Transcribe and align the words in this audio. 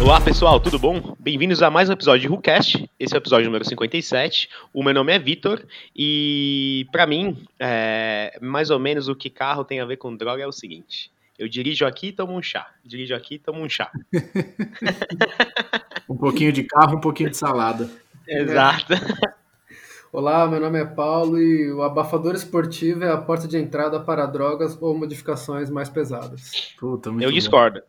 Olá 0.00 0.18
pessoal, 0.22 0.58
tudo 0.58 0.78
bom? 0.78 1.14
Bem-vindos 1.18 1.62
a 1.62 1.68
mais 1.68 1.90
um 1.90 1.92
episódio 1.92 2.22
de 2.22 2.28
WhoCast. 2.28 2.90
Esse 2.98 3.14
é 3.14 3.18
o 3.18 3.20
episódio 3.20 3.44
número 3.44 3.66
57. 3.66 4.48
O 4.72 4.82
meu 4.82 4.94
nome 4.94 5.12
é 5.12 5.18
Vitor 5.18 5.62
e, 5.94 6.86
para 6.90 7.06
mim, 7.06 7.36
é, 7.58 8.38
mais 8.40 8.70
ou 8.70 8.78
menos 8.78 9.08
o 9.08 9.14
que 9.14 9.28
carro 9.28 9.62
tem 9.62 9.78
a 9.78 9.84
ver 9.84 9.98
com 9.98 10.16
droga 10.16 10.42
é 10.42 10.46
o 10.46 10.52
seguinte: 10.52 11.12
eu 11.38 11.46
dirijo 11.46 11.84
aqui 11.84 12.06
e 12.06 12.12
tomo 12.12 12.32
um 12.32 12.40
chá, 12.42 12.70
dirijo 12.82 13.14
aqui 13.14 13.34
e 13.34 13.38
tomo 13.38 13.62
um 13.62 13.68
chá. 13.68 13.92
um 16.10 16.16
pouquinho 16.16 16.52
de 16.52 16.64
carro, 16.64 16.96
um 16.96 17.00
pouquinho 17.00 17.30
de 17.30 17.36
salada. 17.36 17.88
Exato. 18.26 18.94
Olá, 20.12 20.48
meu 20.48 20.58
nome 20.58 20.80
é 20.80 20.84
Paulo 20.84 21.40
e 21.40 21.72
o 21.72 21.82
abafador 21.82 22.34
esportivo 22.34 23.04
é 23.04 23.12
a 23.12 23.16
porta 23.16 23.46
de 23.46 23.56
entrada 23.56 24.00
para 24.00 24.26
drogas 24.26 24.76
ou 24.82 24.92
modificações 24.92 25.70
mais 25.70 25.88
pesadas. 25.88 26.74
Puta, 26.80 27.10
eu 27.20 27.30
discordo. 27.30 27.80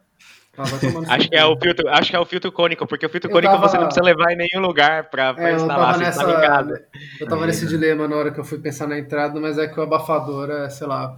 Ah, 0.55 0.61
acho, 1.15 1.29
que 1.29 1.35
é 1.35 1.43
o 1.43 1.57
filtro, 1.57 1.89
acho 1.89 2.11
que 2.11 2.15
é 2.15 2.19
o 2.19 2.25
filtro 2.25 2.51
cônico, 2.51 2.85
porque 2.85 3.07
o 3.07 3.09
filtro 3.09 3.27
eu 3.27 3.33
cônico 3.33 3.53
tava... 3.53 3.67
você 3.67 3.77
não 3.77 3.85
precisa 3.85 4.05
levar 4.05 4.33
em 4.33 4.37
nenhum 4.37 4.63
lugar 4.63 5.09
para 5.09 5.33
é, 5.39 5.55
instalar, 5.55 5.95
você 5.95 6.03
nessa... 6.03 6.23
ligado. 6.23 6.79
Eu 7.19 7.27
tava 7.27 7.43
é. 7.45 7.47
nesse 7.47 7.65
dilema 7.65 8.07
na 8.07 8.15
hora 8.15 8.31
que 8.31 8.39
eu 8.39 8.43
fui 8.43 8.59
pensar 8.59 8.85
na 8.85 8.99
entrada, 8.99 9.39
mas 9.39 9.57
é 9.57 9.67
que 9.67 9.79
o 9.79 9.81
abafador 9.83 10.51
é, 10.51 10.69
sei 10.69 10.85
lá. 10.85 11.17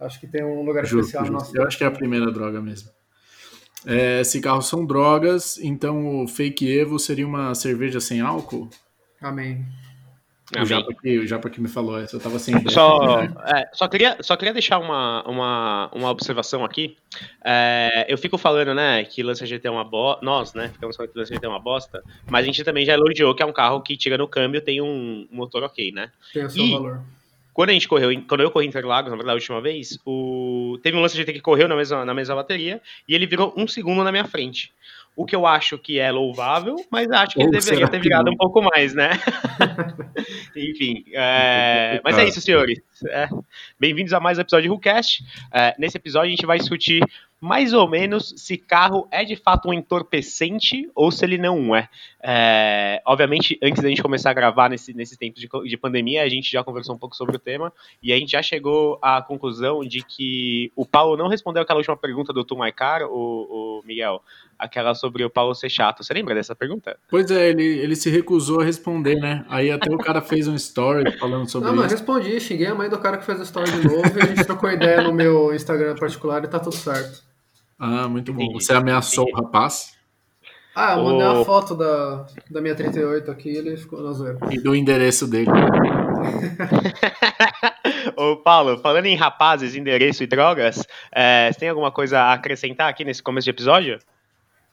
Acho 0.00 0.18
que 0.18 0.26
tem 0.26 0.42
um 0.42 0.64
lugar 0.64 0.86
justo, 0.86 1.14
especial. 1.14 1.26
Justo. 1.26 1.58
Eu 1.58 1.66
acho 1.66 1.76
que 1.76 1.84
é 1.84 1.86
a 1.86 1.90
primeira 1.90 2.30
droga 2.32 2.58
mesmo. 2.62 2.88
É, 3.86 4.24
cigarros 4.24 4.66
são 4.66 4.84
drogas, 4.84 5.58
então 5.58 6.22
o 6.22 6.28
fake 6.28 6.70
Evo 6.70 6.98
seria 6.98 7.26
uma 7.26 7.54
cerveja 7.54 8.00
sem 8.00 8.20
álcool? 8.20 8.68
Amém. 9.20 9.64
O 10.60 10.64
Japa, 10.64 10.92
que, 10.94 11.18
o 11.18 11.26
Japa 11.26 11.48
que 11.48 11.60
me 11.60 11.68
falou 11.68 11.98
essa, 11.98 12.16
eu 12.16 12.20
tava 12.20 12.38
sem 12.38 12.54
só, 12.68 13.22
é, 13.22 13.68
só, 13.72 13.88
queria, 13.88 14.18
só 14.20 14.36
queria 14.36 14.52
deixar 14.52 14.78
uma, 14.78 15.26
uma, 15.26 15.90
uma 15.92 16.10
observação 16.10 16.62
aqui. 16.64 16.96
É, 17.42 18.04
eu 18.08 18.18
fico 18.18 18.36
falando, 18.36 18.74
né, 18.74 19.04
que 19.04 19.22
Lança 19.22 19.46
GT 19.46 19.66
é 19.66 19.70
uma 19.70 19.84
bosta. 19.84 20.24
Nós, 20.24 20.52
né, 20.52 20.68
ficamos 20.68 20.96
falando 20.96 21.12
que 21.12 21.18
Lança 21.18 21.34
GT 21.34 21.46
é 21.46 21.48
uma 21.48 21.58
bosta, 21.58 22.02
mas 22.28 22.44
a 22.44 22.46
gente 22.46 22.62
também 22.62 22.84
já 22.84 22.92
elogiou 22.92 23.34
que 23.34 23.42
é 23.42 23.46
um 23.46 23.52
carro 23.52 23.80
que 23.80 23.96
tira 23.96 24.18
no 24.18 24.28
câmbio, 24.28 24.60
tem 24.60 24.82
um 24.82 25.26
motor 25.32 25.62
ok, 25.62 25.90
né? 25.92 26.12
Tem 26.32 26.44
o 26.44 26.50
seu 26.50 26.62
e, 26.62 26.72
valor. 26.72 27.00
Quando 27.54 27.70
a 27.70 27.72
gente 27.72 27.86
correu, 27.86 28.10
quando 28.28 28.42
eu 28.42 28.50
corri 28.50 28.66
Interlagos, 28.66 29.12
na 29.12 29.16
verdade, 29.16 29.30
a 29.32 29.40
última 29.40 29.60
vez, 29.60 29.96
o, 30.04 30.76
teve 30.82 30.96
um 30.96 31.00
Lança 31.00 31.16
GT 31.16 31.32
que 31.32 31.40
correu 31.40 31.68
na 31.68 31.76
mesma, 31.76 32.04
na 32.04 32.12
mesma 32.12 32.34
bateria 32.34 32.82
e 33.08 33.14
ele 33.14 33.26
virou 33.26 33.54
um 33.56 33.68
segundo 33.68 34.02
na 34.02 34.10
minha 34.10 34.24
frente 34.24 34.72
o 35.16 35.24
que 35.24 35.36
eu 35.36 35.46
acho 35.46 35.78
que 35.78 35.98
é 35.98 36.10
louvável, 36.10 36.74
mas 36.90 37.08
acho 37.10 37.34
que 37.34 37.40
Ou 37.40 37.48
ele 37.48 37.58
deveria 37.58 37.86
ter 37.86 38.00
virado 38.00 38.30
um 38.30 38.36
pouco 38.36 38.60
mais, 38.60 38.94
né? 38.94 39.10
Enfim, 40.56 41.04
é... 41.12 42.00
mas 42.02 42.18
é 42.18 42.26
isso, 42.26 42.40
senhores. 42.40 42.80
É... 43.08 43.28
Bem-vindos 43.78 44.12
a 44.12 44.18
mais 44.18 44.38
um 44.38 44.40
episódio 44.40 44.64
de 44.64 44.70
WhoCast. 44.70 45.22
É... 45.52 45.74
Nesse 45.78 45.96
episódio 45.96 46.26
a 46.26 46.30
gente 46.30 46.46
vai 46.46 46.58
discutir 46.58 47.00
mais 47.44 47.74
ou 47.74 47.86
menos 47.86 48.32
se 48.38 48.56
carro 48.56 49.06
é 49.10 49.22
de 49.22 49.36
fato 49.36 49.68
um 49.68 49.72
entorpecente 49.74 50.90
ou 50.94 51.12
se 51.12 51.26
ele 51.26 51.36
não 51.36 51.76
é. 51.76 51.90
é 52.22 53.02
obviamente, 53.04 53.58
antes 53.62 53.82
da 53.82 53.88
gente 53.90 54.02
começar 54.02 54.30
a 54.30 54.32
gravar 54.32 54.70
nesse, 54.70 54.94
nesse 54.94 55.14
tempo 55.18 55.38
de, 55.38 55.46
de, 55.46 55.76
pandemia, 55.76 56.22
a 56.22 56.28
gente 56.28 56.50
já 56.50 56.64
conversou 56.64 56.94
um 56.94 56.98
pouco 56.98 57.14
sobre 57.14 57.36
o 57.36 57.38
tema 57.38 57.70
e 58.02 58.14
a 58.14 58.18
gente 58.18 58.32
já 58.32 58.42
chegou 58.42 58.98
à 59.02 59.20
conclusão 59.20 59.80
de 59.80 60.02
que 60.02 60.72
o 60.74 60.86
Paulo 60.86 61.18
não 61.18 61.28
respondeu 61.28 61.62
aquela 61.62 61.80
última 61.80 61.98
pergunta 61.98 62.32
do 62.32 62.44
Tu 62.44 62.58
My 62.58 62.72
Car, 62.72 63.02
o, 63.02 63.10
o 63.12 63.82
Miguel, 63.84 64.22
aquela 64.58 64.94
sobre 64.94 65.22
o 65.22 65.28
Paulo 65.28 65.54
ser 65.54 65.68
chato. 65.68 66.02
Você 66.02 66.14
lembra 66.14 66.34
dessa 66.34 66.54
pergunta? 66.54 66.96
Pois 67.10 67.30
é, 67.30 67.50
ele, 67.50 67.62
ele 67.62 67.94
se 67.94 68.08
recusou 68.08 68.62
a 68.62 68.64
responder, 68.64 69.16
né? 69.16 69.44
Aí 69.50 69.70
até 69.70 69.92
o 69.92 69.98
cara 69.98 70.22
fez 70.22 70.48
um 70.48 70.54
story 70.54 71.12
falando 71.18 71.46
sobre 71.50 71.68
não, 71.68 71.74
isso. 71.74 71.82
Não, 71.82 71.90
mas 71.90 71.92
respondi, 71.92 72.40
xinguei 72.40 72.68
a 72.68 72.74
mãe 72.74 72.88
do 72.88 72.98
cara 72.98 73.18
que 73.18 73.26
fez 73.26 73.38
o 73.38 73.42
story 73.42 73.70
de 73.70 73.86
novo 73.86 74.18
e 74.18 74.22
a 74.22 74.26
gente 74.28 74.46
trocou 74.46 74.70
ideia 74.70 75.02
no 75.02 75.12
meu 75.12 75.54
Instagram 75.54 75.94
particular 75.96 76.42
e 76.42 76.48
tá 76.48 76.58
tudo 76.58 76.74
certo. 76.74 77.33
Ah, 77.78 78.08
muito 78.08 78.32
bom. 78.32 78.52
Você 78.52 78.72
ameaçou 78.72 79.26
o 79.28 79.34
rapaz? 79.34 79.94
Ah, 80.74 80.96
eu 80.96 81.04
mandei 81.04 81.26
o... 81.26 81.32
uma 81.32 81.44
foto 81.44 81.76
da, 81.76 82.26
da 82.50 82.60
minha 82.60 82.74
38 82.74 83.30
aqui 83.30 83.50
e 83.50 83.56
ele 83.56 83.76
ficou 83.76 84.02
na 84.02 84.12
zoeira. 84.12 84.38
E 84.50 84.58
do 84.60 84.74
endereço 84.74 85.28
dele. 85.28 85.50
Ô, 88.16 88.36
Paulo, 88.36 88.78
falando 88.78 89.06
em 89.06 89.14
rapazes, 89.14 89.76
endereço 89.76 90.24
e 90.24 90.26
drogas, 90.26 90.84
é, 91.12 91.50
você 91.52 91.60
tem 91.60 91.68
alguma 91.68 91.92
coisa 91.92 92.18
a 92.18 92.32
acrescentar 92.32 92.88
aqui 92.88 93.04
nesse 93.04 93.22
começo 93.22 93.44
de 93.44 93.50
episódio? 93.50 93.98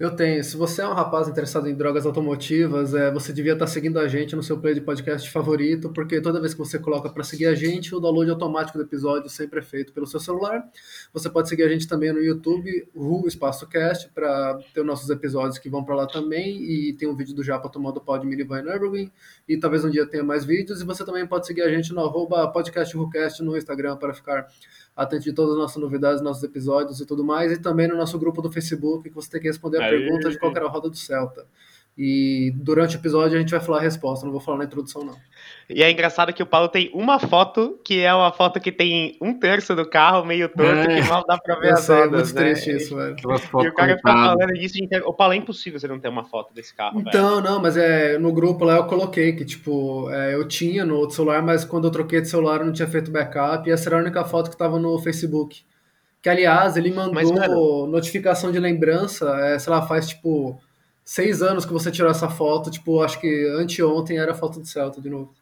Eu 0.02 0.10
tenho. 0.16 0.44
Se 0.44 0.58
você 0.58 0.82
é 0.82 0.88
um 0.88 0.94
rapaz 0.94 1.28
interessado 1.28 1.70
em 1.70 1.76
drogas 1.76 2.08
automotivas, 2.08 2.96
é, 2.96 3.12
você 3.12 3.32
devia 3.32 3.54
estar 3.54 3.68
seguindo 3.68 4.00
a 4.00 4.08
gente 4.08 4.36
no 4.36 4.42
seu 4.42 4.60
play 4.60 4.74
de 4.74 4.82
podcast 4.82 5.30
favorito, 5.30 5.94
porque 5.94 6.20
toda 6.20 6.42
vez 6.42 6.56
que 6.56 6.60
você 6.60 6.80
coloca 6.80 7.08
para 7.08 7.24
seguir 7.24 7.46
a 7.46 7.54
gente, 7.54 7.94
o 7.94 8.00
download 8.00 8.32
automático 8.32 8.80
do 8.80 8.84
episódio 8.84 9.30
sempre 9.30 9.60
é 9.60 9.62
feito 9.62 9.94
pelo 9.94 10.08
seu 10.08 10.20
celular. 10.20 10.68
Você 11.14 11.30
pode 11.30 11.50
seguir 11.50 11.62
a 11.62 11.70
gente 11.70 11.88
também 11.88 12.12
no 12.12 12.18
YouTube, 12.18 12.90
o 12.96 13.28
Espaço 13.28 13.70
Cast, 13.70 14.10
para 14.10 14.58
ter 14.74 14.82
os 14.82 14.88
nossos 14.88 15.08
episódios 15.08 15.60
que 15.60 15.70
vão 15.70 15.84
para 15.84 15.94
lá 15.94 16.08
também. 16.08 16.58
E 16.64 16.94
tem 16.94 17.08
um 17.08 17.16
vídeo 17.16 17.36
do 17.36 17.44
Japa 17.44 17.70
tomando 17.70 18.02
pó 18.02 18.18
de 18.18 18.26
minivan 18.26 18.64
Nürburgring. 18.64 19.12
E 19.48 19.56
talvez 19.56 19.86
um 19.86 19.90
dia 19.92 20.08
tenha 20.08 20.24
mais 20.24 20.44
vídeos. 20.44 20.82
E 20.82 20.84
você 20.84 21.06
também 21.06 21.28
pode 21.28 21.46
seguir 21.46 21.62
a 21.62 21.70
gente 21.70 21.94
no 21.94 22.02
arroba 22.02 22.52
podcastrucast 22.52 23.44
no 23.44 23.56
Instagram 23.56 23.98
para 23.98 24.16
ficar 24.16 24.48
atento 24.96 25.24
de 25.24 25.34
todas 25.34 25.54
as 25.54 25.58
nossas 25.58 25.82
novidades, 25.82 26.22
nossos 26.22 26.44
episódios 26.44 27.00
e 27.00 27.06
tudo 27.06 27.24
mais, 27.24 27.52
e 27.52 27.58
também 27.58 27.88
no 27.88 27.96
nosso 27.96 28.18
grupo 28.20 28.42
do 28.42 28.52
Facebook, 28.52 29.10
que 29.10 29.16
você 29.16 29.30
tem 29.30 29.42
que 29.42 29.48
responder 29.48 29.78
a 29.78 29.86
Aê. 29.86 29.92
pergunta 29.92 30.30
de 30.30 30.38
qual 30.38 30.56
era 30.56 30.66
a 30.66 30.70
roda 30.70 30.90
do 30.90 30.98
Celta. 30.98 31.48
E 31.98 32.54
durante 32.56 32.96
o 32.96 33.00
episódio 33.00 33.38
a 33.38 33.40
gente 33.40 33.52
vai 33.52 33.60
falar 33.60 33.80
a 33.80 33.82
resposta, 33.82 34.26
não 34.26 34.32
vou 34.32 34.42
falar 34.42 34.60
na 34.60 34.64
introdução, 34.64 35.04
não. 35.04 35.16
E 35.70 35.84
é 35.84 35.92
engraçado 35.92 36.34
que 36.34 36.42
o 36.42 36.46
Paulo 36.46 36.70
tem 36.70 36.90
uma 36.94 37.20
foto, 37.20 37.80
que 37.84 38.00
é 38.02 38.14
uma 38.14 38.32
foto 38.32 38.60
que 38.60 38.72
tem 38.72 39.18
um 39.22 39.38
terço 39.38 39.76
do 39.76 39.88
carro 39.88 40.26
meio 40.26 40.48
torto, 40.50 40.90
é. 40.90 41.02
que 41.02 41.08
mal 41.08 41.24
dá 41.28 41.38
pra 41.38 41.56
ver 41.56 41.74
as 41.74 41.88
rodas, 41.88 42.06
é 42.06 42.10
muito 42.10 42.36
né? 42.36 42.42
triste 42.42 42.76
isso, 42.76 42.96
velho. 42.96 43.16
E 43.20 43.68
o 43.68 43.74
cara 43.74 43.98
fica 43.98 44.12
falando 44.12 44.54
disso, 44.54 44.78
o 45.06 45.14
Paulo 45.14 45.34
é 45.34 45.38
impossível 45.38 45.80
você 45.80 45.88
não 45.88 46.00
ter 46.00 46.08
uma 46.08 46.24
foto 46.24 46.54
desse 46.54 46.74
carro, 46.74 47.00
Então, 47.00 47.36
velho. 47.36 47.42
não, 47.42 47.62
mas 47.62 47.76
é, 47.76 48.18
no 48.18 48.32
grupo 48.32 48.64
lá 48.64 48.78
eu 48.78 48.86
coloquei 48.86 49.34
que, 49.34 49.44
tipo, 49.44 50.10
é, 50.12 50.34
eu 50.34 50.48
tinha 50.48 50.86
no 50.86 50.96
outro 50.96 51.16
celular, 51.16 51.42
mas 51.42 51.66
quando 51.66 51.86
eu 51.86 51.92
troquei 51.92 52.22
de 52.22 52.30
celular 52.30 52.62
eu 52.62 52.66
não 52.66 52.74
tinha 52.74 52.88
feito 52.88 53.12
backup, 53.12 53.68
e 53.68 53.72
essa 53.72 53.90
era 53.90 53.98
a 53.98 54.02
única 54.02 54.24
foto 54.24 54.50
que 54.50 54.58
tava 54.58 54.80
no 54.80 54.98
Facebook. 55.00 55.62
Que, 56.22 56.30
aliás, 56.30 56.78
ele 56.78 56.92
mandou 56.92 57.14
mas, 57.14 57.30
notificação 57.90 58.52
de 58.52 58.60
lembrança, 58.60 59.30
é, 59.40 59.60
sei 59.60 59.72
lá, 59.74 59.82
faz, 59.82 60.10
tipo 60.10 60.60
seis 61.12 61.42
anos 61.42 61.66
que 61.66 61.74
você 61.74 61.92
tirou 61.92 62.10
essa 62.10 62.30
foto, 62.30 62.72
tipo, 62.72 63.02
acho 63.02 63.20
que 63.20 63.46
anteontem 63.60 64.18
era 64.18 64.32
a 64.32 64.34
foto 64.34 64.62
do 64.62 64.66
Celta 64.66 65.02
de 65.02 65.10
novo. 65.10 65.34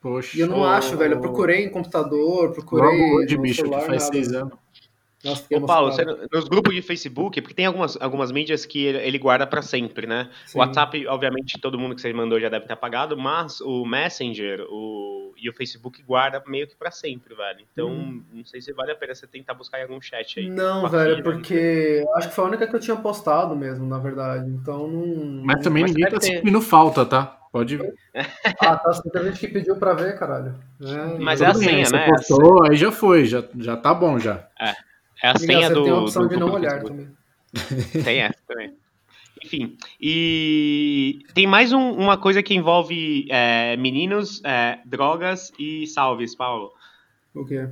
Poxa. 0.00 0.36
E 0.36 0.40
eu 0.40 0.46
não 0.46 0.64
acho, 0.64 0.96
velho. 0.96 1.14
Eu 1.14 1.20
procurei 1.20 1.64
em 1.64 1.68
computador, 1.68 2.52
procurei. 2.52 2.88
Logo 2.88 3.16
hoje, 3.16 3.36
bicho, 3.36 3.62
celular, 3.62 3.80
que 3.80 3.86
faz 3.86 4.02
nada. 4.04 4.12
seis 4.12 4.32
anos. 4.32 4.54
Nossa, 5.24 5.44
Ô, 5.50 5.60
Paulo, 5.62 5.90
você, 5.90 6.04
nos 6.04 6.48
grupos 6.48 6.74
de 6.74 6.82
Facebook, 6.82 7.40
porque 7.40 7.54
tem 7.54 7.66
algumas, 7.66 7.96
algumas 8.00 8.30
mídias 8.30 8.66
que 8.66 8.84
ele, 8.84 9.18
guarda 9.18 9.46
para 9.46 9.62
sempre, 9.62 10.06
né? 10.06 10.30
Sim. 10.44 10.58
O 10.58 10.60
WhatsApp, 10.60 11.06
obviamente, 11.06 11.58
todo 11.60 11.78
mundo 11.78 11.94
que 11.94 12.00
você 12.00 12.12
mandou 12.12 12.38
já 12.38 12.48
deve 12.48 12.66
ter 12.66 12.74
apagado, 12.74 13.16
mas 13.16 13.60
o 13.60 13.84
Messenger 13.84 14.64
o, 14.68 15.32
e 15.36 15.48
o 15.48 15.52
Facebook 15.52 16.02
guarda 16.02 16.42
meio 16.46 16.66
que 16.66 16.76
para 16.76 16.90
sempre, 16.90 17.34
velho. 17.34 17.60
Então, 17.72 17.88
hum. 17.88 18.22
não 18.32 18.44
sei 18.44 18.60
se 18.60 18.72
vale 18.72 18.92
a 18.92 18.96
pena 18.96 19.14
você 19.14 19.26
tentar 19.26 19.54
buscar 19.54 19.80
em 19.80 19.82
algum 19.82 20.00
chat 20.00 20.38
aí. 20.38 20.48
Não, 20.48 20.88
velho, 20.88 21.22
porque 21.22 22.04
acho 22.14 22.28
que 22.28 22.34
foi 22.34 22.44
a 22.44 22.48
única 22.48 22.66
que 22.66 22.76
eu 22.76 22.80
tinha 22.80 22.96
postado 22.96 23.56
mesmo, 23.56 23.86
na 23.86 23.98
verdade. 23.98 24.48
Então, 24.50 24.86
não. 24.86 25.44
Mas 25.44 25.62
também 25.62 25.82
mas 25.82 25.92
ninguém 25.92 26.10
tá 26.10 26.18
ter... 26.18 26.26
sentindo 26.26 26.60
falta, 26.60 27.04
tá? 27.04 27.36
Pode. 27.50 27.78
ah, 28.60 28.76
tá. 28.76 29.02
Tem 29.12 29.24
gente 29.24 29.40
que 29.40 29.48
pediu 29.48 29.76
pra 29.76 29.94
ver, 29.94 30.18
caralho. 30.18 30.54
É, 30.78 31.18
mas 31.18 31.40
é 31.40 31.46
a 31.46 31.54
senha, 31.54 31.88
né? 31.90 32.06
Postou, 32.06 32.64
aí 32.64 32.76
já 32.76 32.92
foi, 32.92 33.24
já, 33.24 33.42
já 33.58 33.76
tá 33.76 33.94
bom 33.94 34.18
já. 34.18 34.46
É. 34.60 34.74
É 35.22 35.28
a 35.28 35.36
senha 35.36 35.70
do. 35.70 35.82
Tem 35.84 35.92
a 35.92 35.98
opção 35.98 36.26
de 36.28 36.36
não 36.36 36.52
olhar 36.52 36.82
também. 36.82 37.08
Tem 38.04 38.20
essa 38.20 38.38
também. 38.46 38.74
Enfim, 39.44 39.76
e 40.00 41.20
tem 41.34 41.46
mais 41.46 41.72
um, 41.72 41.90
uma 41.92 42.16
coisa 42.16 42.42
que 42.42 42.54
envolve 42.54 43.26
é, 43.30 43.76
meninos, 43.76 44.42
é, 44.44 44.80
drogas 44.84 45.52
e 45.58 45.86
salves, 45.86 46.34
Paulo. 46.34 46.72
O 47.34 47.44
quê? 47.44 47.68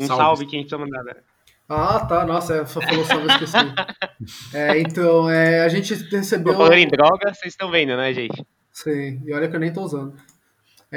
Um 0.00 0.06
salve, 0.06 0.22
salve 0.22 0.46
que 0.46 0.56
a 0.56 0.60
gente 0.60 0.68
precisa 0.68 0.78
mandar. 0.78 1.02
Né? 1.02 1.20
Ah, 1.68 2.06
tá. 2.06 2.24
Nossa, 2.24 2.56
é, 2.56 2.64
só 2.64 2.80
falou 2.80 3.04
salve, 3.04 3.26
esqueci. 3.26 3.56
é, 4.54 4.78
então, 4.78 5.28
é, 5.28 5.64
a 5.64 5.68
gente 5.68 5.94
recebeu. 5.94 6.54
Falando 6.54 6.74
em 6.74 6.88
drogas, 6.88 7.38
vocês 7.38 7.52
estão 7.52 7.70
vendo, 7.70 7.96
né, 7.96 8.14
gente? 8.14 8.46
Sim, 8.70 9.22
e 9.24 9.32
olha 9.34 9.48
que 9.48 9.56
eu 9.56 9.60
nem 9.60 9.72
tô 9.72 9.82
usando. 9.82 10.14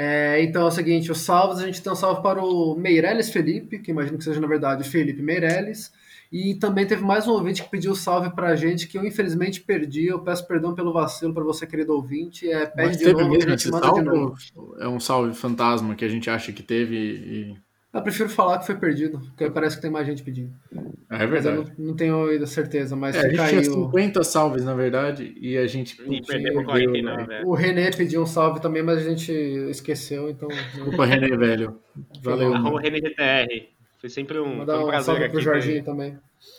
É, 0.00 0.40
então 0.44 0.62
é 0.62 0.66
o 0.66 0.70
seguinte, 0.70 1.10
os 1.10 1.22
salvos, 1.22 1.58
a 1.58 1.66
gente 1.66 1.82
tem 1.82 1.92
um 1.92 1.96
salve 1.96 2.22
para 2.22 2.40
o 2.40 2.76
Meirelles 2.76 3.30
Felipe, 3.30 3.80
que 3.80 3.90
imagino 3.90 4.16
que 4.16 4.22
seja 4.22 4.40
na 4.40 4.46
verdade 4.46 4.88
Felipe 4.88 5.20
Meirelles, 5.20 5.92
e 6.30 6.54
também 6.54 6.86
teve 6.86 7.02
mais 7.02 7.26
um 7.26 7.32
ouvinte 7.32 7.64
que 7.64 7.68
pediu 7.68 7.96
salve 7.96 8.30
para 8.30 8.50
a 8.50 8.54
gente, 8.54 8.86
que 8.86 8.96
eu 8.96 9.04
infelizmente 9.04 9.60
perdi, 9.60 10.06
eu 10.06 10.20
peço 10.20 10.46
perdão 10.46 10.72
pelo 10.72 10.92
vacilo 10.92 11.34
para 11.34 11.42
você, 11.42 11.66
querido 11.66 11.94
ouvinte, 11.94 12.48
é, 12.48 12.64
pede 12.64 12.88
Mas 12.90 12.96
de 12.98 13.12
novo, 13.12 13.28
mesmo 13.28 13.50
a 13.50 13.56
gente 13.56 13.70
manda 13.72 13.92
de 13.92 14.02
novo. 14.02 14.36
É 14.78 14.86
um 14.86 15.00
salve 15.00 15.34
fantasma 15.34 15.96
que 15.96 16.04
a 16.04 16.08
gente 16.08 16.30
acha 16.30 16.52
que 16.52 16.62
teve 16.62 16.96
e... 16.96 17.67
Eu 17.98 18.02
prefiro 18.02 18.28
falar 18.28 18.58
que 18.58 18.66
foi 18.66 18.74
perdido, 18.76 19.18
porque 19.20 19.50
parece 19.50 19.76
que 19.76 19.82
tem 19.82 19.90
mais 19.90 20.06
gente 20.06 20.22
pedindo. 20.22 20.52
É 20.72 20.80
Mas 21.10 21.20
eu 21.22 21.28
verdade. 21.28 21.72
não, 21.78 21.86
não 21.88 21.96
tenho 21.96 22.26
ainda 22.28 22.46
certeza, 22.46 22.94
mas 22.96 23.16
É, 23.16 23.18
a 23.20 23.22
gente 23.22 23.30
fica 23.32 23.48
tinha 23.48 23.60
aí. 23.60 23.68
O, 23.68 23.72
50 23.86 24.24
salves, 24.24 24.64
na 24.64 24.74
verdade, 24.74 25.34
e 25.40 25.56
a 25.56 25.66
gente 25.66 26.00
E 26.02 26.04
putz, 26.04 26.26
perdeu 26.26 26.52
por 26.54 26.66
perdeu, 26.66 26.90
49, 26.92 27.26
né? 27.26 27.40
é. 27.40 27.44
o 27.44 27.52
René 27.54 27.90
pediu 27.90 28.22
um 28.22 28.26
salve 28.26 28.60
também, 28.60 28.82
mas 28.82 28.98
a 28.98 29.08
gente 29.08 29.32
esqueceu, 29.32 30.28
então. 30.30 30.48
né? 30.48 30.56
Desculpa, 30.74 31.04
René, 31.04 31.36
velho. 31.36 31.78
Valeu, 32.22 32.52
Arroba 32.54 32.70
mano. 32.70 32.76
René 32.78 32.98
GTR. 32.98 33.68
Foi 34.00 34.08
sempre 34.08 34.38
um, 34.38 34.58
Mandar 34.58 34.74
foi 34.74 34.82
um 34.82 34.86
um 34.86 34.88
prazer 34.90 35.04
salve 35.06 35.24
aqui. 35.24 35.32
pro 35.32 35.40
Jorginho 35.42 35.84
também. 35.84 36.18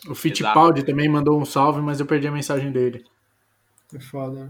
O 0.09 0.15
Fittipaldi 0.15 0.83
também 0.83 1.07
mandou 1.07 1.39
um 1.39 1.45
salve, 1.45 1.79
mas 1.81 1.99
eu 1.99 2.05
perdi 2.05 2.27
a 2.27 2.31
mensagem 2.31 2.71
dele. 2.71 3.03
É 3.95 3.99
foda. 3.99 4.43
né? 4.45 4.49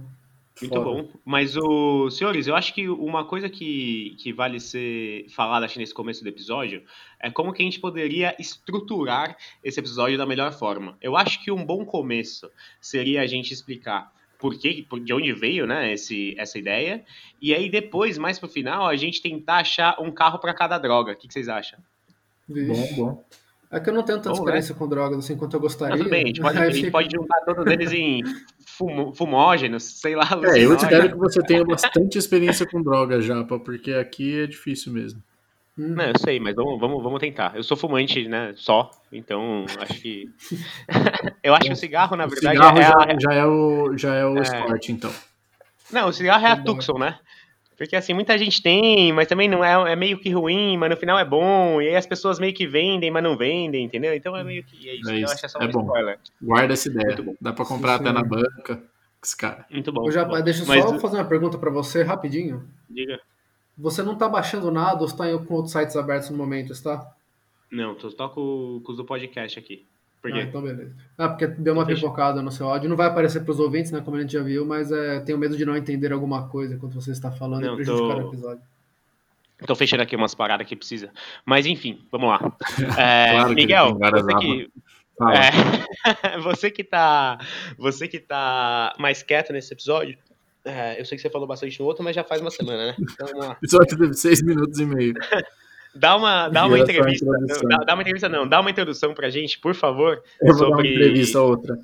Muito 0.61 0.73
Foda. 0.73 0.85
bom. 0.85 1.09
Mas, 1.23 1.55
o 1.55 2.09
senhores, 2.09 2.47
eu 2.47 2.55
acho 2.55 2.73
que 2.73 2.89
uma 2.89 3.23
coisa 3.25 3.49
que, 3.49 4.15
que 4.19 4.33
vale 4.33 4.59
ser 4.59 5.25
falada 5.29 5.65
acho, 5.65 5.79
nesse 5.79 5.93
começo 5.93 6.21
do 6.23 6.27
episódio 6.29 6.83
é 7.19 7.29
como 7.31 7.53
que 7.53 7.61
a 7.61 7.65
gente 7.65 7.79
poderia 7.79 8.35
estruturar 8.39 9.37
esse 9.63 9.79
episódio 9.79 10.17
da 10.17 10.25
melhor 10.25 10.51
forma. 10.51 10.97
Eu 11.01 11.15
acho 11.15 11.43
que 11.43 11.51
um 11.51 11.65
bom 11.65 11.85
começo 11.85 12.49
seria 12.81 13.21
a 13.21 13.27
gente 13.27 13.53
explicar 13.53 14.11
por 14.37 14.57
que, 14.57 14.83
por- 14.83 14.99
de 14.99 15.13
onde 15.13 15.33
veio 15.33 15.67
né, 15.67 15.93
esse, 15.93 16.33
essa 16.37 16.57
ideia, 16.57 17.03
e 17.41 17.53
aí 17.53 17.69
depois, 17.69 18.17
mais 18.17 18.39
pro 18.39 18.47
final, 18.47 18.87
a 18.87 18.95
gente 18.95 19.21
tentar 19.21 19.57
achar 19.57 19.99
um 20.01 20.11
carro 20.11 20.39
para 20.39 20.53
cada 20.53 20.77
droga. 20.77 21.11
O 21.11 21.15
que, 21.15 21.27
que 21.27 21.33
vocês 21.33 21.49
acham? 21.49 21.79
Vixe. 22.47 22.95
Bom, 22.95 23.05
bom. 23.05 23.23
É 23.71 23.79
que 23.79 23.89
eu 23.89 23.93
não 23.93 24.01
tenho 24.03 24.17
tanta 24.17 24.29
Bom, 24.29 24.35
né? 24.37 24.41
experiência 24.41 24.75
com 24.75 24.87
drogas 24.87 25.19
assim 25.19 25.37
quanto 25.37 25.55
eu 25.55 25.59
gostaria. 25.59 25.95
Tudo 25.97 26.09
bem, 26.09 26.23
a 26.23 26.27
gente 26.27 26.41
pode, 26.41 26.57
a 26.57 26.69
gente 26.71 26.91
pode 26.91 27.09
juntar 27.15 27.39
todos 27.41 27.65
eles 27.71 27.91
em 27.93 28.21
fumo- 28.65 29.13
fumógenos, 29.13 29.83
sei 29.83 30.15
lá. 30.15 30.27
É, 30.43 30.65
eu 30.65 30.75
espero 30.75 31.09
que 31.09 31.17
você 31.17 31.41
tenha 31.43 31.63
bastante 31.63 32.17
experiência 32.17 32.65
com 32.65 32.81
droga, 32.81 33.21
Japa, 33.21 33.59
porque 33.59 33.93
aqui 33.93 34.41
é 34.41 34.47
difícil 34.47 34.91
mesmo. 34.91 35.21
Hum. 35.77 35.93
Não, 35.95 36.03
eu 36.05 36.17
sei, 36.17 36.39
mas 36.39 36.55
vamos, 36.55 36.79
vamos, 36.79 37.01
vamos 37.03 37.19
tentar. 37.19 37.55
Eu 37.55 37.63
sou 37.63 37.77
fumante, 37.77 38.27
né? 38.27 38.53
Só, 38.55 38.89
então 39.13 39.65
acho 39.79 40.01
que. 40.01 40.29
eu 41.43 41.53
acho 41.53 41.67
que 41.67 41.73
o 41.73 41.75
cigarro, 41.75 42.15
na 42.15 42.25
O 42.25 42.29
verdade, 42.29 42.57
cigarro 42.57 42.79
é 42.79 42.81
já, 42.83 42.93
a. 42.97 43.19
já 43.19 43.33
é 43.39 43.45
o, 43.45 43.97
já 43.97 44.15
é 44.15 44.25
o 44.25 44.37
É. 44.37 44.41
esporte, 44.41 44.91
então. 44.91 45.11
Não, 45.91 46.09
o 46.09 46.13
cigarro 46.13 46.45
é 46.45 46.51
a 46.51 46.55
Tá. 46.57 46.63
Tucson, 46.63 46.97
né? 46.97 47.17
Porque 47.79 47.95
assim, 47.95 48.13
muita 48.13 48.37
gente 48.37 48.61
tem, 48.61 49.13
mas 49.13 49.25
também 49.25 49.47
não 49.47 49.63
é, 49.63 49.93
é 49.93 49.95
meio 49.95 50.19
que 50.19 50.29
ruim, 50.29 50.75
mas 50.75 50.89
no 50.89 50.97
final 50.97 51.17
é 51.17 51.23
bom. 51.23 51.81
E 51.81 51.87
aí 51.87 51.95
as 51.95 52.05
pessoas 52.05 52.37
meio 52.37 52.53
que 52.53 52.67
vendem, 52.67 53.09
mas 53.09 53.23
não 53.23 53.37
vendem, 53.37 53.85
entendeu? 53.85 54.13
Então 54.13 54.35
é 54.35 54.43
meio 54.43 54.65
que 54.65 54.89
é 54.89 54.95
isso. 54.95 55.09
É 55.09 55.13
eu 55.13 55.17
isso, 55.19 55.31
acho 55.31 55.39
que 55.39 55.45
é 55.45 55.49
só 55.49 55.59
bom. 55.59 55.83
spoiler. 55.83 56.19
Guarda 56.41 56.73
essa 56.73 56.89
ideia. 56.89 57.07
Muito 57.07 57.23
bom. 57.23 57.35
Dá 57.39 57.53
pra 57.53 57.63
comprar 57.63 57.97
Sim, 57.97 58.03
até 58.03 58.11
na 58.11 58.21
banca. 58.21 58.83
Esse 59.23 59.37
cara. 59.37 59.65
Muito 59.71 59.93
bom. 59.93 60.01
Ô, 60.01 60.11
já, 60.11 60.25
bom. 60.25 60.41
deixa 60.41 60.63
eu 60.63 60.67
Mas, 60.67 60.83
só 60.83 60.99
fazer 60.99 61.15
uma 61.15 61.25
pergunta 61.25 61.57
pra 61.57 61.71
você 61.71 62.03
rapidinho. 62.03 62.67
Diga. 62.89 63.17
Você 63.77 64.03
não 64.03 64.17
tá 64.17 64.27
baixando 64.27 64.69
nada 64.69 64.99
ou 64.99 65.05
está 65.05 65.25
com 65.37 65.53
outros 65.53 65.71
sites 65.71 65.95
abertos 65.95 66.29
no 66.29 66.35
momento, 66.35 66.73
está? 66.73 67.15
Não, 67.71 67.95
tô 67.95 68.09
só 68.09 68.27
com, 68.27 68.81
com 68.83 68.91
os 68.91 68.97
do 68.97 69.05
podcast 69.05 69.57
aqui. 69.57 69.87
Por? 70.21 70.33
Ah, 70.33 70.41
então 70.41 70.61
beleza. 70.61 70.91
Ah, 71.17 71.29
porque 71.29 71.47
deu 71.47 71.73
uma 71.73 71.85
fecha. 71.85 72.01
pipocada 72.01 72.41
no 72.41 72.51
seu 72.51 72.67
áudio. 72.69 72.89
Não 72.89 72.97
vai 72.97 73.07
aparecer 73.07 73.43
pros 73.45 73.59
ouvintes, 73.59 73.91
né? 73.91 74.01
Como 74.03 74.17
a 74.17 74.21
gente 74.21 74.33
já 74.33 74.41
viu, 74.43 74.65
mas 74.65 74.91
é, 74.91 75.19
tenho 75.21 75.37
medo 75.37 75.55
de 75.55 75.65
não 75.65 75.77
entender 75.77 76.11
alguma 76.11 76.47
coisa 76.49 76.75
enquanto 76.75 76.93
você 76.95 77.11
está 77.11 77.31
falando 77.31 77.63
Não, 77.63 77.73
e 77.73 77.75
prejudicar 77.77 78.15
tô- 78.17 78.23
o 78.23 78.27
episódio. 78.27 78.61
Tô 79.65 79.75
fechando 79.75 80.03
aqui 80.03 80.15
umas 80.15 80.33
paradas 80.33 80.65
que 80.67 80.75
precisa. 80.75 81.09
Mas 81.45 81.65
enfim, 81.65 82.01
vamos 82.11 82.29
lá. 82.29 82.39
É, 82.99 83.31
Claro 83.31 83.49
que 83.49 83.55
Miguel, 83.55 83.97
você 83.97 84.35
que. 84.35 84.71
É, 85.21 86.37
você 86.39 86.71
que 86.71 86.83
tá, 86.83 87.37
você 87.77 88.07
que 88.07 88.19
tá 88.19 88.95
mais 88.97 89.21
quieto 89.21 89.51
nesse 89.51 89.73
episódio, 89.73 90.17
é, 90.63 90.99
eu 90.99 91.05
sei 91.05 91.17
que 91.17 91.21
você 91.21 91.29
falou 91.29 91.45
bastante 91.47 91.77
no 91.79 91.85
outro, 91.85 92.03
mas 92.03 92.15
já 92.15 92.23
faz 92.23 92.39
uma 92.41 92.51
semana, 92.51 92.87
né? 92.87 92.95
Então 92.99 93.27
vamos 93.27 93.45
lá. 93.45 93.51
O 93.51 93.57
episódio 93.63 93.97
teve 93.97 94.13
seis 94.13 94.41
minutos 94.41 94.79
e 94.79 94.85
meio. 94.85 95.13
Dá 95.95 96.15
uma, 96.15 96.47
dá 96.49 96.65
uma 96.65 96.77
entrevista. 96.79 97.25
Dá, 97.67 97.77
dá 97.77 97.93
uma 97.93 98.01
entrevista, 98.03 98.29
não. 98.29 98.47
Dá 98.47 98.59
uma 98.61 98.69
introdução 98.69 99.13
pra 99.13 99.29
gente, 99.29 99.57
por 99.59 99.73
favor, 99.73 100.21
Eu 100.41 100.53
vou 100.53 100.59
dar 100.59 100.67
uma 100.67 100.75
Sobre- 100.77 100.93
entrevista 100.93 101.41
outra. 101.41 101.79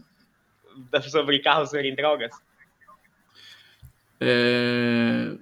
sobre 1.10 1.40
carros 1.40 1.70
serem 1.72 1.96
drogas. 1.96 2.32
É, 4.20 5.36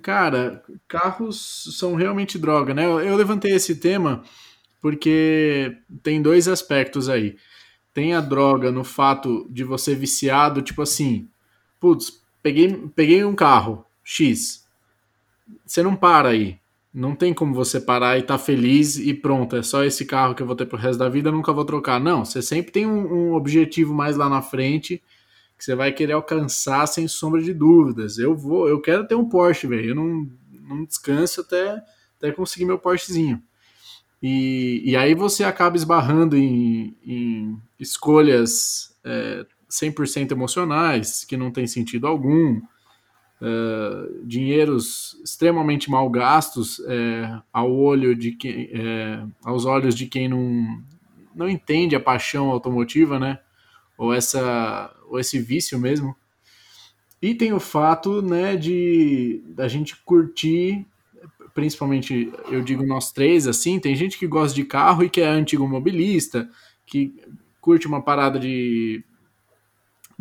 Cara, 0.00 0.62
carros 0.86 1.76
são 1.76 1.94
realmente 1.96 2.38
droga, 2.38 2.72
né? 2.72 2.84
Eu, 2.84 3.00
eu 3.00 3.16
levantei 3.16 3.52
esse 3.52 3.76
tema 3.76 4.22
porque 4.80 5.76
tem 6.02 6.22
dois 6.22 6.46
aspectos 6.48 7.08
aí. 7.08 7.36
Tem 7.92 8.14
a 8.14 8.20
droga 8.20 8.70
no 8.70 8.84
fato 8.84 9.46
de 9.50 9.64
você 9.64 9.94
viciado, 9.94 10.62
tipo 10.62 10.82
assim, 10.82 11.28
putz, 11.80 12.22
peguei, 12.42 12.88
peguei 12.94 13.24
um 13.24 13.34
carro 13.34 13.84
X. 14.04 14.66
Você 15.66 15.82
não 15.82 15.96
para 15.96 16.28
aí. 16.30 16.58
Não 16.92 17.16
tem 17.16 17.32
como 17.32 17.54
você 17.54 17.80
parar 17.80 18.18
e 18.18 18.22
tá 18.22 18.36
feliz 18.36 18.98
e 18.98 19.14
pronto, 19.14 19.56
é 19.56 19.62
só 19.62 19.82
esse 19.82 20.04
carro 20.04 20.34
que 20.34 20.42
eu 20.42 20.46
vou 20.46 20.54
ter 20.54 20.66
pro 20.66 20.76
resto 20.76 20.98
da 20.98 21.08
vida, 21.08 21.32
nunca 21.32 21.52
vou 21.52 21.64
trocar. 21.64 21.98
Não, 21.98 22.24
você 22.24 22.42
sempre 22.42 22.70
tem 22.70 22.86
um, 22.86 23.30
um 23.30 23.34
objetivo 23.34 23.94
mais 23.94 24.16
lá 24.16 24.28
na 24.28 24.42
frente 24.42 25.02
que 25.56 25.64
você 25.64 25.74
vai 25.74 25.92
querer 25.92 26.12
alcançar 26.12 26.86
sem 26.86 27.06
sombra 27.08 27.40
de 27.40 27.54
dúvidas. 27.54 28.18
Eu 28.18 28.36
vou, 28.36 28.68
eu 28.68 28.80
quero 28.80 29.06
ter 29.06 29.14
um 29.14 29.28
Porsche, 29.28 29.66
velho. 29.66 29.90
Eu 29.90 29.94
não, 29.94 30.28
não 30.68 30.84
descanso 30.84 31.40
até, 31.40 31.80
até 32.18 32.32
conseguir 32.32 32.64
meu 32.64 32.78
Porschezinho. 32.78 33.40
E, 34.20 34.82
e 34.84 34.96
aí 34.96 35.14
você 35.14 35.44
acaba 35.44 35.76
esbarrando 35.76 36.36
em, 36.36 36.96
em 37.04 37.56
escolhas 37.78 38.94
é, 39.04 39.46
100% 39.70 40.32
emocionais, 40.32 41.24
que 41.24 41.36
não 41.36 41.50
tem 41.50 41.66
sentido 41.66 42.06
algum, 42.06 42.60
é, 43.42 44.08
dinheiros 44.24 45.20
extremamente 45.24 45.90
mal 45.90 46.08
gastos 46.08 46.80
é, 46.86 47.40
ao 47.52 47.74
olho 47.74 48.14
de 48.14 48.32
quem, 48.32 48.70
é, 48.72 49.24
aos 49.44 49.64
olhos 49.64 49.96
de 49.96 50.06
quem 50.06 50.28
não, 50.28 50.80
não 51.34 51.48
entende 51.48 51.96
a 51.96 52.00
paixão 52.00 52.50
automotiva, 52.50 53.18
né? 53.18 53.40
Ou, 53.98 54.14
essa, 54.14 54.94
ou 55.08 55.18
esse 55.18 55.40
vício 55.40 55.78
mesmo. 55.78 56.14
E 57.20 57.34
tem 57.34 57.52
o 57.52 57.60
fato 57.60 58.22
né, 58.22 58.56
de 58.56 59.42
da 59.48 59.68
gente 59.68 59.96
curtir 60.04 60.86
principalmente 61.54 62.32
eu 62.48 62.62
digo 62.62 62.86
nós 62.86 63.12
três, 63.12 63.46
assim, 63.46 63.78
tem 63.78 63.94
gente 63.94 64.18
que 64.18 64.26
gosta 64.26 64.54
de 64.54 64.64
carro 64.64 65.04
e 65.04 65.10
que 65.10 65.20
é 65.20 65.28
antigo 65.28 65.68
mobilista, 65.68 66.48
que 66.86 67.14
curte 67.60 67.86
uma 67.86 68.00
parada 68.00 68.38
de 68.38 69.04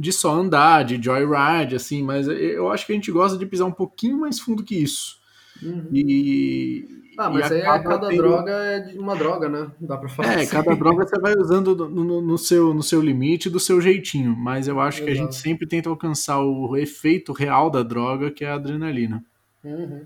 de 0.01 0.11
só 0.11 0.33
andar, 0.33 0.83
de 0.83 1.01
joyride, 1.01 1.75
assim, 1.75 2.01
mas 2.03 2.27
eu 2.27 2.69
acho 2.71 2.85
que 2.85 2.91
a 2.91 2.95
gente 2.95 3.11
gosta 3.11 3.37
de 3.37 3.45
pisar 3.45 3.65
um 3.67 3.71
pouquinho 3.71 4.19
mais 4.19 4.39
fundo 4.39 4.63
que 4.63 4.75
isso. 4.75 5.17
Uhum. 5.61 5.87
E, 5.93 6.87
Ah, 7.17 7.29
mas 7.29 7.51
aí 7.51 7.61
cada 7.61 7.99
tendo- 8.09 8.17
droga 8.17 8.51
é 8.51 8.95
uma 8.97 9.15
droga, 9.15 9.47
né? 9.47 9.69
Dá 9.79 9.95
pra 9.97 10.09
falar. 10.09 10.29
É, 10.33 10.35
assim. 10.41 10.51
cada 10.51 10.75
droga 10.75 11.05
você 11.07 11.19
vai 11.19 11.35
usando 11.35 11.75
no, 11.75 12.03
no- 12.03 12.21
no 12.21 12.37
seu, 12.37 12.73
no 12.73 12.81
seu 12.81 12.99
limite, 13.01 13.49
do 13.49 13.59
seu 13.59 13.79
jeitinho, 13.79 14.35
mas 14.35 14.67
eu 14.67 14.79
acho 14.79 15.03
que 15.03 15.09
a 15.09 15.13
gente 15.13 15.29
Exato. 15.29 15.35
sempre 15.35 15.67
tenta 15.67 15.87
alcançar 15.89 16.39
o 16.41 16.75
efeito 16.75 17.31
real 17.31 17.69
da 17.69 17.83
droga, 17.83 18.31
que 18.31 18.43
é 18.43 18.49
a 18.49 18.55
adrenalina. 18.55 19.23
Uhum. 19.63 20.01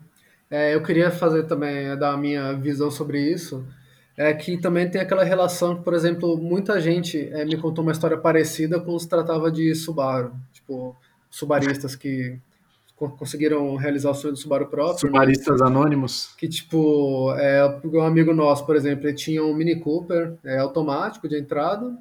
É, 0.51 0.75
eu 0.75 0.83
queria 0.83 1.09
fazer 1.09 1.43
também, 1.43 1.73
é, 1.87 1.95
dar 1.95 2.13
a 2.13 2.17
minha 2.17 2.53
visão 2.53 2.91
sobre 2.91 3.19
isso, 3.31 3.65
é 4.17 4.33
que 4.33 4.57
também 4.57 4.89
tem 4.89 5.01
aquela 5.01 5.23
relação 5.23 5.75
que, 5.75 5.83
por 5.83 5.93
exemplo, 5.93 6.37
muita 6.37 6.79
gente 6.79 7.29
é, 7.33 7.43
me 7.45 7.57
contou 7.57 7.83
uma 7.83 7.91
história 7.91 8.17
parecida 8.17 8.79
quando 8.79 8.99
se 8.99 9.09
tratava 9.09 9.51
de 9.51 9.73
Subaru, 9.75 10.33
tipo, 10.53 10.95
subaristas 11.29 11.95
que 11.95 12.39
co- 12.95 13.09
conseguiram 13.09 13.75
realizar 13.75 14.11
o 14.11 14.15
sonho 14.15 14.33
do 14.33 14.39
Subaru 14.39 14.67
próprio, 14.67 15.11
né? 15.11 15.17
Subaristas 15.17 15.61
anônimos. 15.61 16.33
que 16.37 16.47
tipo, 16.47 17.33
é, 17.37 17.79
um 17.83 18.01
amigo 18.01 18.33
nosso, 18.33 18.65
por 18.65 18.75
exemplo, 18.75 19.07
ele 19.07 19.15
tinha 19.15 19.43
um 19.43 19.53
Mini 19.53 19.79
Cooper 19.79 20.35
é, 20.43 20.57
automático 20.59 21.27
de 21.27 21.37
entrada, 21.37 21.97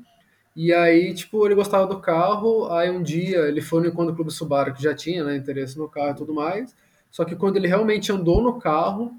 e 0.56 0.73
aí, 0.73 1.12
tipo, 1.12 1.44
ele 1.44 1.54
gostava 1.56 1.87
do 1.87 1.99
carro, 2.00 2.71
aí 2.73 2.88
um 2.90 3.02
dia 3.02 3.40
ele 3.49 3.61
foi 3.61 3.80
no 3.83 3.88
Encontro 3.88 4.14
Clube 4.14 4.30
Subaru, 4.33 4.73
que 4.73 4.83
já 4.83 4.94
tinha, 4.94 5.25
né, 5.25 5.37
interesse 5.37 5.76
no 5.76 5.88
carro 5.88 6.12
e 6.12 6.14
tudo 6.16 6.33
mais, 6.33 6.75
só 7.11 7.25
que 7.25 7.35
quando 7.35 7.56
ele 7.56 7.66
realmente 7.66 8.12
andou 8.12 8.40
no 8.40 8.59
carro, 8.61 9.12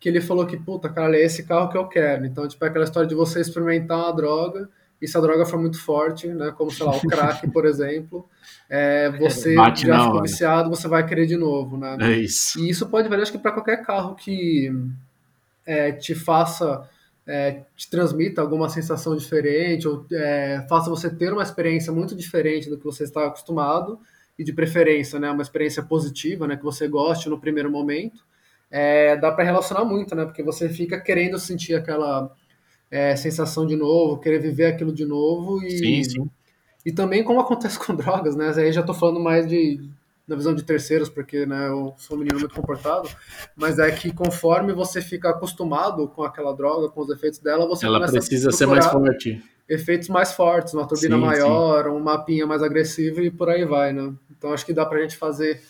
que 0.00 0.08
ele 0.08 0.20
falou 0.20 0.46
que, 0.46 0.56
puta, 0.56 0.88
cara, 0.88 1.14
é 1.14 1.22
esse 1.22 1.42
carro 1.44 1.68
que 1.68 1.76
eu 1.76 1.86
quero. 1.86 2.24
Então, 2.24 2.48
tipo, 2.48 2.64
é 2.64 2.68
aquela 2.68 2.84
história 2.84 3.06
de 3.06 3.14
você 3.14 3.40
experimentar 3.40 3.98
uma 3.98 4.12
droga, 4.12 4.68
e 5.00 5.06
se 5.06 5.16
a 5.16 5.20
droga 5.20 5.44
for 5.44 5.60
muito 5.60 5.80
forte, 5.80 6.26
né, 6.26 6.52
como, 6.56 6.70
sei 6.70 6.86
lá, 6.86 6.96
o 6.96 7.00
crack, 7.00 7.48
por 7.50 7.66
exemplo, 7.66 8.26
é, 8.68 9.10
você 9.10 9.54
Bate 9.54 9.86
já 9.86 9.98
ficou 9.98 10.14
hora. 10.14 10.22
viciado, 10.22 10.70
você 10.70 10.88
vai 10.88 11.06
querer 11.06 11.26
de 11.26 11.36
novo, 11.36 11.76
né? 11.76 11.96
É 12.00 12.12
isso. 12.12 12.58
E 12.58 12.68
isso 12.68 12.88
pode 12.88 13.08
valer, 13.08 13.22
acho 13.22 13.32
que 13.32 13.38
para 13.38 13.52
qualquer 13.52 13.82
carro 13.82 14.14
que 14.14 14.72
é, 15.66 15.92
te 15.92 16.14
faça, 16.14 16.88
é, 17.26 17.62
te 17.76 17.88
transmita 17.90 18.40
alguma 18.40 18.68
sensação 18.68 19.14
diferente, 19.16 19.86
ou 19.86 20.06
é, 20.12 20.64
faça 20.68 20.88
você 20.88 21.10
ter 21.10 21.32
uma 21.32 21.42
experiência 21.42 21.92
muito 21.92 22.14
diferente 22.14 22.68
do 22.70 22.78
que 22.78 22.84
você 22.84 23.04
está 23.04 23.26
acostumado, 23.26 23.98
e 24.38 24.44
de 24.44 24.54
preferência, 24.54 25.18
né, 25.18 25.30
uma 25.30 25.42
experiência 25.42 25.82
positiva, 25.82 26.46
né, 26.46 26.56
que 26.56 26.64
você 26.64 26.88
goste 26.88 27.28
no 27.28 27.38
primeiro 27.38 27.70
momento, 27.70 28.24
é, 28.70 29.16
dá 29.16 29.32
para 29.32 29.44
relacionar 29.44 29.84
muito, 29.84 30.14
né, 30.14 30.24
porque 30.24 30.42
você 30.42 30.68
fica 30.68 31.00
querendo 31.00 31.38
sentir 31.38 31.74
aquela 31.74 32.30
é, 32.90 33.16
sensação 33.16 33.66
de 33.66 33.76
novo, 33.76 34.18
querer 34.20 34.38
viver 34.38 34.66
aquilo 34.66 34.92
de 34.92 35.04
novo, 35.04 35.62
e, 35.62 35.70
Sim, 35.78 36.04
sim. 36.04 36.30
e 36.84 36.92
também 36.92 37.22
como 37.24 37.40
acontece 37.40 37.78
com 37.84 37.94
drogas, 37.94 38.36
né? 38.36 38.52
Aí 38.56 38.72
já 38.72 38.82
tô 38.82 38.94
falando 38.94 39.20
mais 39.20 39.46
de 39.48 39.80
na 40.26 40.36
visão 40.36 40.54
de 40.54 40.62
terceiros, 40.62 41.08
porque 41.08 41.44
né, 41.44 41.66
eu 41.66 41.92
sou 41.98 42.16
um 42.16 42.20
menino 42.20 42.38
muito 42.38 42.54
comportado, 42.54 43.08
mas 43.56 43.80
é 43.80 43.90
que 43.90 44.12
conforme 44.12 44.72
você 44.72 45.02
fica 45.02 45.30
acostumado 45.30 46.06
com 46.06 46.22
aquela 46.22 46.54
droga, 46.54 46.88
com 46.88 47.00
os 47.00 47.10
efeitos 47.10 47.40
dela, 47.40 47.66
você 47.66 47.84
Ela 47.84 47.98
a 48.06 48.08
precisa 48.08 48.52
ser 48.52 48.66
mais 48.66 48.86
forte. 48.86 49.42
efeitos 49.68 50.08
mais 50.08 50.32
fortes, 50.32 50.72
uma 50.72 50.86
turbina 50.86 51.16
sim, 51.16 51.20
maior, 51.20 51.84
sim. 51.84 51.90
um 51.90 51.98
mapinha 51.98 52.46
mais 52.46 52.62
agressivo 52.62 53.20
e 53.20 53.28
por 53.28 53.48
aí 53.48 53.64
vai, 53.64 53.92
né? 53.92 54.12
Então 54.30 54.52
acho 54.52 54.64
que 54.64 54.72
dá 54.72 54.86
pra 54.86 55.00
gente 55.00 55.16
fazer 55.16 55.60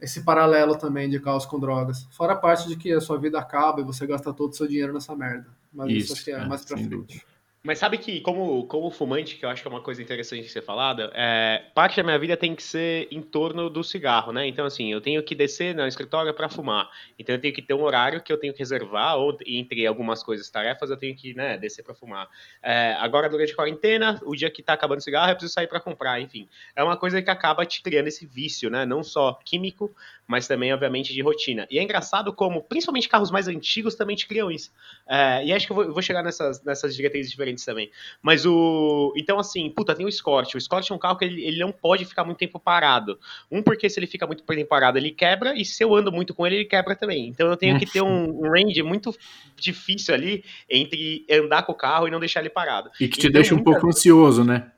esse 0.00 0.22
paralelo 0.22 0.76
também 0.76 1.08
de 1.08 1.20
caos 1.20 1.44
com 1.44 1.58
drogas. 1.58 2.06
Fora 2.10 2.32
a 2.32 2.36
parte 2.36 2.68
de 2.68 2.76
que 2.76 2.92
a 2.92 3.00
sua 3.00 3.18
vida 3.18 3.38
acaba 3.38 3.80
e 3.80 3.84
você 3.84 4.06
gasta 4.06 4.32
todo 4.32 4.50
o 4.50 4.54
seu 4.54 4.66
dinheiro 4.66 4.92
nessa 4.92 5.14
merda. 5.14 5.48
Mas 5.72 5.90
isso, 5.90 5.98
isso 5.98 6.12
acho 6.14 6.24
que 6.24 6.30
é, 6.32 6.34
é 6.34 6.46
mais 6.46 6.64
pra 6.64 6.76
frente. 6.76 6.90
Dúvida. 6.90 7.29
Mas 7.62 7.78
sabe 7.78 7.98
que, 7.98 8.22
como, 8.22 8.66
como 8.66 8.90
fumante, 8.90 9.36
que 9.36 9.44
eu 9.44 9.50
acho 9.50 9.60
que 9.60 9.68
é 9.68 9.70
uma 9.70 9.82
coisa 9.82 10.02
interessante 10.02 10.44
de 10.44 10.48
ser 10.48 10.62
falada, 10.62 11.12
é, 11.14 11.62
parte 11.74 11.98
da 11.98 12.02
minha 12.02 12.18
vida 12.18 12.34
tem 12.34 12.54
que 12.54 12.62
ser 12.62 13.06
em 13.10 13.20
torno 13.20 13.68
do 13.68 13.84
cigarro, 13.84 14.32
né? 14.32 14.46
Então, 14.46 14.64
assim, 14.64 14.90
eu 14.90 14.98
tenho 14.98 15.22
que 15.22 15.34
descer 15.34 15.74
no 15.74 15.86
escritório 15.86 16.32
para 16.32 16.48
fumar. 16.48 16.88
Então, 17.18 17.34
eu 17.34 17.40
tenho 17.40 17.52
que 17.52 17.60
ter 17.60 17.74
um 17.74 17.82
horário 17.82 18.22
que 18.22 18.32
eu 18.32 18.38
tenho 18.38 18.54
que 18.54 18.60
reservar, 18.60 19.18
ou 19.18 19.36
entre 19.46 19.86
algumas 19.86 20.22
coisas, 20.22 20.48
tarefas, 20.48 20.88
eu 20.88 20.96
tenho 20.96 21.14
que 21.14 21.34
né, 21.34 21.58
descer 21.58 21.82
para 21.82 21.94
fumar. 21.94 22.30
É, 22.62 22.94
agora, 22.98 23.28
durante 23.28 23.52
a 23.52 23.56
quarentena, 23.56 24.18
o 24.24 24.34
dia 24.34 24.50
que 24.50 24.62
tá 24.62 24.72
acabando 24.72 25.00
o 25.00 25.02
cigarro, 25.02 25.30
eu 25.30 25.34
preciso 25.34 25.52
sair 25.52 25.66
para 25.66 25.80
comprar, 25.80 26.18
enfim. 26.18 26.48
É 26.74 26.82
uma 26.82 26.96
coisa 26.96 27.20
que 27.20 27.28
acaba 27.28 27.66
te 27.66 27.82
criando 27.82 28.06
esse 28.06 28.24
vício, 28.24 28.70
né? 28.70 28.86
Não 28.86 29.02
só 29.02 29.38
químico, 29.44 29.94
mas 30.26 30.46
também, 30.46 30.72
obviamente, 30.72 31.12
de 31.12 31.20
rotina. 31.20 31.66
E 31.70 31.78
é 31.78 31.82
engraçado 31.82 32.32
como, 32.32 32.62
principalmente 32.62 33.08
carros 33.08 33.30
mais 33.30 33.48
antigos, 33.48 33.96
também 33.96 34.16
te 34.16 34.26
criam 34.26 34.50
isso. 34.50 34.72
É, 35.06 35.44
e 35.44 35.52
acho 35.52 35.66
que 35.66 35.72
eu 35.72 35.76
vou, 35.76 35.84
eu 35.84 35.92
vou 35.92 36.00
chegar 36.00 36.22
nessas, 36.22 36.62
nessas 36.64 36.94
diretrizes 36.94 37.30
diferentes 37.30 37.49
diferentes 37.50 37.64
também. 37.64 37.90
Mas 38.22 38.46
o. 38.46 39.12
Então, 39.16 39.38
assim, 39.38 39.68
puta, 39.70 39.94
tem 39.94 40.06
o 40.06 40.08
Escort. 40.08 40.54
O 40.54 40.58
Escort 40.58 40.90
é 40.90 40.94
um 40.94 40.98
carro 40.98 41.16
que 41.16 41.24
ele, 41.24 41.44
ele 41.44 41.58
não 41.58 41.72
pode 41.72 42.04
ficar 42.04 42.24
muito 42.24 42.38
tempo 42.38 42.58
parado. 42.58 43.18
Um, 43.50 43.62
porque 43.62 43.88
se 43.88 43.98
ele 43.98 44.06
fica 44.06 44.26
muito 44.26 44.42
tempo 44.42 44.68
parado, 44.68 44.98
ele 44.98 45.10
quebra, 45.10 45.54
e 45.56 45.64
se 45.64 45.82
eu 45.82 45.94
ando 45.94 46.12
muito 46.12 46.34
com 46.34 46.46
ele, 46.46 46.56
ele 46.56 46.64
quebra 46.64 46.94
também. 46.94 47.28
Então 47.28 47.48
eu 47.48 47.56
tenho 47.56 47.78
que 47.78 47.86
ter 47.86 48.02
um, 48.02 48.44
um 48.44 48.50
range 48.50 48.82
muito 48.82 49.14
difícil 49.56 50.14
ali 50.14 50.44
entre 50.68 51.26
andar 51.30 51.62
com 51.62 51.72
o 51.72 51.74
carro 51.76 52.06
e 52.08 52.10
não 52.10 52.20
deixar 52.20 52.40
ele 52.40 52.50
parado. 52.50 52.90
E 53.00 53.08
que 53.08 53.18
te 53.18 53.26
então, 53.26 53.40
deixa 53.40 53.54
um 53.54 53.62
pouco 53.62 53.86
ansioso, 53.86 54.44
né? 54.44 54.70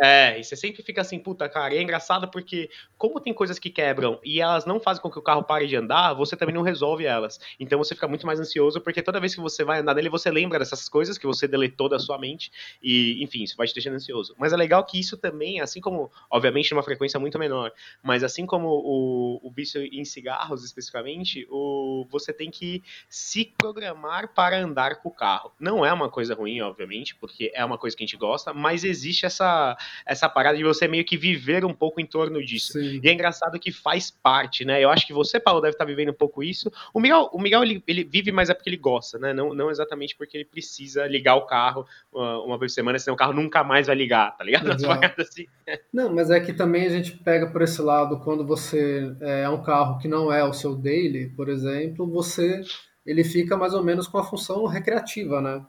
É, 0.00 0.38
e 0.38 0.44
você 0.44 0.54
sempre 0.54 0.82
fica 0.82 1.00
assim, 1.00 1.18
puta, 1.18 1.48
cara, 1.48 1.74
e 1.74 1.78
é 1.78 1.82
engraçado 1.82 2.28
porque, 2.30 2.70
como 2.96 3.20
tem 3.20 3.34
coisas 3.34 3.58
que 3.58 3.68
quebram 3.68 4.20
e 4.24 4.40
elas 4.40 4.64
não 4.64 4.78
fazem 4.78 5.02
com 5.02 5.10
que 5.10 5.18
o 5.18 5.22
carro 5.22 5.42
pare 5.42 5.66
de 5.66 5.74
andar, 5.74 6.14
você 6.14 6.36
também 6.36 6.54
não 6.54 6.62
resolve 6.62 7.04
elas. 7.04 7.40
Então 7.58 7.78
você 7.78 7.94
fica 7.94 8.06
muito 8.06 8.24
mais 8.24 8.38
ansioso, 8.38 8.80
porque 8.80 9.02
toda 9.02 9.18
vez 9.18 9.34
que 9.34 9.40
você 9.40 9.64
vai 9.64 9.80
andar 9.80 9.94
nele, 9.94 10.08
você 10.08 10.30
lembra 10.30 10.58
dessas 10.60 10.88
coisas 10.88 11.18
que 11.18 11.26
você 11.26 11.48
deletou 11.48 11.88
da 11.88 11.98
sua 11.98 12.16
mente, 12.16 12.52
e, 12.80 13.22
enfim, 13.22 13.42
isso 13.42 13.56
vai 13.56 13.66
te 13.66 13.74
deixando 13.74 13.94
ansioso. 13.94 14.34
Mas 14.38 14.52
é 14.52 14.56
legal 14.56 14.84
que 14.84 15.00
isso 15.00 15.16
também, 15.16 15.60
assim 15.60 15.80
como, 15.80 16.12
obviamente, 16.30 16.70
numa 16.70 16.82
frequência 16.82 17.18
muito 17.18 17.38
menor, 17.38 17.72
mas 18.02 18.22
assim 18.22 18.46
como 18.46 18.68
o, 18.68 19.40
o 19.42 19.50
vício 19.50 19.82
em 19.82 20.04
cigarros, 20.04 20.64
especificamente, 20.64 21.44
o, 21.50 22.06
você 22.08 22.32
tem 22.32 22.50
que 22.50 22.84
se 23.08 23.52
programar 23.58 24.32
para 24.32 24.58
andar 24.58 25.02
com 25.02 25.08
o 25.08 25.12
carro. 25.12 25.52
Não 25.58 25.84
é 25.84 25.92
uma 25.92 26.08
coisa 26.08 26.34
ruim, 26.34 26.60
obviamente, 26.60 27.16
porque 27.16 27.50
é 27.52 27.64
uma 27.64 27.78
coisa 27.78 27.96
que 27.96 28.04
a 28.04 28.06
gente 28.06 28.16
gosta, 28.16 28.54
mas 28.54 28.84
existe 28.84 29.26
essa 29.26 29.76
essa 30.06 30.28
parada 30.28 30.56
de 30.56 30.64
você 30.64 30.86
meio 30.86 31.04
que 31.04 31.16
viver 31.16 31.64
um 31.64 31.74
pouco 31.74 32.00
em 32.00 32.06
torno 32.06 32.44
disso. 32.44 32.72
Sim. 32.72 33.00
E 33.02 33.08
é 33.08 33.12
engraçado 33.12 33.58
que 33.58 33.72
faz 33.72 34.10
parte, 34.10 34.64
né? 34.64 34.82
Eu 34.82 34.90
acho 34.90 35.06
que 35.06 35.12
você, 35.12 35.38
Paulo, 35.40 35.60
deve 35.60 35.74
estar 35.74 35.84
vivendo 35.84 36.10
um 36.10 36.14
pouco 36.14 36.42
isso. 36.42 36.70
O 36.92 37.00
Miguel, 37.00 37.28
o 37.32 37.40
Miguel 37.40 37.62
ele, 37.62 37.82
ele 37.86 38.04
vive, 38.04 38.30
mas 38.32 38.50
é 38.50 38.54
porque 38.54 38.70
ele 38.70 38.76
gosta, 38.76 39.18
né? 39.18 39.32
Não, 39.32 39.54
não 39.54 39.70
exatamente 39.70 40.16
porque 40.16 40.36
ele 40.36 40.44
precisa 40.44 41.06
ligar 41.06 41.36
o 41.36 41.46
carro 41.46 41.86
uma, 42.12 42.42
uma 42.42 42.58
vez 42.58 42.72
por 42.72 42.74
semana, 42.74 42.98
senão 42.98 43.14
o 43.14 43.18
carro 43.18 43.32
nunca 43.32 43.64
mais 43.64 43.86
vai 43.86 43.96
ligar, 43.96 44.36
tá 44.36 44.44
ligado? 44.44 44.68
Assim. 45.18 45.46
Não, 45.92 46.14
mas 46.14 46.30
é 46.30 46.40
que 46.40 46.52
também 46.52 46.86
a 46.86 46.90
gente 46.90 47.12
pega 47.12 47.50
por 47.50 47.62
esse 47.62 47.80
lado, 47.80 48.20
quando 48.20 48.46
você 48.46 49.14
é, 49.20 49.42
é 49.42 49.48
um 49.48 49.62
carro 49.62 49.98
que 49.98 50.08
não 50.08 50.32
é 50.32 50.44
o 50.44 50.52
seu 50.52 50.74
daily, 50.74 51.30
por 51.30 51.48
exemplo, 51.48 52.06
você 52.06 52.62
ele 53.06 53.24
fica 53.24 53.56
mais 53.56 53.72
ou 53.72 53.82
menos 53.82 54.06
com 54.06 54.18
a 54.18 54.24
função 54.24 54.66
recreativa, 54.66 55.40
né? 55.40 55.64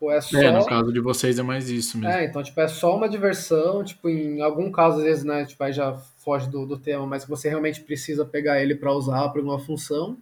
Tipo, 0.00 0.10
é 0.10 0.20
só. 0.22 0.38
É, 0.38 0.50
no 0.50 0.64
caso 0.64 0.92
de 0.92 1.00
vocês 1.00 1.38
é 1.38 1.42
mais 1.42 1.68
isso 1.68 1.98
mesmo. 1.98 2.12
É, 2.12 2.24
então, 2.24 2.42
tipo, 2.42 2.58
é 2.58 2.66
só 2.66 2.96
uma 2.96 3.06
diversão, 3.06 3.84
tipo, 3.84 4.08
em 4.08 4.40
algum 4.40 4.72
caso, 4.72 4.98
às 4.98 5.04
vezes, 5.04 5.24
né, 5.24 5.44
tipo, 5.44 5.62
aí 5.62 5.74
já 5.74 5.92
foge 6.24 6.48
do, 6.48 6.64
do 6.64 6.78
tema, 6.78 7.06
mas 7.06 7.26
você 7.26 7.50
realmente 7.50 7.82
precisa 7.82 8.24
pegar 8.24 8.62
ele 8.62 8.74
para 8.74 8.92
usar 8.92 9.28
para 9.28 9.40
alguma 9.40 9.58
função. 9.58 10.16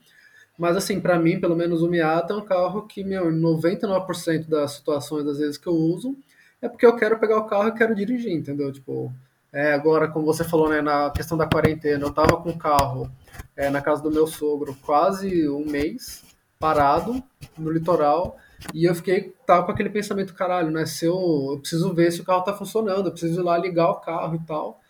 Mas, 0.59 0.77
assim, 0.77 0.99
para 0.99 1.17
mim, 1.17 1.39
pelo 1.39 1.55
menos 1.55 1.83
o 1.83 1.89
Miata 1.89 2.35
é 2.35 2.37
um 2.37 2.45
carro 2.45 2.83
que, 2.83 3.05
meu, 3.05 3.27
99% 3.27 4.49
das 4.49 4.73
situações, 4.73 5.25
das 5.25 5.39
vezes 5.39 5.57
que 5.57 5.69
eu 5.69 5.75
uso, 5.75 6.17
é 6.61 6.69
porque 6.69 6.85
eu 6.85 6.97
quero 6.97 7.17
pegar 7.21 7.39
o 7.39 7.47
carro 7.47 7.69
e 7.69 7.73
quero 7.73 7.95
dirigir, 7.95 8.33
entendeu? 8.33 8.73
Tipo, 8.73 9.13
é, 9.53 9.73
agora, 9.73 10.09
como 10.09 10.27
você 10.27 10.43
falou, 10.43 10.69
né, 10.69 10.83
na 10.83 11.11
questão 11.11 11.39
da 11.39 11.47
quarentena, 11.47 12.05
eu 12.05 12.13
tava 12.13 12.37
com 12.39 12.51
o 12.51 12.59
carro 12.59 13.09
é, 13.57 13.71
na 13.71 13.81
casa 13.81 14.03
do 14.03 14.11
meu 14.11 14.27
sogro 14.27 14.77
quase 14.83 15.49
um 15.49 15.65
mês, 15.65 16.25
parado, 16.59 17.23
no 17.57 17.71
litoral, 17.71 18.37
e 18.75 18.85
eu 18.85 18.95
fiquei, 18.95 19.33
tava 19.47 19.65
com 19.65 19.73
aquele 19.73 19.91
pensamento, 19.91 20.35
caralho, 20.35 20.71
né? 20.71 20.85
Se 20.87 21.07
eu, 21.07 21.51
eu 21.53 21.59
preciso 21.59 21.95
ver 21.95 22.13
se 22.13 22.21
o 22.21 22.25
carro 22.25 22.43
tá 22.43 22.53
funcionando, 22.53 23.07
eu 23.07 23.13
preciso 23.13 23.41
ir 23.41 23.45
lá 23.45 23.57
ligar 23.57 23.91
o 23.91 24.01
carro 24.01 24.35
e 24.37 24.47
tal. 24.47 24.81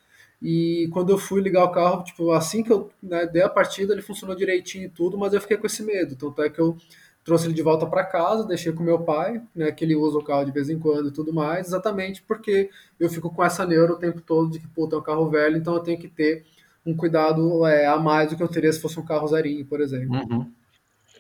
E 0.40 0.88
quando 0.92 1.10
eu 1.10 1.18
fui 1.18 1.40
ligar 1.40 1.64
o 1.64 1.72
carro, 1.72 2.04
tipo, 2.04 2.30
assim 2.30 2.62
que 2.62 2.72
eu 2.72 2.90
né, 3.02 3.26
dei 3.26 3.42
a 3.42 3.48
partida, 3.48 3.92
ele 3.92 4.02
funcionou 4.02 4.37
direitinho 4.37 4.84
e 4.84 4.88
tudo, 4.88 5.18
mas 5.18 5.32
eu 5.32 5.40
fiquei 5.40 5.56
com 5.56 5.66
esse 5.66 5.82
medo. 5.82 6.16
Tanto 6.16 6.42
é 6.42 6.48
que 6.48 6.60
eu 6.60 6.76
trouxe 7.25 7.46
ele 7.46 7.54
de 7.54 7.62
volta 7.62 7.87
para 7.87 8.04
casa, 8.04 8.46
deixei 8.46 8.72
com 8.72 8.82
meu 8.82 9.00
pai, 9.00 9.42
né, 9.54 9.70
que 9.70 9.84
ele 9.84 9.94
usa 9.94 10.16
o 10.18 10.25
carro 10.25 10.44
de 10.44 10.52
vez 10.52 10.70
em 10.70 10.78
quando 10.78 11.08
e 11.08 11.12
tudo 11.12 11.32
mais, 11.32 11.66
exatamente 11.66 12.22
porque 12.22 12.70
eu 12.98 13.10
fico 13.10 13.28
com 13.30 13.44
essa 13.44 13.66
neura 13.66 13.92
o 13.92 13.98
tempo 13.98 14.22
todo 14.22 14.50
de 14.50 14.58
que, 14.58 14.68
puta, 14.68 14.96
é 14.96 14.98
um 14.98 15.02
carro 15.02 15.28
velho, 15.28 15.58
então 15.58 15.75
eu 15.75 15.80
tenho 15.80 15.98
que 15.98 16.08
ter 16.08 16.46
um 16.87 16.96
cuidado 16.96 17.66
é, 17.66 17.84
a 17.87 17.98
mais 17.98 18.30
do 18.30 18.37
que 18.37 18.42
eu 18.42 18.48
teria 18.48 18.72
se 18.72 18.80
fosse 18.80 18.98
um 18.98 19.04
carro 19.04 19.28
zerinho, 19.28 19.66
por 19.66 19.80
exemplo. 19.82 20.16
Uhum. 20.16 20.50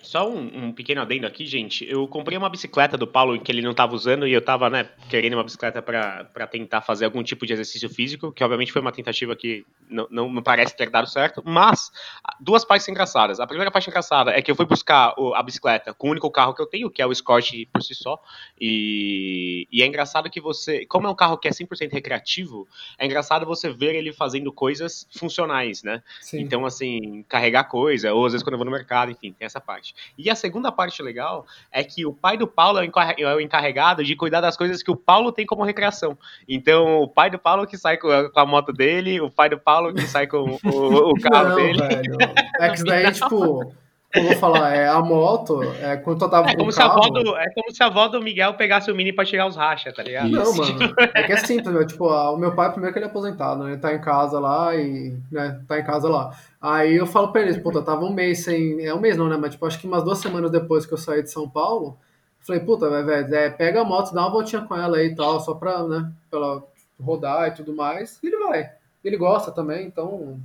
Só 0.08 0.26
um, 0.26 0.68
um, 0.68 0.72
pequeno 0.72 1.02
adendo 1.02 1.26
aqui, 1.26 1.44
gente. 1.44 1.86
Eu 1.86 2.08
comprei 2.08 2.38
uma 2.38 2.48
bicicleta 2.48 2.96
do 2.96 3.06
Paulo 3.06 3.38
que 3.38 3.52
ele 3.52 3.60
não 3.60 3.72
estava 3.72 3.94
usando 3.94 4.26
e 4.26 4.32
eu 4.32 4.38
estava, 4.38 4.70
né, 4.70 4.88
querendo 5.10 5.34
uma 5.34 5.44
bicicleta 5.44 5.82
para 5.82 6.46
tentar 6.46 6.80
fazer 6.80 7.04
algum 7.04 7.22
tipo 7.22 7.44
de 7.44 7.52
exercício 7.52 7.90
físico, 7.90 8.32
que 8.32 8.42
obviamente 8.42 8.72
foi 8.72 8.80
uma 8.80 8.90
tentativa 8.90 9.36
que 9.36 9.66
não, 9.86 10.08
não, 10.10 10.32
não, 10.32 10.42
parece 10.42 10.74
ter 10.74 10.88
dado 10.88 11.06
certo. 11.06 11.42
Mas, 11.44 11.92
duas 12.40 12.64
partes 12.64 12.88
engraçadas. 12.88 13.38
A 13.38 13.46
primeira 13.46 13.70
parte 13.70 13.90
engraçada 13.90 14.30
é 14.30 14.40
que 14.40 14.50
eu 14.50 14.56
fui 14.56 14.64
buscar 14.64 15.12
a 15.34 15.42
bicicleta 15.42 15.92
com 15.92 16.08
o 16.08 16.10
único 16.12 16.30
carro 16.30 16.54
que 16.54 16.62
eu 16.62 16.66
tenho, 16.66 16.90
que 16.90 17.02
é 17.02 17.06
o 17.06 17.12
Escort 17.12 17.52
por 17.70 17.82
si 17.82 17.94
só. 17.94 18.18
E, 18.58 19.68
e 19.70 19.82
é 19.82 19.86
engraçado 19.86 20.30
que 20.30 20.40
você, 20.40 20.86
como 20.86 21.06
é 21.06 21.10
um 21.10 21.14
carro 21.14 21.36
que 21.36 21.48
é 21.48 21.50
100% 21.50 21.92
recreativo, 21.92 22.66
é 22.98 23.04
engraçado 23.04 23.44
você 23.44 23.68
ver 23.68 23.94
ele 23.94 24.14
fazendo 24.14 24.50
coisas 24.54 25.06
funcionais, 25.14 25.82
né? 25.82 26.02
Sim. 26.22 26.40
Então, 26.40 26.64
assim, 26.64 27.22
carregar 27.28 27.64
coisa, 27.64 28.14
ou 28.14 28.24
às 28.24 28.32
vezes 28.32 28.42
quando 28.42 28.54
eu 28.54 28.58
vou 28.58 28.64
no 28.64 28.72
mercado, 28.72 29.10
enfim, 29.10 29.34
tem 29.34 29.44
essa 29.44 29.60
parte. 29.60 29.97
E 30.16 30.30
a 30.30 30.34
segunda 30.34 30.70
parte 30.72 31.02
legal 31.02 31.46
é 31.70 31.82
que 31.84 32.06
o 32.06 32.12
pai 32.12 32.36
do 32.36 32.46
Paulo 32.46 32.78
é, 32.80 32.90
é 33.18 33.34
o 33.34 33.40
encarregado 33.40 34.04
de 34.04 34.16
cuidar 34.16 34.40
das 34.40 34.56
coisas 34.56 34.82
que 34.82 34.90
o 34.90 34.96
Paulo 34.96 35.32
tem 35.32 35.46
como 35.46 35.64
recreação. 35.64 36.16
Então, 36.48 37.02
o 37.02 37.08
pai 37.08 37.30
do 37.30 37.38
Paulo 37.38 37.66
que 37.66 37.76
sai 37.76 37.96
com 37.96 38.08
a, 38.34 38.46
moto 38.46 38.72
dele, 38.72 39.20
o 39.20 39.30
pai 39.30 39.48
do 39.48 39.58
Paulo 39.58 39.92
que 39.92 40.06
sai 40.06 40.26
com 40.26 40.58
o, 40.64 41.10
o 41.10 41.14
carro 41.20 41.50
Não, 41.50 41.56
dele. 41.56 41.78
Velho. 41.78 42.16
É 42.60 42.68
que 42.68 42.76
isso 42.76 42.84
daí, 42.84 43.10
tipo, 43.12 43.72
eu 44.14 44.22
vou 44.22 44.36
falar, 44.36 44.74
é, 44.74 44.88
a 44.88 45.00
moto, 45.00 45.62
é, 45.62 45.96
quando 45.98 46.22
eu 46.22 46.30
tava 46.30 46.50
é 46.50 46.56
como, 46.56 46.72
se 46.72 46.78
carro, 46.78 46.92
a 46.92 47.06
avó 47.06 47.10
do, 47.10 47.36
é 47.36 47.50
como 47.52 47.74
se 47.74 47.82
a 47.82 47.86
avó 47.86 48.08
do 48.08 48.22
Miguel 48.22 48.54
pegasse 48.54 48.90
o 48.90 48.94
Mini 48.94 49.12
pra 49.12 49.24
tirar 49.24 49.46
os 49.46 49.54
rachas, 49.54 49.94
tá 49.94 50.02
ligado? 50.02 50.30
Não, 50.30 50.54
mano, 50.56 50.94
é 51.14 51.22
que 51.24 51.32
é 51.32 51.36
simples, 51.44 51.74
meu, 51.74 51.86
tipo, 51.86 52.06
o 52.06 52.36
meu 52.38 52.54
pai, 52.54 52.70
primeiro 52.70 52.92
que 52.92 52.98
ele 52.98 53.06
é 53.06 53.08
aposentado, 53.08 53.64
né, 53.64 53.72
ele 53.72 53.80
tá 53.80 53.94
em 53.94 54.00
casa 54.00 54.40
lá 54.40 54.74
e, 54.74 55.14
né, 55.30 55.60
tá 55.68 55.78
em 55.78 55.84
casa 55.84 56.08
lá. 56.08 56.30
Aí 56.60 56.96
eu 56.96 57.06
falo 57.06 57.32
pra 57.32 57.42
eles, 57.42 57.58
puta, 57.58 57.82
tava 57.82 58.04
um 58.04 58.12
mês 58.12 58.44
sem, 58.44 58.84
é 58.84 58.94
um 58.94 59.00
mês 59.00 59.16
não, 59.16 59.28
né, 59.28 59.36
mas 59.36 59.52
tipo, 59.52 59.66
acho 59.66 59.78
que 59.78 59.86
umas 59.86 60.02
duas 60.02 60.18
semanas 60.18 60.50
depois 60.50 60.86
que 60.86 60.94
eu 60.94 60.98
saí 60.98 61.22
de 61.22 61.30
São 61.30 61.46
Paulo, 61.46 61.98
falei, 62.40 62.62
puta, 62.62 62.88
velho, 62.88 63.34
é, 63.34 63.50
pega 63.50 63.82
a 63.82 63.84
moto, 63.84 64.14
dá 64.14 64.22
uma 64.22 64.30
voltinha 64.30 64.62
com 64.62 64.74
ela 64.74 64.96
aí 64.96 65.08
e 65.08 65.14
tal, 65.14 65.38
só 65.38 65.54
pra, 65.54 65.82
né, 65.86 66.10
pra 66.30 66.40
ela 66.40 66.62
rodar 66.98 67.48
e 67.48 67.50
tudo 67.50 67.74
mais, 67.74 68.18
e 68.22 68.26
ele 68.28 68.38
vai. 68.38 68.70
Ele 69.04 69.18
gosta 69.18 69.52
também, 69.52 69.86
então 69.86 70.40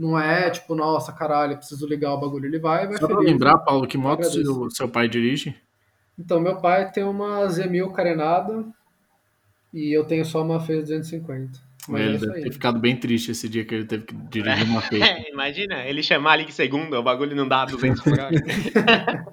não 0.00 0.18
é 0.18 0.48
tipo, 0.48 0.74
nossa, 0.74 1.12
caralho, 1.12 1.58
preciso 1.58 1.86
ligar 1.86 2.14
o 2.14 2.18
bagulho. 2.18 2.46
Ele 2.46 2.58
vai 2.58 2.84
e 2.84 2.88
vai 2.88 2.96
Só 2.96 3.06
feliz. 3.06 3.22
Pra 3.22 3.30
lembrar, 3.30 3.58
Paulo, 3.58 3.86
que 3.86 3.98
moto 3.98 4.24
seu, 4.24 4.70
seu 4.70 4.88
pai 4.88 5.06
dirige? 5.06 5.54
Então, 6.18 6.40
meu 6.40 6.56
pai 6.56 6.90
tem 6.90 7.04
uma 7.04 7.46
Z1000 7.46 7.92
carenada 7.92 8.64
e 9.72 9.94
eu 9.94 10.04
tenho 10.04 10.24
só 10.24 10.42
uma 10.42 10.58
Fez 10.58 10.84
250. 10.84 11.58
Mas 11.86 12.00
ele 12.00 12.16
é 12.16 12.18
deve 12.18 12.42
ter 12.42 12.52
ficado 12.52 12.78
bem 12.78 12.96
triste 12.96 13.30
esse 13.30 13.48
dia 13.48 13.64
que 13.64 13.74
ele 13.74 13.84
teve 13.84 14.04
que 14.04 14.14
dirigir 14.14 14.64
uma 14.64 14.80
Fez. 14.88 15.02
É, 15.02 15.30
imagina, 15.30 15.84
ele 15.84 16.02
chamar 16.02 16.32
ali 16.32 16.46
que 16.46 16.54
segunda, 16.54 16.98
o 16.98 17.02
bagulho 17.02 17.36
não 17.36 17.46
dá 17.46 17.66
200 17.66 18.02
por 18.02 18.18
hora. 18.18 18.30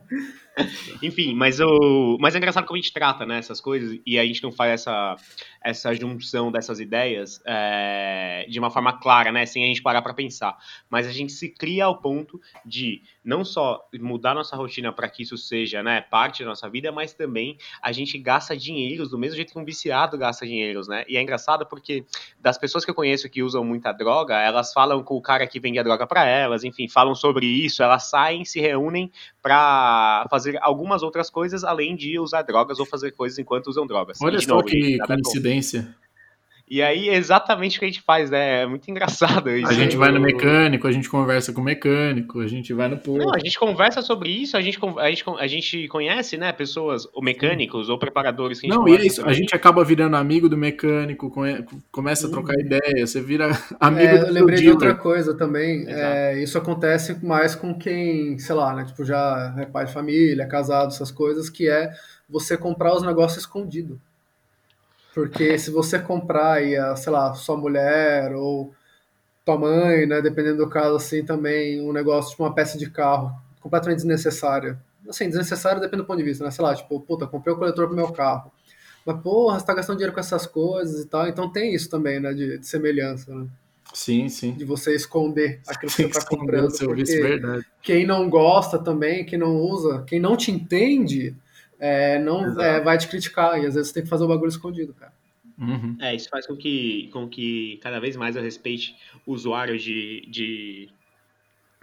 Enfim, 1.01 1.35
mas, 1.35 1.59
o, 1.59 2.17
mas 2.19 2.33
é 2.33 2.37
engraçado 2.37 2.65
como 2.65 2.77
a 2.77 2.81
gente 2.81 2.91
trata 2.91 3.25
né, 3.25 3.37
essas 3.37 3.61
coisas 3.61 3.99
e 4.05 4.17
a 4.17 4.25
gente 4.25 4.41
não 4.41 4.51
faz 4.51 4.71
essa, 4.71 5.15
essa 5.61 5.93
junção 5.93 6.51
dessas 6.51 6.79
ideias 6.79 7.39
é, 7.45 8.45
de 8.49 8.57
uma 8.59 8.71
forma 8.71 8.93
clara, 8.99 9.31
né, 9.31 9.45
sem 9.45 9.63
a 9.63 9.67
gente 9.67 9.81
parar 9.81 10.01
para 10.01 10.13
pensar. 10.13 10.57
Mas 10.89 11.07
a 11.07 11.11
gente 11.11 11.31
se 11.31 11.49
cria 11.49 11.85
ao 11.85 12.01
ponto 12.01 12.39
de 12.65 13.01
não 13.23 13.43
só 13.43 13.87
mudar 13.99 14.33
nossa 14.33 14.55
rotina 14.55 14.91
para 14.91 15.09
que 15.09 15.23
isso 15.23 15.37
seja 15.37 15.83
né, 15.83 16.01
parte 16.01 16.43
da 16.43 16.49
nossa 16.49 16.69
vida, 16.69 16.91
mas 16.91 17.13
também 17.13 17.57
a 17.81 17.91
gente 17.91 18.17
gasta 18.17 18.55
dinheiros 18.55 19.09
do 19.09 19.17
mesmo 19.17 19.35
jeito 19.35 19.53
que 19.53 19.59
um 19.59 19.65
viciado 19.65 20.17
gasta 20.17 20.45
dinheiros, 20.45 20.87
né? 20.87 21.03
E 21.07 21.17
é 21.17 21.21
engraçado 21.21 21.65
porque 21.65 22.05
das 22.39 22.57
pessoas 22.57 22.85
que 22.85 22.91
eu 22.91 22.95
conheço 22.95 23.29
que 23.29 23.43
usam 23.43 23.63
muita 23.63 23.91
droga, 23.91 24.39
elas 24.39 24.73
falam 24.73 25.03
com 25.03 25.15
o 25.15 25.21
cara 25.21 25.45
que 25.45 25.59
vende 25.59 25.77
a 25.77 25.83
droga 25.83 26.07
para 26.07 26.25
elas, 26.25 26.63
enfim, 26.63 26.87
falam 26.87 27.13
sobre 27.13 27.45
isso, 27.45 27.83
elas 27.83 28.09
saem, 28.09 28.45
se 28.45 28.61
reúnem 28.61 29.11
para 29.41 30.25
fazer 30.29 30.46
fazer 30.47 30.59
algumas 30.61 31.03
outras 31.03 31.29
coisas 31.29 31.63
além 31.63 31.95
de 31.95 32.19
usar 32.19 32.41
drogas 32.41 32.79
ou 32.79 32.85
fazer 32.85 33.11
coisas 33.11 33.37
enquanto 33.37 33.67
usam 33.67 33.85
drogas. 33.85 34.17
Olha 34.21 34.39
só 34.39 34.55
novo, 34.55 34.65
que 34.65 34.97
coincidência. 34.99 35.95
E 36.69 36.81
aí 36.81 37.07
é 37.07 37.15
exatamente 37.15 37.77
o 37.77 37.79
que 37.79 37.85
a 37.85 37.87
gente 37.87 38.01
faz, 38.01 38.29
né? 38.29 38.63
É 38.63 38.65
muito 38.65 38.91
engraçado 38.91 39.49
isso. 39.49 39.71
A 39.71 39.73
gente 39.73 39.95
vai 39.95 40.11
no 40.11 40.19
mecânico, 40.19 40.85
a 40.85 40.91
gente 40.91 41.09
conversa 41.09 41.53
com 41.53 41.61
o 41.61 41.63
mecânico, 41.63 42.41
a 42.41 42.47
gente 42.47 42.73
vai 42.73 42.89
no 42.89 42.97
posto. 42.97 43.25
Não, 43.25 43.33
a 43.33 43.39
gente 43.39 43.57
conversa 43.57 44.01
sobre 44.01 44.29
isso, 44.29 44.57
a 44.57 44.61
gente, 44.61 44.77
a 44.97 45.09
gente, 45.09 45.23
a 45.39 45.47
gente 45.47 45.87
conhece, 45.87 46.35
né, 46.35 46.51
pessoas, 46.51 47.07
ou 47.13 47.23
mecânicos, 47.23 47.87
ou 47.87 47.97
preparadores 47.97 48.59
que 48.59 48.67
a 48.67 48.69
gente 48.69 48.77
Não, 48.77 48.87
e 48.87 48.97
é 48.97 49.05
isso, 49.05 49.25
a 49.25 49.31
gente 49.31 49.55
acaba 49.55 49.81
virando 49.85 50.17
amigo 50.17 50.49
do 50.49 50.57
mecânico, 50.57 51.31
começa 51.89 52.27
a 52.27 52.29
trocar 52.29 52.55
uhum. 52.55 52.65
ideia, 52.65 53.07
você 53.07 53.21
vira 53.21 53.49
amigo 53.79 54.15
é, 54.15 54.17
do 54.17 54.25
Eu 54.27 54.33
lembrei 54.33 54.59
de 54.59 54.69
outra 54.69 54.93
coisa 54.93 55.33
também, 55.37 55.85
é, 55.87 56.37
isso 56.43 56.57
acontece 56.57 57.25
mais 57.25 57.55
com 57.55 57.73
quem, 57.79 58.37
sei 58.39 58.55
lá, 58.55 58.73
né, 58.75 58.83
tipo, 58.83 59.05
já 59.05 59.55
é 59.57 59.65
pai 59.65 59.85
de 59.85 59.93
família, 59.93 60.45
casado, 60.45 60.89
essas 60.89 61.11
coisas, 61.11 61.49
que 61.49 61.69
é 61.69 61.91
você 62.29 62.57
comprar 62.57 62.93
os 62.93 63.03
negócios 63.03 63.39
escondido. 63.39 64.01
Porque 65.17 65.57
se 65.57 65.71
você 65.71 65.97
comprar 65.97 66.63
e 66.63 66.75
a, 66.75 66.95
sei 66.95 67.11
lá, 67.11 67.33
sua 67.33 67.57
mulher 67.57 68.35
ou 68.35 68.71
tua 69.43 69.57
mãe, 69.57 70.05
né, 70.05 70.21
dependendo 70.21 70.57
do 70.57 70.69
caso 70.69 70.95
assim 70.95 71.25
também, 71.25 71.81
um 71.81 71.91
negócio 71.91 72.29
tipo 72.29 72.43
uma 72.43 72.53
peça 72.53 72.77
de 72.77 72.87
carro 72.87 73.35
completamente 73.59 73.97
desnecessária. 73.97 74.77
Assim, 75.09 75.27
desnecessário 75.27 75.81
depende 75.81 76.03
do 76.03 76.05
ponto 76.05 76.19
de 76.19 76.23
vista, 76.23 76.43
né? 76.43 76.51
Sei 76.51 76.63
lá, 76.63 76.75
tipo, 76.75 76.99
puta, 76.99 77.25
comprei 77.25 77.51
o 77.51 77.55
um 77.55 77.59
coletor 77.59 77.87
pro 77.87 77.95
meu 77.95 78.11
carro. 78.11 78.51
Mas, 79.03 79.19
porra, 79.21 79.59
você 79.59 79.65
tá 79.65 79.73
gastando 79.73 79.95
dinheiro 79.95 80.13
com 80.13 80.19
essas 80.19 80.45
coisas 80.45 81.03
e 81.03 81.07
tal. 81.07 81.27
Então 81.27 81.51
tem 81.51 81.73
isso 81.73 81.89
também, 81.89 82.19
né, 82.19 82.31
de, 82.31 82.59
de 82.59 82.67
semelhança, 82.67 83.33
né? 83.33 83.47
Sim, 83.95 84.29
sim. 84.29 84.51
De 84.51 84.65
você 84.65 84.93
esconder 84.93 85.61
aquilo 85.65 85.91
que 85.91 86.03
você 86.03 86.09
tá 86.09 86.25
comprando. 86.25 86.77
Porque 86.77 87.03
verdade. 87.03 87.65
quem 87.81 88.05
não 88.05 88.29
gosta 88.29 88.77
também, 88.77 89.25
quem 89.25 89.39
não 89.39 89.55
usa, 89.55 90.03
quem 90.05 90.19
não 90.19 90.37
te 90.37 90.51
entende, 90.51 91.35
é, 91.79 92.19
não 92.19 92.59
é, 92.59 92.81
vai 92.81 92.97
te 92.97 93.07
criticar. 93.07 93.61
E 93.61 93.65
às 93.65 93.75
vezes 93.75 93.89
você 93.89 93.93
tem 93.95 94.03
que 94.03 94.09
fazer 94.09 94.23
o 94.23 94.27
bagulho 94.27 94.49
escondido, 94.49 94.93
cara. 94.93 95.13
Uhum. 95.59 95.97
É, 95.99 96.13
isso 96.13 96.29
faz 96.29 96.45
com 96.45 96.55
que, 96.55 97.09
com 97.11 97.27
que 97.27 97.79
cada 97.81 97.99
vez 97.99 98.15
mais 98.15 98.35
eu 98.35 98.41
respeite 98.41 98.95
usuários 99.25 99.81
de, 99.81 100.21
de, 100.29 100.89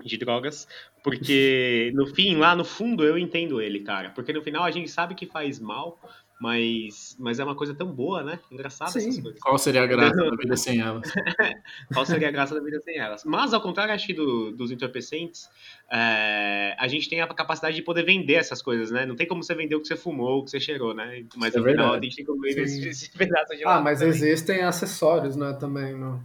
de 0.05 0.17
drogas, 0.17 0.69
porque 1.03 1.91
no 1.97 2.07
fim, 2.07 2.37
lá 2.37 2.55
no 2.55 2.65
fundo, 2.65 3.05
eu 3.05 3.19
entendo 3.19 3.61
ele, 3.61 3.81
cara. 3.81 4.11
Porque 4.11 4.33
no 4.33 4.43
final 4.43 4.63
a 4.63 4.71
gente 4.71 4.89
sabe 4.89 5.15
que 5.15 5.27
faz 5.27 5.59
mal, 5.59 5.99
mas, 6.45 7.17
mas 7.19 7.41
é 7.41 7.45
uma 7.45 7.55
coisa 7.55 7.73
tão 7.73 7.91
boa, 7.91 8.23
né? 8.23 8.39
Engraçado 8.53 8.93
Sim. 8.93 8.99
essas 8.99 9.19
coisas. 9.19 9.41
Qual 9.41 9.57
seria 9.57 9.83
a 9.83 9.87
graça 9.87 10.15
da 10.15 10.37
vida 10.37 10.57
sem 10.59 10.79
elas? 10.79 11.11
Qual 11.91 12.05
seria 12.05 12.29
a 12.29 12.31
graça 12.31 12.55
da 12.55 12.61
vida 12.61 12.79
sem 12.83 12.99
elas? 12.99 13.25
Mas, 13.25 13.55
ao 13.55 13.63
contrário, 13.63 13.95
acho 13.95 14.07
que 14.07 14.13
do, 14.13 14.51
dos 14.53 14.71
entorpecentes, 14.71 15.49
é, 15.91 16.77
a 16.79 16.87
gente 16.87 17.09
tem 17.09 17.23
a 17.23 17.27
capacidade 17.29 17.75
de 17.75 17.81
poder 17.81 18.03
vender 18.03 18.35
essas 18.35 18.61
coisas, 18.61 18.91
né? 18.91 19.07
Não 19.07 19.17
tem 19.17 19.27
como 19.27 19.43
você 19.43 19.55
vender 19.55 19.75
o 19.75 19.81
que 19.81 19.89
você 19.89 19.97
fumou, 19.97 20.41
o 20.41 20.45
que 20.45 20.51
você 20.51 20.61
cheirou, 20.61 20.93
né? 20.93 21.25
Mas, 21.35 21.55
é 21.55 21.59
no 21.59 21.65
final, 21.65 21.95
a 21.95 21.99
gente 21.99 22.17
tem 22.17 22.27
como 22.27 22.43
vender 22.43 22.65
esse, 22.65 22.89
esse 22.89 23.11
pedaço 23.13 23.57
de 23.57 23.65
Ah, 23.65 23.81
mas 23.81 24.01
também. 24.01 24.15
existem 24.15 24.65
acessórios, 24.65 25.37
né? 25.37 25.55
Também, 25.55 25.95
não... 25.95 26.23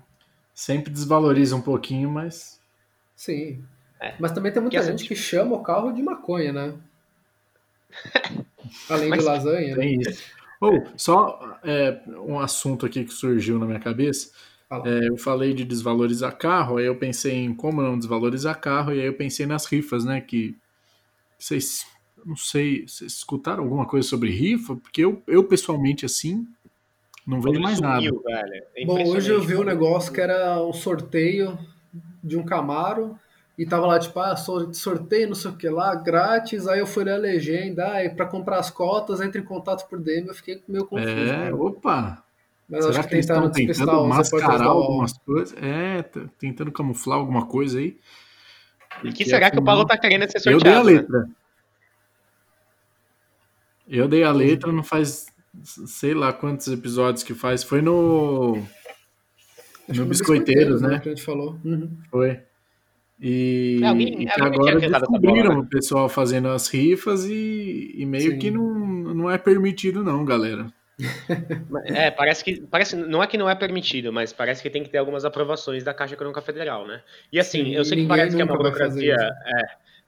Sempre 0.54 0.92
desvaloriza 0.92 1.56
um 1.56 1.62
pouquinho, 1.62 2.12
mas... 2.12 2.60
Sim. 3.16 3.64
É. 4.02 4.16
Mas 4.20 4.34
também 4.34 4.52
tem 4.52 4.62
muita 4.62 4.82
que 4.82 4.86
gente 4.86 5.08
que 5.08 5.16
chama 5.16 5.56
o 5.56 5.64
carro 5.64 5.94
de 5.94 6.04
maconha, 6.04 6.52
né? 6.52 6.74
Além 8.90 9.10
Mas, 9.10 9.20
de 9.20 9.26
lasanha, 9.26 9.76
né? 9.76 9.98
Ou, 10.62 10.84
só 10.98 11.58
é, 11.64 12.02
um 12.28 12.40
assunto 12.40 12.86
aqui 12.86 13.04
que 13.04 13.14
surgiu 13.14 13.58
na 13.58 13.66
minha 13.66 13.80
cabeça. 13.80 14.32
É, 14.86 15.10
eu 15.10 15.18
falei 15.18 15.54
de 15.54 15.64
desvalorizar 15.64 16.38
carro, 16.38 16.78
aí 16.78 16.86
eu 16.86 16.96
pensei 16.96 17.34
em 17.34 17.54
como 17.56 17.82
não 17.82 17.98
desvalorizar 17.98 18.60
carro, 18.60 18.94
e 18.94 19.00
aí 19.00 19.06
eu 19.06 19.16
pensei 19.16 19.46
nas 19.46 19.66
rifas, 19.66 20.06
né? 20.06 20.22
Que 20.22 20.56
vocês, 21.40 21.88
não 22.24 22.36
sei, 22.36 22.86
vocês 22.88 23.14
escutaram 23.14 23.64
alguma 23.64 23.88
coisa 23.88 24.08
sobre 24.08 24.30
rifa? 24.30 24.76
Porque 24.76 25.04
eu, 25.04 25.24
eu 25.26 25.44
pessoalmente, 25.44 26.06
assim, 26.06 26.46
não 27.26 27.42
vejo 27.42 27.60
mais 27.60 27.78
sumiu, 27.78 28.22
nada. 28.26 28.50
É 28.76 28.86
Bom, 28.86 29.04
hoje 29.08 29.32
eu 29.32 29.42
vi 29.42 29.56
um 29.56 29.64
negócio 29.64 30.14
que 30.14 30.22
era 30.22 30.62
um 30.62 30.74
sorteio 30.74 31.58
de 32.24 32.38
um 32.38 32.44
Camaro 32.44 33.18
e 33.60 33.66
tava 33.66 33.86
lá, 33.86 34.00
tipo, 34.00 34.18
ah, 34.22 34.38
sorteio, 34.38 35.28
não 35.28 35.36
sei 35.36 35.52
o 35.52 35.58
que 35.58 35.68
lá, 35.68 35.94
grátis. 35.94 36.66
Aí 36.66 36.80
eu 36.80 36.88
fui 36.88 37.04
ler 37.04 37.16
a 37.16 37.18
legenda, 37.18 37.86
ah, 37.88 38.10
para 38.10 38.26
comprar 38.26 38.58
as 38.58 38.72
cotas, 38.72 39.20
entre 39.20 39.42
em 39.42 39.44
contato 39.44 39.86
por 39.90 40.00
DM. 40.00 40.30
Eu 40.30 40.34
fiquei 40.34 40.64
meio 40.66 40.86
confuso. 40.86 41.10
É, 41.10 41.26
né? 41.26 41.54
opa! 41.54 42.24
Mas 42.70 42.86
Será 42.86 43.04
que, 43.04 43.10
que 43.10 43.16
eles 43.16 43.26
estão 43.26 43.52
tentando 43.52 44.08
mascarar 44.08 44.64
algumas 44.64 45.12
coisas? 45.18 45.54
É, 45.62 46.02
tentando 46.40 46.72
camuflar 46.72 47.18
alguma 47.18 47.48
coisa 47.48 47.80
aí. 47.80 47.98
E 49.04 49.12
que, 49.12 49.26
será 49.26 49.52
que 49.52 49.60
o 49.60 49.64
Paulo 49.64 49.86
tá 49.86 49.98
querendo 49.98 50.32
ser 50.32 50.40
sorteado? 50.40 50.62
Eu 50.62 50.64
dei 50.64 50.74
a 50.74 50.84
né? 50.84 51.02
letra. 51.02 51.20
Né? 51.20 51.30
Eu 53.90 54.08
dei 54.08 54.24
a 54.24 54.32
letra, 54.32 54.72
não 54.72 54.84
faz 54.86 55.26
sei 55.64 56.14
lá 56.14 56.32
quantos 56.32 56.70
episódios 56.70 57.24
que 57.24 57.34
faz. 57.34 57.62
Foi 57.62 57.82
no. 57.82 58.64
Acho 59.90 60.00
no 60.00 60.06
Biscoiteiros, 60.08 60.82
né? 60.82 61.00
Que 61.00 61.10
a 61.10 61.12
gente 61.12 61.26
falou. 61.26 61.60
Uhum. 61.66 61.98
Foi. 62.10 62.48
E, 63.22 63.82
alguém, 63.84 64.24
e 64.24 64.26
que 64.28 64.42
agora 64.42 64.80
descobriram 64.80 65.50
bola, 65.50 65.60
o 65.60 65.66
pessoal 65.66 66.08
fazendo 66.08 66.48
as 66.48 66.70
rifas 66.70 67.26
e, 67.26 67.94
e 67.98 68.06
meio 68.06 68.32
Sim. 68.32 68.40
que 68.40 68.50
não, 68.50 68.74
não 69.14 69.30
é 69.30 69.38
permitido 69.38 70.04
não, 70.04 70.24
galera. 70.24 70.68
É, 71.86 72.12
parece 72.12 72.44
que 72.44 72.62
parece 72.62 72.96
não 72.96 73.24
é 73.24 73.28
que 73.28 73.38
não 73.38 73.50
é 73.50 73.56
permitido, 73.56 74.12
mas 74.12 74.34
parece 74.34 74.62
que 74.62 74.70
tem 74.70 74.84
que 74.84 74.90
ter 74.90 74.98
algumas 74.98 75.24
aprovações 75.24 75.84
da 75.84 75.94
Caixa 75.94 76.14
Econômica 76.14 76.42
Federal, 76.42 76.86
né? 76.86 77.02
E 77.32 77.40
assim, 77.40 77.66
Sim, 77.66 77.76
eu 77.76 77.86
sei 77.86 78.02
que 78.02 78.08
parece 78.08 78.36
que 78.36 78.42
é 78.42 78.46
uma 78.46 78.58
burocracia, 78.58 79.16
é, 79.16 79.62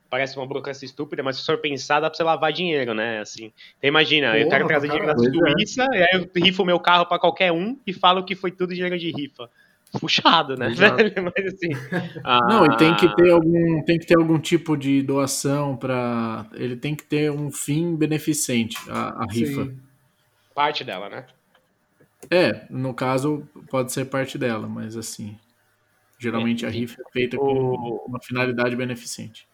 parece 0.10 0.38
uma 0.38 0.46
burocracia 0.46 0.86
estúpida, 0.86 1.24
mas 1.24 1.38
se 1.38 1.46
for 1.46 1.58
pensar, 1.58 2.02
dá 2.02 2.10
pra 2.10 2.18
você 2.18 2.24
lavar 2.24 2.52
dinheiro, 2.52 2.94
né? 2.94 3.20
Assim, 3.20 3.54
então 3.78 3.88
imagina, 3.88 4.28
Porra, 4.28 4.40
eu 4.40 4.50
quero 4.50 4.68
trazer 4.68 4.88
dinheiro 4.88 5.08
da 5.08 5.14
é. 5.14 5.54
Suíça, 5.54 5.88
é. 5.94 5.98
e 5.98 6.04
aí 6.04 6.10
eu 6.14 6.44
rifo 6.44 6.66
meu 6.66 6.80
carro 6.80 7.06
para 7.06 7.20
qualquer 7.20 7.52
um 7.52 7.78
e 7.88 7.94
falo 7.94 8.26
que 8.26 8.36
foi 8.36 8.52
tudo 8.52 8.74
dinheiro 8.74 8.98
de 8.98 9.12
rifa 9.12 9.50
puxado, 10.00 10.56
né? 10.56 10.70
Mas 11.36 11.54
assim. 11.54 11.70
Ah... 12.24 12.40
Não, 12.50 12.66
e 12.66 12.78
tem 12.78 12.96
que 12.96 13.14
ter 13.16 13.32
algum, 13.32 13.84
tem 13.84 14.00
que 14.00 14.06
ter 14.06 14.18
algum 14.18 14.40
tipo 14.40 14.78
de 14.78 15.02
doação 15.02 15.76
para. 15.76 16.46
Ele 16.54 16.76
tem 16.76 16.96
que 16.96 17.04
ter 17.04 17.32
um 17.32 17.52
fim 17.52 17.96
beneficente, 17.96 18.78
a, 18.90 19.24
a 19.24 19.26
rifa. 19.30 19.74
Parte 20.54 20.84
dela, 20.84 21.10
né? 21.10 21.26
É, 22.30 22.66
no 22.70 22.94
caso, 22.94 23.48
pode 23.70 23.92
ser 23.92 24.06
parte 24.06 24.38
dela, 24.38 24.68
mas 24.68 24.96
assim. 24.96 25.38
Geralmente 26.20 26.68
a 26.68 26.70
rifa 26.70 27.02
é 27.02 27.12
feita 27.12 27.36
com 27.36 28.06
uma 28.08 28.22
finalidade 28.22 28.76
beneficente. 28.76 29.48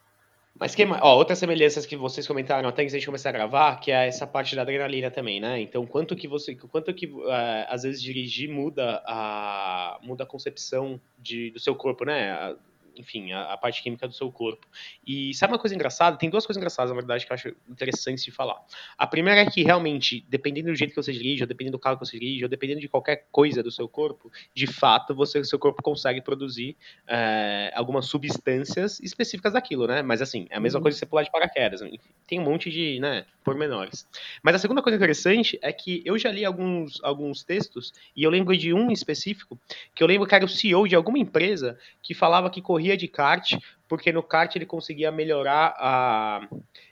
Mas 0.59 0.73
que, 0.73 0.83
ó, 0.83 1.15
outras 1.15 1.37
semelhanças 1.37 1.85
que 1.85 1.95
vocês 1.95 2.27
comentaram 2.27 2.67
até 2.67 2.83
que 2.83 2.87
a 2.87 2.91
gente 2.91 3.05
começar 3.05 3.29
a 3.29 3.33
gravar, 3.33 3.79
que 3.79 3.91
é 3.91 4.07
essa 4.07 4.25
parte 4.25 4.55
da 4.55 4.63
adrenalina 4.63 5.11
também, 5.11 5.39
né? 5.39 5.61
Então, 5.61 5.85
quanto 5.85 6.15
que 6.15 6.27
você, 6.27 6.55
quanto 6.55 6.93
que 6.93 7.05
uh, 7.05 7.23
às 7.67 7.83
vezes 7.83 8.01
dirigir 8.01 8.49
muda 8.49 9.01
a 9.05 9.99
muda 10.01 10.23
a 10.23 10.27
concepção 10.27 10.99
de, 11.17 11.51
do 11.51 11.59
seu 11.59 11.75
corpo, 11.75 12.05
né? 12.05 12.55
Enfim, 12.99 13.31
a, 13.31 13.53
a, 13.53 13.57
parte 13.57 13.81
química 13.81 14.07
do 14.07 14.13
seu 14.13 14.31
corpo. 14.31 14.67
E 15.05 15.33
sabe 15.33 15.53
uma 15.53 15.59
coisa 15.59 15.75
engraçada? 15.75 16.17
Tem 16.17 16.29
duas 16.29 16.45
coisas 16.45 16.57
engraçadas, 16.57 16.91
na 16.91 16.95
verdade, 16.95 17.25
que 17.25 17.31
eu 17.31 17.35
acho 17.35 17.55
interessante 17.69 18.23
de 18.23 18.31
falar. 18.31 18.59
A 18.97 19.07
primeira 19.07 19.41
é 19.41 19.45
que, 19.45 19.63
realmente, 19.63 20.25
dependendo 20.29 20.69
do 20.69 20.75
jeito 20.75 20.91
que 20.91 21.01
você 21.01 21.11
dirige, 21.11 21.43
ou 21.43 21.47
dependendo 21.47 21.77
do 21.77 21.81
carro 21.81 21.97
que 21.97 22.05
você 22.05 22.19
dirige, 22.19 22.43
ou 22.43 22.49
dependendo 22.49 22.79
de 22.79 22.87
qualquer 22.87 23.27
coisa 23.31 23.61
do 23.63 23.71
seu 23.71 23.87
corpo, 23.87 24.31
de 24.53 24.67
fato, 24.67 25.13
você, 25.15 25.43
seu 25.43 25.59
corpo 25.59 25.81
consegue 25.81 26.21
produzir 26.21 26.75
é, 27.07 27.71
algumas 27.75 28.05
substâncias 28.05 28.99
específicas 28.99 29.53
daquilo, 29.53 29.87
né? 29.87 30.01
Mas, 30.01 30.21
assim, 30.21 30.47
é 30.49 30.57
a 30.57 30.59
mesma 30.59 30.79
uhum. 30.79 30.83
coisa 30.83 30.95
que 30.95 30.99
você 30.99 31.05
pular 31.05 31.23
de 31.23 31.31
paraquedas. 31.31 31.81
Enfim, 31.81 31.99
tem 32.25 32.39
um 32.39 32.43
monte 32.43 32.69
de, 32.69 32.99
né, 32.99 33.25
pormenores. 33.43 34.05
Mas 34.43 34.55
a 34.55 34.59
segunda 34.59 34.81
coisa 34.81 34.97
interessante 34.97 35.57
é 35.61 35.71
que 35.71 36.01
eu 36.05 36.17
já 36.17 36.31
li 36.31 36.43
alguns, 36.43 37.01
alguns 37.03 37.43
textos, 37.43 37.93
e 38.15 38.23
eu 38.23 38.29
lembro 38.29 38.55
de 38.57 38.73
um 38.73 38.91
específico, 38.91 39.57
que 39.95 40.03
eu 40.03 40.07
lembro 40.07 40.27
que 40.27 40.35
era 40.35 40.43
o 40.43 40.49
CEO 40.49 40.87
de 40.87 40.95
alguma 40.95 41.17
empresa 41.17 41.77
que 42.03 42.13
falava 42.13 42.49
que 42.49 42.61
corria 42.61 42.86
de 42.95 43.07
kart, 43.07 43.53
porque 43.87 44.11
no 44.11 44.23
kart 44.23 44.55
ele 44.55 44.65
conseguia 44.65 45.11
melhorar 45.11 45.75
a 45.77 46.47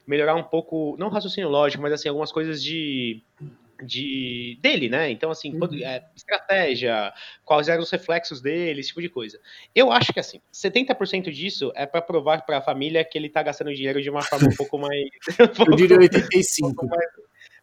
melhorar 0.08 0.36
um 0.36 0.44
pouco, 0.44 0.96
não 0.98 1.10
raciocínio 1.10 1.50
lógico, 1.50 1.82
mas 1.82 1.94
assim 1.94 2.10
algumas 2.10 2.32
coisas 2.32 2.64
de 2.64 3.24
de 3.84 4.58
dele, 4.62 4.88
né? 4.88 5.10
Então 5.10 5.30
assim, 5.30 5.54
uhum. 5.54 5.68
é, 5.84 6.04
estratégia, 6.16 7.14
quais 7.44 7.68
eram 7.68 7.84
os 7.84 7.92
reflexos 7.92 8.42
dele, 8.42 8.80
esse 8.80 8.90
tipo 8.90 9.02
de 9.02 9.10
coisa. 9.10 9.40
Eu 9.74 9.92
acho 9.92 10.14
que 10.14 10.20
assim, 10.20 10.40
70% 10.54 11.30
disso 11.32 11.72
é 11.76 11.86
para 11.86 12.02
provar 12.02 12.46
para 12.46 12.60
a 12.60 12.62
família 12.62 13.04
que 13.04 13.18
ele 13.18 13.30
tá 13.30 13.44
gastando 13.44 13.74
dinheiro 13.74 14.02
de 14.02 14.10
uma 14.10 14.22
forma 14.22 14.48
um 14.48 14.56
pouco 14.56 14.78
mais 14.78 15.10
um 15.60 15.72
Eu 15.72 15.76
diria 15.76 15.98
85. 15.98 16.86
Um 16.86 16.88
mais, 16.88 17.10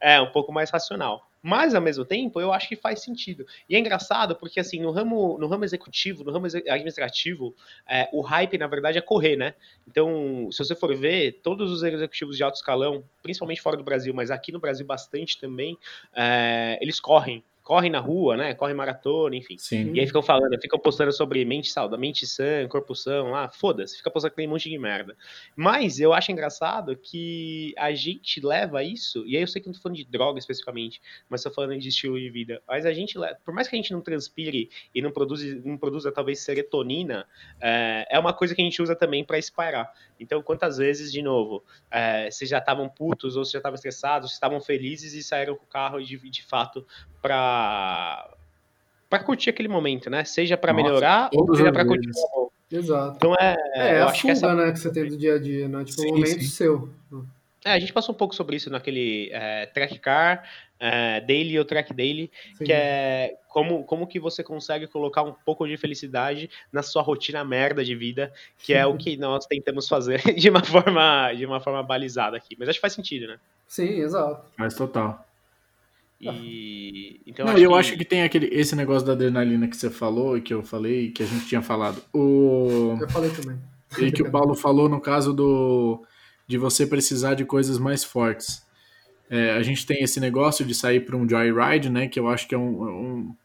é, 0.03 0.21
um 0.21 0.31
pouco 0.31 0.53
mais 0.53 0.69
racional. 0.69 1.31
Mas, 1.41 1.75
ao 1.75 1.81
mesmo 1.81 2.05
tempo, 2.05 2.41
eu 2.41 2.53
acho 2.53 2.69
que 2.69 2.77
faz 2.77 3.03
sentido. 3.03 3.45
E 3.69 3.75
é 3.75 3.79
engraçado 3.79 4.37
porque, 4.37 4.61
assim, 4.61 4.81
no 4.81 4.91
ramo, 4.93 5.38
no 5.38 5.49
ramo 5.49 5.65
executivo, 5.65 6.23
no 6.23 6.33
ramo 6.33 6.47
administrativo, 6.47 7.55
é, 7.88 8.09
o 8.12 8.21
hype, 8.21 8.59
na 8.59 8.67
verdade, 8.67 8.99
é 8.99 9.01
correr, 9.01 9.37
né? 9.37 9.55
Então, 9.88 10.49
se 10.53 10.59
você 10.59 10.75
for 10.77 10.95
ver, 10.95 11.41
todos 11.43 11.71
os 11.73 11.83
executivos 11.83 12.37
de 12.37 12.45
alto 12.45 12.57
escalão, 12.57 13.03
principalmente 13.23 13.61
fora 13.61 13.77
do 13.77 13.83
Brasil, 13.83 14.15
mas 14.15 14.31
aqui 14.31 14.53
no 14.53 14.61
Brasil 14.61 14.87
bastante 14.87 15.41
também, 15.41 15.77
é, 16.15 16.79
eles 16.81 17.01
correm. 17.01 17.43
Corre 17.62 17.88
na 17.88 18.01
rua, 18.01 18.37
né? 18.37 18.55
Corre 18.55 18.75
maratona, 18.75 19.37
enfim. 19.37 19.57
Sim. 19.57 19.92
E 19.94 20.01
aí 20.01 20.07
ficam 20.07 20.22
falando, 20.22 20.61
ficam 20.61 20.79
postando 20.79 21.12
sobre 21.12 21.44
mente 21.44 21.70
saudável, 21.70 22.01
mente 22.01 22.27
sã, 22.27 22.66
corpo 22.68 22.94
sã, 22.94 23.22
lá, 23.22 23.48
foda-se, 23.48 23.96
fica 23.96 24.11
postando 24.11 24.33
aquele 24.33 24.48
monte 24.48 24.68
de 24.68 24.79
merda. 24.79 25.16
Mas 25.55 26.01
eu 26.01 26.12
acho 26.12 26.33
engraçado 26.33 26.96
que 26.96 27.72
a 27.79 27.92
gente 27.92 28.44
leva 28.44 28.83
isso, 28.83 29.25
e 29.27 29.37
aí 29.37 29.42
eu 29.42 29.46
sei 29.46 29.61
que 29.61 29.68
não 29.68 29.75
tô 29.75 29.81
falando 29.81 29.96
de 29.96 30.05
droga 30.05 30.38
especificamente, 30.38 31.01
mas 31.29 31.42
tô 31.42 31.51
falando 31.51 31.79
de 31.79 31.88
estilo 31.88 32.18
de 32.18 32.29
vida. 32.31 32.61
Mas 32.66 32.85
a 32.85 32.92
gente 32.92 33.16
leva, 33.16 33.38
por 33.44 33.55
mais 33.55 33.68
que 33.68 33.77
a 33.77 33.79
gente 33.79 33.92
não 33.92 34.01
transpire 34.01 34.68
e 34.94 35.01
não 35.01 35.12
produza, 35.12 35.61
não 35.64 35.79
produza 35.79 36.11
talvez 36.11 36.40
serotonina, 36.40 37.27
é, 37.61 38.07
é 38.11 38.18
uma 38.18 38.33
coisa 38.33 38.55
que 38.55 38.61
a 38.61 38.64
gente 38.64 38.83
usa 38.83 38.96
também 38.96 39.25
para 39.25 39.38
espalhar. 39.38 39.92
Então, 40.18 40.42
quantas 40.42 40.79
vezes, 40.79 41.12
de 41.12 41.22
novo, 41.22 41.64
é, 41.90 42.31
vocês 42.31 42.48
já 42.48 42.59
estavam 42.59 42.88
putos 42.88 43.37
ou 43.37 43.44
vocês 43.44 43.53
já 43.53 43.59
estavam 43.59 43.75
estressados, 43.75 44.31
vocês 44.31 44.37
estavam 44.37 44.61
felizes 44.61 45.14
e 45.14 45.22
saíram 45.22 45.57
com 45.57 45.64
o 45.64 45.68
carro 45.68 46.01
de, 46.01 46.16
de 46.31 46.44
fato 46.44 46.87
para 47.23 48.29
para 49.09 49.23
curtir 49.23 49.51
aquele 49.51 49.69
momento, 49.69 50.11
né? 50.11 50.25
Seja 50.25 50.57
para 50.57 50.73
melhorar 50.73 51.31
ou 51.33 51.55
seja 51.55 51.73
para 51.73 51.85
curtir 51.85 52.11
o 52.37 52.51
Exato. 52.71 53.17
Então 53.17 53.35
é, 53.39 53.55
é, 53.75 53.89
é 53.97 54.01
a 54.01 54.09
fuga, 54.09 54.21
que 54.23 54.31
essa... 54.31 54.55
né, 54.55 54.73
que 54.73 54.79
você 54.79 54.91
tem 54.91 55.07
do 55.07 55.17
dia 55.17 55.35
a 55.35 55.39
dia, 55.39 55.69
né? 55.69 55.85
Tipo, 55.85 56.01
sim, 56.01 56.09
um 56.09 56.15
momento 56.15 56.41
sim. 56.41 56.41
seu. 56.41 56.89
É, 57.65 57.73
a 57.73 57.79
gente 57.79 57.93
passou 57.93 58.15
um 58.15 58.19
pouco 58.19 58.35
sobre 58.35 58.57
isso 58.57 58.71
naquele 58.71 59.31
é, 59.31 59.67
track 59.67 59.99
car, 59.99 60.43
é, 60.81 61.21
daily 61.21 61.57
ou 61.57 61.65
track 61.65 61.95
daily, 61.95 62.29
Sim. 62.59 62.65
que 62.65 62.73
é 62.73 63.37
como, 63.49 63.85
como 63.85 64.05
que 64.05 64.19
você 64.19 64.43
consegue 64.43 64.89
colocar 64.89 65.23
um 65.23 65.33
pouco 65.33 65.69
de 65.69 65.77
felicidade 65.77 66.51
na 66.73 66.83
sua 66.83 67.03
rotina 67.03 67.45
merda 67.45 67.85
de 67.85 67.95
vida, 67.95 68.33
que 68.59 68.75
é 68.75 68.85
o 68.85 68.97
que 68.97 69.17
nós 69.19 69.47
tentamos 69.47 69.87
fazer 69.87 70.21
de 70.35 70.51
uma 70.51 70.65
forma 70.65 71.33
de 71.35 71.47
uma 71.47 71.61
forma 71.61 71.85
balizada 71.85 72.37
aqui. 72.37 72.57
Mas 72.59 72.69
acho 72.69 72.79
que 72.79 72.81
faz 72.81 72.95
sentido, 72.95 73.29
né? 73.29 73.39
Sim, 73.69 74.01
exato. 74.01 74.45
Faz 74.57 74.75
total. 74.75 75.25
E 76.23 77.21
então 77.27 77.47
Não, 77.47 77.53
acho 77.53 77.63
eu 77.63 77.71
que... 77.71 77.77
acho 77.77 77.97
que 77.97 78.05
tem 78.05 78.23
aquele 78.23 78.47
esse 78.53 78.77
negócio 78.77 79.07
da 79.07 79.13
adrenalina 79.13 79.67
que 79.67 79.77
você 79.77 79.91
falou 79.91 80.37
e 80.37 80.41
que 80.41 80.55
eu 80.55 80.63
falei, 80.63 81.11
que 81.11 81.23
a 81.23 81.27
gente 81.27 81.47
tinha 81.47 81.63
falado. 81.63 82.03
O 82.13 82.97
Eu 83.01 83.09
falei 83.09 83.31
também. 83.31 83.59
E 83.99 84.13
que 84.13 84.23
o 84.23 84.31
Paulo 84.31 84.55
falou 84.55 84.89
no 84.89 85.01
caso 85.01 85.33
do 85.33 86.05
de 86.47 86.59
você 86.59 86.87
precisar 86.87 87.35
de 87.35 87.45
coisas 87.45 87.79
mais 87.79 88.05
fortes. 88.05 88.63
É, 89.29 89.53
a 89.53 89.63
gente 89.63 89.87
tem 89.87 90.03
esse 90.03 90.21
negócio 90.21 90.65
de 90.65 90.75
sair 90.75 91.01
para 91.01 91.17
um 91.17 91.29
joyride, 91.29 91.89
né? 91.89 92.07
Que 92.07 92.21
eu 92.21 92.29
acho 92.29 92.47
que 92.47 92.55
é 92.55 92.59
um, 92.59 92.83
um, 92.83 93.37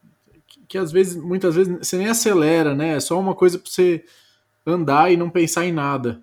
que 0.68 0.76
às 0.76 0.92
vezes, 0.92 1.16
muitas 1.16 1.54
vezes, 1.54 1.78
você 1.78 1.96
nem 1.96 2.08
acelera, 2.08 2.74
né? 2.74 2.96
É 2.96 3.00
só 3.00 3.18
uma 3.18 3.34
coisa 3.34 3.58
para 3.58 3.70
você 3.70 4.04
andar 4.66 5.10
e 5.10 5.16
não 5.16 5.30
pensar 5.30 5.64
em 5.64 5.72
nada. 5.72 6.20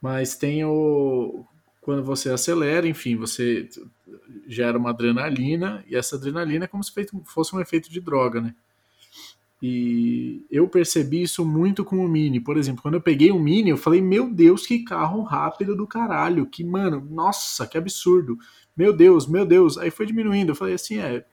Mas 0.00 0.34
tem 0.34 0.64
o 0.64 1.44
quando 1.80 2.02
você 2.02 2.30
acelera, 2.30 2.86
enfim, 2.86 3.16
você 3.16 3.68
gera 4.46 4.78
uma 4.78 4.90
adrenalina 4.90 5.84
e 5.88 5.96
essa 5.96 6.16
adrenalina 6.16 6.64
é 6.64 6.68
como 6.68 6.84
se 6.84 6.92
fosse 7.24 7.54
um 7.54 7.60
efeito 7.60 7.90
de 7.90 8.00
droga, 8.00 8.40
né? 8.40 8.54
E 9.62 10.46
eu 10.50 10.66
percebi 10.66 11.22
isso 11.22 11.44
muito 11.44 11.84
com 11.84 11.98
o 11.98 12.08
Mini. 12.08 12.40
Por 12.40 12.56
exemplo, 12.56 12.80
quando 12.80 12.94
eu 12.94 13.00
peguei 13.00 13.30
o 13.30 13.38
Mini, 13.38 13.68
eu 13.68 13.76
falei, 13.76 14.00
meu 14.00 14.32
Deus, 14.32 14.66
que 14.66 14.84
carro 14.84 15.22
rápido 15.22 15.76
do 15.76 15.86
caralho. 15.86 16.46
Que, 16.46 16.64
mano, 16.64 17.06
nossa, 17.10 17.66
que 17.66 17.76
absurdo. 17.76 18.38
Meu 18.74 18.96
Deus, 18.96 19.26
meu 19.26 19.44
Deus. 19.44 19.76
Aí 19.76 19.90
foi 19.90 20.06
diminuindo. 20.06 20.52
Eu 20.52 20.56
falei 20.56 20.74
assim, 20.74 20.98
é. 20.98 21.26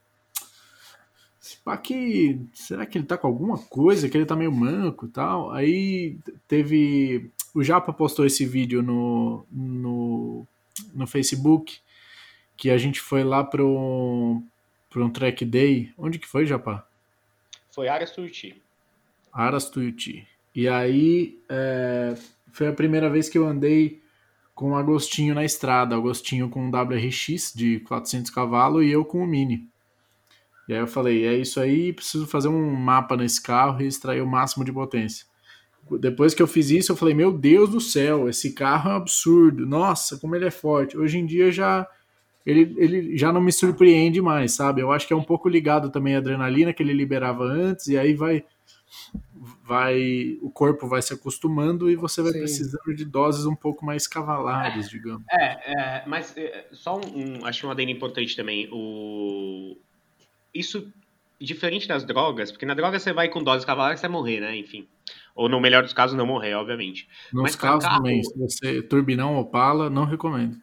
Que, 1.82 2.42
será 2.54 2.86
que 2.86 2.98
ele 2.98 3.06
tá 3.06 3.18
com 3.18 3.28
alguma 3.28 3.58
coisa? 3.58 4.10
Que 4.10 4.18
ele 4.18 4.26
tá 4.26 4.36
meio 4.36 4.52
manco 4.52 5.06
e 5.06 5.10
tal? 5.10 5.52
Aí 5.52 6.18
teve. 6.48 7.32
O 7.54 7.64
Japa 7.64 7.92
postou 7.94 8.26
esse 8.26 8.46
vídeo 8.46 8.82
no, 8.82 9.46
no, 9.52 10.48
no 10.94 11.08
Facebook. 11.08 11.80
Que 12.56 12.72
a 12.72 12.78
gente 12.78 13.00
foi 13.00 13.24
lá 13.24 13.44
pro, 13.44 14.42
pro 14.90 15.06
um 15.06 15.10
track 15.10 15.46
day. 15.46 15.94
Onde 15.98 16.18
que 16.18 16.28
foi, 16.28 16.46
Japa? 16.46 16.88
Foi 17.72 17.88
Aras 17.88 18.12
Tuiuti. 18.12 18.62
Aras 19.32 19.70
Tuiuti. 19.70 20.28
E 20.56 20.68
aí 20.68 21.40
é, 21.48 22.16
foi 22.52 22.68
a 22.68 22.74
primeira 22.74 23.10
vez 23.10 23.30
que 23.30 23.38
eu 23.38 23.48
andei 23.48 24.02
com 24.56 24.72
o 24.72 24.76
Agostinho 24.76 25.36
na 25.36 25.46
estrada. 25.46 25.96
Agostinho 25.96 26.50
com 26.50 26.66
um 26.66 26.72
WRX 26.72 27.54
de 27.56 27.80
400 27.82 28.32
cavalos 28.32 28.84
e 28.84 28.90
eu 28.90 29.06
com 29.06 29.24
o 29.24 29.28
Mini. 29.28 29.70
E 30.68 30.74
aí 30.74 30.80
eu 30.80 30.88
falei, 30.88 31.26
é 31.26 31.34
isso 31.34 31.60
aí, 31.60 31.94
preciso 31.94 32.28
fazer 32.28 32.50
um 32.50 32.74
mapa 32.74 33.16
nesse 33.16 33.42
carro 33.42 33.82
e 33.82 33.88
extrair 33.88 34.22
o 34.22 34.28
máximo 34.28 34.66
de 34.66 34.74
potência. 34.74 35.26
Depois 36.00 36.34
que 36.34 36.42
eu 36.42 36.48
fiz 36.48 36.70
isso, 36.70 36.92
eu 36.92 36.96
falei, 36.96 37.14
meu 37.14 37.32
Deus 37.32 37.70
do 37.70 37.82
céu, 37.82 38.28
esse 38.28 38.54
carro 38.54 38.90
é 38.90 38.94
um 38.94 38.98
absurdo. 38.98 39.66
Nossa, 39.66 40.18
como 40.18 40.36
ele 40.36 40.46
é 40.46 40.52
forte. 40.52 40.98
Hoje 40.98 41.18
em 41.18 41.26
dia 41.26 41.52
já 41.52 41.88
ele, 42.48 42.74
ele 42.78 43.18
já 43.18 43.34
não 43.34 43.42
me 43.42 43.52
surpreende 43.52 44.22
mais, 44.22 44.54
sabe? 44.54 44.80
Eu 44.80 44.90
acho 44.90 45.06
que 45.06 45.12
é 45.12 45.16
um 45.16 45.24
pouco 45.24 45.50
ligado 45.50 45.92
também 45.92 46.16
à 46.16 46.20
adrenalina 46.20 46.72
que 46.72 46.82
ele 46.82 46.94
liberava 46.94 47.44
antes, 47.44 47.88
e 47.88 47.98
aí 47.98 48.14
vai 48.14 48.46
vai 49.66 50.38
o 50.42 50.50
corpo 50.50 50.88
vai 50.88 51.02
se 51.02 51.14
acostumando 51.14 51.90
e 51.90 51.96
você 51.96 52.22
vai 52.22 52.32
Sim. 52.32 52.40
precisando 52.40 52.96
de 52.96 53.04
doses 53.04 53.46
um 53.46 53.56
pouco 53.56 53.86
mais 53.86 54.08
cavalares, 54.08 54.88
é, 54.88 54.90
digamos. 54.90 55.24
É, 55.30 55.74
é 55.74 56.04
mas 56.08 56.36
é, 56.38 56.68
só 56.72 56.98
um, 56.98 57.42
um, 57.42 57.46
acho 57.46 57.68
um 57.68 57.72
adendo 57.72 57.92
importante 57.92 58.34
também. 58.34 58.70
O 58.72 59.78
isso 60.54 60.90
diferente 61.40 61.86
das 61.86 62.06
drogas, 62.06 62.50
porque 62.50 62.66
na 62.66 62.74
droga 62.74 62.98
você 62.98 63.12
vai 63.12 63.28
com 63.28 63.44
doses 63.44 63.66
cavalares 63.66 64.00
você 64.00 64.08
vai 64.08 64.16
morrer, 64.16 64.40
né? 64.40 64.56
Enfim. 64.56 64.88
Ou 65.38 65.48
no 65.48 65.62
melhor 65.62 65.84
dos 65.84 65.94
casos 65.94 66.18
não 66.18 66.26
morrer, 66.26 66.56
obviamente. 66.56 67.08
Nos 67.32 67.44
mas 67.44 67.56
casos 67.56 67.84
carro... 67.84 67.98
também, 67.98 68.24
se 68.24 68.36
você 68.38 68.82
turbinão 68.82 69.38
Opala, 69.38 69.88
não 69.88 70.04
recomendo. 70.04 70.58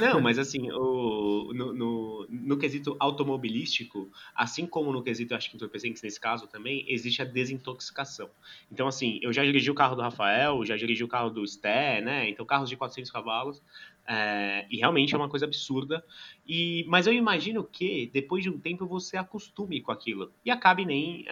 Não, 0.00 0.20
mas 0.20 0.38
assim, 0.38 0.68
o, 0.72 1.52
no, 1.54 1.72
no, 1.72 2.26
no, 2.28 2.58
quesito 2.58 2.96
automobilístico, 2.98 4.10
assim 4.34 4.66
como 4.66 4.92
no 4.92 5.02
quesito, 5.02 5.34
acho 5.34 5.48
que 5.48 5.56
entorpecentes 5.56 6.02
nesse 6.02 6.18
caso 6.18 6.48
também, 6.48 6.84
existe 6.88 7.22
a 7.22 7.24
desintoxicação. 7.24 8.28
Então, 8.72 8.88
assim, 8.88 9.20
eu 9.22 9.32
já 9.32 9.44
dirigi 9.44 9.70
o 9.70 9.74
carro 9.74 9.94
do 9.94 10.02
Rafael, 10.02 10.64
já 10.64 10.76
dirigi 10.76 11.04
o 11.04 11.08
carro 11.08 11.30
do 11.30 11.46
Sté, 11.46 12.00
né? 12.00 12.28
Então, 12.28 12.44
carros 12.44 12.68
de 12.68 12.76
400 12.76 13.12
cavalos, 13.12 13.62
é, 14.08 14.66
e 14.70 14.76
realmente 14.76 15.14
é 15.14 15.18
uma 15.18 15.28
coisa 15.28 15.46
absurda. 15.46 16.04
E, 16.46 16.84
mas 16.88 17.06
eu 17.06 17.12
imagino 17.12 17.64
que 17.64 18.10
depois 18.12 18.42
de 18.42 18.50
um 18.50 18.58
tempo 18.58 18.86
você 18.86 19.16
acostume 19.16 19.80
com 19.80 19.92
aquilo 19.92 20.32
e 20.44 20.50
acabe 20.50 20.84
nem. 20.84 21.26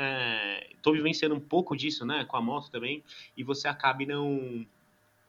Estou 0.74 0.92
é, 0.92 0.96
vivenciando 0.96 1.34
um 1.34 1.40
pouco 1.40 1.76
disso, 1.76 2.04
né? 2.04 2.24
Com 2.24 2.36
a 2.36 2.40
moto 2.42 2.70
também, 2.70 3.02
e 3.36 3.42
você 3.42 3.68
acabe 3.68 4.06
não 4.06 4.66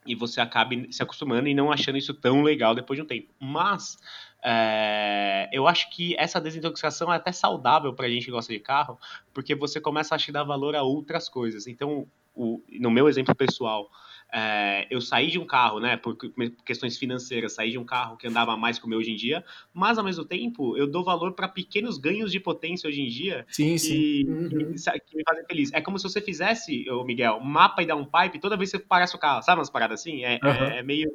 e 0.05 0.13
você 0.13 0.39
acabe 0.39 0.88
se 0.93 1.01
acostumando 1.01 1.47
e 1.47 1.53
não 1.55 1.71
achando 1.71 1.97
isso 1.97 2.13
tão 2.13 2.43
legal 2.43 2.75
depois 2.75 2.97
de 2.97 3.03
um 3.03 3.08
tempo. 3.08 3.34
Mas 3.39 3.97
é, 4.43 5.49
eu 5.51 5.67
acho 5.67 5.89
que 5.89 6.15
essa 6.17 6.39
desintoxicação 6.39 7.12
é 7.12 7.15
até 7.15 7.31
saudável 7.31 7.91
para 7.91 8.05
a 8.05 8.10
gente 8.10 8.25
que 8.25 8.31
gosta 8.31 8.53
de 8.53 8.60
carro, 8.60 8.99
porque 9.34 9.55
você 9.55 9.81
começa 9.81 10.13
a 10.13 10.17
te 10.17 10.31
dar 10.31 10.43
valor 10.43 10.75
a 10.75 10.84
outras 10.84 11.27
coisas. 11.27 11.65
Então, 11.65 12.08
o, 12.36 12.62
no 12.79 12.91
meu 12.91 13.10
exemplo 13.10 13.34
pessoal, 13.34 13.89
é, 14.38 14.86
eu 14.89 15.00
saí 15.00 15.32
de 15.32 15.39
um 15.39 15.45
carro, 15.45 15.80
né, 15.80 15.95
por 15.95 16.17
questões 16.65 16.98
financeiras, 16.98 17.54
saí 17.54 17.71
de 17.71 17.78
um 17.78 17.86
carro 17.86 18.17
que 18.17 18.28
andava 18.28 18.58
mais 18.58 18.78
que 18.78 18.86
o 18.86 18.89
meu 18.89 19.00
hoje 19.00 19.12
em 19.12 19.15
dia, 19.15 19.45
mas 19.74 19.98
ao 19.98 20.04
mesmo 20.04 20.26
tempo 20.26 20.76
eu 20.76 20.86
dou 20.86 21.06
valor 21.06 21.32
para 21.32 21.48
pequenos 21.48 21.98
ganhos 21.98 22.34
de 22.34 22.39
potência 22.41 22.89
hoje 22.89 23.02
em 23.02 23.08
dia 23.08 23.45
sim, 23.50 23.78
sim. 23.78 23.93
Que, 23.93 24.26
uhum. 24.28 24.50
que, 24.50 25.00
que, 25.06 25.15
me 25.15 25.24
fazem 25.24 25.45
feliz. 25.45 25.71
É 25.71 25.80
como 25.80 25.98
se 25.98 26.04
você 26.04 26.19
fizesse, 26.19 26.86
Miguel, 27.06 27.39
mapa 27.39 27.82
e 27.82 27.86
dar 27.86 27.95
um 27.95 28.04
pipe 28.04 28.38
toda 28.38 28.58
vez 28.58 28.71
que 28.71 28.78
você 28.78 28.84
parasse 28.84 29.15
o 29.15 29.19
carro, 29.19 29.41
sabe 29.41 29.60
umas 29.60 29.69
paradas 29.69 30.02
assim? 30.02 30.26
É, 30.26 30.38
uhum. 30.43 30.50
é, 30.50 30.80
é 30.80 30.84
meio 30.84 31.10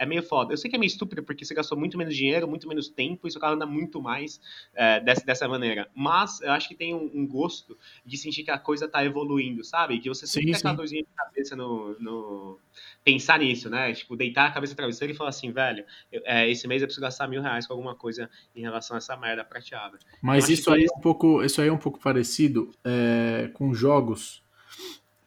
é 0.00 0.06
meio 0.06 0.22
foda. 0.22 0.54
Eu 0.54 0.56
sei 0.56 0.70
que 0.70 0.76
é 0.76 0.78
meio 0.78 0.88
estúpido 0.88 1.22
porque 1.22 1.44
você 1.44 1.52
gastou 1.52 1.78
muito 1.78 1.98
menos 1.98 2.16
dinheiro, 2.16 2.48
muito 2.48 2.66
menos 2.66 2.88
tempo 2.88 3.28
e 3.28 3.30
seu 3.30 3.38
carro 3.38 3.54
anda 3.54 3.66
muito 3.66 4.00
mais 4.00 4.40
é, 4.74 4.98
dessa, 4.98 5.26
dessa 5.26 5.46
maneira. 5.46 5.90
Mas 5.94 6.40
eu 6.40 6.50
acho 6.52 6.66
que 6.66 6.74
tem 6.74 6.94
um, 6.94 7.10
um, 7.14 7.26
gosto 7.26 7.76
de 8.04 8.16
sentir 8.16 8.42
que 8.42 8.50
a 8.50 8.58
coisa 8.58 8.88
tá 8.88 9.04
evoluindo, 9.04 9.62
sabe? 9.62 10.00
Que 10.00 10.08
você 10.08 10.26
sempre 10.26 10.52
tem 10.52 10.58
aquela 10.58 10.72
dorzinha 10.72 11.02
de 11.02 11.08
cabeça 11.14 11.54
no, 11.54 11.94
no, 12.00 12.58
Pensar 13.04 13.40
nisso, 13.40 13.68
né? 13.68 13.92
Tipo, 13.92 14.16
deitar 14.16 14.46
a 14.46 14.50
cabeça 14.50 14.72
no 14.72 14.76
travesseiro 14.78 15.12
e 15.12 15.16
falar 15.16 15.30
assim, 15.30 15.52
velho, 15.52 15.84
eu, 16.10 16.22
é, 16.24 16.50
esse 16.50 16.66
mês 16.66 16.80
eu 16.80 16.88
preciso 16.88 17.02
gastar 17.02 17.28
mil 17.28 17.42
reais 17.42 17.66
com 17.66 17.74
alguma 17.74 17.94
coisa 17.94 18.30
em 18.56 18.62
relação 18.62 18.94
a 18.94 18.98
essa 18.98 19.14
merda 19.18 19.44
prateada. 19.44 19.98
Mas 20.22 20.48
isso 20.48 20.72
aí, 20.72 20.84
é 20.84 20.96
um 20.96 21.00
pouco, 21.00 21.44
isso 21.44 21.60
aí 21.60 21.68
é 21.68 21.72
um 21.72 21.78
pouco 21.78 22.00
parecido 22.00 22.70
é, 22.82 23.50
com 23.52 23.74
jogos. 23.74 24.42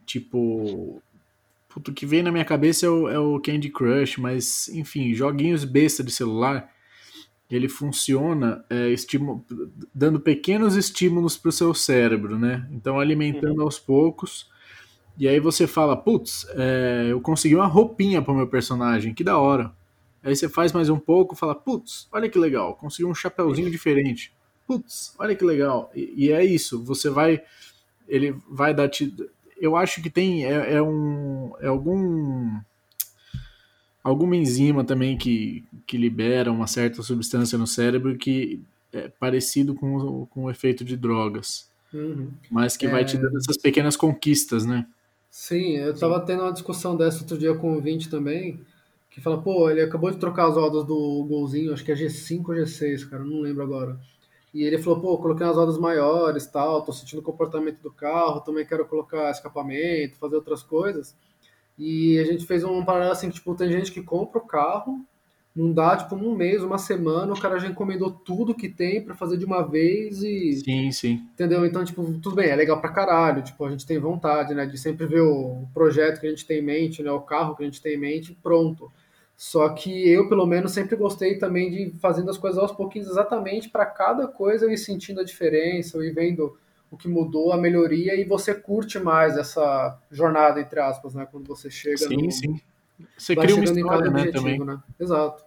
Tipo, 0.04 1.00
Puto, 1.74 1.90
o 1.90 1.94
que 1.94 2.06
vem 2.06 2.22
na 2.22 2.32
minha 2.32 2.46
cabeça 2.46 2.86
é 2.86 2.90
o, 2.90 3.10
é 3.10 3.18
o 3.18 3.40
Candy 3.40 3.68
Crush, 3.68 4.20
mas 4.20 4.68
enfim, 4.70 5.12
joguinhos 5.16 5.66
besta 5.66 6.04
de 6.04 6.12
celular, 6.12 6.70
ele 7.50 7.68
funciona 7.68 8.64
é, 8.70 8.94
dando 9.94 10.20
pequenos 10.20 10.76
estímulos 10.76 11.36
para 11.36 11.50
o 11.50 11.52
seu 11.52 11.74
cérebro, 11.74 12.38
né? 12.38 12.70
Então 12.72 13.00
alimentando 13.00 13.58
uhum. 13.58 13.64
aos 13.64 13.80
poucos. 13.80 14.52
E 15.18 15.28
aí 15.28 15.40
você 15.40 15.66
fala, 15.66 15.98
putz, 15.98 16.46
é, 16.52 17.08
eu 17.10 17.20
consegui 17.20 17.56
uma 17.56 17.66
roupinha 17.66 18.22
para 18.22 18.34
o 18.34 18.38
meu 18.38 18.48
personagem, 18.48 19.12
que 19.12 19.24
da 19.24 19.40
hora. 19.40 19.72
Aí 20.22 20.36
você 20.36 20.48
faz 20.48 20.72
mais 20.72 20.90
um 20.90 21.00
pouco, 21.00 21.36
fala, 21.36 21.56
putz, 21.56 22.08
olha 22.12 22.30
que 22.30 22.38
legal, 22.38 22.76
consegui 22.76 23.06
um 23.06 23.16
chapéuzinho 23.16 23.72
diferente. 23.72 24.32
Putz, 24.68 25.16
olha 25.18 25.36
que 25.36 25.44
legal. 25.44 25.92
E, 25.96 26.14
e 26.28 26.32
é 26.32 26.46
isso, 26.46 26.84
você 26.84 27.10
vai, 27.10 27.42
ele 28.08 28.36
vai 28.48 28.76
dar 28.76 28.88
te, 28.90 29.12
eu 29.60 29.76
acho 29.76 30.02
que 30.02 30.10
tem 30.10 30.46
é, 30.46 30.76
é, 30.76 30.82
um 30.82 31.54
é 31.60 31.68
algum 31.68 32.60
alguma 34.04 34.36
enzima 34.36 34.84
também 34.84 35.18
que, 35.18 35.63
que 35.88 35.98
libera 35.98 36.52
uma 36.52 36.68
certa 36.68 37.02
substância 37.02 37.58
no 37.58 37.66
cérebro 37.66 38.18
que 38.18 38.62
é, 38.92 39.10
parecido 39.20 39.74
com, 39.74 40.26
com 40.28 40.44
o 40.44 40.52
efeito 40.52 40.84
de 40.84 40.98
drogas. 40.98 41.70
Uhum. 41.94 42.30
Mas 42.50 42.76
que 42.76 42.88
vai 42.88 43.06
te 43.06 43.18
dando 43.18 43.38
essas 43.38 43.58
pequenas 43.58 43.96
conquistas, 43.96 44.66
né? 44.66 44.86
Sim, 45.30 45.78
eu 45.78 45.96
tava 45.96 46.20
tendo 46.20 46.44
uma 46.44 46.52
discussão 46.52 46.96
dessa 46.96 47.22
outro 47.22 47.38
dia 47.38 47.56
com 47.56 47.76
o 47.76 47.82
Vinte 47.82 48.10
também, 48.10 48.60
que 49.10 49.22
fala, 49.22 49.42
pô, 49.42 49.70
ele 49.70 49.82
acabou 49.82 50.12
de 50.12 50.18
trocar 50.18 50.48
as 50.48 50.56
rodas 50.56 50.86
do 50.86 51.26
golzinho, 51.28 51.74
acho 51.74 51.84
que 51.84 51.92
é 51.92 51.96
G5 51.96 52.50
ou 52.50 52.56
G6, 52.56 53.10
cara, 53.10 53.24
não 53.24 53.42
lembro 53.42 53.63
agora. 53.63 54.00
E 54.54 54.63
ele 54.63 54.78
falou, 54.78 55.00
pô, 55.00 55.18
coloquei 55.18 55.46
umas 55.46 55.58
rodas 55.58 55.78
maiores 55.78 56.46
tal, 56.46 56.84
tô 56.84 56.94
sentindo 56.94 57.20
o 57.20 57.24
comportamento 57.24 57.82
do 57.82 57.92
carro, 57.92 58.42
também 58.42 58.66
quero 58.66 58.86
colocar 58.86 59.32
escapamento, 59.32 60.18
fazer 60.18 60.36
outras 60.36 60.62
coisas. 60.62 61.16
E 61.78 62.20
a 62.20 62.24
gente 62.24 62.46
fez 62.46 62.63
um 62.63 62.86
paralelo 62.86 63.12
assim, 63.12 63.30
tipo, 63.30 63.56
tem 63.56 63.72
gente 63.72 63.92
que 63.92 64.04
compra 64.04 64.38
o 64.38 64.46
carro, 64.46 65.04
não 65.56 65.72
dá, 65.72 65.96
tipo, 65.96 66.16
um 66.16 66.36
mês, 66.36 66.63
uma 66.63 66.80
semana, 66.80 67.32
o 67.32 67.39
cara 67.39 67.60
já 67.60 67.68
encomendou 67.68 68.10
tudo 68.10 68.56
que 68.56 68.68
tem 68.68 69.04
para 69.04 69.13
fazer 69.13 69.38
de 69.38 69.46
uma 69.46 69.62
vez 69.62 70.24
e. 70.24 70.54
Sim, 70.63 70.92
sim. 70.92 71.28
Entendeu? 71.34 71.63
Então, 71.63 71.84
tipo, 71.86 72.04
tudo 72.20 72.36
bem, 72.36 72.50
é 72.50 72.56
legal 72.56 72.82
pra 72.82 72.92
caralho. 72.92 73.44
Tipo, 73.44 73.66
a 73.66 73.70
gente 73.70 73.86
tem 73.86 74.00
vontade, 74.00 74.56
né? 74.56 74.66
De 74.66 74.80
sempre 74.80 75.06
ver 75.06 75.22
o 75.22 75.68
projeto 75.72 76.20
que 76.20 76.26
a 76.26 76.30
gente 76.30 76.46
tem 76.46 76.58
em 76.58 76.63
mente, 76.63 77.04
né? 77.04 77.12
O 77.12 77.22
carro 77.22 77.56
que 77.56 77.62
a 77.62 77.66
gente 77.66 77.82
tem 77.82 77.94
em 77.94 78.00
mente, 78.00 78.36
pronto. 78.42 78.92
Só 79.36 79.69
que 79.69 80.10
eu, 80.10 80.30
pelo 80.30 80.46
menos, 80.46 80.72
sempre 80.72 80.96
gostei 80.96 81.38
também 81.38 81.69
de 81.69 82.00
fazendo 82.00 82.30
as 82.30 82.38
coisas 82.38 82.60
aos 82.60 82.72
pouquinhos, 82.72 83.10
exatamente 83.10 83.69
para 83.69 83.86
cada 83.86 84.28
coisa 84.28 84.65
eu 84.65 84.72
ir 84.72 84.78
sentindo 84.78 85.19
a 85.19 85.24
diferença, 85.24 85.98
eu 85.98 86.04
ir 86.04 86.13
vendo 86.13 86.58
o 86.89 86.98
que 86.98 87.08
mudou, 87.08 87.52
a 87.52 87.58
melhoria, 87.58 88.15
e 88.15 88.24
você 88.24 88.54
curte 88.54 89.00
mais 89.00 89.36
essa 89.36 90.00
jornada, 90.12 90.62
entre 90.62 90.80
aspas, 90.80 91.15
né? 91.15 91.28
Quando 91.30 91.48
você 91.48 91.69
chega 91.69 91.98
sim, 91.98 92.15
no, 92.15 92.32
sim. 92.32 92.62
Você 93.17 93.36
cria 93.36 93.56
uma 93.56 93.63
história, 93.63 94.12
né, 94.12 94.19
objetivo, 94.22 94.43
também. 94.43 94.60
Né? 94.60 94.80
Exato. 95.00 95.43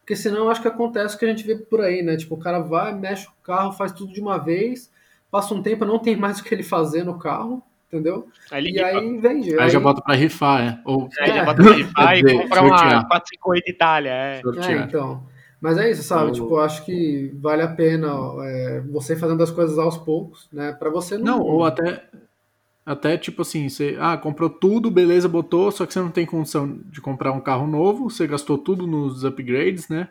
Porque 0.00 0.16
senão 0.16 0.38
eu 0.38 0.50
acho 0.50 0.60
que 0.60 0.68
acontece 0.68 1.14
o 1.14 1.18
que 1.18 1.24
a 1.24 1.28
gente 1.28 1.46
vê 1.46 1.54
por 1.54 1.80
aí, 1.80 2.02
né? 2.02 2.16
Tipo, 2.16 2.34
o 2.34 2.38
cara 2.38 2.58
vai, 2.58 2.94
mexe 2.94 3.28
o 3.28 3.44
carro, 3.44 3.72
faz 3.72 3.92
tudo 3.92 4.12
de 4.12 4.20
uma 4.20 4.38
vez, 4.38 4.90
passa 5.30 5.54
um 5.54 5.62
tempo, 5.62 5.84
não 5.84 5.98
tem 5.98 6.16
mais 6.16 6.40
o 6.40 6.44
que 6.44 6.52
ele 6.52 6.64
fazer 6.64 7.04
no 7.04 7.18
carro, 7.18 7.62
entendeu? 7.88 8.28
Aí 8.50 8.70
e 8.70 8.80
aí 8.80 9.18
vende. 9.18 9.54
Aí, 9.54 9.60
aí, 9.60 9.70
já 9.70 9.80
bota 9.80 10.00
pra 10.00 10.14
rifar, 10.14 10.62
é. 10.62 10.80
Ou... 10.84 11.08
Aí 11.18 11.30
é. 11.30 11.34
já 11.34 11.44
bota 11.44 11.62
pra 11.62 11.72
rifar 11.72 12.18
e 12.18 12.22
compra 12.22 12.62
uma 12.62 13.04
458 13.06 13.70
Itália, 13.70 14.10
é. 14.10 14.40
é. 14.40 14.72
então. 14.76 15.26
Mas 15.60 15.76
é 15.76 15.90
isso, 15.90 16.04
sabe? 16.04 16.32
Tipo, 16.32 16.54
eu 16.54 16.60
acho 16.60 16.84
que 16.84 17.34
vale 17.40 17.62
a 17.62 17.68
pena 17.68 18.08
é, 18.44 18.80
você 18.92 19.16
fazendo 19.16 19.42
as 19.42 19.50
coisas 19.50 19.76
aos 19.76 19.98
poucos, 19.98 20.48
né? 20.52 20.72
Pra 20.72 20.88
você 20.88 21.18
não. 21.18 21.38
Não, 21.38 21.40
ou 21.40 21.64
até 21.64 22.04
até 22.88 23.18
tipo 23.18 23.42
assim, 23.42 23.68
você 23.68 23.98
ah, 24.00 24.16
comprou 24.16 24.48
tudo, 24.48 24.90
beleza, 24.90 25.28
botou, 25.28 25.70
só 25.70 25.84
que 25.84 25.92
você 25.92 26.00
não 26.00 26.10
tem 26.10 26.24
condição 26.24 26.80
de 26.86 27.02
comprar 27.02 27.32
um 27.32 27.40
carro 27.40 27.66
novo, 27.66 28.08
você 28.08 28.26
gastou 28.26 28.56
tudo 28.56 28.86
nos 28.86 29.24
upgrades, 29.24 29.90
né? 29.90 30.08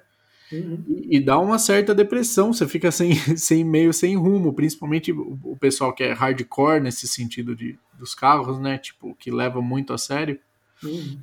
Uhum. 0.51 0.83
E, 0.87 1.17
e, 1.17 1.19
dá 1.19 1.37
uma 1.37 1.59
certa 1.59 1.93
depressão, 1.93 2.53
você 2.53 2.67
fica 2.67 2.91
sem, 2.91 3.13
sem 3.37 3.63
meio 3.63 3.91
sem 3.91 4.15
rumo, 4.15 4.53
principalmente 4.53 5.11
o, 5.11 5.37
o, 5.43 5.57
pessoal 5.57 5.93
que 5.93 6.03
é 6.03 6.13
hardcore 6.13 6.79
nesse 6.79 7.07
sentido 7.07 7.55
de, 7.55 7.77
dos 7.97 8.15
carros, 8.15 8.59
né? 8.59 8.77
Tipo, 8.77 9.15
que 9.15 9.29
leva 9.29 9.61
muito 9.61 9.93
a 9.93 9.97
sério. 9.97 10.39
Uhum 10.83 11.19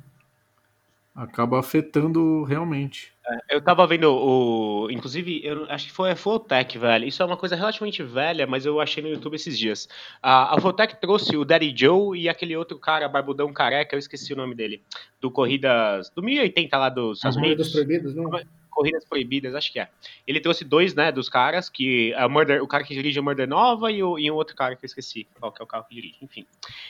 acaba 1.15 1.59
afetando 1.59 2.43
realmente. 2.43 3.13
É, 3.25 3.55
eu 3.55 3.61
tava 3.61 3.87
vendo 3.87 4.13
o. 4.13 4.89
Inclusive, 4.91 5.41
eu 5.43 5.65
acho 5.69 5.87
que 5.87 5.93
foi 5.93 6.11
a 6.11 6.15
Fulltech, 6.15 6.77
velho. 6.77 7.07
Isso 7.07 7.23
é 7.23 7.25
uma 7.25 7.37
coisa 7.37 7.55
relativamente 7.55 8.03
velha, 8.03 8.45
mas 8.45 8.65
eu 8.65 8.81
achei 8.81 9.01
no 9.01 9.09
YouTube 9.09 9.35
esses 9.35 9.57
dias. 9.57 9.87
A, 10.21 10.55
a 10.55 10.61
Fulltech 10.61 10.99
trouxe 10.99 11.37
o 11.37 11.45
Daddy 11.45 11.73
Joe 11.75 12.19
e 12.19 12.27
aquele 12.27 12.55
outro 12.57 12.77
cara, 12.77 13.07
barbudão 13.07 13.51
careca, 13.53 13.95
eu 13.95 13.99
esqueci 13.99 14.33
o 14.33 14.35
nome 14.35 14.53
dele. 14.53 14.81
Do 15.21 15.31
Corridas. 15.31 16.09
Do 16.09 16.21
1080 16.21 16.77
lá 16.77 16.89
dos 16.89 17.19
Estados 17.19 17.37
Unidos. 17.37 17.71
Proibidas, 17.71 18.13
não? 18.13 18.29
Corridas 18.75 19.05
Proibidas, 19.05 19.55
acho 19.55 19.71
que 19.71 19.79
é. 19.79 19.89
Ele 20.27 20.41
trouxe 20.41 20.65
dois, 20.65 20.93
né, 20.93 21.11
dos 21.11 21.29
caras, 21.29 21.69
que 21.69 22.11
é 22.13 22.25
o, 22.25 22.29
Murder, 22.29 22.61
o 22.61 22.67
cara 22.67 22.83
que 22.83 22.93
dirige 22.93 23.17
a 23.17 23.21
Murder 23.21 23.47
Nova 23.47 23.89
e, 23.89 24.03
o, 24.03 24.19
e 24.19 24.29
um 24.29 24.35
outro 24.35 24.53
cara 24.53 24.75
que 24.75 24.83
eu 24.83 24.87
esqueci 24.87 25.25
qual 25.39 25.51
que 25.51 25.61
é 25.61 25.63
o 25.63 25.67
carro 25.67 25.85
que 25.87 25.95
dirige, 25.95 26.17
enfim. 26.21 26.45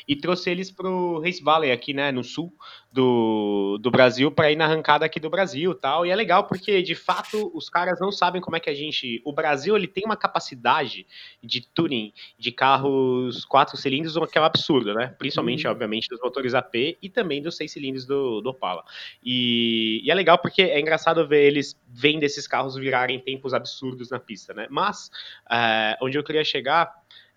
E 0.07 0.15
trouxe 0.15 0.49
eles 0.49 0.71
pro 0.71 1.21
Race 1.23 1.43
Valley 1.43 1.71
aqui, 1.71 1.93
né, 1.93 2.11
no 2.11 2.23
sul 2.23 2.51
do, 2.91 3.77
do 3.79 3.91
Brasil, 3.91 4.31
para 4.31 4.51
ir 4.51 4.55
na 4.55 4.65
arrancada 4.65 5.05
aqui 5.05 5.19
do 5.19 5.29
Brasil 5.29 5.75
tal. 5.75 6.05
E 6.05 6.09
é 6.09 6.15
legal 6.15 6.45
porque, 6.45 6.81
de 6.81 6.95
fato, 6.95 7.51
os 7.53 7.69
caras 7.69 7.99
não 7.99 8.11
sabem 8.11 8.41
como 8.41 8.57
é 8.57 8.59
que 8.59 8.69
a 8.69 8.73
gente... 8.73 9.21
O 9.23 9.31
Brasil, 9.31 9.77
ele 9.77 9.87
tem 9.87 10.05
uma 10.05 10.17
capacidade 10.17 11.05
de 11.43 11.61
tuning 11.61 12.11
de 12.39 12.51
carros 12.51 13.45
quatro 13.45 13.77
cilindros 13.77 14.15
que 14.31 14.37
é 14.37 14.41
um 14.41 14.45
absurdo, 14.45 14.93
né? 14.93 15.13
Principalmente, 15.19 15.67
uhum. 15.67 15.73
obviamente, 15.73 16.09
dos 16.09 16.19
motores 16.19 16.55
AP 16.55 16.97
e 17.01 17.09
também 17.09 17.41
dos 17.41 17.55
seis 17.55 17.71
cilindros 17.71 18.05
do, 18.05 18.41
do 18.41 18.49
Opala. 18.49 18.83
E, 19.23 20.01
e 20.03 20.09
é 20.09 20.13
legal 20.15 20.37
porque 20.37 20.63
é 20.63 20.79
engraçado 20.79 21.27
ver 21.27 21.43
eles 21.43 21.74
vendo 21.87 22.23
esses 22.23 22.47
carros 22.47 22.75
virarem 22.75 23.19
tempos 23.19 23.53
absurdos 23.53 24.09
na 24.09 24.19
pista, 24.19 24.53
né? 24.53 24.67
Mas 24.69 25.09
uh, 25.45 26.05
onde 26.05 26.17
eu 26.17 26.23
queria 26.23 26.43
chegar 26.43 26.93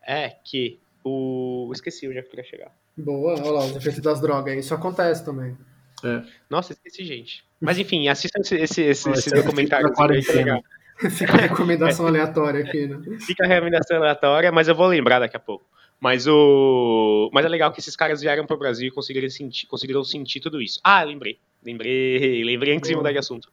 é 0.07 0.31
que 0.31 0.81
o. 1.05 1.71
Esqueci 1.73 2.09
onde 2.09 2.19
eu 2.19 2.25
queria 2.25 2.45
chegar. 2.45 2.73
Boa, 2.97 3.35
olha 3.41 3.51
lá, 3.51 3.65
os 3.65 3.77
efeitos 3.77 4.01
das 4.03 4.21
drogas, 4.21 4.57
isso 4.57 4.75
acontece 4.75 5.25
também. 5.25 5.57
É. 6.05 6.23
Nossa, 6.51 6.73
esqueci, 6.73 7.05
gente. 7.05 7.45
Mas 7.61 7.79
enfim, 7.79 8.09
assistam 8.09 8.41
esse, 8.41 8.57
esse, 8.57 8.83
esse, 8.83 9.11
esse 9.11 9.31
documentário. 9.31 9.89
Fica 11.11 11.33
a 11.33 11.37
recomendação 11.37 12.07
é. 12.07 12.09
aleatória 12.09 12.65
aqui, 12.65 12.87
né? 12.89 13.01
Fica 13.21 13.45
a 13.45 13.47
recomendação 13.47 13.99
aleatória, 13.99 14.51
mas 14.51 14.67
eu 14.67 14.75
vou 14.75 14.89
lembrar 14.89 15.21
daqui 15.21 15.37
a 15.37 15.41
pouco. 15.41 15.65
Mas 16.01 16.27
o. 16.27 17.31
Mas 17.33 17.45
é 17.45 17.49
legal 17.49 17.73
que 17.73 17.81
esses 17.81 17.95
caras 17.95 18.21
vieram 18.21 18.47
para 18.47 18.57
o 18.57 18.59
Brasil 18.59 18.89
e 18.89 18.91
conseguiram 18.91 19.29
sentir, 19.29 19.67
conseguiram 19.67 20.03
sentir 20.05 20.41
tudo 20.41 20.61
isso. 20.61 20.81
Ah, 20.83 21.03
lembrei. 21.03 21.39
Lembrei, 21.65 22.45
lembrei 22.45 22.77
antes 22.77 22.89
de 22.89 22.97
mudar 22.97 23.13
de 23.13 23.19
assunto. 23.19 23.51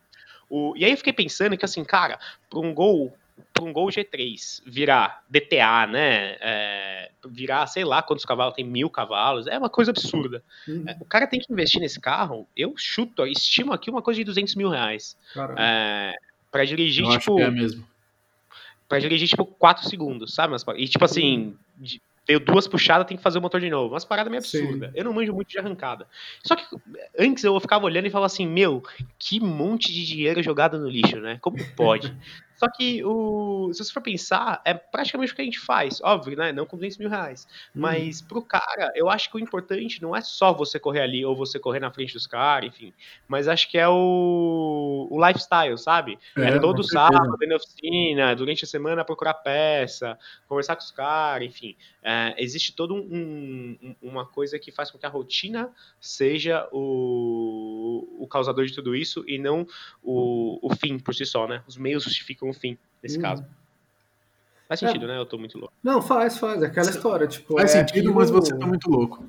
O, 0.49 0.73
e 0.75 0.85
aí 0.85 0.91
eu 0.91 0.97
fiquei 0.97 1.13
pensando 1.13 1.57
que, 1.57 1.65
assim, 1.65 1.83
cara, 1.83 2.19
para 2.49 2.59
um 2.59 2.73
gol 2.73 3.15
para 3.53 3.63
um 3.63 3.73
Gol 3.73 3.87
G3 3.87 4.61
virar 4.65 5.23
DTA, 5.29 5.87
né? 5.87 6.37
É, 6.39 7.11
virar, 7.27 7.67
sei 7.67 7.83
lá 7.83 8.01
quantos 8.01 8.25
cavalos, 8.25 8.53
tem 8.53 8.65
mil 8.65 8.89
cavalos, 8.89 9.47
é 9.47 9.57
uma 9.57 9.69
coisa 9.69 9.91
absurda. 9.91 10.43
Uhum. 10.67 10.83
É, 10.87 10.97
o 10.99 11.05
cara 11.05 11.27
tem 11.27 11.39
que 11.39 11.51
investir 11.51 11.81
nesse 11.81 11.99
carro, 11.99 12.47
eu 12.55 12.73
chuto, 12.77 13.25
estimo 13.25 13.73
aqui 13.73 13.89
uma 13.89 14.01
coisa 14.01 14.19
de 14.19 14.23
200 14.23 14.55
mil 14.55 14.69
reais. 14.69 15.17
É, 15.57 16.13
para 16.51 16.65
dirigir, 16.65 17.05
eu 17.05 17.17
tipo. 17.17 17.39
é 17.39 17.49
mesmo. 17.49 17.85
Pra 18.87 18.99
dirigir, 18.99 19.27
tipo, 19.27 19.45
4 19.45 19.89
segundos, 19.89 20.33
sabe? 20.33 20.55
E, 20.77 20.87
tipo 20.87 21.03
assim, 21.03 21.57
de, 21.75 22.01
deu 22.27 22.39
duas 22.39 22.67
puxadas, 22.67 23.07
tem 23.07 23.17
que 23.17 23.23
fazer 23.23 23.37
o 23.37 23.41
motor 23.41 23.59
de 23.61 23.69
novo. 23.69 23.93
Umas 23.93 24.05
paradas 24.05 24.29
meio 24.29 24.41
absurdas. 24.41 24.91
Eu 24.93 25.03
não 25.03 25.13
manjo 25.13 25.33
muito 25.33 25.49
de 25.49 25.59
arrancada. 25.59 26.07
Só 26.43 26.55
que 26.55 26.63
antes 27.17 27.43
eu 27.43 27.59
ficava 27.59 27.85
olhando 27.85 28.07
e 28.07 28.09
falava 28.09 28.25
assim, 28.25 28.47
meu, 28.47 28.83
que 29.19 29.39
monte 29.39 29.93
de 29.93 30.05
dinheiro 30.05 30.41
jogado 30.41 30.79
no 30.79 30.89
lixo, 30.89 31.17
né? 31.17 31.37
Como 31.41 31.57
pode? 31.75 32.15
Só 32.57 32.69
que, 32.69 33.03
o, 33.03 33.71
se 33.73 33.83
você 33.83 33.91
for 33.91 34.01
pensar, 34.01 34.61
é 34.65 34.73
praticamente 34.73 35.33
o 35.33 35.35
que 35.35 35.41
a 35.41 35.45
gente 35.45 35.59
faz. 35.59 36.01
Óbvio, 36.01 36.37
né? 36.37 36.51
Não 36.51 36.65
com 36.65 36.77
200 36.77 36.97
mil 36.97 37.09
reais. 37.09 37.47
Hum. 37.75 37.81
Mas 37.81 38.21
pro 38.21 38.41
cara, 38.41 38.91
eu 38.95 39.09
acho 39.09 39.29
que 39.29 39.35
o 39.35 39.39
importante 39.39 40.01
não 40.01 40.15
é 40.15 40.21
só 40.21 40.53
você 40.53 40.79
correr 40.79 41.01
ali 41.01 41.25
ou 41.25 41.35
você 41.35 41.59
correr 41.59 41.79
na 41.79 41.91
frente 41.91 42.13
dos 42.13 42.27
caras, 42.27 42.69
enfim. 42.69 42.93
Mas 43.27 43.47
acho 43.47 43.69
que 43.69 43.77
é 43.77 43.87
o, 43.87 45.07
o 45.09 45.25
lifestyle, 45.25 45.77
sabe? 45.77 46.17
É, 46.37 46.49
é 46.49 46.59
todo 46.59 46.83
sábado, 46.83 47.37
na 47.47 47.55
oficina, 47.55 48.35
durante 48.35 48.63
a 48.63 48.67
semana 48.67 49.05
procurar 49.05 49.35
peça, 49.35 50.17
conversar 50.47 50.75
com 50.75 50.83
os 50.83 50.91
caras, 50.91 51.47
enfim. 51.47 51.75
É, 52.03 52.35
existe 52.37 52.73
todo 52.73 52.93
um, 52.93 53.77
um, 53.81 53.95
uma 54.01 54.25
coisa 54.25 54.57
que 54.59 54.71
faz 54.71 54.91
com 54.91 54.97
que 54.97 55.05
a 55.05 55.09
rotina 55.09 55.71
seja 55.99 56.67
o, 56.71 58.07
o 58.19 58.27
causador 58.27 58.65
de 58.65 58.73
tudo 58.73 58.95
isso 58.95 59.23
e 59.27 59.37
não 59.37 59.67
o, 60.03 60.59
o 60.61 60.75
fim 60.75 60.99
por 60.99 61.13
si 61.13 61.25
só, 61.25 61.47
né? 61.47 61.63
Os 61.67 61.77
meios 61.77 62.03
justificam 62.03 62.44
um 62.45 62.53
fim, 62.53 62.77
nesse 63.01 63.17
hum. 63.17 63.21
caso. 63.21 63.45
Faz 64.67 64.81
é. 64.81 64.87
sentido, 64.87 65.05
é. 65.05 65.07
né? 65.09 65.17
Eu 65.19 65.25
tô 65.25 65.37
muito 65.37 65.57
louco. 65.57 65.73
Não, 65.83 66.01
faz, 66.01 66.37
faz. 66.37 66.61
É 66.61 66.65
aquela 66.65 66.89
história, 66.89 67.27
tipo... 67.27 67.55
Faz 67.55 67.75
é 67.75 67.79
sentido, 67.79 67.99
aquilo... 67.99 68.15
mas 68.15 68.29
você 68.29 68.57
tá 68.57 68.65
muito 68.65 68.89
louco. 68.89 69.23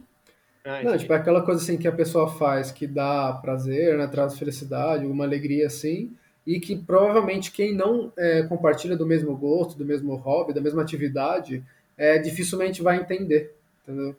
Ah, 0.65 0.83
não, 0.83 0.99
tipo, 0.99 1.13
é 1.13 1.17
aquela 1.17 1.43
coisa 1.43 1.63
assim 1.63 1.79
que 1.79 1.87
a 1.87 1.93
pessoa 1.93 2.29
faz 2.29 2.73
que 2.73 2.89
dá 2.89 3.33
prazer, 3.35 3.97
né? 3.97 4.07
Traz 4.09 4.37
felicidade, 4.37 5.07
uma 5.07 5.25
alegria 5.25 5.69
assim, 5.69 6.13
e 6.45 6.59
que 6.59 6.75
provavelmente 6.75 7.53
quem 7.53 7.73
não 7.73 8.13
é, 8.17 8.43
compartilha 8.43 8.97
do 8.97 9.07
mesmo 9.07 9.37
gosto, 9.37 9.79
do 9.79 9.85
mesmo 9.85 10.15
hobby, 10.17 10.53
da 10.53 10.61
mesma 10.61 10.83
atividade, 10.83 11.65
é, 11.97 12.19
dificilmente 12.19 12.83
vai 12.83 12.97
entender, 12.97 13.55
entendeu? 13.83 14.17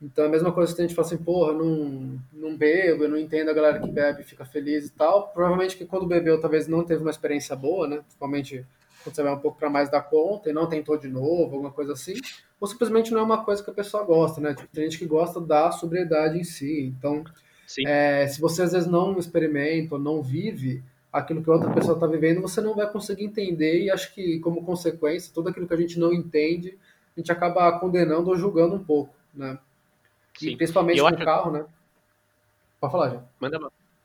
Então 0.00 0.26
a 0.26 0.28
mesma 0.28 0.52
coisa 0.52 0.74
que 0.74 0.82
a 0.82 0.86
gente 0.86 0.94
fala 0.94 1.06
assim, 1.06 1.16
porra, 1.16 1.52
não, 1.54 2.20
não 2.32 2.56
bebo, 2.56 3.04
eu 3.04 3.08
não 3.08 3.16
entendo 3.16 3.50
a 3.50 3.54
galera 3.54 3.80
que 3.80 3.90
bebe 3.90 4.22
fica 4.22 4.44
feliz 4.44 4.86
e 4.86 4.92
tal. 4.92 5.28
Provavelmente 5.28 5.76
que 5.76 5.86
quando 5.86 6.06
bebeu 6.06 6.40
talvez 6.40 6.68
não 6.68 6.84
teve 6.84 7.00
uma 7.00 7.10
experiência 7.10 7.56
boa, 7.56 7.88
né? 7.88 7.98
Principalmente 7.98 8.66
quando 9.02 9.14
você 9.14 9.22
vai 9.22 9.32
um 9.32 9.38
pouco 9.38 9.58
para 9.58 9.70
mais 9.70 9.90
da 9.90 10.00
conta 10.00 10.50
e 10.50 10.52
não 10.52 10.68
tentou 10.68 10.98
de 10.98 11.08
novo, 11.08 11.54
alguma 11.54 11.70
coisa 11.70 11.92
assim. 11.92 12.14
Ou 12.60 12.66
simplesmente 12.66 13.12
não 13.12 13.20
é 13.20 13.22
uma 13.22 13.44
coisa 13.44 13.62
que 13.62 13.70
a 13.70 13.74
pessoa 13.74 14.04
gosta, 14.04 14.40
né? 14.40 14.54
Tipo, 14.54 14.68
tem 14.68 14.84
gente 14.84 14.98
que 14.98 15.06
gosta 15.06 15.40
da 15.40 15.70
sobriedade 15.70 16.38
em 16.38 16.44
si. 16.44 16.92
Então, 16.98 17.24
é, 17.86 18.26
se 18.26 18.40
você 18.40 18.62
às 18.62 18.72
vezes 18.72 18.88
não 18.88 19.18
experimenta 19.18 19.94
ou 19.94 20.00
não 20.00 20.22
vive 20.22 20.82
aquilo 21.12 21.42
que 21.42 21.50
outra 21.50 21.72
pessoa 21.72 21.94
está 21.94 22.06
vivendo, 22.06 22.42
você 22.42 22.60
não 22.60 22.74
vai 22.74 22.90
conseguir 22.90 23.24
entender 23.24 23.84
e 23.84 23.90
acho 23.90 24.14
que 24.14 24.38
como 24.40 24.64
consequência, 24.64 25.32
tudo 25.32 25.48
aquilo 25.48 25.66
que 25.66 25.74
a 25.74 25.78
gente 25.78 25.98
não 25.98 26.12
entende, 26.12 26.76
a 27.16 27.20
gente 27.20 27.32
acaba 27.32 27.78
condenando 27.78 28.28
ou 28.28 28.36
julgando 28.36 28.74
um 28.74 28.84
pouco, 28.84 29.14
né? 29.34 29.58
Sim. 30.36 30.50
E 30.50 30.56
principalmente 30.56 31.00
no 31.00 31.16
carro, 31.18 31.50
né? 31.50 31.64
Pode 32.80 32.92
falar, 32.92 33.10
já. 33.10 33.22
Manda 33.40 33.58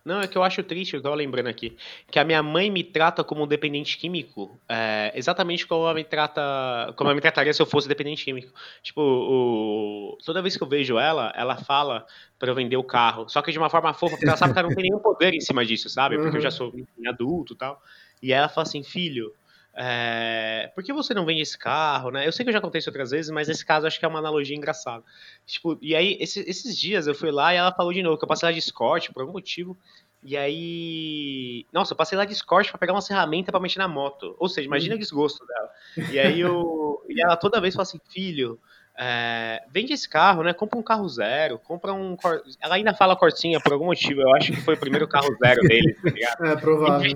Não, 0.04 0.22
é 0.22 0.28
que 0.28 0.38
eu 0.38 0.44
acho 0.44 0.64
triste, 0.64 0.96
eu 0.96 1.02
tava 1.02 1.14
lembrando 1.14 1.48
aqui, 1.48 1.78
que 2.10 2.18
a 2.18 2.24
minha 2.24 2.42
mãe 2.42 2.72
me 2.72 2.84
trata 2.84 3.24
como 3.24 3.44
um 3.44 3.48
dependente 3.48 3.98
químico, 3.98 4.58
é, 4.68 5.12
exatamente 5.14 5.68
como 5.68 5.84
ela 5.84 5.94
me 5.94 6.04
trata, 6.04 6.94
como 6.96 7.10
ela 7.10 7.16
me 7.16 7.22
trataria 7.22 7.54
se 7.54 7.62
eu 7.62 7.66
fosse 7.66 7.88
dependente 7.88 8.24
químico. 8.24 8.52
Tipo, 8.82 9.02
o, 9.02 10.18
toda 10.26 10.42
vez 10.42 10.58
que 10.58 10.64
eu 10.64 10.68
vejo 10.68 10.98
ela, 10.98 11.32
ela 11.36 11.58
fala 11.58 12.06
para 12.40 12.50
eu 12.50 12.56
vender 12.56 12.78
o 12.78 12.84
carro, 12.84 13.30
só 13.30 13.42
que 13.42 13.52
de 13.52 13.58
uma 13.58 13.70
forma 13.70 13.94
fofa, 13.94 14.16
porque 14.16 14.28
ela 14.28 14.38
sabe 14.38 14.54
que 14.54 14.60
ela 14.60 14.70
não 14.70 14.76
tem 14.76 14.90
nenhum 14.90 15.00
poder 15.00 15.34
em 15.34 15.42
cima 15.42 15.66
disso, 15.66 15.90
sabe? 15.90 16.18
Porque 16.18 16.38
eu 16.38 16.42
já 16.42 16.52
sou 16.52 16.74
adulto 17.06 17.54
e 17.54 17.58
tal. 17.58 17.82
E 18.24 18.32
ela 18.32 18.48
fala 18.48 18.68
assim, 18.68 18.84
filho, 18.84 19.34
é, 19.74 20.72
por 20.76 20.84
que 20.84 20.92
você 20.92 21.14
não 21.14 21.26
vende 21.26 21.42
esse 21.42 21.58
carro, 21.58 22.12
né? 22.12 22.28
Eu 22.28 22.32
sei 22.32 22.44
que 22.44 22.50
eu 22.50 22.54
já 22.54 22.62
contei 22.62 22.80
isso 22.80 22.90
outras 22.90 23.12
vezes, 23.12 23.32
mas 23.32 23.48
nesse 23.48 23.66
caso 23.66 23.88
acho 23.88 23.98
que 23.98 24.06
é 24.06 24.08
uma 24.08 24.20
analogia 24.20 24.56
engraçada. 24.56 25.04
Tipo, 25.46 25.78
e 25.82 25.96
aí, 25.96 26.18
esse, 26.20 26.42
esses 26.42 26.78
dias 26.78 27.08
eu 27.08 27.16
fui 27.16 27.32
lá 27.32 27.54
e 27.54 27.58
ela 27.58 27.72
falou 27.74 27.94
de 27.94 28.04
novo 28.04 28.18
que 28.18 28.24
eu 28.24 28.28
passei 28.28 28.48
lá 28.48 28.52
de 28.52 28.60
Escort 28.60 29.12
por 29.12 29.22
algum 29.22 29.34
motivo. 29.34 29.78
E 30.24 30.38
aí. 30.38 31.66
Nossa, 31.74 31.94
eu 31.94 31.98
passei 31.98 32.18
lá 32.18 32.26
de 32.26 32.34
Escort 32.34 32.70
pra 32.70 32.78
pegar 32.78 32.94
uma 32.94 33.02
ferramenta 33.02 33.52
para 33.52 33.62
mexer 33.62 33.80
na 33.80 33.88
moto. 33.88 34.36
Ou 34.38 34.48
seja, 34.48 34.68
imagina 34.68 34.96
o 34.96 35.00
desgosto 35.00 35.46
dela. 35.46 35.70
E 36.12 36.20
aí 36.20 36.40
eu. 36.40 37.04
e 37.10 37.22
ela 37.22 37.36
toda 37.36 37.62
vez 37.62 37.74
fala 37.74 37.84
assim, 37.84 38.00
filho. 38.10 38.60
É, 38.98 39.64
vende 39.72 39.94
esse 39.94 40.08
carro, 40.08 40.44
né? 40.44 40.54
Compra 40.54 40.78
um 40.78 40.84
carro 40.84 41.08
zero, 41.08 41.58
compra 41.58 41.94
um. 41.94 42.16
Ela 42.62 42.76
ainda 42.76 42.94
fala 42.94 43.16
Corsinha 43.16 43.60
por 43.60 43.74
algum 43.74 43.86
motivo, 43.86 44.22
eu 44.22 44.36
acho 44.36 44.52
que 44.52 44.62
foi 44.62 44.76
o 44.76 44.80
primeiro 44.80 45.08
carro 45.08 45.36
zero 45.44 45.62
dele, 45.62 45.94
tá 45.94 46.10
ligado? 46.10 46.38
É, 46.46 46.56
provável. 46.56 47.12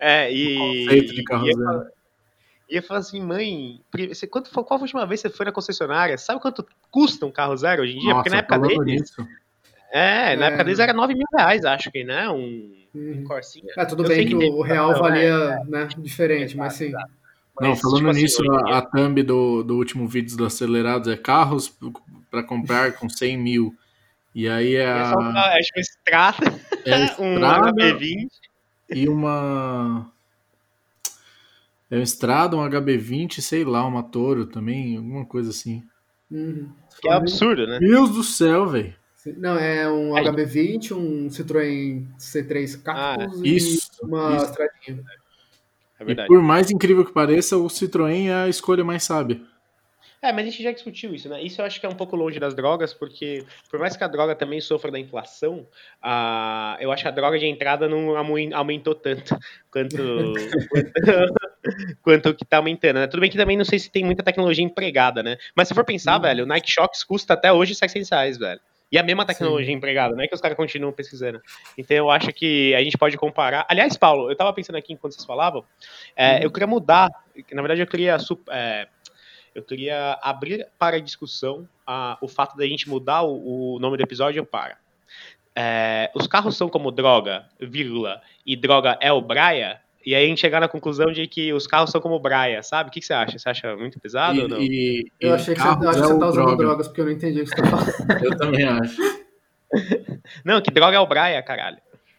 É, 0.00 0.32
e. 0.32 0.56
Conceito 0.58 1.14
de 1.14 1.24
carro 1.24 1.48
e, 1.48 1.54
zero. 1.54 1.86
E 2.68 2.76
eu 2.76 2.82
falo 2.82 2.98
assim, 2.98 3.20
mãe, 3.20 3.80
você, 4.08 4.26
quanto, 4.26 4.50
qual 4.50 4.66
foi 4.66 4.78
a 4.78 4.82
última 4.82 5.06
vez 5.06 5.22
que 5.22 5.28
você 5.28 5.36
foi 5.36 5.46
na 5.46 5.52
concessionária? 5.52 6.18
Sabe 6.18 6.40
quanto 6.40 6.66
custa 6.90 7.24
um 7.24 7.30
carro 7.30 7.56
zero 7.56 7.82
hoje 7.82 7.96
em 7.96 8.00
dia? 8.00 8.10
Nossa, 8.10 8.22
Porque 8.24 8.30
na 8.30 8.38
época 8.38 8.58
deles. 8.58 9.00
nisso, 9.00 9.28
É, 9.92 10.34
na 10.34 10.46
É. 10.46 10.48
época 10.48 10.64
deles 10.64 10.80
era 10.80 10.92
9 10.92 11.14
mil 11.14 11.26
reais, 11.36 11.64
acho 11.64 11.92
que, 11.92 12.02
né? 12.02 12.28
Um, 12.28 12.86
Uhum. 12.96 13.20
um 13.20 13.24
Corsinha. 13.24 13.72
É, 13.76 13.84
tudo 13.84 14.04
Eu 14.04 14.08
bem 14.08 14.26
que, 14.26 14.34
o 14.34 14.62
real 14.62 14.92
não, 14.92 14.98
valia 14.98 15.60
né, 15.66 15.86
diferente, 15.98 16.56
mas 16.56 16.72
sim. 16.72 16.90
Não, 16.90 17.00
Mas, 17.60 17.80
falando 17.80 17.98
tipo 17.98 18.10
assim, 18.10 18.22
nisso, 18.22 18.44
em 18.44 18.50
a, 18.72 18.78
a 18.78 18.82
thumb 18.82 19.22
do, 19.22 19.62
do 19.62 19.76
último 19.76 20.06
vídeo 20.06 20.36
do 20.36 20.44
Acelerados 20.44 21.08
é 21.08 21.16
carros 21.16 21.74
para 22.30 22.42
comprar 22.42 22.92
com 22.92 23.08
100 23.08 23.38
mil. 23.38 23.74
E 24.34 24.48
aí 24.48 24.74
é, 24.76 24.82
É 24.82 25.00
a, 25.00 25.10
só 25.12 25.18
uma, 25.18 25.40
acho 25.40 25.72
que 25.72 25.78
uma 25.78 25.82
Strata, 25.82 26.60
é 26.84 26.94
a 26.94 26.98
um 27.18 27.34
Estrada 27.34 27.72
HB20. 27.72 28.28
e 28.90 29.08
uma. 29.08 30.12
É 31.90 31.96
uma 31.96 32.02
Estrada, 32.02 32.56
um 32.56 32.68
HB20, 32.68 33.40
sei 33.40 33.64
lá, 33.64 33.86
uma 33.86 34.02
Toro 34.02 34.46
também, 34.46 34.96
alguma 34.96 35.24
coisa 35.24 35.50
assim. 35.50 35.82
Uhum. 36.30 36.68
Que 37.00 37.08
é 37.08 37.12
absurdo, 37.12 37.66
né? 37.66 37.78
Deus 37.78 38.10
do 38.10 38.24
céu, 38.24 38.66
velho. 38.68 38.94
Não, 39.38 39.58
é 39.58 39.90
um 39.90 40.14
Aí. 40.14 40.24
HB20, 40.24 40.92
um 40.92 41.28
Citroën 41.28 42.06
C3 42.18 42.82
Cactus 42.82 43.40
e 43.42 43.56
Isso, 43.56 43.90
uma 44.02 44.36
isso. 44.36 44.44
Stradinha. 44.46 45.04
É 45.98 46.02
E 46.02 46.06
verdade. 46.06 46.28
por 46.28 46.42
mais 46.42 46.70
incrível 46.70 47.04
que 47.04 47.12
pareça, 47.12 47.56
o 47.56 47.66
Citroën 47.68 48.28
é 48.28 48.34
a 48.44 48.48
escolha 48.48 48.84
mais 48.84 49.02
sábia. 49.04 49.40
É, 50.22 50.32
mas 50.32 50.46
a 50.46 50.50
gente 50.50 50.62
já 50.62 50.72
discutiu 50.72 51.14
isso, 51.14 51.28
né? 51.28 51.40
Isso 51.42 51.60
eu 51.60 51.64
acho 51.66 51.78
que 51.78 51.86
é 51.86 51.88
um 51.88 51.94
pouco 51.94 52.16
longe 52.16 52.40
das 52.40 52.54
drogas, 52.54 52.92
porque 52.92 53.44
por 53.70 53.78
mais 53.78 53.96
que 53.96 54.02
a 54.02 54.08
droga 54.08 54.34
também 54.34 54.60
sofra 54.60 54.90
da 54.90 54.98
inflação, 54.98 55.66
a... 56.02 56.76
eu 56.80 56.90
acho 56.90 57.02
que 57.02 57.08
a 57.08 57.12
droga 57.12 57.38
de 57.38 57.46
entrada 57.46 57.86
não 57.88 58.16
aumentou 58.54 58.94
tanto 58.94 59.36
quanto, 59.70 59.96
quanto, 60.70 61.98
quanto 62.02 62.28
o 62.30 62.34
que 62.34 62.44
tá 62.44 62.56
aumentando, 62.56 62.98
né? 62.98 63.06
Tudo 63.06 63.20
bem 63.20 63.30
que 63.30 63.36
também 63.36 63.56
não 63.56 63.64
sei 63.64 63.78
se 63.78 63.90
tem 63.90 64.04
muita 64.04 64.22
tecnologia 64.22 64.64
empregada, 64.64 65.22
né? 65.22 65.36
Mas 65.54 65.68
se 65.68 65.74
for 65.74 65.84
pensar, 65.84 66.18
Hum. 66.18 66.22
velho, 66.22 66.44
o 66.44 66.46
Nike 66.46 66.70
Shox 66.72 67.04
custa 67.04 67.34
até 67.34 67.52
hoje 67.52 67.74
600 67.74 68.08
reais, 68.10 68.38
velho. 68.38 68.60
E 68.90 68.98
a 68.98 69.02
mesma 69.02 69.24
tecnologia 69.26 69.66
Sim. 69.66 69.72
empregada, 69.72 70.14
não 70.14 70.22
é 70.22 70.28
que 70.28 70.34
os 70.34 70.40
caras 70.40 70.56
continuam 70.56 70.92
pesquisando. 70.92 71.42
Então 71.76 71.96
eu 71.96 72.10
acho 72.10 72.32
que 72.32 72.74
a 72.74 72.82
gente 72.82 72.96
pode 72.96 73.16
comparar. 73.16 73.66
Aliás, 73.68 73.96
Paulo, 73.96 74.30
eu 74.30 74.36
tava 74.36 74.52
pensando 74.52 74.76
aqui 74.76 74.92
enquanto 74.92 75.14
vocês 75.14 75.24
falavam, 75.24 75.64
é, 76.14 76.36
Hum. 76.36 76.38
eu 76.42 76.50
queria 76.50 76.66
mudar, 76.66 77.10
na 77.52 77.62
verdade 77.62 77.80
eu 77.80 77.86
queria 77.86 78.16
é, 78.50 78.86
eu 79.54 79.62
queria 79.62 80.18
abrir 80.22 80.68
para 80.78 81.00
discussão 81.00 81.66
ah, 81.86 82.18
o 82.20 82.28
fato 82.28 82.56
da 82.56 82.66
gente 82.66 82.88
mudar 82.88 83.22
o, 83.22 83.74
o 83.74 83.78
nome 83.78 83.96
do 83.96 84.02
episódio 84.02 84.44
para. 84.44 84.76
É, 85.58 86.10
os 86.14 86.26
carros 86.26 86.54
são 86.56 86.68
como 86.68 86.90
droga, 86.90 87.46
vírgula, 87.58 88.20
e 88.44 88.54
droga 88.54 88.98
é 89.00 89.10
o 89.10 89.22
Braia, 89.22 89.80
e 90.06 90.14
aí 90.14 90.24
a 90.24 90.28
gente 90.28 90.40
chegar 90.40 90.60
na 90.60 90.68
conclusão 90.68 91.10
de 91.12 91.26
que 91.26 91.52
os 91.52 91.66
carros 91.66 91.90
são 91.90 92.00
como 92.00 92.18
Braia, 92.20 92.62
sabe? 92.62 92.88
O 92.88 92.92
que, 92.92 93.00
que 93.00 93.06
você 93.06 93.12
acha? 93.12 93.38
Você 93.38 93.48
acha 93.48 93.76
muito 93.76 93.98
pesado 94.00 94.40
ou 94.42 94.48
não? 94.48 94.58
E, 94.60 95.00
e- 95.00 95.10
Eu 95.20 95.30
e 95.30 95.32
achei 95.34 95.54
que 95.54 95.60
você, 95.60 95.66
carros 95.68 95.86
acho 95.88 95.98
que 95.98 96.04
é 96.04 96.06
você 96.06 96.14
o 96.14 96.18
tá 96.18 96.26
usando 96.28 96.44
droga. 96.44 96.56
drogas, 96.56 96.86
porque 96.88 97.00
eu 97.00 97.04
não 97.06 97.12
entendi 97.12 97.40
o 97.40 97.44
que 97.44 97.50
você 97.50 97.56
tá 97.56 97.66
falando. 97.68 97.90
Eu 98.24 98.36
também 98.38 98.64
acho. 98.64 98.96
Não, 100.44 100.60
que 100.62 100.70
droga 100.70 100.96
é 100.96 101.00
o 101.00 101.06
Braia, 101.06 101.42
caralho. 101.42 101.78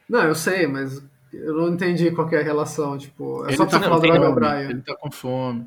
Não, 0.10 0.22
eu 0.24 0.36
sei, 0.36 0.68
mas 0.68 1.02
eu 1.34 1.54
não 1.54 1.70
entendi 1.74 2.12
qual 2.12 2.28
que 2.28 2.36
é 2.36 2.40
a 2.40 2.44
relação. 2.44 2.98
Tipo, 2.98 3.44
é 3.46 3.50
Ele 3.50 3.58
só 3.58 3.66
pra 3.66 3.72
tá 3.72 3.78
você 3.80 3.84
com 3.84 3.90
falar 3.90 4.02
droga 4.02 4.18
ao 4.28 4.34
fome, 4.34 4.40
Brian. 4.40 4.70
Ele 4.70 4.82
tá 4.82 4.96
com 4.96 5.12
fome. 5.12 5.60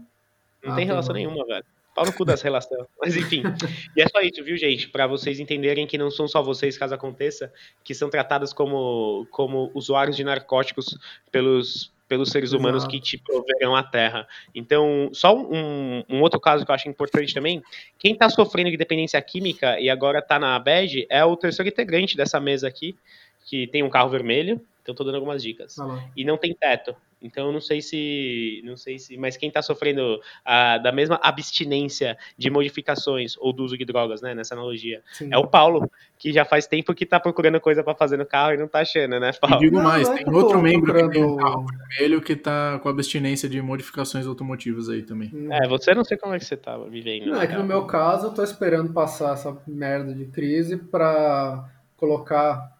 Não 0.63 0.73
Ah, 0.73 0.77
tem 0.77 0.87
tá 0.87 0.93
relação 0.93 1.15
nenhuma, 1.15 1.45
velho. 1.47 1.65
Pau 1.95 2.05
no 2.07 2.13
cu 2.13 2.25
das 2.25 2.41
relações. 2.43 2.87
Mas 3.01 3.17
enfim. 3.17 3.43
E 3.97 4.01
é 4.03 4.07
só 4.09 4.21
isso, 4.21 4.43
viu, 4.45 4.57
gente? 4.57 4.89
Pra 4.89 5.07
vocês 5.07 5.41
entenderem 5.41 5.87
que 5.87 5.99
não 5.99 6.11
são 6.11 6.29
só 6.29 6.43
vocês, 6.43 6.79
caso 6.79 6.95
aconteça, 6.95 7.53
que 7.85 7.95
são 7.95 8.09
tratados 8.09 8.53
como, 8.53 9.27
como 9.31 9.71
usuários 9.75 10.17
de 10.17 10.25
narcóticos 10.25 10.97
pelos, 11.33 11.93
pelos 12.11 12.31
seres 12.31 12.53
humanos 12.53 12.83
Exato. 12.83 12.90
que 12.90 13.01
te 13.01 13.16
proverão 13.16 13.77
a 13.77 13.85
terra. 13.85 14.27
Então, 14.53 15.09
só 15.12 15.33
um, 15.33 16.03
um 16.11 16.20
outro 16.20 16.40
caso 16.40 16.64
que 16.66 16.70
eu 16.73 16.75
acho 16.75 16.88
importante 16.88 17.33
também: 17.33 17.62
quem 17.96 18.16
tá 18.16 18.29
sofrendo 18.29 18.68
de 18.68 18.77
dependência 18.77 19.23
química 19.23 19.79
e 19.79 19.88
agora 19.88 20.20
tá 20.20 20.37
na 20.37 20.59
bad 20.59 21.07
é 21.09 21.25
o 21.25 21.37
terceiro 21.37 21.68
integrante 21.68 22.16
dessa 22.16 22.40
mesa 22.40 22.66
aqui, 22.66 22.96
que 23.46 23.68
tem 23.68 23.85
um 23.85 23.88
carro 23.88 24.11
vermelho. 24.11 24.61
Então, 24.83 24.92
tô 24.92 25.05
dando 25.05 25.14
algumas 25.14 25.40
dicas 25.40 25.77
lá. 25.77 26.05
e 26.16 26.25
não 26.25 26.37
tem 26.37 26.53
teto. 26.53 26.96
Então 27.23 27.47
eu 27.49 27.53
não 27.53 27.61
sei 27.61 27.83
se, 27.83 28.63
não 28.65 28.77
sei 28.77 28.99
se, 28.99 29.17
mas 29.17 29.37
quem 29.37 29.49
está 29.49 29.61
sofrendo 29.61 30.21
ah, 30.45 30.79
da 30.79 30.91
mesma 30.91 31.19
abstinência 31.23 32.17
de 32.39 32.49
modificações 32.51 33.37
ou 33.39 33.53
do 33.53 33.63
uso 33.65 33.77
de 33.77 33.85
drogas, 33.85 34.23
né, 34.23 34.35
nessa 34.35 34.55
analogia, 34.55 35.03
Sim. 35.13 35.29
é 35.33 35.37
o 35.37 35.47
Paulo, 35.47 35.91
que 36.19 36.33
já 36.33 36.45
faz 36.45 36.67
tempo 36.67 36.95
que 36.95 37.05
tá 37.05 37.21
procurando 37.21 37.61
coisa 37.61 37.85
para 37.85 37.95
fazer 37.95 38.17
no 38.17 38.25
carro 38.25 38.55
e 38.55 38.57
não 38.57 38.67
tá 38.69 38.81
achando, 38.81 39.21
né, 39.21 39.31
E 39.35 39.39
Paulo? 39.41 39.59
digo 39.59 39.77
Não, 39.77 39.83
mais, 39.85 40.09
não 40.09 40.15
tem 40.15 40.25
que 40.25 40.31
eu 40.31 40.35
outro 40.35 40.63
membro 40.63 40.95
que 40.95 41.09
tem 41.11 41.23
um 41.23 41.37
procurando- 41.37 41.37
carro 41.37 41.67
vermelho 41.99 42.23
que 42.23 42.37
tá 42.37 42.79
com 42.83 42.89
abstinência 42.89 43.49
de 43.49 43.61
modificações 43.61 44.27
automotivas 44.27 44.89
aí 44.89 45.03
também. 45.03 45.31
É, 45.51 45.69
você 45.69 45.95
não 45.95 46.05
sei 46.05 46.17
como 46.17 46.35
é 46.35 46.39
que 46.39 46.45
você 46.45 46.57
tá 46.57 46.79
vivendo. 46.79 47.27
Não, 47.27 47.39
né, 47.39 47.45
é 47.45 47.47
que 47.47 47.57
no 47.57 47.65
meu 47.65 47.85
caso 47.85 48.29
eu 48.29 48.33
tô 48.35 48.43
esperando 48.43 48.93
passar 48.93 49.35
essa 49.35 49.57
merda 49.67 50.15
de 50.15 50.25
crise 50.27 50.77
pra 50.79 51.69
colocar 51.97 52.77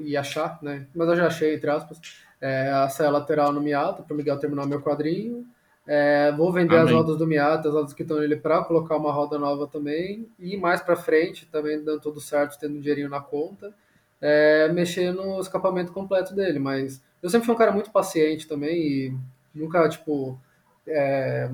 e 0.00 0.16
achar, 0.16 0.58
né? 0.62 0.86
Mas 0.94 1.08
eu 1.08 1.16
já 1.16 1.26
achei, 1.26 1.54
entre 1.54 1.68
aspas, 1.70 2.00
é, 2.40 2.70
a 2.70 2.88
saia 2.88 3.10
lateral 3.10 3.52
no 3.52 3.60
Miata 3.60 4.02
para 4.02 4.14
o 4.14 4.16
Miguel 4.16 4.38
terminar 4.38 4.66
meu 4.66 4.80
quadrinho. 4.80 5.46
É, 5.86 6.32
vou 6.32 6.52
vender 6.52 6.76
as 6.76 6.82
Amém. 6.82 6.94
rodas 6.94 7.16
do 7.16 7.26
Miata, 7.26 7.68
as 7.68 7.74
rodas 7.74 7.92
que 7.92 8.02
estão 8.02 8.18
nele 8.18 8.36
para 8.36 8.64
colocar 8.64 8.96
uma 8.96 9.12
roda 9.12 9.38
nova 9.38 9.66
também. 9.66 10.28
E 10.38 10.56
mais 10.56 10.80
pra 10.80 10.96
frente, 10.96 11.46
também 11.46 11.82
dando 11.82 12.00
tudo 12.00 12.20
certo, 12.20 12.58
tendo 12.58 12.76
um 12.76 12.80
dinheirinho 12.80 13.08
na 13.08 13.20
conta, 13.20 13.72
é, 14.20 14.68
mexer 14.72 15.12
no 15.12 15.40
escapamento 15.40 15.92
completo 15.92 16.34
dele. 16.34 16.58
Mas 16.58 17.00
eu 17.22 17.30
sempre 17.30 17.46
fui 17.46 17.54
um 17.54 17.58
cara 17.58 17.72
muito 17.72 17.90
paciente 17.90 18.48
também 18.48 18.76
e 18.76 19.14
nunca, 19.54 19.88
tipo, 19.88 20.38
é, 20.86 21.48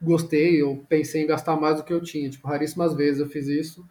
gostei 0.00 0.62
ou 0.62 0.76
pensei 0.88 1.22
em 1.22 1.26
gastar 1.26 1.56
mais 1.56 1.76
do 1.76 1.84
que 1.84 1.92
eu 1.92 2.00
tinha. 2.02 2.28
Tipo, 2.28 2.48
raríssimas 2.48 2.94
vezes 2.94 3.20
eu 3.20 3.28
fiz 3.28 3.48
isso. 3.48 3.84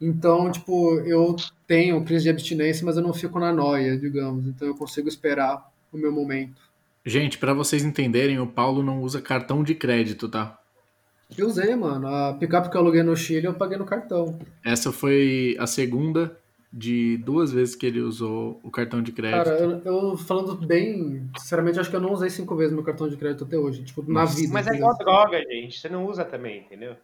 Então, 0.00 0.50
tipo, 0.50 0.98
eu 1.00 1.34
tenho 1.66 2.04
crise 2.04 2.24
de 2.24 2.30
abstinência, 2.30 2.84
mas 2.84 2.96
eu 2.96 3.02
não 3.02 3.12
fico 3.12 3.38
na 3.38 3.52
noia, 3.52 3.96
digamos. 3.96 4.46
Então 4.46 4.66
eu 4.66 4.74
consigo 4.74 5.08
esperar 5.08 5.68
o 5.92 5.98
meu 5.98 6.12
momento. 6.12 6.60
Gente, 7.04 7.38
pra 7.38 7.54
vocês 7.54 7.84
entenderem, 7.84 8.38
o 8.38 8.46
Paulo 8.46 8.82
não 8.82 9.00
usa 9.00 9.22
cartão 9.22 9.62
de 9.62 9.74
crédito, 9.74 10.28
tá? 10.28 10.58
Eu 11.36 11.46
usei, 11.46 11.74
mano. 11.74 12.06
A 12.06 12.34
picape 12.34 12.70
que 12.70 12.76
eu 12.76 12.80
aluguei 12.80 13.02
no 13.02 13.16
Chile, 13.16 13.46
eu 13.46 13.54
paguei 13.54 13.76
no 13.76 13.84
cartão. 13.84 14.38
Essa 14.64 14.92
foi 14.92 15.56
a 15.58 15.66
segunda 15.66 16.36
de 16.72 17.16
duas 17.18 17.50
vezes 17.50 17.74
que 17.74 17.86
ele 17.86 18.00
usou 18.00 18.60
o 18.62 18.70
cartão 18.70 19.02
de 19.02 19.12
crédito. 19.12 19.44
Cara, 19.44 19.58
eu, 19.58 19.80
eu 19.84 20.16
falando 20.16 20.54
bem, 20.54 21.28
sinceramente, 21.38 21.80
acho 21.80 21.88
que 21.88 21.96
eu 21.96 22.00
não 22.00 22.12
usei 22.12 22.28
cinco 22.28 22.54
vezes 22.56 22.74
meu 22.74 22.84
cartão 22.84 23.08
de 23.08 23.16
crédito 23.16 23.44
até 23.44 23.56
hoje. 23.56 23.84
Tipo, 23.84 24.02
na 24.02 24.20
Nossa. 24.20 24.36
vida. 24.36 24.52
Mas 24.52 24.66
é 24.66 24.74
igual 24.74 24.96
droga, 24.98 25.38
gente. 25.38 25.78
Você 25.78 25.88
não 25.88 26.06
usa 26.06 26.24
também, 26.24 26.60
entendeu? 26.60 26.94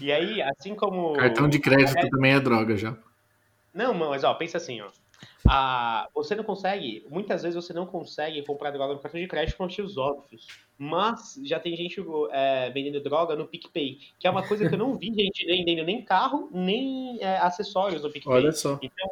E 0.00 0.12
aí, 0.12 0.42
assim 0.42 0.74
como. 0.74 1.14
Cartão 1.14 1.48
de 1.48 1.58
crédito 1.58 2.08
também 2.10 2.32
é 2.32 2.40
droga 2.40 2.76
já. 2.76 2.96
Não, 3.72 3.94
mas 3.94 4.24
ó, 4.24 4.34
pensa 4.34 4.58
assim, 4.58 4.80
ó. 4.80 4.88
Ah, 5.46 6.08
você 6.14 6.34
não 6.34 6.44
consegue, 6.44 7.06
muitas 7.10 7.42
vezes 7.42 7.54
você 7.54 7.72
não 7.72 7.86
consegue 7.86 8.42
comprar 8.42 8.70
droga 8.70 8.94
no 8.94 9.00
cartão 9.00 9.20
de 9.20 9.26
crédito 9.26 9.56
por 9.56 9.64
motivos 9.64 9.96
óbvios. 9.96 10.46
Mas 10.78 11.40
já 11.44 11.60
tem 11.60 11.76
gente 11.76 12.04
é, 12.30 12.70
vendendo 12.70 13.02
droga 13.02 13.36
no 13.36 13.46
PicPay, 13.46 13.98
que 14.18 14.26
é 14.26 14.30
uma 14.30 14.46
coisa 14.46 14.68
que 14.68 14.74
eu 14.74 14.78
não 14.78 14.96
vi 14.96 15.12
gente 15.14 15.46
vendendo 15.46 15.84
nem 15.84 16.02
carro, 16.02 16.48
nem 16.52 17.18
é, 17.20 17.36
acessórios 17.38 18.02
no 18.02 18.10
PicPay. 18.10 18.34
Olha 18.34 18.52
só. 18.52 18.78
Então, 18.82 19.10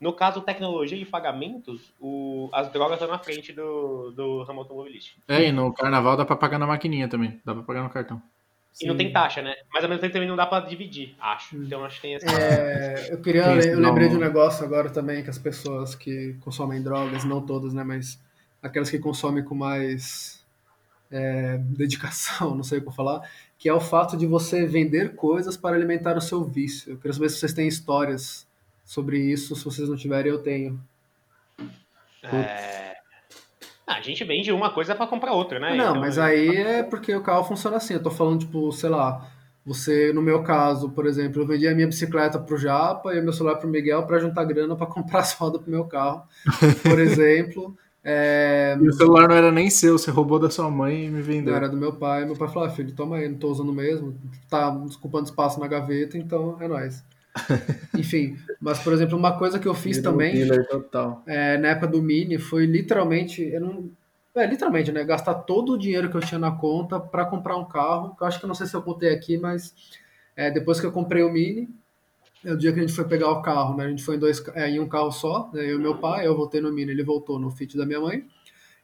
no 0.00 0.12
caso 0.12 0.40
tecnologia 0.40 0.98
e 0.98 1.04
pagamentos, 1.04 1.92
o, 2.00 2.48
as 2.52 2.70
drogas 2.72 3.00
estão 3.00 3.08
na 3.08 3.18
frente 3.18 3.52
do, 3.52 4.10
do 4.10 4.42
ramo 4.42 4.60
automobilístico. 4.60 5.20
É, 5.28 5.44
e 5.44 5.52
no 5.52 5.72
carnaval 5.72 6.16
dá 6.16 6.24
pra 6.24 6.36
pagar 6.36 6.58
na 6.58 6.66
maquininha 6.66 7.08
também. 7.08 7.40
Dá 7.44 7.54
pra 7.54 7.62
pagar 7.62 7.82
no 7.82 7.90
cartão. 7.90 8.22
E 8.80 8.86
não 8.86 8.96
tem 8.96 9.12
taxa, 9.12 9.40
né? 9.40 9.54
Mas 9.72 9.84
ao 9.84 9.88
mesmo 9.88 10.00
tempo 10.00 10.12
também 10.12 10.28
não 10.28 10.34
dá 10.34 10.46
pra 10.46 10.60
dividir, 10.60 11.14
acho. 11.20 11.56
Então 11.56 11.84
acho 11.84 11.96
que 11.96 12.02
tem 12.02 12.14
essa. 12.16 12.26
É, 12.26 13.12
eu 13.12 13.20
queria. 13.20 13.42
Eu 13.42 13.78
lembrei 13.78 14.08
de 14.08 14.16
um 14.16 14.20
negócio 14.20 14.64
agora 14.64 14.90
também 14.90 15.22
que 15.22 15.30
as 15.30 15.38
pessoas 15.38 15.94
que 15.94 16.34
consomem 16.40 16.82
drogas, 16.82 17.24
não 17.24 17.40
todas, 17.40 17.72
né? 17.72 17.84
Mas 17.84 18.20
aquelas 18.60 18.90
que 18.90 18.98
consomem 18.98 19.44
com 19.44 19.54
mais 19.54 20.44
é, 21.10 21.58
dedicação, 21.58 22.54
não 22.56 22.64
sei 22.64 22.78
o 22.78 22.84
que 22.84 22.96
falar, 22.96 23.28
que 23.56 23.68
é 23.68 23.72
o 23.72 23.80
fato 23.80 24.16
de 24.16 24.26
você 24.26 24.66
vender 24.66 25.14
coisas 25.14 25.56
para 25.56 25.76
alimentar 25.76 26.16
o 26.16 26.20
seu 26.20 26.42
vício. 26.42 26.92
Eu 26.92 26.96
queria 26.96 27.12
saber 27.12 27.30
se 27.30 27.38
vocês 27.38 27.52
têm 27.52 27.68
histórias 27.68 28.44
sobre 28.84 29.18
isso. 29.18 29.54
Se 29.54 29.64
vocês 29.64 29.88
não 29.88 29.96
tiverem, 29.96 30.32
eu 30.32 30.42
tenho. 30.42 30.80
É... 32.24 32.83
Ah, 33.86 33.96
a 33.96 34.00
gente 34.00 34.24
vende 34.24 34.50
uma 34.50 34.70
coisa 34.70 34.94
para 34.94 35.06
comprar 35.06 35.32
outra, 35.32 35.58
né? 35.58 35.74
Não, 35.76 35.90
então, 35.90 36.00
mas 36.00 36.18
aí 36.18 36.56
é 36.56 36.82
porque 36.82 37.14
o 37.14 37.22
carro 37.22 37.44
funciona 37.44 37.76
assim. 37.76 37.94
Eu 37.94 38.02
tô 38.02 38.10
falando, 38.10 38.40
tipo, 38.40 38.72
sei 38.72 38.88
lá, 38.88 39.30
você, 39.64 40.12
no 40.12 40.22
meu 40.22 40.42
caso, 40.42 40.90
por 40.90 41.06
exemplo, 41.06 41.42
eu 41.42 41.46
vendi 41.46 41.66
a 41.66 41.74
minha 41.74 41.86
bicicleta 41.86 42.38
pro 42.38 42.56
Japa 42.56 43.14
e 43.14 43.20
o 43.20 43.22
meu 43.22 43.32
celular 43.32 43.56
pro 43.56 43.68
Miguel 43.68 44.06
para 44.06 44.18
juntar 44.18 44.44
grana 44.44 44.76
para 44.76 44.86
comprar 44.88 45.20
as 45.20 45.32
rodas 45.34 45.60
pro 45.60 45.70
meu 45.70 45.84
carro, 45.84 46.22
por 46.82 46.98
exemplo. 46.98 47.76
É... 48.06 48.76
E 48.78 48.86
o 48.86 48.92
celular 48.92 49.26
não 49.26 49.34
era 49.34 49.50
nem 49.50 49.70
seu, 49.70 49.96
você 49.96 50.10
roubou 50.10 50.38
da 50.38 50.50
sua 50.50 50.70
mãe 50.70 51.06
e 51.06 51.08
me 51.08 51.22
vendeu. 51.22 51.52
Não, 51.52 51.56
era 51.56 51.70
do 51.70 51.76
meu 51.78 51.94
pai. 51.94 52.26
Meu 52.26 52.36
pai 52.36 52.48
falou: 52.48 52.68
ah, 52.68 52.70
filho, 52.70 52.92
toma 52.92 53.16
aí, 53.16 53.26
não 53.26 53.38
tô 53.38 53.48
usando 53.48 53.72
mesmo. 53.72 54.14
Tá 54.50 54.68
desculpando 54.68 55.24
espaço 55.24 55.58
na 55.58 55.66
gaveta, 55.66 56.18
então 56.18 56.58
é 56.60 56.68
nóis. 56.68 57.02
Enfim, 57.98 58.38
mas 58.60 58.78
por 58.78 58.92
exemplo, 58.92 59.18
uma 59.18 59.36
coisa 59.36 59.58
que 59.58 59.66
eu 59.66 59.74
fiz 59.74 60.00
também 60.00 60.34
é, 61.26 61.58
na 61.58 61.68
época 61.68 61.88
do 61.88 62.02
Mini 62.02 62.38
foi 62.38 62.64
literalmente, 62.64 63.42
eu 63.42 63.60
não, 63.60 63.90
é, 64.34 64.46
literalmente, 64.46 64.90
né, 64.90 65.04
gastar 65.04 65.34
todo 65.34 65.72
o 65.72 65.78
dinheiro 65.78 66.10
que 66.10 66.16
eu 66.16 66.20
tinha 66.20 66.38
na 66.38 66.50
conta 66.50 66.98
para 66.98 67.24
comprar 67.24 67.56
um 67.56 67.64
carro. 67.64 68.16
Que 68.16 68.22
eu 68.22 68.26
acho 68.26 68.38
que 68.38 68.44
eu 68.44 68.48
não 68.48 68.54
sei 68.54 68.66
se 68.66 68.74
eu 68.74 68.82
contei 68.82 69.12
aqui, 69.12 69.38
mas 69.38 69.74
é, 70.36 70.50
depois 70.50 70.80
que 70.80 70.86
eu 70.86 70.92
comprei 70.92 71.22
o 71.22 71.32
Mini, 71.32 71.68
é 72.44 72.52
o 72.52 72.58
dia 72.58 72.72
que 72.72 72.78
a 72.78 72.82
gente 72.82 72.92
foi 72.92 73.04
pegar 73.06 73.30
o 73.30 73.42
carro, 73.42 73.76
né? 73.76 73.84
A 73.86 73.88
gente 73.88 74.02
foi 74.02 74.16
em, 74.16 74.18
dois, 74.18 74.42
é, 74.54 74.68
em 74.68 74.80
um 74.80 74.88
carro 74.88 75.12
só, 75.12 75.50
né, 75.52 75.64
eu 75.64 75.78
e 75.78 75.82
meu 75.82 75.98
pai, 75.98 76.26
eu 76.26 76.36
voltei 76.36 76.60
no 76.60 76.72
Mini, 76.72 76.90
ele 76.90 77.04
voltou 77.04 77.38
no 77.38 77.50
Fit 77.50 77.76
da 77.76 77.86
minha 77.86 78.00
mãe. 78.00 78.26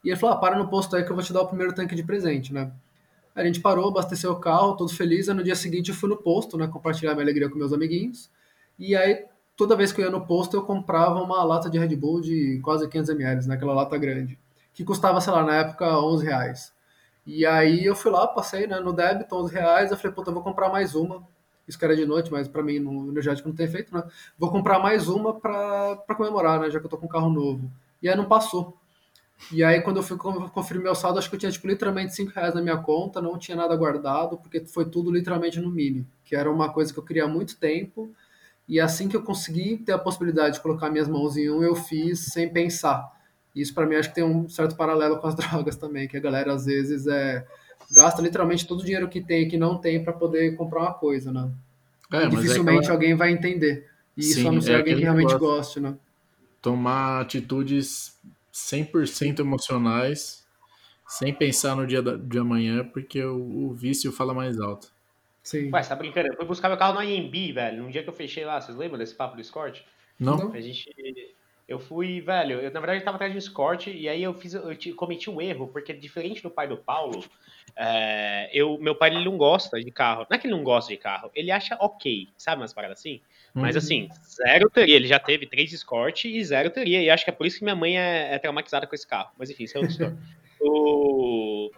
E 0.05 0.09
ele 0.09 0.17
falou: 0.17 0.37
ah, 0.37 0.39
para 0.39 0.57
no 0.57 0.69
posto 0.69 0.95
aí 0.95 1.05
que 1.05 1.11
eu 1.11 1.17
vou 1.17 1.25
te 1.25 1.33
dar 1.33 1.43
o 1.43 1.49
primeiro 1.49 1.75
tanque 1.75 1.95
de 1.97 2.03
presente, 2.05 2.55
né? 2.55 2.71
A 3.35 3.45
gente 3.45 3.61
parou, 3.61 3.89
abasteceu 3.89 4.33
o 4.33 4.37
carro, 4.37 4.77
todo 4.77 4.93
feliz. 4.93 5.29
E 5.29 5.35
no 5.35 5.43
dia 5.43 5.55
seguinte 5.55 5.91
eu 5.91 5.95
fui 5.95 6.09
no 6.09 6.17
posto, 6.17 6.57
né? 6.57 6.67
Compartilhar 6.69 7.15
minha 7.15 7.25
alegria 7.25 7.49
com 7.49 7.57
meus 7.57 7.73
amiguinhos. 7.73 8.31
E 8.81 8.97
aí, 8.97 9.27
toda 9.55 9.77
vez 9.77 9.93
que 9.93 10.01
eu 10.01 10.07
ia 10.07 10.11
no 10.11 10.27
posto, 10.27 10.57
eu 10.57 10.63
comprava 10.63 11.23
uma 11.23 11.45
lata 11.45 11.69
de 11.69 11.79
Red 11.79 11.95
Bull 11.97 12.23
de 12.23 12.59
quase 12.65 12.89
500 12.89 13.11
ml, 13.11 13.47
naquela 13.47 13.75
lata 13.75 13.99
grande, 13.99 14.39
que 14.73 14.83
custava, 14.83 15.21
sei 15.21 15.31
lá, 15.35 15.45
na 15.45 15.57
época, 15.57 15.99
11 15.99 16.25
reais. 16.25 16.73
E 17.27 17.45
aí 17.45 17.85
eu 17.85 17.95
fui 17.95 18.11
lá, 18.11 18.27
passei 18.27 18.67
né, 18.67 18.81
no 18.81 18.95
débito, 18.95 19.37
11 19.37 19.53
reais, 19.53 19.91
eu 19.91 19.99
falei, 19.99 20.15
puta, 20.15 20.31
eu 20.31 20.35
vou 20.35 20.43
comprar 20.43 20.71
mais 20.71 20.95
uma. 20.95 21.23
Isso 21.69 21.79
que 21.79 21.85
era 21.85 21.95
de 21.95 22.07
noite, 22.07 22.33
mas 22.33 22.49
para 22.49 22.63
mim 22.63 22.79
no 22.79 23.11
energético 23.11 23.49
não 23.49 23.55
tem 23.55 23.67
efeito, 23.67 23.95
né? 23.95 24.03
Vou 24.39 24.51
comprar 24.51 24.79
mais 24.79 25.09
uma 25.09 25.39
para 25.39 26.15
comemorar, 26.17 26.59
né? 26.59 26.71
Já 26.71 26.81
que 26.81 26.87
eu 26.87 26.91
tô 26.91 26.97
com 26.97 27.05
um 27.05 27.09
carro 27.09 27.29
novo. 27.29 27.71
E 28.03 28.09
aí 28.09 28.17
não 28.17 28.25
passou. 28.25 28.75
E 29.53 29.63
aí, 29.63 29.83
quando 29.83 29.99
eu 29.99 30.03
fui 30.03 30.17
conferir 30.17 30.83
meu 30.83 30.95
saldo, 30.95 31.19
acho 31.19 31.29
que 31.29 31.37
eu 31.37 31.39
tinha, 31.39 31.53
tipo, 31.53 31.69
literalmente 31.69 32.15
5 32.15 32.33
reais 32.35 32.55
na 32.55 32.63
minha 32.63 32.79
conta, 32.79 33.21
não 33.21 33.39
tinha 33.39 33.57
nada 33.57 33.77
guardado, 33.77 34.39
porque 34.39 34.61
foi 34.65 34.87
tudo 34.87 35.11
literalmente 35.11 35.61
no 35.61 35.71
mini, 35.71 36.07
que 36.25 36.35
era 36.35 36.51
uma 36.51 36.73
coisa 36.73 36.93
que 36.93 36.99
eu 36.99 37.05
queria 37.05 37.25
há 37.25 37.29
muito 37.29 37.57
tempo, 37.59 38.11
e 38.71 38.79
assim 38.79 39.09
que 39.09 39.17
eu 39.17 39.23
consegui 39.23 39.79
ter 39.79 39.91
a 39.91 39.99
possibilidade 39.99 40.55
de 40.55 40.61
colocar 40.61 40.89
minhas 40.89 41.09
mãos 41.09 41.37
em 41.37 41.51
um, 41.51 41.61
eu 41.61 41.75
fiz 41.75 42.27
sem 42.27 42.49
pensar. 42.49 43.11
Isso 43.55 43.75
para 43.75 43.85
mim 43.85 43.97
acho 43.97 44.11
que 44.11 44.15
tem 44.15 44.23
um 44.23 44.49
certo 44.49 44.77
paralelo 44.77 45.19
com 45.19 45.27
as 45.27 45.35
drogas 45.37 45.75
também, 45.75 46.07
que 46.07 46.17
a 46.17 46.21
galera 46.21 46.55
às 46.55 46.67
vezes 46.67 47.09
é 47.09 47.45
gasta 47.93 48.23
literalmente 48.23 48.69
todo 48.69 48.79
o 48.79 48.85
dinheiro 48.85 49.09
que 49.09 49.21
tem 49.21 49.43
e 49.43 49.49
que 49.49 49.59
não 49.59 49.77
tem 49.77 50.05
para 50.05 50.13
poder 50.13 50.55
comprar 50.55 50.83
uma 50.83 50.95
coisa, 50.95 51.33
né? 51.33 51.51
É, 52.13 52.29
dificilmente 52.29 52.89
é 52.89 52.93
alguém 52.93 53.17
vai 53.17 53.33
entender. 53.33 53.89
E 54.17 54.23
Sim, 54.23 54.31
isso 54.31 54.49
a 54.49 54.53
não 54.53 54.61
ser 54.61 54.73
é 54.73 54.77
alguém 54.77 54.95
que 54.95 55.03
realmente 55.03 55.37
goste, 55.37 55.81
né? 55.81 55.97
Tomar 56.63 57.23
atitudes 57.23 58.17
100% 58.55 59.41
emocionais, 59.41 60.45
sem 61.09 61.35
pensar 61.35 61.75
no 61.75 61.85
dia 61.89 62.01
de 62.01 62.39
amanhã, 62.39 62.85
porque 62.85 63.21
o, 63.25 63.67
o 63.67 63.75
vício 63.75 64.13
fala 64.13 64.33
mais 64.33 64.61
alto. 64.61 64.93
Sim. 65.43 65.71
Ué, 65.73 65.83
você 65.83 65.89
tá 65.89 65.97
brincando? 65.97 66.29
Eu 66.29 66.37
fui 66.37 66.45
buscar 66.45 66.69
meu 66.69 66.79
carro 66.79 66.95
no 66.95 67.03
IMB, 67.03 67.53
velho. 67.53 67.83
Num 67.83 67.91
dia 67.91 68.03
que 68.03 68.09
eu 68.09 68.15
fechei 68.15 68.45
lá, 68.45 68.61
vocês 68.61 68.77
lembram 68.77 68.99
desse 68.99 69.15
papo 69.15 69.37
do 69.37 69.41
Escort? 69.41 69.83
Não. 70.19 70.53
A 70.53 70.61
gente. 70.61 70.91
Eu 71.67 71.79
fui, 71.79 72.21
velho, 72.21 72.59
eu 72.59 72.71
na 72.73 72.81
verdade 72.81 73.05
tava 73.05 73.15
atrás 73.15 73.33
de 73.33 73.37
um 73.37 73.39
Escort 73.39 73.87
e 73.87 74.09
aí 74.09 74.21
eu 74.21 74.35
fiz, 74.35 74.55
eu 74.55 74.77
cometi 74.97 75.31
um 75.31 75.41
erro, 75.41 75.69
porque 75.69 75.93
diferente 75.93 76.43
do 76.43 76.51
pai 76.51 76.67
do 76.67 76.77
Paulo, 76.77 77.25
é, 77.77 78.51
eu, 78.53 78.77
meu 78.79 78.93
pai 78.93 79.11
ele 79.11 79.25
não 79.25 79.37
gosta 79.39 79.81
de 79.81 79.91
carro. 79.93 80.27
Não 80.29 80.37
é 80.37 80.39
que 80.39 80.49
ele 80.49 80.55
não 80.55 80.65
gosta 80.65 80.93
de 80.93 80.97
carro, 80.97 81.31
ele 81.33 81.53
acha 81.53 81.77
ok, 81.79 82.29
sabe 82.37 82.61
umas 82.61 82.73
paradas 82.73 82.99
assim? 82.99 83.21
Mas 83.55 83.75
uhum. 83.75 83.79
assim, 83.79 84.09
zero 84.25 84.69
teria. 84.69 84.97
Ele 84.97 85.07
já 85.07 85.19
teve 85.19 85.47
três 85.47 85.73
Escort 85.73 86.25
e 86.25 86.45
zero 86.45 86.71
teria. 86.71 87.03
E 87.03 87.11
acho 87.11 87.25
que 87.25 87.31
é 87.31 87.33
por 87.33 87.47
isso 87.47 87.59
que 87.59 87.65
minha 87.65 87.77
mãe 87.77 87.99
é, 87.99 88.35
é 88.35 88.39
traumatizada 88.39 88.87
com 88.87 88.95
esse 88.95 89.07
carro. 89.07 89.31
Mas 89.39 89.51
enfim, 89.51 89.65
isso 89.65 89.77
é 89.77 89.81
outra 89.81 89.93
história. 89.93 90.19
o... 90.61 91.71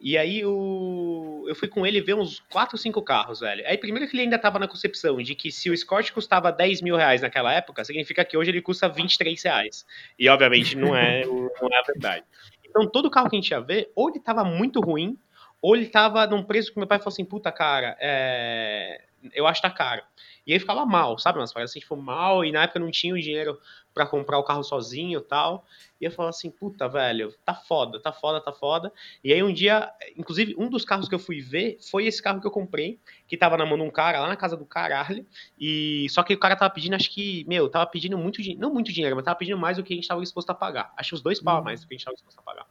E 0.00 0.16
aí 0.16 0.42
o... 0.46 1.44
eu 1.46 1.54
fui 1.54 1.68
com 1.68 1.86
ele 1.86 2.00
ver 2.00 2.14
uns 2.14 2.40
4 2.50 2.74
ou 2.74 2.78
5 2.78 3.02
carros, 3.02 3.40
velho. 3.40 3.62
Aí 3.66 3.76
primeiro 3.76 4.08
que 4.08 4.16
ele 4.16 4.22
ainda 4.22 4.38
tava 4.38 4.58
na 4.58 4.66
concepção 4.66 5.18
de 5.18 5.34
que 5.34 5.52
se 5.52 5.68
o 5.68 5.74
Escort 5.74 6.10
custava 6.12 6.50
10 6.50 6.80
mil 6.80 6.96
reais 6.96 7.20
naquela 7.20 7.52
época, 7.52 7.84
significa 7.84 8.24
que 8.24 8.34
hoje 8.36 8.50
ele 8.50 8.62
custa 8.62 8.88
23 8.88 9.42
reais. 9.42 9.86
E 10.18 10.26
obviamente 10.28 10.74
não 10.74 10.96
é, 10.96 11.24
não 11.26 11.68
é 11.70 11.78
a 11.78 11.82
verdade. 11.82 12.24
Então 12.64 12.88
todo 12.88 13.10
carro 13.10 13.28
que 13.28 13.36
a 13.36 13.40
gente 13.40 13.50
ia 13.50 13.60
ver, 13.60 13.92
ou 13.94 14.08
ele 14.08 14.20
tava 14.20 14.42
muito 14.42 14.80
ruim, 14.80 15.18
ou 15.60 15.76
ele 15.76 15.86
tava 15.86 16.26
num 16.26 16.42
preço 16.42 16.72
que 16.72 16.78
meu 16.78 16.88
pai 16.88 16.98
falou 16.98 17.12
assim, 17.12 17.24
puta 17.24 17.52
cara, 17.52 17.94
é... 18.00 19.02
eu 19.34 19.46
acho 19.46 19.60
que 19.60 19.68
tá 19.68 19.74
caro. 19.74 20.02
E 20.46 20.54
aí 20.54 20.58
ficava 20.58 20.86
mal, 20.86 21.18
sabe? 21.18 21.38
Umas 21.38 21.52
paradas 21.52 21.72
assim, 21.72 21.80
tipo, 21.80 21.94
mal, 21.94 22.42
e 22.42 22.50
na 22.50 22.62
época 22.62 22.80
não 22.80 22.90
tinha 22.90 23.14
o 23.14 23.20
dinheiro 23.20 23.58
para 23.92 24.06
comprar 24.06 24.38
o 24.38 24.44
carro 24.44 24.62
sozinho 24.62 25.18
e 25.18 25.22
tal. 25.22 25.64
E 26.00 26.04
eu 26.04 26.10
falava 26.10 26.30
assim, 26.30 26.50
puta, 26.50 26.88
velho, 26.88 27.34
tá 27.44 27.54
foda, 27.54 28.00
tá 28.00 28.12
foda, 28.12 28.40
tá 28.40 28.52
foda. 28.52 28.92
E 29.22 29.32
aí 29.32 29.42
um 29.42 29.52
dia, 29.52 29.90
inclusive, 30.16 30.54
um 30.58 30.68
dos 30.68 30.84
carros 30.84 31.08
que 31.08 31.14
eu 31.14 31.18
fui 31.18 31.40
ver 31.40 31.78
foi 31.90 32.06
esse 32.06 32.22
carro 32.22 32.40
que 32.40 32.46
eu 32.46 32.50
comprei, 32.50 32.98
que 33.26 33.36
tava 33.36 33.56
na 33.56 33.66
mão 33.66 33.76
de 33.76 33.84
um 33.84 33.90
cara 33.90 34.20
lá 34.20 34.28
na 34.28 34.36
casa 34.36 34.56
do 34.56 34.64
caralho. 34.64 35.26
E 35.58 36.06
só 36.10 36.22
que 36.22 36.34
o 36.34 36.38
cara 36.38 36.56
tava 36.56 36.72
pedindo, 36.72 36.94
acho 36.94 37.10
que, 37.10 37.44
meu, 37.46 37.68
tava 37.68 37.86
pedindo 37.86 38.16
muito 38.16 38.40
dinheiro, 38.40 38.60
não 38.60 38.72
muito 38.72 38.92
dinheiro, 38.92 39.16
mas 39.16 39.24
tava 39.24 39.38
pedindo 39.38 39.58
mais 39.58 39.76
do 39.76 39.82
que 39.82 39.92
a 39.92 39.96
gente 39.96 40.08
tava 40.08 40.20
disposto 40.20 40.50
a 40.50 40.54
pagar. 40.54 40.92
Acho 40.96 41.14
os 41.14 41.20
dois 41.20 41.40
pau 41.40 41.58
uhum. 41.58 41.64
mais 41.64 41.80
do 41.80 41.86
que 41.86 41.94
a 41.94 41.96
gente 41.96 42.04
tava 42.04 42.14
disposto 42.14 42.38
a 42.38 42.42
pagar. 42.42 42.66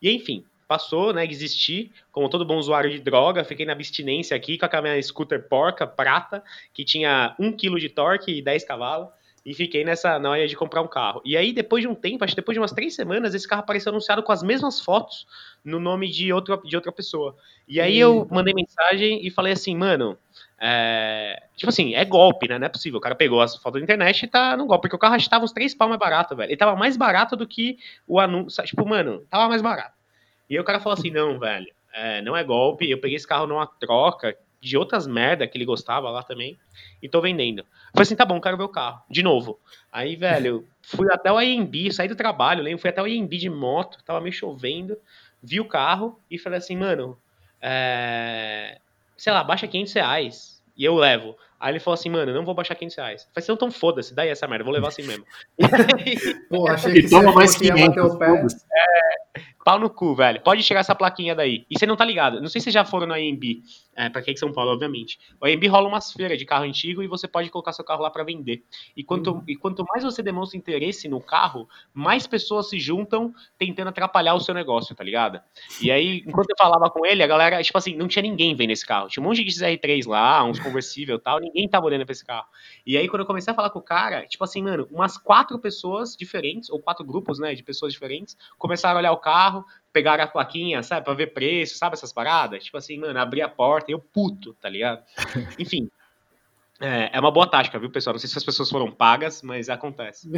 E 0.00 0.10
enfim, 0.10 0.44
passou, 0.68 1.14
né, 1.14 1.26
desisti, 1.26 1.90
como 2.12 2.28
todo 2.28 2.44
bom 2.44 2.58
usuário 2.58 2.90
de 2.90 3.00
droga, 3.00 3.42
fiquei 3.42 3.64
na 3.64 3.72
abstinência 3.72 4.36
aqui 4.36 4.58
com 4.58 4.66
a 4.70 4.82
minha 4.82 5.02
scooter 5.02 5.48
porca, 5.48 5.86
prata, 5.86 6.44
que 6.74 6.84
tinha 6.84 7.34
1 7.40 7.52
kg 7.52 7.80
de 7.80 7.88
torque 7.88 8.38
e 8.38 8.42
10 8.42 8.64
cavalos, 8.64 9.08
e 9.48 9.54
fiquei 9.54 9.82
nessa 9.82 10.18
noia 10.18 10.46
de 10.46 10.54
comprar 10.54 10.82
um 10.82 10.86
carro. 10.86 11.22
E 11.24 11.34
aí, 11.34 11.54
depois 11.54 11.80
de 11.80 11.88
um 11.88 11.94
tempo, 11.94 12.22
acho 12.22 12.34
que 12.34 12.40
depois 12.40 12.54
de 12.54 12.60
umas 12.60 12.70
três 12.70 12.94
semanas, 12.94 13.34
esse 13.34 13.48
carro 13.48 13.62
apareceu 13.62 13.88
anunciado 13.88 14.22
com 14.22 14.30
as 14.30 14.42
mesmas 14.42 14.78
fotos 14.78 15.26
no 15.64 15.80
nome 15.80 16.06
de, 16.06 16.30
outro, 16.30 16.60
de 16.66 16.76
outra 16.76 16.92
pessoa. 16.92 17.34
E 17.66 17.80
aí 17.80 17.98
eu 17.98 18.28
mandei 18.30 18.52
mensagem 18.52 19.26
e 19.26 19.30
falei 19.30 19.54
assim, 19.54 19.74
mano, 19.74 20.18
é... 20.60 21.44
tipo 21.56 21.70
assim, 21.70 21.94
é 21.94 22.04
golpe, 22.04 22.46
né? 22.46 22.58
Não 22.58 22.66
é 22.66 22.68
possível. 22.68 22.98
O 22.98 23.00
cara 23.00 23.14
pegou 23.14 23.40
as 23.40 23.56
fotos 23.56 23.80
da 23.80 23.84
internet 23.84 24.22
e 24.22 24.28
tá 24.28 24.54
no 24.54 24.66
golpe, 24.66 24.82
porque 24.82 24.96
o 24.96 24.98
carro 24.98 25.16
estava 25.16 25.46
uns 25.46 25.52
três 25.52 25.74
pau 25.74 25.88
mais 25.88 25.98
barato, 25.98 26.36
velho. 26.36 26.50
Ele 26.50 26.56
tava 26.58 26.76
mais 26.76 26.98
barato 26.98 27.34
do 27.34 27.46
que 27.46 27.78
o 28.06 28.20
anúncio. 28.20 28.62
Tipo, 28.64 28.86
mano, 28.86 29.24
tava 29.30 29.48
mais 29.48 29.62
barato. 29.62 29.96
E 30.50 30.56
aí 30.56 30.60
o 30.60 30.64
cara 30.64 30.78
falou 30.78 30.98
assim: 30.98 31.10
não, 31.10 31.38
velho, 31.38 31.72
é, 31.94 32.20
não 32.20 32.36
é 32.36 32.44
golpe. 32.44 32.90
Eu 32.90 33.00
peguei 33.00 33.16
esse 33.16 33.26
carro 33.26 33.46
numa 33.46 33.66
troca 33.66 34.36
de 34.60 34.76
outras 34.76 35.06
merda 35.06 35.46
que 35.46 35.56
ele 35.56 35.64
gostava 35.64 36.10
lá 36.10 36.22
também 36.22 36.58
e 37.02 37.08
tô 37.08 37.20
vendendo. 37.20 37.64
Falei 37.92 38.02
assim: 38.02 38.16
tá 38.16 38.24
bom, 38.24 38.40
quero 38.40 38.56
ver 38.56 38.64
o 38.64 38.68
carro. 38.68 39.02
De 39.08 39.22
novo. 39.22 39.58
Aí, 39.92 40.16
velho, 40.16 40.66
fui 40.82 41.06
até 41.12 41.30
o 41.32 41.38
AMB, 41.38 41.92
saí 41.92 42.08
do 42.08 42.16
trabalho, 42.16 42.62
lembro, 42.62 42.80
fui 42.80 42.90
até 42.90 43.02
o 43.02 43.06
AMB 43.06 43.36
de 43.36 43.50
moto, 43.50 44.02
tava 44.04 44.20
meio 44.20 44.32
chovendo, 44.32 44.96
vi 45.42 45.60
o 45.60 45.68
carro 45.68 46.18
e 46.30 46.38
falei 46.38 46.58
assim: 46.58 46.76
mano, 46.76 47.18
é... 47.60 48.78
sei 49.16 49.32
lá, 49.32 49.44
baixa 49.44 49.68
500 49.68 49.92
reais 49.92 50.62
e 50.76 50.84
eu 50.84 50.94
levo. 50.94 51.36
Aí 51.60 51.72
ele 51.72 51.80
falou 51.80 51.94
assim, 51.94 52.08
mano, 52.08 52.32
não 52.32 52.44
vou 52.44 52.54
baixar 52.54 52.74
500 52.74 52.96
reais. 52.96 53.22
Eu 53.22 53.28
falei 53.34 53.44
assim, 53.44 53.52
então 53.52 53.70
foda-se, 53.70 54.14
daí 54.14 54.28
essa 54.28 54.46
merda, 54.46 54.64
vou 54.64 54.72
levar 54.72 54.88
assim 54.88 55.02
mesmo. 55.02 55.24
Pô, 56.48 56.68
achei 56.68 56.92
que 56.92 57.10
toma 57.10 57.32
mais 57.32 57.56
500. 57.56 58.54
É, 58.72 59.40
pau 59.68 59.78
no 59.78 59.90
cu, 59.90 60.14
velho. 60.14 60.40
Pode 60.40 60.62
chegar 60.62 60.80
essa 60.80 60.94
plaquinha 60.94 61.34
daí. 61.34 61.66
E 61.68 61.78
você 61.78 61.84
não 61.84 61.94
tá 61.94 62.02
ligado. 62.02 62.40
Não 62.40 62.48
sei 62.48 62.58
se 62.58 62.64
vocês 62.64 62.74
já 62.74 62.86
foram 62.86 63.06
no 63.06 63.12
AMB, 63.12 63.62
é, 63.94 64.08
pra 64.08 64.22
quem 64.22 64.32
é 64.32 64.34
de 64.34 64.40
São 64.40 64.50
Paulo, 64.50 64.70
obviamente. 64.70 65.18
O 65.38 65.46
AMB 65.46 65.66
rola 65.66 65.88
umas 65.88 66.10
feiras 66.10 66.38
de 66.38 66.46
carro 66.46 66.64
antigo 66.64 67.02
e 67.02 67.06
você 67.06 67.28
pode 67.28 67.50
colocar 67.50 67.72
seu 67.72 67.84
carro 67.84 68.02
lá 68.02 68.10
para 68.10 68.24
vender. 68.24 68.64
E 68.96 69.04
quanto, 69.04 69.32
uhum. 69.32 69.42
e 69.46 69.54
quanto 69.54 69.84
mais 69.84 70.02
você 70.02 70.22
demonstra 70.22 70.56
interesse 70.56 71.06
no 71.06 71.20
carro, 71.20 71.68
mais 71.92 72.26
pessoas 72.26 72.70
se 72.70 72.78
juntam 72.80 73.34
tentando 73.58 73.88
atrapalhar 73.88 74.34
o 74.34 74.40
seu 74.40 74.54
negócio, 74.54 74.94
tá 74.94 75.04
ligado? 75.04 75.38
E 75.82 75.90
aí, 75.90 76.24
enquanto 76.26 76.48
eu 76.48 76.56
falava 76.56 76.88
com 76.88 77.04
ele, 77.04 77.22
a 77.22 77.26
galera, 77.26 77.62
tipo 77.62 77.76
assim, 77.76 77.94
não 77.94 78.08
tinha 78.08 78.22
ninguém 78.22 78.54
vendo 78.54 78.70
esse 78.70 78.86
carro. 78.86 79.08
Tinha 79.08 79.22
um 79.22 79.26
monte 79.26 79.44
de 79.44 79.50
XR3 79.50 80.06
lá, 80.06 80.42
uns 80.44 80.58
conversível 80.58 81.16
e 81.16 81.20
tal, 81.20 81.40
ninguém 81.48 81.68
tava 81.68 81.86
olhando 81.86 82.04
pra 82.04 82.12
esse 82.12 82.24
carro. 82.24 82.46
E 82.86 82.96
aí, 82.96 83.08
quando 83.08 83.20
eu 83.20 83.26
comecei 83.26 83.52
a 83.52 83.56
falar 83.56 83.70
com 83.70 83.78
o 83.78 83.82
cara, 83.82 84.26
tipo 84.26 84.44
assim, 84.44 84.62
mano, 84.62 84.86
umas 84.90 85.16
quatro 85.18 85.58
pessoas 85.58 86.16
diferentes, 86.16 86.70
ou 86.70 86.78
quatro 86.80 87.04
grupos, 87.04 87.38
né, 87.38 87.54
de 87.54 87.62
pessoas 87.62 87.92
diferentes, 87.92 88.36
começaram 88.58 88.96
a 88.96 89.00
olhar 89.00 89.12
o 89.12 89.18
carro, 89.18 89.64
pegaram 89.92 90.24
a 90.24 90.26
plaquinha, 90.26 90.82
sabe, 90.82 91.04
pra 91.04 91.14
ver 91.14 91.28
preço, 91.28 91.76
sabe, 91.76 91.94
essas 91.94 92.12
paradas? 92.12 92.64
Tipo 92.64 92.76
assim, 92.76 92.98
mano, 92.98 93.18
abri 93.18 93.42
a 93.42 93.48
porta 93.48 93.90
e 93.90 93.94
eu 93.94 93.98
puto, 93.98 94.54
tá 94.54 94.68
ligado? 94.68 95.02
Enfim, 95.58 95.90
é, 96.80 97.10
é, 97.12 97.20
uma 97.20 97.30
boa 97.30 97.46
tática, 97.46 97.78
viu, 97.78 97.90
pessoal? 97.90 98.14
Não 98.14 98.20
sei 98.20 98.30
se 98.30 98.38
as 98.38 98.44
pessoas 98.44 98.70
foram 98.70 98.90
pagas, 98.90 99.42
mas 99.42 99.68
acontece. 99.68 100.30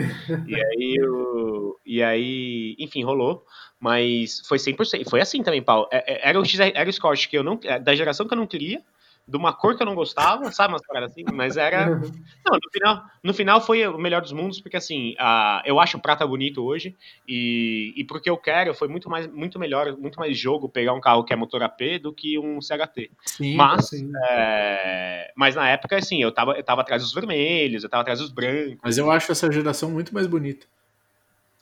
e 0.47 0.55
aí, 0.57 0.97
eu, 0.99 1.79
e 1.85 2.03
aí, 2.03 2.77
enfim, 2.79 3.05
rolou. 3.05 3.45
Mas 3.79 4.41
foi 4.47 4.57
100%. 4.59 5.09
Foi 5.09 5.21
assim 5.21 5.43
também, 5.43 5.63
Paulo. 5.63 5.87
É, 5.93 6.15
é, 6.15 6.29
era 6.31 6.41
o, 6.41 6.45
era 6.75 6.89
o 6.89 6.93
Scott 6.93 7.29
que 7.29 7.37
eu 7.37 7.45
não, 7.45 7.61
da 7.83 7.95
geração 7.95 8.27
que 8.27 8.33
eu 8.33 8.39
não 8.39 8.47
queria 8.47 8.83
de 9.27 9.37
uma 9.37 9.53
cor 9.53 9.77
que 9.77 9.83
eu 9.83 9.87
não 9.87 9.95
gostava, 9.95 10.51
sabe, 10.51 10.73
umas 10.75 10.87
paradas 10.87 11.13
assim, 11.13 11.25
mas 11.33 11.57
era... 11.57 11.87
Não, 11.87 11.99
no 12.01 12.71
final, 12.73 13.05
no 13.23 13.35
final 13.35 13.61
foi 13.61 13.87
o 13.87 13.99
melhor 13.99 14.23
dos 14.23 14.33
mundos, 14.33 14.61
porque 14.61 14.77
assim, 14.77 15.13
uh, 15.13 15.63
eu 15.65 15.79
acho 15.79 15.97
o 15.97 16.01
prata 16.01 16.27
bonito 16.27 16.63
hoje, 16.63 16.97
e, 17.29 17.95
e 17.97 18.05
porque 18.05 18.29
eu 18.29 18.37
quero, 18.37 18.75
foi 18.75 18.89
muito, 18.89 19.09
mais, 19.09 19.27
muito 19.27 19.59
melhor, 19.59 19.97
muito 19.97 20.19
mais 20.19 20.37
jogo 20.37 20.69
pegar 20.69 20.93
um 20.93 21.01
carro 21.01 21.25
que 21.25 21.33
é 21.33 21.37
motor 21.37 21.63
AP 21.63 22.01
do 22.03 22.13
que 22.13 22.39
um 22.39 22.61
CHT. 22.61 23.11
Sim, 23.25 23.57
mas, 23.57 23.89
sim. 23.89 24.11
É, 24.31 25.33
mas 25.37 25.55
na 25.55 25.69
época, 25.69 25.97
assim, 25.97 26.23
eu 26.23 26.33
tava, 26.33 26.53
eu 26.53 26.63
tava 26.63 26.81
atrás 26.81 27.03
dos 27.03 27.13
vermelhos, 27.13 27.85
eu 27.85 27.91
tava 27.91 28.03
atrás 28.03 28.19
dos 28.19 28.31
brancos. 28.31 28.79
Mas 28.83 28.99
eu 28.99 29.11
acho 29.11 29.31
essa 29.31 29.51
geração 29.51 29.91
muito 29.91 30.13
mais 30.13 30.27
bonita. 30.27 30.67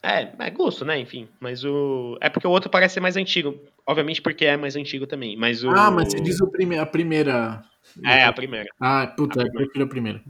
É, 0.03 0.29
é 0.39 0.51
gosto, 0.51 0.85
né? 0.85 0.99
Enfim. 0.99 1.29
Mas 1.41 1.65
o. 1.65 2.17
É 2.21 2.29
porque 2.29 2.47
o 2.47 2.51
outro 2.51 2.71
parece 2.71 2.95
ser 2.95 3.01
mais 3.01 3.17
antigo. 3.17 3.59
Obviamente 3.87 4.23
porque 4.23 4.45
é 4.45 4.57
mais 4.57 4.77
antigo 4.77 5.07
também. 5.07 5.37
Mas 5.37 5.65
o. 5.65 5.71
Ah, 5.71 5.91
mas 5.91 6.13
você 6.13 6.21
diz 6.21 6.41
o 6.41 6.51
prime... 6.51 6.79
a 6.79 6.87
primeira. 6.87 7.63
É, 8.05 8.25
a 8.25 8.33
primeira. 8.33 8.69
Ah, 8.81 9.07
puta, 9.17 9.41
a 9.41 9.45
primeira. 9.45 9.49
eu 9.49 9.67
prefiro 9.67 9.85
a 9.85 9.89
primeira. 9.89 10.23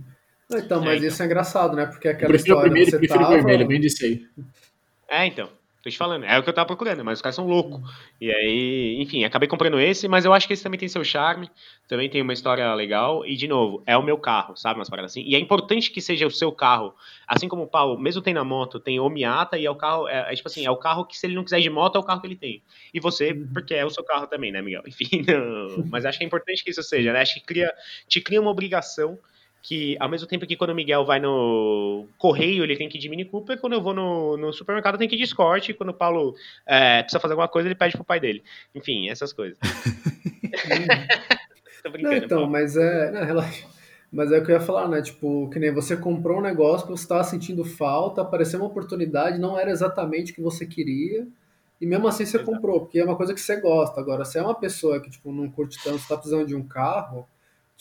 Então, 0.50 0.80
mas 0.80 0.94
é, 0.94 0.96
então. 0.96 1.08
isso 1.08 1.22
é 1.22 1.26
engraçado, 1.26 1.76
né? 1.76 1.86
Porque 1.86 2.08
aquela 2.08 2.30
eu 2.30 2.34
prefiro 2.34 2.54
história. 2.54 2.60
A 2.60 2.72
primeira, 2.72 2.90
você 2.90 2.98
prefiro 2.98 3.20
tava... 3.20 3.34
vermelho, 3.34 3.68
bem 3.68 3.80
disse 3.80 4.04
aí. 4.06 4.26
É, 5.08 5.26
então. 5.26 5.57
Tô 5.82 5.88
te 5.88 5.96
falando, 5.96 6.24
é 6.24 6.36
o 6.36 6.42
que 6.42 6.48
eu 6.48 6.52
tava 6.52 6.66
procurando, 6.66 7.04
mas 7.04 7.18
os 7.18 7.22
caras 7.22 7.36
são 7.36 7.46
loucos. 7.46 7.80
E 8.20 8.32
aí, 8.32 9.00
enfim, 9.00 9.22
acabei 9.24 9.48
comprando 9.48 9.78
esse, 9.78 10.08
mas 10.08 10.24
eu 10.24 10.34
acho 10.34 10.44
que 10.46 10.52
esse 10.52 10.62
também 10.62 10.78
tem 10.78 10.88
seu 10.88 11.04
charme, 11.04 11.48
também 11.86 12.10
tem 12.10 12.20
uma 12.20 12.32
história 12.32 12.74
legal, 12.74 13.24
e 13.24 13.36
de 13.36 13.46
novo, 13.46 13.80
é 13.86 13.96
o 13.96 14.02
meu 14.02 14.18
carro, 14.18 14.56
sabe? 14.56 14.80
Umas 14.80 14.90
paradas 14.90 15.12
assim. 15.12 15.22
E 15.22 15.36
é 15.36 15.38
importante 15.38 15.92
que 15.92 16.00
seja 16.00 16.26
o 16.26 16.30
seu 16.32 16.50
carro, 16.50 16.94
assim 17.28 17.46
como 17.46 17.62
o 17.62 17.66
Paulo, 17.68 17.96
mesmo 17.96 18.20
tem 18.20 18.34
na 18.34 18.42
moto, 18.42 18.80
tem 18.80 18.98
o 18.98 19.08
Miata, 19.08 19.56
e 19.56 19.66
é 19.66 19.70
o 19.70 19.76
carro, 19.76 20.08
é, 20.08 20.32
é, 20.32 20.34
tipo 20.34 20.48
assim, 20.48 20.66
é 20.66 20.70
o 20.70 20.76
carro 20.76 21.04
que 21.04 21.16
se 21.16 21.28
ele 21.28 21.36
não 21.36 21.44
quiser 21.44 21.60
ir 21.60 21.62
de 21.62 21.70
moto, 21.70 21.94
é 21.94 22.00
o 22.00 22.04
carro 22.04 22.20
que 22.20 22.26
ele 22.26 22.36
tem. 22.36 22.60
E 22.92 22.98
você, 22.98 23.30
uhum. 23.30 23.48
porque 23.54 23.72
é 23.72 23.84
o 23.84 23.90
seu 23.90 24.02
carro 24.02 24.26
também, 24.26 24.50
né, 24.50 24.60
Miguel? 24.60 24.82
Enfim, 24.88 25.24
não. 25.28 25.86
mas 25.86 26.04
acho 26.04 26.18
que 26.18 26.24
é 26.24 26.26
importante 26.26 26.64
que 26.64 26.70
isso 26.70 26.82
seja, 26.82 27.12
né? 27.12 27.20
Acho 27.20 27.34
que 27.34 27.40
cria, 27.40 27.72
te 28.08 28.20
cria 28.20 28.40
uma 28.40 28.50
obrigação 28.50 29.16
que 29.62 29.96
ao 30.00 30.08
mesmo 30.08 30.26
tempo 30.26 30.46
que 30.46 30.56
quando 30.56 30.70
o 30.70 30.74
Miguel 30.74 31.04
vai 31.04 31.18
no 31.18 32.06
correio 32.16 32.64
ele 32.64 32.76
tem 32.76 32.88
que 32.88 32.96
ir 32.96 33.00
de 33.00 33.08
Mini 33.08 33.24
Cooper, 33.24 33.58
quando 33.58 33.74
eu 33.74 33.82
vou 33.82 33.92
no, 33.92 34.36
no 34.36 34.52
supermercado 34.52 34.94
eu 34.94 34.98
tenho 34.98 35.10
que 35.10 35.16
ir 35.16 35.18
de 35.18 35.24
Escort, 35.24 35.68
e 35.68 35.74
quando 35.74 35.90
o 35.90 35.94
Paulo 35.94 36.34
é, 36.66 37.02
precisa 37.02 37.20
fazer 37.20 37.32
alguma 37.32 37.48
coisa 37.48 37.68
ele 37.68 37.74
pede 37.74 37.96
pro 37.96 38.04
pai 38.04 38.20
dele. 38.20 38.42
Enfim, 38.74 39.08
essas 39.08 39.32
coisas. 39.32 39.58
Tô 41.82 41.90
brincando. 41.90 42.16
Não, 42.16 42.24
então, 42.24 42.38
Paulo. 42.38 42.52
mas 42.52 42.76
é. 42.76 43.10
Não, 43.10 43.24
relaxa. 43.24 43.66
Mas 44.10 44.32
é 44.32 44.38
o 44.38 44.44
que 44.44 44.50
eu 44.50 44.56
ia 44.56 44.60
falar, 44.60 44.88
né? 44.88 45.02
Tipo, 45.02 45.50
que 45.50 45.58
nem 45.58 45.72
você 45.72 45.96
comprou 45.96 46.38
um 46.38 46.42
negócio 46.42 46.86
que 46.86 46.92
você 46.92 47.02
estava 47.02 47.22
sentindo 47.24 47.64
falta, 47.64 48.22
apareceu 48.22 48.58
uma 48.58 48.68
oportunidade, 48.68 49.38
não 49.38 49.58
era 49.58 49.70
exatamente 49.70 50.32
o 50.32 50.34
que 50.34 50.40
você 50.40 50.64
queria, 50.66 51.26
e 51.80 51.86
mesmo 51.86 52.08
assim 52.08 52.24
você 52.24 52.38
Exato. 52.38 52.50
comprou, 52.50 52.80
porque 52.80 52.98
é 52.98 53.04
uma 53.04 53.16
coisa 53.16 53.34
que 53.34 53.40
você 53.40 53.60
gosta. 53.60 54.00
Agora, 54.00 54.24
se 54.24 54.38
é 54.38 54.42
uma 54.42 54.54
pessoa 54.54 55.00
que, 55.00 55.10
tipo, 55.10 55.30
não 55.30 55.50
curte 55.50 55.78
tanto, 55.82 55.98
está 55.98 56.16
precisando 56.16 56.46
de 56.46 56.54
um 56.54 56.66
carro, 56.66 57.28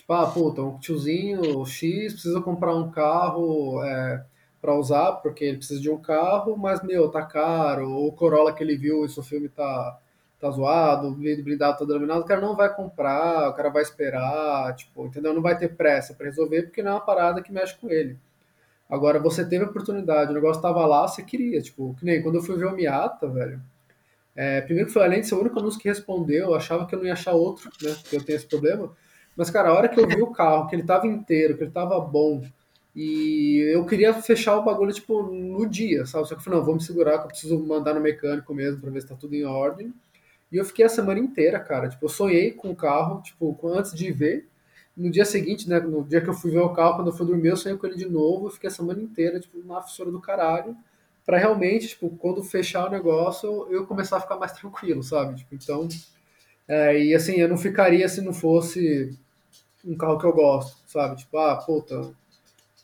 Tipo, 0.07 0.13
ah, 0.13 0.27
puta, 0.31 0.61
um 0.61 0.79
tiozinho 0.79 1.65
X 1.65 2.13
precisa 2.13 2.39
comprar 2.39 2.73
um 2.73 2.89
carro 2.89 3.83
é, 3.83 4.23
para 4.61 4.73
usar, 4.73 5.11
porque 5.17 5.43
ele 5.43 5.57
precisa 5.57 5.81
de 5.81 5.89
um 5.89 5.97
carro, 5.97 6.55
mas, 6.55 6.81
meu, 6.81 7.09
tá 7.11 7.25
caro. 7.25 7.91
O 7.91 8.13
Corolla 8.13 8.53
que 8.53 8.63
ele 8.63 8.77
viu, 8.77 9.03
esse 9.03 9.21
filme 9.21 9.49
tá, 9.49 9.99
tá 10.39 10.49
zoado, 10.49 11.09
o 11.09 11.13
blindado 11.13 11.77
tá 11.77 11.83
dominado, 11.83 12.21
o 12.21 12.25
cara 12.25 12.39
não 12.39 12.55
vai 12.55 12.73
comprar, 12.73 13.49
o 13.49 13.53
cara 13.53 13.69
vai 13.69 13.81
esperar, 13.83 14.73
tipo, 14.77 15.05
entendeu? 15.05 15.33
Não 15.33 15.41
vai 15.41 15.57
ter 15.57 15.75
pressa 15.75 16.13
para 16.13 16.27
resolver, 16.27 16.63
porque 16.63 16.81
não 16.81 16.91
é 16.91 16.93
uma 16.93 17.01
parada 17.01 17.41
que 17.41 17.51
mexe 17.51 17.75
com 17.75 17.89
ele. 17.89 18.17
Agora, 18.89 19.19
você 19.19 19.43
teve 19.43 19.65
a 19.65 19.67
oportunidade, 19.67 20.31
o 20.31 20.33
negócio 20.33 20.61
tava 20.61 20.85
lá, 20.85 21.05
você 21.05 21.21
queria, 21.21 21.61
tipo, 21.61 21.93
que 21.95 22.05
nem 22.05 22.23
quando 22.23 22.35
eu 22.35 22.41
fui 22.41 22.55
ver 22.57 22.67
o 22.67 22.73
Miata, 22.73 23.27
velho, 23.27 23.61
é, 24.33 24.61
primeiro 24.61 24.87
que 24.87 24.93
foi, 24.93 25.03
além 25.03 25.19
de 25.19 25.27
ser 25.27 25.35
o 25.35 25.41
único 25.41 25.59
anúncio 25.59 25.81
que 25.81 25.89
respondeu, 25.89 26.45
eu 26.45 26.55
achava 26.55 26.85
que 26.85 26.95
eu 26.95 26.99
não 26.99 27.05
ia 27.05 27.13
achar 27.13 27.33
outro, 27.33 27.69
né, 27.81 27.93
porque 28.01 28.15
eu 28.15 28.23
tenho 28.23 28.37
esse 28.37 28.47
problema, 28.47 28.95
mas, 29.37 29.49
cara, 29.51 29.69
a 29.69 29.73
hora 29.73 29.87
que 29.87 29.99
eu 29.99 30.07
vi 30.07 30.21
o 30.21 30.31
carro, 30.31 30.67
que 30.67 30.75
ele 30.75 30.83
tava 30.83 31.07
inteiro, 31.07 31.55
que 31.55 31.63
ele 31.63 31.71
tava 31.71 31.99
bom, 31.99 32.43
e 32.95 33.59
eu 33.71 33.85
queria 33.85 34.11
fechar 34.15 34.57
o 34.57 34.63
bagulho, 34.63 34.91
tipo, 34.91 35.21
no 35.21 35.69
dia, 35.69 36.03
sabe? 36.07 36.27
Só 36.27 36.33
que 36.33 36.41
eu 36.41 36.43
falei, 36.43 36.59
não, 36.59 36.65
vamos 36.65 36.83
segurar, 36.83 37.19
que 37.19 37.25
eu 37.25 37.27
preciso 37.27 37.59
mandar 37.59 37.93
no 37.93 38.01
mecânico 38.01 38.51
mesmo 38.55 38.81
pra 38.81 38.89
ver 38.89 39.01
se 39.01 39.07
tá 39.07 39.15
tudo 39.15 39.35
em 39.35 39.45
ordem. 39.45 39.93
E 40.51 40.57
eu 40.57 40.65
fiquei 40.65 40.83
a 40.83 40.89
semana 40.89 41.19
inteira, 41.19 41.59
cara. 41.59 41.89
Tipo, 41.89 42.05
eu 42.05 42.09
sonhei 42.09 42.51
com 42.51 42.71
o 42.71 42.75
carro, 42.75 43.21
tipo, 43.21 43.55
antes 43.67 43.93
de 43.93 44.11
ver. 44.11 44.47
No 44.95 45.11
dia 45.11 45.25
seguinte, 45.25 45.69
né, 45.69 45.79
no 45.79 46.03
dia 46.03 46.21
que 46.21 46.27
eu 46.27 46.33
fui 46.33 46.49
ver 46.49 46.57
o 46.57 46.73
carro, 46.73 46.95
quando 46.95 47.09
eu 47.09 47.13
fui 47.13 47.27
dormir, 47.27 47.49
eu 47.49 47.57
sonhei 47.57 47.77
com 47.77 47.85
ele 47.85 47.97
de 47.97 48.09
novo. 48.09 48.47
Eu 48.47 48.51
fiquei 48.51 48.67
a 48.67 48.71
semana 48.71 48.99
inteira, 48.99 49.39
tipo, 49.39 49.63
na 49.63 49.79
fissura 49.83 50.09
do 50.09 50.19
caralho. 50.19 50.75
Pra 51.23 51.37
realmente, 51.37 51.89
tipo, 51.89 52.09
quando 52.17 52.43
fechar 52.43 52.87
o 52.87 52.89
negócio, 52.89 53.67
eu 53.69 53.85
começar 53.85 54.17
a 54.17 54.21
ficar 54.21 54.37
mais 54.37 54.53
tranquilo, 54.53 55.03
sabe? 55.03 55.35
Tipo, 55.35 55.53
então... 55.53 55.87
É, 56.67 56.99
e 57.01 57.13
assim, 57.13 57.35
eu 57.35 57.47
não 57.47 57.57
ficaria 57.57 58.09
se 58.09 58.21
não 58.21 58.33
fosse 58.33 59.17
um 59.85 59.95
carro 59.95 60.19
que 60.19 60.25
eu 60.25 60.33
gosto, 60.33 60.77
sabe? 60.87 61.17
Tipo, 61.17 61.37
ah, 61.37 61.55
puta, 61.55 62.11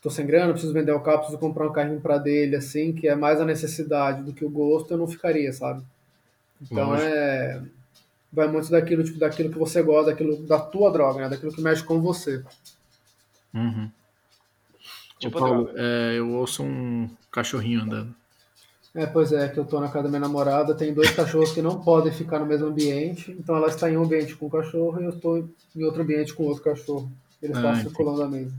tô 0.02 0.10
sem 0.10 0.26
grana, 0.26 0.52
preciso 0.52 0.72
vender 0.72 0.92
o 0.92 1.00
carro, 1.00 1.18
preciso 1.18 1.38
comprar 1.38 1.66
um 1.66 1.72
carrinho 1.72 2.00
para 2.00 2.18
dele, 2.18 2.56
assim, 2.56 2.92
que 2.92 3.08
é 3.08 3.14
mais 3.14 3.40
a 3.40 3.44
necessidade 3.44 4.22
do 4.22 4.32
que 4.32 4.44
o 4.44 4.50
gosto, 4.50 4.92
eu 4.92 4.98
não 4.98 5.08
ficaria, 5.08 5.52
sabe? 5.52 5.82
Então 6.60 6.90
Lógico. 6.90 7.08
é. 7.08 7.62
Vai 8.32 8.48
muito 8.48 8.68
daquilo, 8.68 9.04
tipo, 9.04 9.18
daquilo 9.18 9.50
que 9.50 9.58
você 9.58 9.80
gosta, 9.80 10.10
daquilo 10.10 10.36
da 10.44 10.58
tua 10.58 10.90
droga, 10.90 11.20
né? 11.20 11.28
Daquilo 11.28 11.52
que 11.52 11.62
mexe 11.62 11.84
com 11.84 12.00
você. 12.00 12.44
Uhum. 13.54 13.88
Tipo, 15.20 15.38
Ô, 15.38 15.40
Paulo, 15.40 15.70
é, 15.76 16.18
eu 16.18 16.30
ouço 16.32 16.64
um 16.64 17.08
cachorrinho 17.30 17.82
andando. 17.82 18.14
É, 18.94 19.06
pois 19.06 19.32
é, 19.32 19.48
que 19.48 19.58
eu 19.58 19.64
tô 19.64 19.80
na 19.80 19.88
casa 19.88 20.04
da 20.04 20.08
minha 20.08 20.20
namorada, 20.20 20.72
tem 20.72 20.94
dois 20.94 21.10
cachorros 21.10 21.50
que 21.50 21.60
não 21.60 21.80
podem 21.80 22.12
ficar 22.12 22.38
no 22.38 22.46
mesmo 22.46 22.68
ambiente, 22.68 23.32
então 23.32 23.56
ela 23.56 23.66
está 23.66 23.90
em 23.90 23.96
um 23.96 24.04
ambiente 24.04 24.36
com 24.36 24.46
o 24.46 24.50
cachorro 24.50 25.00
e 25.00 25.04
eu 25.04 25.10
estou 25.10 25.48
em 25.74 25.82
outro 25.82 26.02
ambiente 26.02 26.32
com 26.32 26.44
outro 26.44 26.62
cachorro. 26.62 27.10
Eles 27.42 27.56
estão 27.56 27.72
ah, 27.72 27.76
circulando 27.76 28.22
a 28.22 28.28
mesa. 28.28 28.54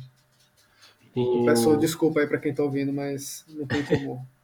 O... 1.15 1.45
Peço 1.45 1.77
desculpa 1.77 2.19
aí 2.19 2.27
para 2.27 2.37
quem 2.37 2.53
tá 2.53 2.61
ouvindo, 2.63 2.91
mas 2.91 3.45
não 3.47 3.65
tem 3.65 3.83
como. 3.83 4.25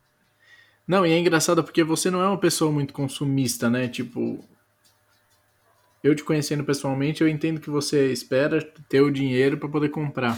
Não, 0.87 1.05
e 1.05 1.11
é 1.11 1.17
engraçado 1.17 1.63
porque 1.63 1.85
você 1.85 2.09
não 2.09 2.21
é 2.21 2.27
uma 2.27 2.39
pessoa 2.39 2.69
muito 2.69 2.91
consumista, 2.91 3.69
né? 3.69 3.87
Tipo, 3.87 4.43
eu 6.03 6.13
te 6.13 6.23
conhecendo 6.23 6.65
pessoalmente, 6.65 7.21
eu 7.21 7.29
entendo 7.29 7.61
que 7.61 7.69
você 7.69 8.11
espera 8.11 8.61
ter 8.89 8.99
o 8.99 9.11
dinheiro 9.11 9.57
para 9.57 9.69
poder 9.69 9.87
comprar. 9.89 10.37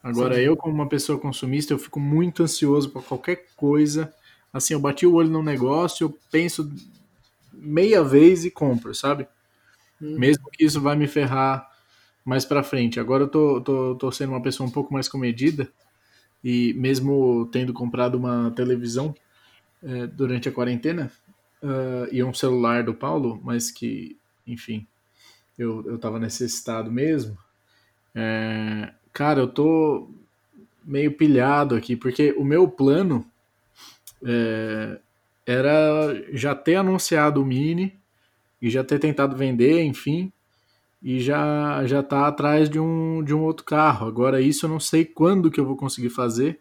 Agora, 0.00 0.36
Sim. 0.36 0.42
eu, 0.42 0.56
como 0.56 0.74
uma 0.74 0.88
pessoa 0.88 1.18
consumista, 1.18 1.72
eu 1.72 1.78
fico 1.78 1.98
muito 1.98 2.42
ansioso 2.44 2.90
para 2.90 3.02
qualquer 3.02 3.46
coisa 3.56 4.14
assim, 4.54 4.72
eu 4.72 4.80
bati 4.80 5.04
o 5.04 5.14
olho 5.14 5.28
no 5.28 5.42
negócio, 5.42 6.04
eu 6.04 6.18
penso 6.30 6.72
meia 7.52 8.04
vez 8.04 8.44
e 8.44 8.50
compro, 8.50 8.94
sabe? 8.94 9.26
Hum. 10.00 10.16
Mesmo 10.16 10.48
que 10.52 10.64
isso 10.64 10.80
vai 10.80 10.96
me 10.96 11.08
ferrar 11.08 11.68
mais 12.24 12.44
para 12.44 12.62
frente. 12.62 13.00
Agora 13.00 13.24
eu 13.24 13.28
tô, 13.28 13.60
tô, 13.60 13.94
tô 13.96 14.12
sendo 14.12 14.30
uma 14.30 14.42
pessoa 14.42 14.68
um 14.68 14.72
pouco 14.72 14.94
mais 14.94 15.08
comedida 15.08 15.68
e 16.42 16.72
mesmo 16.74 17.48
tendo 17.50 17.72
comprado 17.72 18.14
uma 18.14 18.52
televisão 18.52 19.14
é, 19.82 20.06
durante 20.06 20.48
a 20.48 20.52
quarentena 20.52 21.10
uh, 21.62 22.08
e 22.12 22.22
um 22.22 22.32
celular 22.32 22.84
do 22.84 22.94
Paulo, 22.94 23.40
mas 23.42 23.70
que, 23.70 24.16
enfim, 24.46 24.86
eu, 25.58 25.84
eu 25.86 25.98
tava 25.98 26.18
necessitado 26.18 26.92
mesmo. 26.92 27.36
É, 28.14 28.92
cara, 29.12 29.40
eu 29.40 29.48
tô 29.48 30.08
meio 30.84 31.12
pilhado 31.12 31.74
aqui, 31.74 31.96
porque 31.96 32.32
o 32.32 32.44
meu 32.44 32.68
plano 32.68 33.26
é, 34.24 34.98
era 35.46 36.14
já 36.32 36.54
ter 36.54 36.76
anunciado 36.76 37.42
o 37.42 37.44
Mini 37.44 37.94
e 38.60 38.70
já 38.70 38.82
ter 38.82 38.98
tentado 38.98 39.36
vender, 39.36 39.82
enfim, 39.82 40.32
e 41.02 41.20
já 41.20 41.84
já 41.86 42.02
tá 42.02 42.26
atrás 42.26 42.68
de 42.68 42.80
um, 42.80 43.22
de 43.22 43.34
um 43.34 43.42
outro 43.42 43.64
carro. 43.64 44.06
Agora 44.06 44.40
isso 44.40 44.66
eu 44.66 44.70
não 44.70 44.80
sei 44.80 45.04
quando 45.04 45.50
que 45.50 45.60
eu 45.60 45.66
vou 45.66 45.76
conseguir 45.76 46.10
fazer, 46.10 46.60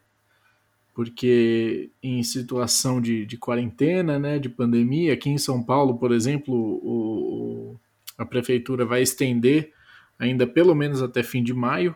porque 0.93 1.89
em 2.01 2.21
situação 2.23 3.01
de, 3.01 3.25
de 3.25 3.37
quarentena, 3.37 4.19
né, 4.19 4.37
de 4.37 4.49
pandemia, 4.49 5.13
aqui 5.13 5.29
em 5.29 5.37
São 5.37 5.63
Paulo, 5.63 5.97
por 5.97 6.11
exemplo, 6.11 6.53
o, 6.53 7.79
a 8.17 8.25
prefeitura 8.25 8.85
vai 8.85 9.01
estender 9.01 9.71
ainda 10.19 10.45
pelo 10.45 10.75
menos 10.75 11.01
até 11.01 11.23
fim 11.23 11.43
de 11.43 11.53
maio, 11.53 11.95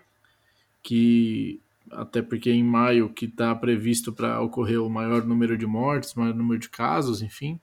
que 0.82 1.60
até 1.92 2.22
porque 2.22 2.52
em 2.52 2.64
maio 2.64 3.10
que 3.10 3.26
está 3.26 3.54
previsto 3.56 4.12
para 4.12 4.42
ocorrer 4.42 4.82
o 4.82 4.90
maior 4.90 5.26
número 5.26 5.58
de 5.58 5.66
mortes, 5.66 6.14
maior 6.14 6.34
número 6.34 6.60
de 6.60 6.70
casos, 6.70 7.22
enfim. 7.22 7.60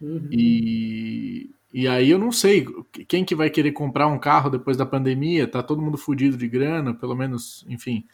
Uhum. 0.00 0.28
E, 0.30 1.50
e 1.72 1.88
aí 1.88 2.10
eu 2.10 2.18
não 2.18 2.30
sei 2.30 2.66
quem 3.08 3.24
que 3.24 3.34
vai 3.34 3.50
querer 3.50 3.72
comprar 3.72 4.06
um 4.06 4.18
carro 4.18 4.50
depois 4.50 4.76
da 4.76 4.86
pandemia, 4.86 5.46
tá 5.46 5.62
todo 5.62 5.82
mundo 5.82 5.96
fudido 5.96 6.36
de 6.36 6.48
grana, 6.48 6.94
pelo 6.94 7.14
menos, 7.14 7.64
enfim, 7.68 8.04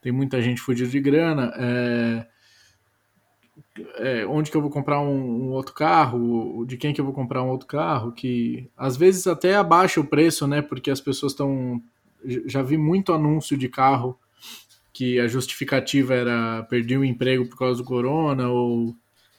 tem 0.00 0.12
muita 0.12 0.40
gente 0.40 0.60
fudido 0.60 0.90
de 0.90 1.00
grana. 1.00 1.52
É, 1.56 2.26
é, 3.96 4.26
onde 4.26 4.50
que 4.50 4.56
eu 4.56 4.62
vou 4.62 4.70
comprar 4.70 5.00
um, 5.00 5.48
um, 5.48 5.50
outro 5.50 5.74
carro, 5.74 6.64
de 6.66 6.76
quem 6.76 6.92
que 6.92 7.00
eu 7.00 7.04
vou 7.04 7.14
comprar 7.14 7.42
um 7.42 7.48
outro 7.48 7.66
carro, 7.66 8.12
que 8.12 8.68
às 8.76 8.96
vezes 8.96 9.26
até 9.26 9.54
abaixa 9.54 10.00
o 10.00 10.06
preço, 10.06 10.46
né? 10.46 10.62
Porque 10.62 10.90
as 10.90 11.00
pessoas 11.00 11.32
estão. 11.32 11.82
Já 12.46 12.62
vi 12.62 12.76
muito 12.76 13.12
anúncio 13.12 13.56
de 13.56 13.68
carro 13.68 14.18
que 15.00 15.18
a 15.18 15.26
justificativa 15.26 16.12
era 16.12 16.62
perder 16.64 16.98
o 16.98 17.04
emprego 17.04 17.48
por 17.48 17.56
causa 17.56 17.78
do 17.78 17.88
corona 17.88 18.50
ou. 18.50 18.94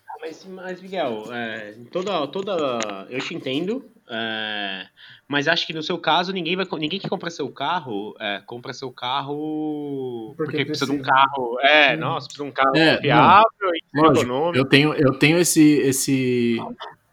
Ah, 0.09 0.15
mas, 0.19 0.43
mas 0.49 0.81
Miguel, 0.81 1.25
é, 1.31 1.75
toda, 1.91 2.25
toda. 2.29 2.79
Eu 3.11 3.19
te 3.19 3.35
entendo, 3.35 3.85
é, 4.09 4.87
mas 5.27 5.47
acho 5.47 5.67
que 5.67 5.73
no 5.73 5.83
seu 5.83 5.99
caso, 5.99 6.33
ninguém, 6.33 6.55
vai, 6.55 6.65
ninguém 6.79 6.99
que 6.99 7.07
compra 7.07 7.29
seu 7.29 7.47
carro, 7.51 8.15
é, 8.19 8.41
compra 8.43 8.73
seu 8.73 8.91
carro 8.91 10.33
porque, 10.35 10.51
porque 10.51 10.65
precisa, 10.65 10.91
de 10.91 10.99
um 10.99 11.03
carro. 11.03 11.59
É, 11.59 11.93
hum. 11.95 11.99
nossa, 11.99 12.25
precisa 12.25 12.43
de 12.43 12.49
um 12.49 12.53
carro 12.53 12.75
é, 12.75 12.95
confiável 12.95 13.69
e 13.75 13.99
econômico. 13.99 14.57
Eu 14.57 14.65
tenho, 14.65 14.93
eu 14.95 15.13
tenho 15.13 15.37
esse, 15.37 15.77
esse 15.81 16.57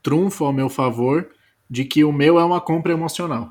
trunfo 0.03 0.47
ao 0.47 0.55
meu 0.55 0.71
favor 0.71 1.29
de 1.69 1.85
que 1.85 2.03
o 2.03 2.11
meu 2.11 2.41
é 2.41 2.45
uma 2.47 2.63
compra 2.63 2.95
emocional. 2.95 3.51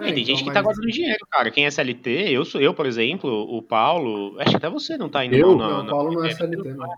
É, 0.00 0.12
tem 0.12 0.22
então, 0.22 0.24
gente 0.24 0.38
que 0.38 0.44
tá 0.44 0.46
mas... 0.46 0.54
tá 0.54 0.62
guardando 0.62 0.90
dinheiro, 0.90 1.26
cara. 1.30 1.50
Quem 1.50 1.64
é 1.64 1.68
SLT, 1.68 2.10
eu 2.30 2.44
sou 2.44 2.60
eu, 2.60 2.74
por 2.74 2.86
exemplo, 2.86 3.30
o 3.30 3.62
Paulo. 3.62 4.34
Acho 4.40 4.50
que 4.50 4.56
até 4.56 4.70
você 4.70 4.96
não 4.96 5.08
tá 5.08 5.24
indo 5.24 5.36
eu? 5.36 5.56
não. 5.56 5.68
Não, 5.68 5.84
o 5.84 5.86
Paulo 5.86 6.12
não 6.12 6.24
é 6.24 6.30
SLT, 6.30 6.56
não. 6.74 6.88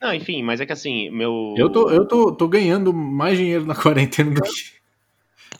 Não, 0.00 0.14
enfim, 0.14 0.42
mas 0.42 0.60
é 0.60 0.66
que 0.66 0.72
assim, 0.72 1.10
meu. 1.10 1.54
Eu 1.56 1.70
tô, 1.70 1.90
eu 1.90 2.06
tô, 2.06 2.32
tô 2.32 2.46
ganhando 2.46 2.92
mais 2.92 3.36
dinheiro 3.36 3.66
na 3.66 3.74
quarentena 3.76 4.30
do 4.32 4.42
que. 4.42 4.78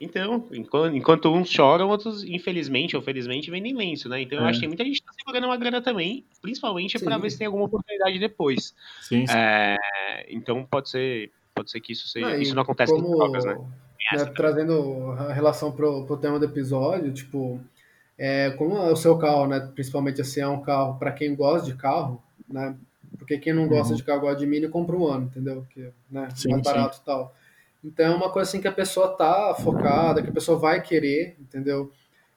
Então, 0.00 0.46
enquanto, 0.52 0.96
enquanto 0.96 1.34
uns 1.34 1.50
choram, 1.50 1.88
outros, 1.88 2.22
infelizmente 2.22 2.94
ou 2.94 3.02
felizmente, 3.02 3.50
vendem 3.50 3.74
lenço, 3.74 4.08
né? 4.08 4.22
Então 4.22 4.38
é. 4.38 4.42
eu 4.42 4.46
acho 4.46 4.54
que 4.54 4.60
tem 4.60 4.68
muita 4.68 4.84
gente 4.84 5.00
que 5.00 5.06
tá 5.06 5.12
segurando 5.12 5.46
uma 5.46 5.56
grana 5.56 5.82
também, 5.82 6.24
principalmente 6.40 6.98
para 7.00 7.18
ver 7.18 7.30
se 7.30 7.38
tem 7.38 7.48
alguma 7.48 7.64
oportunidade 7.64 8.16
depois. 8.18 8.74
Sim, 9.00 9.26
sim. 9.26 9.34
É, 9.36 9.76
então 10.28 10.64
pode 10.64 10.88
ser, 10.88 11.32
pode 11.52 11.70
ser 11.70 11.80
que 11.80 11.92
isso, 11.92 12.06
seja, 12.06 12.28
não, 12.28 12.40
isso 12.40 12.54
não 12.54 12.62
acontece 12.62 12.92
como, 12.92 13.06
com 13.06 13.16
trocas, 13.16 13.44
né? 13.44 13.58
Né 14.16 14.24
trazendo 14.34 15.12
a 15.12 15.32
relação 15.32 15.72
pro, 15.72 16.04
pro 16.04 16.16
tema 16.16 16.38
do 16.38 16.44
episódio, 16.44 17.12
tipo, 17.12 17.60
é, 18.16 18.50
como 18.50 18.76
é 18.76 18.90
o 18.90 18.96
seu 18.96 19.16
carro, 19.18 19.46
né? 19.46 19.60
Principalmente 19.74 20.20
assim, 20.20 20.40
é 20.40 20.48
um 20.48 20.60
carro 20.60 20.98
para 20.98 21.12
quem 21.12 21.34
gosta 21.34 21.66
de 21.66 21.74
carro, 21.74 22.22
né? 22.48 22.76
Porque 23.16 23.38
quem 23.38 23.52
não 23.52 23.68
gosta 23.68 23.92
uhum. 23.92 23.96
de 23.96 24.02
carro 24.02 24.34
de 24.34 24.46
mini 24.46 24.68
compra 24.68 24.96
um 24.96 25.06
ano, 25.06 25.26
entendeu? 25.26 25.66
Que, 25.70 25.90
né, 26.10 26.28
sim, 26.34 26.50
mais 26.50 26.62
barato 26.62 26.98
e 27.00 27.04
tal. 27.04 27.34
Então 27.84 28.12
é 28.12 28.14
uma 28.14 28.30
coisa 28.30 28.48
assim 28.48 28.60
que 28.60 28.68
a 28.68 28.72
pessoa 28.72 29.08
tá 29.16 29.54
focada, 29.54 30.22
que 30.22 30.30
a 30.30 30.32
pessoa 30.32 30.58
vai 30.58 30.82
querer, 30.82 31.36
entendeu? 31.40 31.92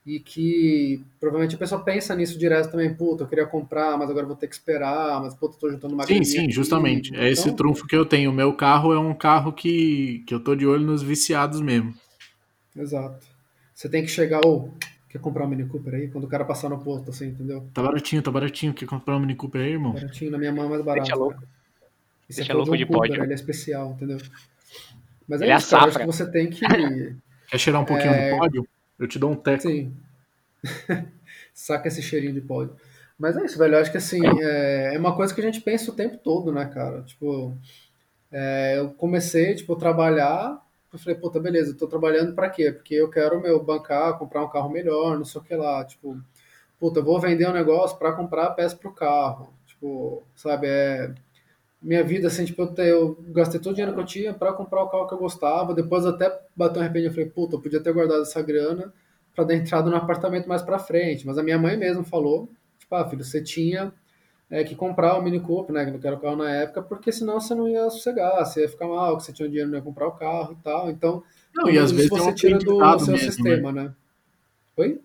E 0.05 0.19
que 0.19 1.03
provavelmente 1.19 1.55
a 1.55 1.59
pessoa 1.59 1.83
pensa 1.83 2.15
nisso 2.15 2.37
direto 2.37 2.71
também, 2.71 2.91
puta, 2.91 3.23
eu 3.23 3.27
queria 3.27 3.45
comprar, 3.45 3.97
mas 3.97 4.09
agora 4.09 4.25
vou 4.25 4.35
ter 4.35 4.47
que 4.47 4.55
esperar, 4.55 5.21
mas 5.21 5.35
puta, 5.35 5.57
tô 5.59 5.69
juntando 5.69 5.93
uma 5.93 6.05
Sim, 6.07 6.23
sim, 6.23 6.45
aqui, 6.45 6.51
justamente. 6.51 7.11
Então... 7.11 7.23
É 7.23 7.29
esse 7.29 7.43
então 7.43 7.55
trunfo 7.55 7.85
que 7.85 7.95
eu 7.95 8.05
tenho. 8.05 8.31
O 8.31 8.33
meu 8.33 8.53
carro 8.53 8.93
é 8.93 8.99
um 8.99 9.13
carro 9.13 9.53
que, 9.53 10.23
que 10.25 10.33
eu 10.33 10.39
tô 10.39 10.55
de 10.55 10.65
olho 10.65 10.85
nos 10.85 11.03
viciados 11.03 11.61
mesmo. 11.61 11.93
Exato. 12.75 13.27
Você 13.75 13.87
tem 13.87 14.03
que 14.03 14.09
chegar, 14.09 14.41
ou 14.43 14.73
oh, 14.73 14.91
Quer 15.11 15.19
comprar 15.19 15.43
um 15.43 15.47
Mini 15.49 15.65
Cooper 15.65 15.93
aí? 15.93 16.07
Quando 16.07 16.23
o 16.23 16.27
cara 16.27 16.45
passar 16.45 16.69
no 16.69 16.79
posto, 16.79 17.09
assim, 17.09 17.27
entendeu? 17.27 17.67
Tá 17.73 17.83
baratinho, 17.83 18.21
tá 18.21 18.31
baratinho. 18.31 18.73
Quer 18.73 18.85
comprar 18.85 19.17
um 19.17 19.19
Mini 19.19 19.35
Cooper 19.35 19.61
aí, 19.61 19.71
irmão? 19.71 19.91
Baratinho, 19.91 20.31
na 20.31 20.37
minha 20.37 20.53
mão 20.53 20.67
é 20.67 20.69
mais 20.69 20.81
barato. 20.85 21.05
Deixa 21.05 21.19
louco. 21.19 21.43
Isso 22.29 22.37
Deixa 22.37 22.53
é 22.53 22.55
louco 22.55 22.77
de 22.77 22.85
Cooper, 22.85 23.09
pódio. 23.09 23.23
Ele 23.23 23.33
é 23.33 23.35
especial, 23.35 23.91
entendeu? 23.91 24.17
Mas 25.27 25.41
é 25.41 25.45
ele 25.45 25.51
é 25.51 25.57
isso, 25.57 25.75
é 25.75 25.79
cara, 25.79 25.89
acho 25.89 25.99
que 25.99 26.05
você 26.05 26.31
tem 26.31 26.49
que... 26.49 26.65
Quer 26.65 27.57
cheirar 27.57 27.81
um 27.81 27.85
pouquinho 27.85 28.09
é... 28.09 28.31
do 28.31 28.37
pódio? 28.37 28.67
Eu 29.01 29.07
te 29.07 29.19
dou 29.19 29.31
um 29.31 29.35
teco. 29.35 29.63
Sim. 29.63 29.93
Saca 31.53 31.87
esse 31.87 32.01
cheirinho 32.01 32.33
de 32.33 32.41
pódio. 32.41 32.75
Mas 33.17 33.35
é 33.35 33.43
isso, 33.43 33.57
velho. 33.57 33.75
Eu 33.75 33.81
acho 33.81 33.91
que, 33.91 33.97
assim, 33.97 34.21
é, 34.41 34.95
é 34.95 34.99
uma 34.99 35.15
coisa 35.15 35.33
que 35.33 35.41
a 35.41 35.43
gente 35.43 35.59
pensa 35.59 35.91
o 35.91 35.95
tempo 35.95 36.17
todo, 36.17 36.51
né, 36.53 36.65
cara? 36.65 37.01
Tipo, 37.01 37.57
é, 38.31 38.77
eu 38.77 38.91
comecei, 38.91 39.55
tipo, 39.55 39.73
a 39.73 39.79
trabalhar 39.79 40.61
eu 40.93 40.99
falei, 40.99 41.17
puta, 41.17 41.39
beleza, 41.39 41.71
eu 41.71 41.77
tô 41.77 41.87
trabalhando 41.87 42.33
para 42.35 42.49
quê? 42.49 42.71
Porque 42.71 42.95
eu 42.95 43.09
quero 43.09 43.41
meu 43.41 43.63
bancar, 43.63 44.17
comprar 44.17 44.43
um 44.43 44.49
carro 44.49 44.69
melhor, 44.69 45.17
não 45.17 45.23
sei 45.23 45.39
o 45.39 45.43
que 45.43 45.55
lá, 45.55 45.85
tipo, 45.85 46.19
puta, 46.77 46.99
eu 46.99 47.03
vou 47.03 47.19
vender 47.19 47.47
um 47.47 47.53
negócio 47.53 47.97
para 47.97 48.11
comprar 48.11 48.47
a 48.47 48.51
peça 48.51 48.75
pro 48.75 48.91
carro. 48.93 49.53
Tipo, 49.65 50.23
sabe, 50.35 50.67
é 50.67 51.13
minha 51.81 52.03
vida 52.03 52.27
assim, 52.27 52.45
tipo, 52.45 52.61
eu, 52.61 52.73
te, 52.73 52.81
eu 52.81 53.17
gastei 53.29 53.59
todo 53.59 53.71
o 53.71 53.75
dinheiro 53.75 53.93
que 53.95 54.01
eu 54.01 54.05
tinha 54.05 54.33
para 54.33 54.53
comprar 54.53 54.83
o 54.83 54.89
carro 54.89 55.07
que 55.07 55.13
eu 55.13 55.17
gostava, 55.17 55.73
depois 55.73 56.05
até 56.05 56.31
bateu 56.55 56.79
um 56.79 56.85
arrependimento, 56.85 57.11
eu 57.11 57.15
falei, 57.15 57.29
puta, 57.29 57.55
eu 57.55 57.61
podia 57.61 57.81
ter 57.81 57.91
guardado 57.91 58.21
essa 58.21 58.41
grana 58.41 58.93
para 59.33 59.45
dar 59.45 59.55
entrada 59.55 59.89
no 59.89 59.95
apartamento 59.95 60.47
mais 60.47 60.61
para 60.61 60.77
frente, 60.77 61.25
mas 61.25 61.37
a 61.37 61.43
minha 61.43 61.57
mãe 61.57 61.77
mesmo 61.77 62.03
falou, 62.03 62.49
tipo, 62.77 62.93
ah, 62.93 63.09
filho, 63.09 63.23
você 63.23 63.41
tinha 63.41 63.91
é, 64.49 64.63
que 64.63 64.75
comprar 64.75 65.17
o 65.17 65.23
Mini 65.23 65.39
Cooper, 65.39 65.73
né, 65.73 65.85
que 65.85 65.91
não 65.91 65.99
era 66.03 66.15
o 66.15 66.19
carro 66.19 66.35
na 66.35 66.51
época, 66.51 66.81
porque 66.81 67.11
senão 67.11 67.39
você 67.39 67.55
não 67.55 67.67
ia 67.67 67.89
sossegar, 67.89 68.45
você 68.45 68.63
ia 68.63 68.69
ficar 68.69 68.87
mal, 68.87 69.17
que 69.17 69.23
você 69.23 69.33
tinha 69.33 69.47
dinheiro, 69.47 69.69
não 69.69 69.77
ia 69.77 69.83
comprar 69.83 70.07
o 70.07 70.11
carro 70.11 70.57
e 70.59 70.63
tal. 70.63 70.91
Então, 70.91 71.23
não, 71.55 71.69
e 71.69 71.79
às 71.79 71.91
vezes 71.91 72.09
você 72.09 72.21
é 72.21 72.31
um 72.31 72.35
tira 72.35 72.59
do 72.59 72.99
seu 72.99 73.13
mesmo, 73.13 73.17
sistema, 73.17 73.71
né? 73.71 73.83
né? 73.83 73.93
Oi? 74.77 75.01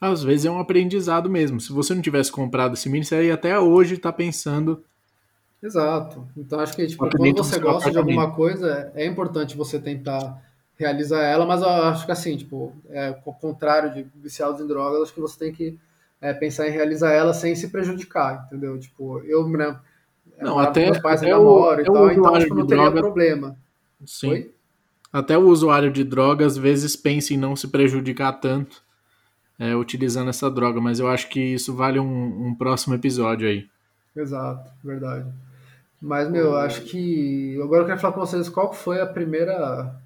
Às 0.00 0.22
vezes 0.22 0.46
é 0.46 0.50
um 0.50 0.58
aprendizado 0.58 1.28
mesmo. 1.28 1.60
Se 1.60 1.72
você 1.72 1.94
não 1.94 2.02
tivesse 2.02 2.30
comprado 2.30 2.74
esse 2.74 2.88
Mini, 2.88 3.04
você 3.04 3.26
ia 3.26 3.34
até 3.34 3.58
hoje 3.58 3.94
estar 3.94 4.12
tá 4.12 4.16
pensando. 4.16 4.84
Exato. 5.64 6.28
Então 6.36 6.60
acho 6.60 6.76
que 6.76 6.86
tipo, 6.86 7.08
quando 7.08 7.38
você 7.38 7.58
gosta 7.58 7.90
de 7.90 7.96
alguma 7.96 8.30
coisa, 8.32 8.92
é 8.94 9.06
importante 9.06 9.56
você 9.56 9.78
tentar 9.78 10.42
realizar 10.76 11.22
ela, 11.22 11.46
mas 11.46 11.62
eu 11.62 11.68
acho 11.68 12.04
que 12.04 12.12
assim, 12.12 12.36
tipo, 12.36 12.74
é, 12.90 13.18
ao 13.24 13.32
contrário 13.32 13.94
de 13.94 14.06
viciados 14.14 14.60
em 14.60 14.66
drogas, 14.66 15.02
acho 15.02 15.14
que 15.14 15.20
você 15.20 15.38
tem 15.38 15.52
que 15.52 15.78
é, 16.20 16.34
pensar 16.34 16.68
em 16.68 16.70
realizar 16.70 17.12
ela 17.12 17.32
sem 17.32 17.54
se 17.54 17.68
prejudicar, 17.70 18.44
entendeu? 18.46 18.78
Tipo, 18.78 19.20
eu, 19.20 19.48
né, 19.48 19.74
não, 20.38 20.58
até, 20.58 20.84
meus 20.84 20.98
pais 20.98 21.22
ainda 21.22 21.38
moram 21.38 21.80
e 21.80 21.84
tal, 21.86 22.10
então 22.10 22.34
acho 22.34 22.46
que 22.46 22.54
não 22.54 22.66
teria 22.66 22.84
droga, 22.84 23.00
problema. 23.00 23.56
Sim. 24.04 24.30
Oi? 24.30 24.54
Até 25.10 25.38
o 25.38 25.48
usuário 25.48 25.90
de 25.90 26.04
droga 26.04 26.44
às 26.44 26.58
vezes 26.58 26.94
pensa 26.94 27.32
em 27.32 27.38
não 27.38 27.56
se 27.56 27.68
prejudicar 27.68 28.32
tanto 28.32 28.82
é, 29.58 29.74
utilizando 29.74 30.28
essa 30.28 30.50
droga, 30.50 30.78
mas 30.78 31.00
eu 31.00 31.08
acho 31.08 31.30
que 31.30 31.40
isso 31.40 31.74
vale 31.74 31.98
um, 31.98 32.48
um 32.48 32.54
próximo 32.54 32.94
episódio 32.94 33.48
aí. 33.48 33.66
Exato, 34.14 34.70
verdade. 34.82 35.26
Mas, 36.04 36.30
meu, 36.30 36.44
eu 36.44 36.56
acho 36.56 36.82
que. 36.82 37.58
Agora 37.62 37.82
eu 37.82 37.86
quero 37.86 37.98
falar 37.98 38.12
com 38.12 38.20
vocês 38.20 38.50
qual 38.50 38.74
foi 38.74 39.00
a 39.00 39.06
primeira 39.06 39.96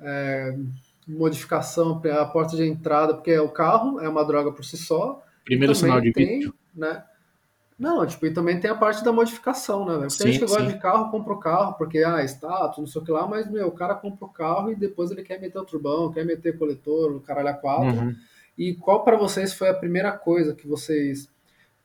é, 0.00 0.58
modificação, 1.06 2.02
a 2.20 2.24
porta 2.24 2.56
de 2.56 2.64
entrada, 2.64 3.14
porque 3.14 3.38
o 3.38 3.48
carro 3.48 4.00
é 4.00 4.08
uma 4.08 4.24
droga 4.24 4.50
por 4.50 4.64
si 4.64 4.76
só, 4.76 5.22
Primeiro 5.44 5.76
sinal 5.76 6.00
de 6.00 6.12
tem, 6.12 6.26
vídeo. 6.26 6.54
Né? 6.74 7.04
Não, 7.78 8.04
tipo, 8.04 8.26
e 8.26 8.32
também 8.32 8.58
tem 8.58 8.68
a 8.68 8.74
parte 8.74 9.04
da 9.04 9.12
modificação, 9.12 9.86
né? 9.86 10.08
Tem 10.08 10.32
gente 10.32 10.40
que 10.40 10.46
gosta 10.46 10.66
de 10.66 10.76
carro, 10.80 11.08
compra 11.12 11.32
o 11.32 11.38
carro, 11.38 11.74
porque, 11.74 11.98
ah, 11.98 12.24
status, 12.24 12.78
não 12.78 12.86
sei 12.88 13.00
o 13.00 13.04
que 13.04 13.12
lá, 13.12 13.24
mas, 13.28 13.48
meu, 13.48 13.68
o 13.68 13.72
cara 13.72 13.94
compra 13.94 14.26
o 14.26 14.28
carro 14.28 14.72
e 14.72 14.74
depois 14.74 15.12
ele 15.12 15.22
quer 15.22 15.40
meter 15.40 15.60
o 15.60 15.64
turbão, 15.64 16.10
quer 16.10 16.26
meter 16.26 16.58
coletor, 16.58 17.12
o 17.12 17.20
caralho 17.20 17.50
a 17.50 17.54
quatro. 17.54 18.00
Uhum. 18.00 18.16
E 18.58 18.74
qual 18.74 19.04
para 19.04 19.16
vocês 19.16 19.54
foi 19.54 19.68
a 19.68 19.74
primeira 19.74 20.10
coisa 20.10 20.52
que 20.52 20.66
vocês. 20.66 21.30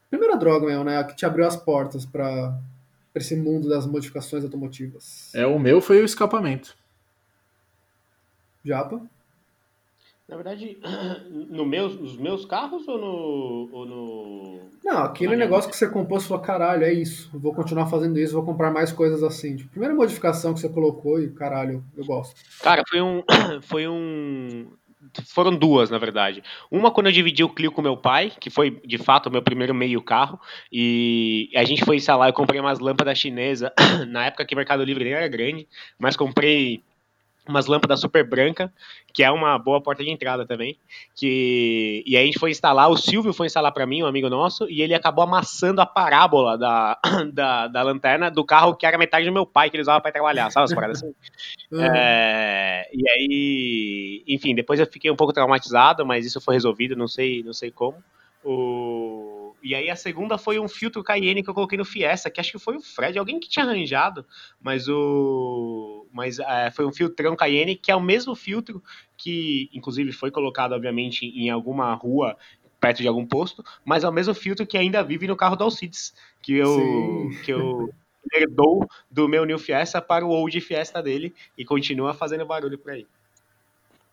Primeira 0.09 0.35
droga 0.35 0.65
mesmo, 0.65 0.83
né? 0.83 1.03
Que 1.03 1.15
te 1.15 1.23
abriu 1.23 1.45
as 1.45 1.55
portas 1.55 2.03
para 2.03 2.59
esse 3.15 3.35
mundo 3.35 3.69
das 3.69 3.85
modificações 3.85 4.43
automotivas? 4.43 5.33
É, 5.33 5.45
o 5.45 5.59
meu 5.59 5.81
foi 5.81 6.01
o 6.01 6.05
escapamento. 6.05 6.75
Japa? 8.63 9.01
Na 10.27 10.37
verdade, 10.37 10.77
no 11.29 11.65
meus, 11.65 11.99
nos 11.99 12.17
meus 12.17 12.45
carros 12.45 12.87
ou 12.87 12.97
no. 12.97 13.69
Ou 13.71 13.85
no... 13.85 14.59
Não, 14.83 15.03
aquele 15.03 15.35
negócio 15.35 15.69
que 15.69 15.75
você 15.75 15.87
compôs 15.87 16.23
e 16.23 16.27
falou, 16.27 16.43
caralho, 16.43 16.83
é 16.83 16.93
isso. 16.93 17.29
Vou 17.33 17.53
continuar 17.53 17.87
fazendo 17.87 18.17
isso, 18.17 18.33
vou 18.33 18.43
comprar 18.43 18.71
mais 18.71 18.91
coisas 18.91 19.21
assim. 19.21 19.55
Tipo, 19.57 19.71
primeira 19.71 19.93
modificação 19.93 20.53
que 20.53 20.59
você 20.59 20.69
colocou 20.69 21.21
e, 21.21 21.29
caralho, 21.29 21.83
eu 21.95 22.05
gosto. 22.05 22.35
Cara, 22.61 22.83
foi 22.89 23.01
um. 23.01 23.23
Foi 23.63 23.87
um. 23.87 24.71
Foram 25.27 25.55
duas, 25.55 25.89
na 25.89 25.97
verdade. 25.97 26.43
Uma 26.71 26.91
quando 26.91 27.07
eu 27.07 27.11
dividi 27.11 27.43
o 27.43 27.49
Clio 27.49 27.71
com 27.71 27.81
meu 27.81 27.95
pai, 27.95 28.31
que 28.39 28.49
foi 28.49 28.81
de 28.85 28.97
fato 28.97 29.27
o 29.27 29.31
meu 29.31 29.41
primeiro 29.41 29.73
meio 29.73 30.01
carro, 30.01 30.39
e 30.71 31.49
a 31.55 31.63
gente 31.63 31.85
foi 31.85 31.97
instalar, 31.97 32.29
eu 32.29 32.33
comprei 32.33 32.59
umas 32.59 32.79
lâmpadas 32.79 33.17
chinesas, 33.17 33.71
na 34.07 34.25
época 34.25 34.45
que 34.45 34.55
o 34.55 34.57
Mercado 34.57 34.83
Livre 34.83 35.03
nem 35.03 35.13
era 35.13 35.27
grande, 35.27 35.67
mas 35.99 36.15
comprei 36.15 36.83
umas 37.47 37.65
lâmpadas 37.65 37.99
super 37.99 38.27
branca, 38.27 38.71
que 39.13 39.23
é 39.23 39.29
uma 39.29 39.57
boa 39.57 39.81
porta 39.81 40.03
de 40.03 40.09
entrada 40.09 40.45
também. 40.45 40.77
Que 41.15 42.03
e 42.05 42.15
aí 42.15 42.23
a 42.23 42.25
gente 42.25 42.39
foi 42.39 42.51
instalar, 42.51 42.89
o 42.89 42.97
Silvio 42.97 43.33
foi 43.33 43.47
instalar 43.47 43.71
para 43.71 43.85
mim, 43.85 44.03
um 44.03 44.05
amigo 44.05 44.29
nosso, 44.29 44.69
e 44.69 44.81
ele 44.81 44.93
acabou 44.93 45.23
amassando 45.23 45.81
a 45.81 45.85
parábola 45.85 46.57
da, 46.57 46.97
da, 47.33 47.67
da, 47.67 47.83
lanterna 47.83 48.31
do 48.31 48.45
carro 48.45 48.75
que 48.75 48.85
era 48.85 48.97
metade 48.97 49.25
do 49.25 49.33
meu 49.33 49.45
pai 49.45 49.69
que 49.69 49.75
ele 49.75 49.81
usava 49.81 50.01
para 50.01 50.11
trabalhar, 50.11 50.49
sabe 50.51 50.65
as 50.65 50.73
paradas 50.73 50.97
assim? 50.97 51.13
Uhum. 51.71 51.83
É, 51.93 52.89
e 52.93 53.09
aí, 53.09 54.23
enfim, 54.27 54.55
depois 54.55 54.79
eu 54.79 54.85
fiquei 54.85 55.09
um 55.11 55.15
pouco 55.15 55.33
traumatizado, 55.33 56.05
mas 56.05 56.25
isso 56.25 56.39
foi 56.39 56.55
resolvido, 56.55 56.95
não 56.95 57.07
sei, 57.07 57.43
não 57.43 57.53
sei 57.53 57.71
como. 57.71 57.97
O 58.43 59.02
e 59.63 59.73
aí 59.73 59.89
a 59.89 59.95
segunda 59.95 60.37
foi 60.37 60.59
um 60.59 60.67
filtro 60.67 61.03
Cayenne 61.03 61.41
que 61.41 61.49
eu 61.49 61.53
coloquei 61.53 61.77
no 61.77 61.85
Fiesta, 61.85 62.29
que 62.29 62.39
acho 62.39 62.51
que 62.51 62.59
foi 62.59 62.75
o 62.75 62.81
Fred, 62.81 63.17
alguém 63.17 63.39
que 63.39 63.47
tinha 63.47 63.65
arranjado, 63.65 64.25
mas 64.61 64.87
o 64.89 66.05
mas 66.11 66.37
é, 66.39 66.69
foi 66.69 66.85
um 66.85 66.91
filtrão 66.91 67.35
Cayenne 67.35 67.75
que 67.75 67.89
é 67.89 67.95
o 67.95 68.01
mesmo 68.01 68.35
filtro 68.35 68.83
que 69.17 69.69
inclusive 69.73 70.11
foi 70.11 70.29
colocado 70.29 70.73
obviamente 70.73 71.25
em 71.25 71.49
alguma 71.49 71.93
rua 71.93 72.37
perto 72.79 73.01
de 73.01 73.07
algum 73.07 73.25
posto, 73.25 73.63
mas 73.85 74.03
é 74.03 74.09
o 74.09 74.11
mesmo 74.11 74.33
filtro 74.33 74.67
que 74.67 74.77
ainda 74.77 75.01
vive 75.01 75.25
no 75.25 75.37
carro 75.37 75.55
do 75.55 75.63
Alcides, 75.63 76.13
que 76.41 76.55
eu, 76.55 77.29
que 77.45 77.53
eu 77.53 77.89
herdou 78.33 78.85
do 79.09 79.29
meu 79.29 79.45
New 79.45 79.57
Fiesta 79.57 80.01
para 80.01 80.25
o 80.25 80.29
Old 80.29 80.59
Fiesta 80.59 81.01
dele 81.01 81.33
e 81.57 81.63
continua 81.63 82.13
fazendo 82.13 82.45
barulho 82.45 82.77
por 82.77 82.91
aí. 82.91 83.07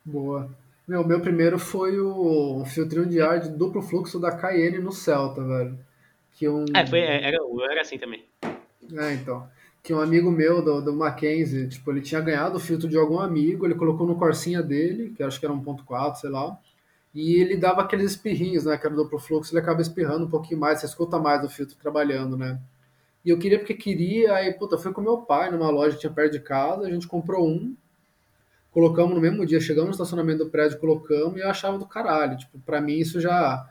Boa. 0.04 0.48
Meu, 0.90 1.06
meu 1.06 1.20
primeiro 1.20 1.56
foi 1.56 2.00
o 2.00 2.64
filtrinho 2.64 3.06
de 3.06 3.20
ar 3.20 3.38
de 3.38 3.48
duplo 3.50 3.80
fluxo 3.80 4.18
da 4.18 4.32
Cayenne 4.32 4.80
no 4.80 4.90
Celta, 4.90 5.40
velho. 5.40 5.78
Que 6.32 6.48
um... 6.48 6.64
É, 6.74 6.84
foi, 6.84 6.98
é, 6.98 7.28
era, 7.28 7.38
era 7.70 7.80
assim 7.80 7.96
também. 7.96 8.24
É, 8.42 9.12
então. 9.12 9.48
Que 9.84 9.94
um 9.94 10.00
amigo 10.00 10.32
meu 10.32 10.60
do, 10.60 10.80
do 10.80 10.92
Mackenzie, 10.92 11.68
tipo, 11.68 11.92
ele 11.92 12.00
tinha 12.00 12.20
ganhado 12.20 12.56
o 12.56 12.60
filtro 12.60 12.88
de 12.88 12.98
algum 12.98 13.20
amigo, 13.20 13.64
ele 13.64 13.76
colocou 13.76 14.04
no 14.04 14.16
Corsinha 14.16 14.60
dele, 14.64 15.14
que 15.16 15.22
acho 15.22 15.38
que 15.38 15.46
era 15.46 15.54
1.4, 15.54 16.16
sei 16.16 16.30
lá. 16.30 16.58
E 17.14 17.40
ele 17.40 17.56
dava 17.56 17.82
aqueles 17.82 18.10
espirrinhos, 18.10 18.64
né? 18.64 18.76
Que 18.76 18.84
era 18.84 18.96
duplo 18.96 19.20
fluxo, 19.20 19.54
ele 19.54 19.60
acaba 19.60 19.80
espirrando 19.80 20.26
um 20.26 20.30
pouquinho 20.30 20.58
mais, 20.58 20.80
você 20.80 20.86
escuta 20.86 21.20
mais 21.20 21.44
o 21.44 21.48
filtro 21.48 21.76
trabalhando, 21.80 22.36
né? 22.36 22.58
E 23.24 23.30
eu 23.30 23.38
queria 23.38 23.60
porque 23.60 23.74
queria, 23.74 24.34
aí, 24.34 24.52
puta, 24.54 24.76
fui 24.76 24.92
com 24.92 25.00
meu 25.00 25.18
pai 25.18 25.52
numa 25.52 25.70
loja 25.70 25.94
que 25.94 26.00
tinha 26.00 26.12
perto 26.12 26.32
de 26.32 26.40
casa, 26.40 26.84
a 26.84 26.90
gente 26.90 27.06
comprou 27.06 27.46
um, 27.46 27.76
colocamos 28.70 29.14
no 29.14 29.20
mesmo 29.20 29.44
dia, 29.44 29.60
chegamos 29.60 29.88
no 29.88 29.92
estacionamento 29.92 30.44
do 30.44 30.50
prédio, 30.50 30.78
colocamos 30.78 31.36
e 31.36 31.40
eu 31.40 31.48
achava 31.48 31.78
do 31.78 31.86
caralho. 31.86 32.36
Tipo, 32.36 32.58
pra 32.60 32.80
mim 32.80 32.98
isso 32.98 33.20
já 33.20 33.66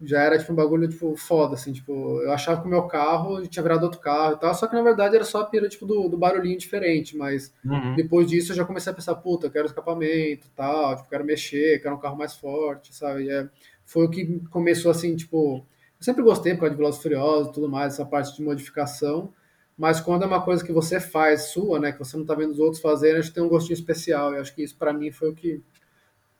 já 0.00 0.20
era 0.20 0.38
tipo 0.38 0.52
um 0.52 0.56
bagulho 0.56 0.86
tipo 0.88 1.16
foda 1.16 1.54
assim, 1.54 1.72
tipo, 1.72 2.20
eu 2.20 2.30
achava 2.30 2.60
que 2.60 2.66
o 2.66 2.70
meu 2.70 2.82
carro 2.82 3.46
tinha 3.46 3.62
virado 3.62 3.84
outro 3.84 3.98
carro 3.98 4.34
e 4.34 4.38
tal, 4.38 4.54
só 4.54 4.66
que 4.66 4.74
na 4.74 4.82
verdade 4.82 5.16
era 5.16 5.24
só 5.24 5.40
a 5.40 5.46
pira 5.46 5.68
tipo 5.68 5.86
do, 5.86 6.08
do 6.08 6.18
barulhinho 6.18 6.58
diferente, 6.58 7.16
mas 7.16 7.52
uhum. 7.64 7.94
depois 7.94 8.28
disso 8.28 8.52
eu 8.52 8.56
já 8.56 8.64
comecei 8.64 8.92
a 8.92 8.94
pensar, 8.94 9.14
puta, 9.14 9.46
eu 9.46 9.50
quero 9.50 9.66
escapamento, 9.66 10.48
tal, 10.54 10.96
tipo, 10.96 11.08
quero 11.08 11.24
mexer, 11.24 11.80
quero 11.80 11.94
um 11.94 11.98
carro 11.98 12.16
mais 12.16 12.34
forte, 12.34 12.94
sabe? 12.94 13.30
É, 13.30 13.48
foi 13.86 14.04
o 14.04 14.10
que 14.10 14.38
começou 14.50 14.90
assim, 14.90 15.16
tipo, 15.16 15.64
eu 15.98 16.04
sempre 16.04 16.22
gostei 16.22 16.52
por 16.52 16.60
causa 16.60 16.74
de 16.74 16.78
Velozes 16.78 17.02
Furiosos 17.02 17.48
e 17.48 17.52
tudo 17.52 17.68
mais, 17.68 17.94
essa 17.94 18.04
parte 18.04 18.36
de 18.36 18.42
modificação, 18.42 19.32
mas 19.76 20.00
quando 20.00 20.22
é 20.22 20.26
uma 20.26 20.40
coisa 20.40 20.64
que 20.64 20.72
você 20.72 20.98
faz 20.98 21.50
sua, 21.50 21.78
né, 21.78 21.92
que 21.92 21.98
você 21.98 22.16
não 22.16 22.24
está 22.24 22.34
vendo 22.34 22.52
os 22.52 22.58
outros 22.58 22.80
fazerem, 22.80 23.18
acho 23.18 23.28
que 23.28 23.34
tem 23.34 23.44
um 23.44 23.48
gostinho 23.48 23.74
especial. 23.74 24.32
E 24.32 24.38
acho 24.38 24.54
que 24.54 24.62
isso 24.62 24.76
para 24.76 24.92
mim 24.92 25.10
foi 25.10 25.28
o 25.28 25.34
que 25.34 25.62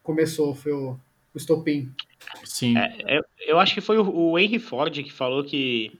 começou, 0.02 0.54
foi 0.54 0.72
o, 0.72 0.92
o 1.34 1.36
estopim. 1.36 1.92
Sim. 2.44 2.78
É, 2.78 3.18
eu, 3.18 3.24
eu, 3.46 3.58
acho 3.58 3.74
que 3.74 3.82
foi 3.82 3.98
o, 3.98 4.10
o, 4.10 4.38
Henry 4.38 4.58
Ford 4.58 4.90
que 5.02 5.12
falou 5.12 5.44
que 5.44 5.92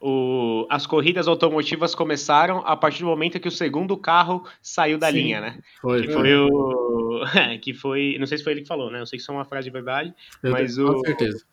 o, 0.00 0.66
as 0.70 0.86
corridas 0.86 1.26
automotivas 1.26 1.96
começaram 1.96 2.58
a 2.64 2.76
partir 2.76 3.00
do 3.00 3.06
momento 3.06 3.40
que 3.40 3.48
o 3.48 3.52
segundo 3.52 3.96
carro 3.96 4.46
saiu 4.62 4.96
da 4.96 5.10
Sim, 5.10 5.16
linha, 5.16 5.40
né? 5.40 5.58
Foi. 5.80 6.06
Que 6.06 6.12
foi 6.12 6.34
o. 6.36 7.24
que 7.60 7.74
foi. 7.74 8.16
Não 8.20 8.26
sei 8.26 8.38
se 8.38 8.44
foi 8.44 8.52
ele 8.52 8.62
que 8.62 8.68
falou, 8.68 8.88
né? 8.88 9.00
Eu 9.00 9.06
sei 9.06 9.16
que 9.16 9.22
isso 9.22 9.32
é 9.32 9.34
uma 9.34 9.44
frase 9.44 9.64
de 9.64 9.72
verdade, 9.72 10.14
eu 10.42 10.52
mas 10.52 10.76
tenho, 10.76 10.88
o. 10.88 10.94
Com 10.94 11.00
certeza 11.00 11.44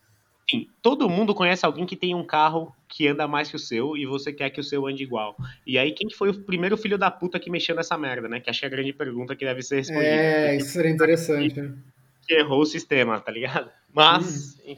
enfim, 0.52 0.68
todo 0.82 1.10
mundo 1.10 1.34
conhece 1.34 1.66
alguém 1.66 1.86
que 1.86 1.96
tem 1.96 2.14
um 2.14 2.26
carro 2.26 2.76
que 2.92 3.08
anda 3.08 3.26
mais 3.26 3.50
que 3.50 3.56
o 3.56 3.60
seu 3.60 3.96
e 3.96 4.06
você 4.06 4.34
quer 4.34 4.50
que 4.50 4.60
o 4.60 4.64
seu 4.64 4.86
ande 4.86 5.02
igual. 5.02 5.38
E 5.66 5.80
aí, 5.80 5.94
quem 5.94 6.10
foi 6.10 6.30
o 6.30 6.44
primeiro 6.44 6.76
filho 6.76 6.98
da 6.98 7.10
puta 7.10 7.40
que 7.40 7.50
mexeu 7.50 7.74
nessa 7.74 7.98
merda, 7.98 8.28
né? 8.28 8.42
Que 8.42 8.50
acho 8.50 8.60
que 8.60 8.66
é 8.66 8.68
a 8.68 8.72
grande 8.72 8.92
pergunta 8.92 9.34
que 9.34 9.46
deve 9.46 9.62
ser 9.62 9.78
respondida. 9.78 10.10
É, 10.10 10.58
isso 10.58 10.72
seria 10.72 10.92
interessante. 10.92 11.54
Que, 11.54 11.74
que 12.28 12.34
errou 12.34 12.62
o 12.62 12.66
sistema, 12.66 13.18
tá 13.22 13.32
ligado? 13.32 13.72
Mas, 13.94 14.60
hum. 14.68 14.76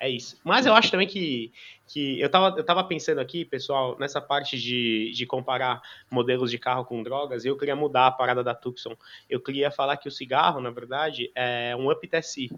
é 0.00 0.08
isso. 0.08 0.40
Mas 0.42 0.64
eu 0.64 0.72
acho 0.72 0.90
também 0.90 1.06
que, 1.06 1.52
que 1.86 2.18
eu, 2.18 2.30
tava, 2.30 2.58
eu 2.58 2.64
tava 2.64 2.82
pensando 2.84 3.20
aqui, 3.20 3.44
pessoal, 3.44 3.98
nessa 4.00 4.20
parte 4.20 4.58
de, 4.58 5.12
de 5.14 5.26
comparar 5.26 5.82
modelos 6.10 6.50
de 6.50 6.58
carro 6.58 6.86
com 6.86 7.02
drogas, 7.02 7.44
eu 7.44 7.58
queria 7.58 7.76
mudar 7.76 8.06
a 8.06 8.12
parada 8.12 8.42
da 8.42 8.54
Tucson. 8.54 8.96
Eu 9.28 9.40
queria 9.40 9.70
falar 9.70 9.98
que 9.98 10.08
o 10.08 10.12
cigarro, 10.12 10.58
na 10.58 10.70
verdade, 10.70 11.30
é 11.34 11.76
um 11.76 11.90
up 11.90 12.08
TSI 12.08 12.50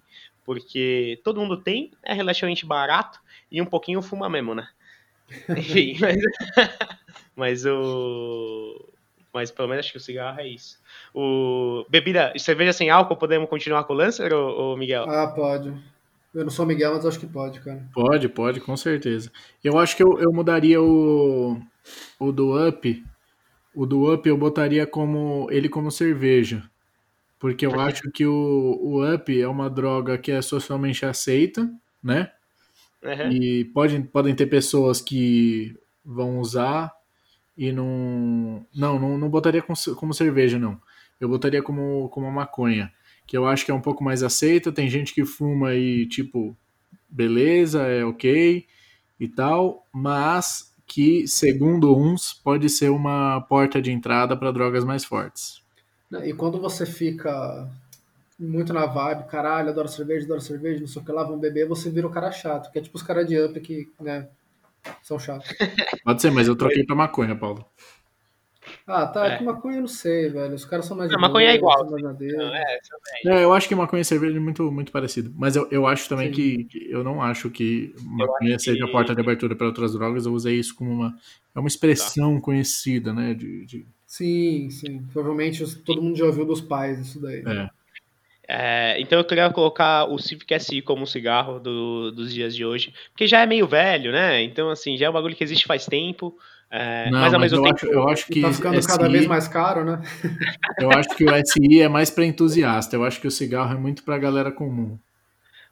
porque 0.45 1.21
todo 1.25 1.41
mundo 1.41 1.57
tem, 1.57 1.91
é 2.03 2.13
relativamente 2.13 2.67
barato 2.67 3.19
e 3.51 3.61
um 3.61 3.67
pouquinho 3.67 4.03
fuma 4.03 4.29
mesmo, 4.29 4.55
né? 4.55 4.69
Enfim, 5.49 5.97
mas, 6.01 6.17
mas 7.37 7.67
o. 7.67 8.93
Mas 9.33 9.51
pelo 9.51 9.69
menos 9.69 9.85
acho 9.85 9.93
que 9.93 9.99
o 9.99 10.01
cigarro 10.01 10.41
é 10.41 10.47
isso. 10.47 10.79
O 11.13 11.85
bebida, 11.89 12.33
cerveja 12.39 12.73
sem 12.73 12.89
álcool, 12.89 13.17
podemos 13.17 13.49
continuar 13.49 13.85
com 13.85 13.93
o 13.93 13.97
Lancer 13.97 14.33
ou, 14.33 14.49
ou 14.49 14.77
Miguel? 14.77 15.11
Ah, 15.11 15.27
pode. 15.27 15.75
Eu 16.33 16.43
não 16.45 16.51
sou 16.51 16.67
Miguel, 16.67 16.95
mas 16.95 17.07
acho 17.07 17.19
que 17.19 17.27
pode, 17.27 17.61
cara. 17.61 17.85
Pode, 17.93 18.29
pode, 18.29 18.61
com 18.61 18.77
certeza. 18.77 19.31
Eu 19.63 19.79
acho 19.79 19.97
que 19.97 20.03
eu, 20.03 20.19
eu 20.21 20.33
mudaria 20.33 20.81
o, 20.81 21.61
o 22.19 22.33
do 22.33 22.69
Up. 22.69 23.05
O 23.75 23.87
do 23.87 24.13
Up 24.13 24.29
eu 24.29 24.37
botaria 24.37 24.87
como 24.87 25.49
ele 25.51 25.69
como 25.69 25.91
cerveja. 25.91 26.63
Porque 27.45 27.67
eu 27.67 27.79
acho 27.79 28.11
que 28.11 28.25
o, 28.25 28.33
o 28.33 29.15
up 29.15 29.39
é 29.39 29.47
uma 29.47 29.69
droga 29.69 30.17
que 30.17 30.33
é 30.33 30.41
socialmente 30.41 31.05
aceita, 31.05 31.71
né? 32.03 32.33
Uhum. 33.05 33.31
E 33.31 33.65
pode, 33.67 34.01
podem 34.05 34.35
ter 34.35 34.47
pessoas 34.47 35.01
que 35.01 35.77
vão 36.05 36.39
usar 36.41 36.93
e 37.57 37.71
não. 37.71 38.67
Não, 38.75 38.99
não, 38.99 39.19
não 39.19 39.29
botaria 39.29 39.63
como, 39.63 39.77
como 39.97 40.15
cerveja, 40.15 40.59
não. 40.59 40.81
Eu 41.21 41.29
botaria 41.29 41.63
como, 41.63 42.09
como 42.09 42.31
maconha. 42.31 42.91
Que 43.27 43.37
eu 43.37 43.47
acho 43.47 43.65
que 43.65 43.71
é 43.71 43.75
um 43.75 43.81
pouco 43.81 44.03
mais 44.03 44.23
aceita. 44.23 44.73
Tem 44.73 44.89
gente 44.89 45.15
que 45.15 45.25
fuma 45.25 45.75
e, 45.75 46.07
tipo, 46.07 46.57
beleza, 47.09 47.83
é 47.83 48.05
ok 48.05 48.67
e 49.21 49.29
tal, 49.29 49.87
mas 49.93 50.75
que, 50.87 51.27
segundo 51.27 51.97
uns, 51.97 52.33
pode 52.33 52.69
ser 52.69 52.91
uma 52.91 53.41
porta 53.43 53.81
de 53.81 53.91
entrada 53.91 54.37
para 54.37 54.53
drogas 54.53 54.85
mais 54.85 55.05
fortes. 55.05 55.63
E 56.25 56.33
quando 56.33 56.61
você 56.61 56.85
fica 56.85 57.69
muito 58.39 58.73
na 58.73 58.87
vibe, 58.87 59.29
caralho, 59.29 59.71
adoro 59.71 59.89
cerveja, 59.89 60.25
adoro 60.25 60.41
cerveja, 60.41 60.81
não 60.81 60.87
sei 60.87 61.01
o 61.01 61.05
que 61.05 61.13
lá, 61.13 61.23
vão 61.23 61.39
beber, 61.39 61.69
você 61.69 61.91
vira 61.91 62.07
o 62.07 62.11
cara 62.11 62.33
chato, 62.33 62.71
que 62.71 62.79
é 62.79 62.83
tipo 62.83 62.97
os 62.97 63.03
caras 63.03 63.27
de 63.27 63.41
up 63.41 63.59
que, 63.61 63.89
né, 64.01 64.29
são 65.03 65.19
chatos. 65.19 65.49
Pode 66.05 66.21
ser, 66.21 66.31
mas 66.31 66.49
eu 66.49 66.57
troquei 66.57 66.85
pra 66.85 66.97
maconha, 66.97 67.37
Paulo. 67.37 67.65
Ah, 68.87 69.07
tá, 69.07 69.27
é. 69.27 69.39
que 69.39 69.45
maconha 69.45 69.77
eu 69.77 69.83
não 69.83 69.89
sei, 69.89 70.31
velho. 70.31 70.55
Os 70.55 70.65
caras 70.65 70.87
são 70.87 70.97
mais. 70.97 71.11
Não, 71.11 71.21
maconha 71.21 71.51
é 71.51 71.55
igual. 71.55 71.85
Não, 71.85 72.55
é, 72.55 72.79
é, 73.27 73.45
eu 73.45 73.53
acho 73.53 73.69
que 73.69 73.75
maconha 73.75 74.03
e 74.03 74.05
cerveja 74.05 74.37
é 74.37 74.41
muito, 74.41 74.71
muito 74.71 74.91
parecido. 74.91 75.33
Mas 75.37 75.57
eu, 75.57 75.69
eu 75.71 75.87
acho 75.87 76.09
também 76.09 76.31
que, 76.31 76.65
que, 76.65 76.91
Eu 76.91 77.05
não 77.05 77.23
acho 77.23 77.51
que 77.51 77.95
maconha 78.03 78.57
acho 78.57 78.65
seja 78.65 78.85
que... 78.85 78.91
a 78.91 78.93
porta 78.93 79.15
de 79.15 79.21
abertura 79.21 79.55
para 79.55 79.67
outras 79.67 79.93
drogas. 79.93 80.27
Eu 80.27 80.33
usei 80.33 80.59
isso 80.59 80.75
como 80.75 80.91
uma. 80.91 81.15
É 81.55 81.59
uma 81.59 81.69
expressão 81.69 82.37
tá. 82.37 82.41
conhecida, 82.41 83.13
né? 83.13 83.35
De, 83.35 83.65
de, 83.67 83.87
Sim, 84.07 84.71
sim. 84.71 85.03
Provavelmente 85.13 85.65
todo 85.83 86.03
mundo 86.03 86.17
já 86.17 86.25
ouviu 86.25 86.45
dos 86.45 86.61
pais 86.61 87.01
isso 87.01 87.21
daí. 87.21 87.43
É. 87.47 87.69
É, 88.49 89.01
então 89.01 89.19
eu 89.19 89.25
queria 89.25 89.51
colocar 89.51 90.05
o 90.05 90.19
Civic 90.19 90.59
SI 90.61 90.83
como 90.83 91.03
um 91.03 91.07
cigarro 91.07 91.59
do, 91.59 92.11
dos 92.13 92.33
dias 92.33 92.55
de 92.55 92.65
hoje, 92.65 92.93
porque 93.11 93.27
já 93.27 93.41
é 93.41 93.47
meio 93.47 93.67
velho, 93.67 94.13
né? 94.13 94.43
Então, 94.43 94.71
assim, 94.71 94.97
já 94.97 95.07
é 95.07 95.11
um 95.11 95.15
bagulho 95.15 95.35
que 95.35 95.45
existe 95.45 95.67
faz 95.67 95.87
tempo. 95.87 96.37
É, 96.71 97.09
Não, 97.11 97.21
mas 97.21 97.33
ao 97.33 97.41
mesmo 97.41 97.59
eu 97.59 97.63
tempo. 97.63 97.77
Acho, 97.77 97.87
eu 97.87 98.09
acho 98.09 98.27
que. 98.27 98.41
Tá 98.41 98.53
ficando 98.53 98.83
SI, 98.83 98.89
cada 98.89 99.09
vez 99.09 99.27
mais 99.27 99.47
caro, 99.47 99.85
né? 99.85 100.03
Eu 100.81 100.91
acho 100.91 101.11
que 101.11 101.25
o 101.25 101.29
SI 101.47 101.81
é 101.81 101.89
mais 101.89 102.11
para 102.11 102.25
entusiasta. 102.25 102.97
Eu 102.97 103.05
acho 103.05 103.21
que 103.21 103.29
o 103.29 103.31
cigarro 103.31 103.75
é 103.75 103.79
muito 103.79 104.03
pra 104.03 104.19
galera 104.19 104.51
comum 104.51 104.99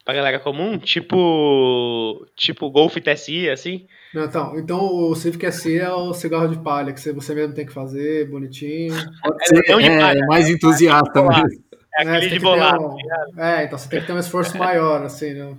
pra 0.04 0.14
galera 0.14 0.38
comum, 0.40 0.78
tipo 0.78 2.26
tipo 2.34 2.70
Golf 2.70 2.96
TSI, 2.96 3.48
assim. 3.48 3.86
Não, 4.12 4.24
então, 4.24 4.58
então 4.58 4.78
o 4.80 5.14
Civic 5.14 5.50
SI 5.52 5.78
é 5.78 5.90
o 5.90 6.12
cigarro 6.12 6.48
de 6.48 6.58
palha, 6.58 6.92
que 6.92 7.00
você 7.00 7.34
mesmo 7.34 7.54
tem 7.54 7.64
que 7.64 7.72
fazer, 7.72 8.28
bonitinho. 8.28 8.94
Pode 9.22 9.46
ser, 9.46 9.62
é, 9.66 9.72
é, 9.72 9.98
palha, 9.98 10.18
é 10.18 10.26
mais 10.26 10.48
entusiasta 10.48 11.22
mesmo. 11.22 11.62
É, 11.96 12.04
é 12.04 12.16
aquele 12.16 12.30
de 12.30 12.38
bolar. 12.38 12.80
Um, 12.80 12.96
é, 13.38 13.64
então 13.64 13.78
você 13.78 13.88
tem 13.88 14.00
que 14.00 14.06
ter 14.06 14.12
um 14.12 14.18
esforço 14.18 14.56
maior, 14.56 15.02
assim, 15.02 15.34
né? 15.34 15.56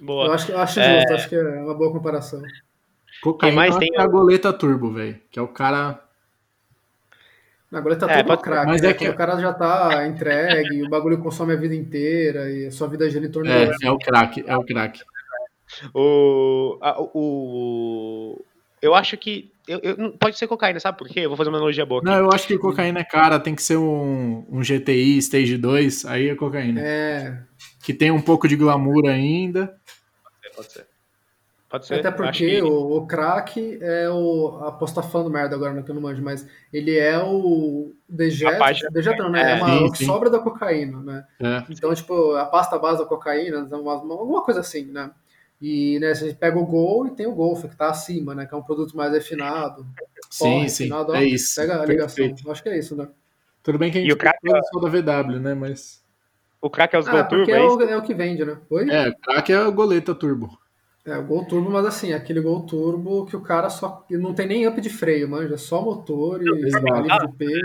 Boa. 0.00 0.26
Eu 0.26 0.32
acho, 0.32 0.52
eu 0.52 0.58
acho 0.58 0.80
é... 0.80 1.00
justo, 1.00 1.14
acho 1.14 1.28
que 1.28 1.36
é 1.36 1.42
uma 1.42 1.74
boa 1.74 1.92
comparação. 1.92 2.42
Cocaína 3.22 3.56
mais 3.56 3.76
tem 3.76 3.90
a 3.96 4.06
goleta 4.06 4.52
turbo, 4.52 4.92
velho, 4.92 5.20
que 5.30 5.38
é 5.38 5.42
o 5.42 5.48
cara 5.48 6.00
Agora 7.72 7.96
tá 7.96 8.10
é, 8.10 8.22
tudo 8.22 8.38
crack, 8.38 8.66
mas 8.66 8.82
né? 8.82 8.90
é 8.90 8.94
que 8.94 9.08
o 9.08 9.14
cara 9.14 9.40
já 9.40 9.52
tá 9.52 10.06
entregue, 10.06 10.82
o 10.82 10.90
bagulho 10.90 11.18
consome 11.18 11.54
a 11.54 11.56
vida 11.56 11.74
inteira 11.74 12.50
e 12.50 12.66
a 12.66 12.70
sua 12.70 12.86
vida 12.86 13.08
gira 13.08 13.24
em 13.24 13.30
torno 13.30 13.50
é, 13.50 13.70
É 13.82 13.90
o 13.90 13.98
crack, 13.98 14.44
é 14.46 14.54
o 14.54 14.62
crack. 14.62 15.00
O, 15.94 16.78
a, 16.82 17.00
o, 17.00 18.44
eu 18.82 18.94
acho 18.94 19.16
que 19.16 19.50
eu, 19.66 19.78
eu, 19.80 20.12
pode 20.18 20.36
ser 20.36 20.46
cocaína, 20.46 20.80
sabe 20.80 20.98
por 20.98 21.08
quê? 21.08 21.20
Eu 21.20 21.28
vou 21.28 21.36
fazer 21.36 21.50
uma 21.50 21.58
analogia 21.58 21.86
boa. 21.86 22.00
Aqui. 22.00 22.10
Não, 22.10 22.16
eu 22.16 22.32
acho 22.32 22.46
que 22.46 22.58
cocaína 22.58 23.00
é 23.00 23.04
cara, 23.04 23.38
tem 23.38 23.54
que 23.54 23.62
ser 23.62 23.76
um, 23.76 24.44
um 24.50 24.60
GTI 24.60 25.18
Stage 25.18 25.56
2, 25.56 26.04
aí 26.06 26.28
é 26.28 26.34
cocaína. 26.34 26.80
É. 26.80 27.42
Que 27.82 27.94
tem 27.94 28.10
um 28.10 28.20
pouco 28.20 28.48
de 28.48 28.56
glamour 28.56 29.08
ainda. 29.08 29.76
Pode 30.24 30.36
ser, 30.40 30.50
pode 30.54 30.72
ser. 30.72 30.92
Pode 31.72 31.86
ser. 31.86 31.94
Até 32.00 32.10
porque 32.10 32.56
que... 32.56 32.62
o, 32.62 32.96
o 32.98 33.06
crack 33.06 33.78
é 33.80 34.10
o. 34.10 34.58
Aposto 34.62 34.96
tá 34.96 35.02
falando 35.02 35.30
merda 35.30 35.56
agora, 35.56 35.72
não 35.72 35.82
que 35.82 35.90
eu 35.90 35.94
não 35.94 36.02
manjo, 36.02 36.22
mas 36.22 36.46
ele 36.70 36.98
é 36.98 37.18
o 37.18 37.94
dejeto. 38.06 38.58
Não, 39.18 39.30
né? 39.30 39.42
É, 39.42 39.50
é 39.52 39.54
uma, 39.54 39.78
sim, 39.78 39.84
o 39.84 39.92
que 39.92 40.04
sobra 40.04 40.28
da 40.28 40.38
cocaína, 40.38 41.00
né? 41.00 41.24
É. 41.40 41.64
Então, 41.70 41.94
tipo, 41.94 42.34
a 42.34 42.44
pasta 42.44 42.78
base 42.78 42.98
da 42.98 43.06
cocaína, 43.06 43.64
uma, 43.72 43.92
alguma 43.92 44.42
coisa 44.44 44.60
assim, 44.60 44.84
né? 44.84 45.12
E 45.62 46.00
né, 46.00 46.12
você 46.12 46.34
pega 46.34 46.58
o 46.58 46.66
Gol 46.66 47.06
e 47.06 47.10
tem 47.12 47.24
o 47.24 47.32
Golf, 47.32 47.64
que 47.64 47.76
tá 47.76 47.88
acima, 47.88 48.34
né? 48.34 48.46
Que 48.46 48.52
é 48.52 48.56
um 48.58 48.62
produto 48.62 48.96
mais 48.96 49.12
refinado. 49.12 49.86
Sim, 50.28 50.66
sim. 50.66 50.84
Refinado, 50.84 51.14
é 51.14 51.24
isso. 51.24 51.54
Pega 51.54 51.80
a 51.80 51.86
ligação. 51.86 52.16
Perfeito. 52.16 52.50
Acho 52.50 52.62
que 52.64 52.68
é 52.68 52.78
isso, 52.78 52.96
né? 52.96 53.06
Tudo 53.62 53.78
bem 53.78 53.92
que 53.92 53.98
a 53.98 54.00
gente 54.00 54.10
e 54.10 54.12
o 54.12 54.16
crack... 54.16 54.38
só 54.72 54.80
da 54.80 54.88
VW, 54.88 55.38
né? 55.38 55.54
Mas. 55.54 56.02
O 56.60 56.68
crack 56.68 56.96
é 56.96 56.98
os 56.98 57.06
Ah, 57.06 57.12
Gol 57.12 57.28
Turbo, 57.28 57.50
é 57.52 57.54
é 57.54 57.64
o, 57.64 57.80
é 57.82 57.96
o 57.96 58.02
que 58.02 58.12
vende, 58.12 58.44
né? 58.44 58.58
Oi? 58.68 58.90
É, 58.90 59.10
o 59.10 59.16
crack 59.18 59.52
é 59.52 59.60
o 59.60 59.72
goleta 59.72 60.12
turbo. 60.16 60.58
É, 61.04 61.16
o 61.16 61.24
Gol 61.24 61.44
Turbo, 61.44 61.70
mas 61.70 61.86
assim, 61.86 62.12
aquele 62.12 62.40
Gol 62.40 62.66
Turbo 62.66 63.24
que 63.26 63.36
o 63.36 63.40
cara 63.40 63.70
só. 63.70 64.04
Não 64.10 64.34
tem 64.34 64.48
nem 64.48 64.66
up 64.66 64.80
de 64.80 64.90
freio, 64.90 65.28
manja. 65.28 65.56
Só 65.56 65.80
motor 65.80 66.42
e 66.42 66.66
Exato. 66.66 66.92
alívio 66.92 67.28
de 67.28 67.36
peso. 67.36 67.60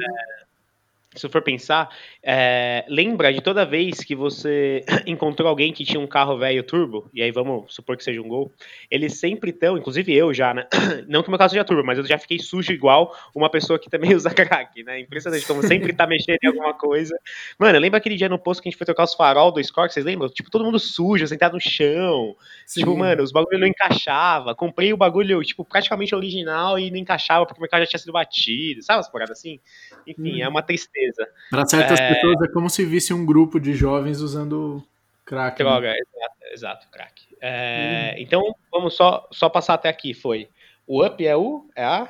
Se 1.20 1.30
for 1.30 1.42
pensar, 1.42 1.90
é, 2.24 2.86
lembra 2.88 3.34
de 3.34 3.42
toda 3.42 3.66
vez 3.66 4.00
que 4.04 4.16
você 4.16 4.84
encontrou 5.08 5.48
alguém 5.50 5.74
que 5.74 5.84
tinha 5.86 6.00
um 6.00 6.08
carro 6.08 6.38
velho 6.38 6.64
turbo, 6.64 7.10
e 7.14 7.22
aí 7.22 7.32
vamos 7.32 7.74
supor 7.74 7.98
que 7.98 8.04
seja 8.04 8.22
um 8.22 8.28
Gol, 8.28 8.52
eles 8.90 9.20
sempre 9.20 9.52
estão, 9.52 9.78
inclusive 9.78 10.14
eu 10.14 10.34
já, 10.34 10.54
né? 10.54 10.66
Não 11.08 11.22
que 11.22 11.30
o 11.30 11.32
meu 11.32 11.38
carro 11.38 11.50
seja 11.50 11.64
turbo, 11.64 11.84
mas 11.86 11.98
eu 11.98 12.06
já 12.06 12.18
fiquei 12.18 12.40
sujo 12.40 12.72
igual 12.72 13.16
uma 13.36 13.50
pessoa 13.50 13.80
que 13.80 13.90
também 13.90 14.14
usa 14.16 14.30
crack, 14.32 14.84
né? 14.84 15.00
Impressionante 15.00 15.46
como 15.46 15.64
sempre 15.64 15.94
tá 15.94 16.06
mexendo 16.08 16.38
em 16.44 16.48
alguma 16.48 16.74
coisa. 16.74 17.16
Mano, 17.60 17.80
lembra 17.80 17.98
aquele 17.98 18.16
dia 18.16 18.30
no 18.30 18.40
posto 18.40 18.62
que 18.62 18.70
a 18.70 18.72
gente 18.72 18.78
foi 18.78 18.86
trocar 18.86 19.04
os 19.04 19.14
farol 19.14 19.52
do 19.52 19.64
Score, 19.64 19.92
vocês 19.92 20.06
lembram? 20.06 20.30
Tipo, 20.30 20.50
todo 20.50 20.64
mundo 20.66 20.80
sujo, 20.80 21.28
sentado 21.28 21.54
no 21.54 21.62
chão. 21.62 22.36
Sim. 22.66 22.82
Tipo, 22.82 22.98
mano, 22.98 23.24
os 23.24 23.32
bagulho 23.32 23.60
não 23.60 23.68
encaixava. 23.68 24.56
Comprei 24.56 24.94
o 24.94 24.98
bagulho, 24.98 25.42
tipo, 25.44 25.64
praticamente 25.66 26.14
original 26.16 26.78
e 26.80 26.90
não 26.92 26.98
encaixava 26.98 27.46
porque 27.46 27.60
o 27.60 27.62
meu 27.62 27.70
carro 27.70 27.84
já 27.84 27.90
tinha 27.90 28.00
sido 28.00 28.12
batido. 28.14 28.82
Sabe 28.84 28.98
umas 28.98 29.10
paradas 29.10 29.38
assim? 29.40 29.60
Enfim, 30.06 30.42
Hum. 30.42 30.44
é 30.44 30.48
uma 30.48 30.62
tristeza. 30.62 31.07
Para 31.50 31.66
certas 31.66 32.00
É. 32.00 32.14
pessoas 32.14 32.42
é 32.42 32.48
como 32.52 32.70
se 32.70 32.86
visse 32.86 33.14
um 33.14 33.26
grupo 33.26 33.60
de 33.60 33.74
jovens 33.74 34.20
usando 34.22 34.84
crack. 35.26 35.62
né? 35.64 35.70
Droga, 35.70 35.94
exato, 35.94 36.36
exato, 36.54 36.88
crack. 36.92 37.28
É, 37.42 38.16
Então, 38.22 38.56
vamos 38.72 38.96
só, 38.96 39.28
só 39.32 39.48
passar 39.50 39.76
até 39.76 39.90
aqui. 39.90 40.14
Foi. 40.14 40.50
O 40.88 41.06
up 41.06 41.26
é 41.26 41.36
o. 41.36 41.66
É 41.76 41.84
a. 41.84 42.10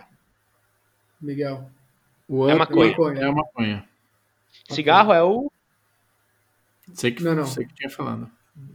Miguel. 1.22 1.70
O 2.28 2.48
É 2.48 2.54
up 2.54 2.60
maconha. 2.60 2.89
maconha. 2.91 3.20
É 3.22 3.26
a 3.26 3.32
maconha. 3.32 3.89
Cigarro 4.70 5.14
é 5.14 5.24
o. 5.24 5.52
Você 6.88 7.12
que, 7.12 7.24
Não, 7.24 7.36
não. 7.36 7.45
Você 7.45 7.66
que 7.66 7.74
tinha 7.74 7.89
falando. 7.89 8.30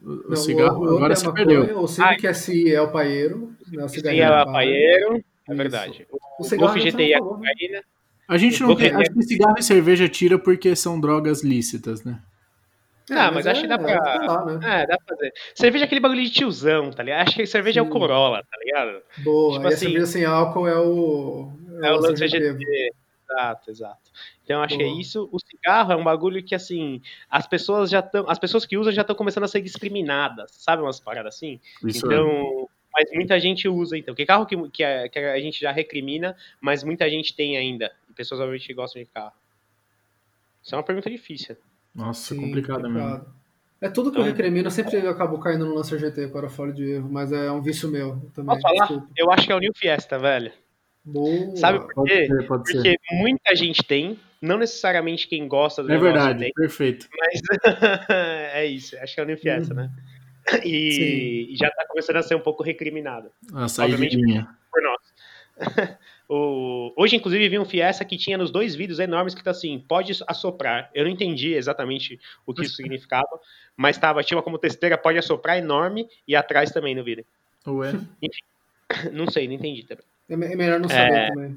O, 0.05 0.31
Não, 0.31 0.37
cigarro 0.37 0.79
o, 0.79 0.93
o 0.93 0.97
agora 0.97 1.13
é 1.13 1.17
você 1.17 1.27
maconha, 1.27 1.47
perdeu. 1.47 1.81
O 1.81 1.89
Civic 1.89 2.35
SI 2.35 2.73
é 2.75 2.81
o 2.81 2.93
paeiro. 2.93 3.53
Né, 3.69 3.85
o 3.85 3.89
Sim, 3.89 3.97
cigarrinho 3.97 4.23
é 4.25 4.27
do 4.29 4.33
o 4.33 4.45
pai. 4.45 4.53
paieiro. 4.53 5.15
É 5.15 5.19
Isso. 5.19 5.57
verdade. 5.57 6.07
O, 6.11 6.19
O 6.39 6.43
o 6.43 6.73
GTI 6.73 7.13
é 7.15 7.19
não 7.19 7.25
falou, 7.25 7.39
né? 7.39 7.51
cocaína. 7.53 7.85
A 8.29 8.39
gente 8.39 8.61
não 8.63 8.75
tem. 8.75 8.91
Acho 8.95 9.13
que 9.13 9.23
cigarro 9.23 9.57
e 9.59 9.63
cerveja 9.63 10.09
tira 10.09 10.39
porque 10.39 10.75
são 10.77 11.01
drogas 11.01 11.43
lícitas, 11.43 12.03
né? 12.05 12.21
É, 13.11 13.15
Ah, 13.15 13.31
mas 13.33 13.47
acho 13.47 13.63
que 13.63 13.67
dá 13.67 13.79
pra- 13.79 14.01
tá 14.01 14.15
lá, 14.27 14.45
né? 14.47 14.83
É, 14.83 14.87
dá 14.87 14.97
pra 14.97 15.17
fazer. 15.17 15.33
Cerveja 15.55 15.85
é 15.85 15.87
aquele 15.87 16.01
bagulho 16.01 16.23
de 16.23 16.31
tiozão, 16.31 16.91
tá 16.91 17.03
ligado? 17.03 17.27
Acho 17.29 17.37
que 17.37 17.47
cerveja 17.47 17.81
é 17.81 17.83
o 17.83 17.87
Sim. 17.87 17.91
Corolla, 17.93 18.43
tá 18.43 18.57
ligado? 18.65 19.03
Boa. 19.19 19.55
Tipo 19.55 19.65
e 19.65 19.67
a 19.67 19.69
assim- 19.75 19.87
cerveja 19.87 20.07
sem 20.07 20.25
álcool 20.25 20.69
é 20.69 20.79
o. 20.79 21.53
É 21.83 21.91
o 21.93 21.97
Lancer 21.97 22.29
CGT. 22.31 22.53
GT. 22.59 22.91
Exato, 23.29 23.71
exato. 23.71 24.11
Então 24.45 24.63
acho 24.63 24.77
que 24.77 24.83
é 24.83 24.87
Boa. 24.87 25.01
isso. 25.01 25.29
O 25.33 25.39
cigarro 25.41 25.93
é 25.93 25.97
um 25.97 26.05
bagulho 26.05 26.43
que 26.45 26.55
assim, 26.55 27.01
as 27.31 27.47
pessoas 27.47 27.91
já 27.91 28.01
estão, 28.01 28.29
as 28.29 28.39
pessoas 28.39 28.65
que 28.67 28.77
usam 28.77 28.93
já 28.93 29.01
estão 29.03 29.17
começando 29.17 29.45
a 29.45 29.49
ser 29.49 29.61
discriminadas, 29.63 30.53
sabe 30.53 30.83
umas 30.83 31.01
paradas 31.01 31.35
assim? 31.35 31.59
Isso 31.85 32.05
é. 32.07 32.15
então, 32.15 32.69
mas 32.93 33.11
muita 33.13 33.39
gente 33.41 33.69
usa 33.69 33.97
então. 33.97 34.15
Que 34.15 34.25
carro 34.27 34.47
que, 34.47 34.57
que, 34.71 34.85
a, 34.85 35.09
que 35.09 35.19
a 35.19 35.41
gente 35.41 35.61
já 35.61 35.73
recrimina, 35.73 36.37
mas 36.61 36.83
muita 36.85 37.09
gente 37.09 37.35
tem 37.35 37.57
ainda. 37.57 37.93
E 38.11 38.13
pessoas 38.13 38.41
obviamente 38.41 38.73
gostam 38.75 39.03
de 39.03 39.07
carro. 39.09 39.33
Isso 40.63 40.75
é 40.75 40.79
uma 40.79 40.85
pergunta 40.85 41.11
difícil. 41.11 41.57
Nossa, 41.95 42.35
Sim, 42.35 42.41
complicado 42.41 42.89
mesmo. 42.89 43.25
É 43.81 43.89
tudo 43.89 44.13
que 44.13 44.17
eu 44.19 44.23
Então- 44.23 44.33
recrimino, 44.37 44.67
eu 44.69 44.71
sempre 44.71 44.97
acabo 45.09 45.39
caindo 45.41 45.67
no 45.67 45.75
Lancer 45.75 45.99
GT 45.99 46.29
com 46.29 46.37
aerofólio 46.39 46.73
de 46.73 46.85
erro, 46.93 47.09
mas 47.11 47.33
é 47.33 47.51
um 47.51 47.61
vício 47.61 47.91
meu 47.91 48.13
também. 48.33 48.55
Posso 48.55 48.61
falar? 48.63 48.87
Desculpa. 48.87 49.09
Eu 49.17 49.31
acho 49.33 49.47
que 49.47 49.53
é 49.53 49.57
o 49.57 49.59
New 49.59 49.73
Fiesta, 49.77 50.19
velho. 50.19 50.53
Boa. 51.05 51.57
Sabe 51.57 51.81
por 51.81 51.93
Pode 51.95 52.11
quê? 52.11 52.27
ser, 52.27 52.47
pode 52.47 52.69
ser. 52.71 52.75
Porque 52.75 52.97
muita 53.11 53.57
gente 53.57 53.83
tem, 53.83 54.17
não 54.41 54.57
necessariamente 54.57 55.27
quem 55.27 55.49
gosta 55.49 55.83
do 55.83 55.91
É 55.93 55.99
verdade, 55.99 56.39
tem. 56.45 56.53
perfeito. 56.53 57.09
Mas 57.19 57.41
é 58.55 58.65
isso, 58.67 58.97
acho 58.99 59.15
que 59.17 59.21
é 59.21 59.25
o 59.25 59.27
New 59.27 59.37
Fiesta, 59.37 59.75
né? 59.75 59.91
E, 60.65 61.53
e 61.53 61.57
já 61.57 61.71
tá 61.71 61.87
começando 61.89 62.17
a 62.17 62.23
ser 62.23 62.35
um 62.35 62.41
pouco 62.41 62.63
recriminado 62.63 63.31
A 63.53 63.65
Obviamente. 63.65 64.17
por 64.71 64.83
nós. 64.83 65.15
O- 66.29 66.93
Hoje, 66.97 67.17
inclusive, 67.17 67.47
vi 67.49 67.59
um 67.59 67.65
Fiesta 67.65 68.05
que 68.07 68.17
tinha 68.17 68.39
nos 68.39 68.51
dois 68.51 68.75
vídeos 68.75 68.99
enormes 68.99 69.35
que 69.35 69.45
tá 69.45 69.51
assim, 69.51 69.79
pode 69.87 70.13
assoprar. 70.27 70.91
Eu 70.95 71.05
não 71.05 71.11
entendi 71.11 71.53
exatamente 71.53 72.19
o 72.47 72.55
que 72.55 72.63
isso 72.63 72.75
significava, 72.77 73.39
mas 73.77 73.99
tava, 73.99 74.23
tinha 74.23 74.37
uma 74.39 74.43
como 74.43 74.57
testeira, 74.59 74.97
pode 74.97 75.19
assoprar 75.19 75.59
enorme 75.59 76.09
e 76.27 76.35
atrás 76.35 76.71
também 76.71 76.95
no 76.95 77.05
vídeo. 77.05 77.25
Ué. 77.67 77.93
Não 79.13 79.27
sei, 79.31 79.47
não 79.49 79.55
entendi 79.55 79.85
também. 79.85 80.05
É 80.29 80.35
é 80.35 80.57
melhor 80.57 80.79
não 80.81 80.89
saber 80.89 81.13
É. 81.15 81.29
também. 81.29 81.57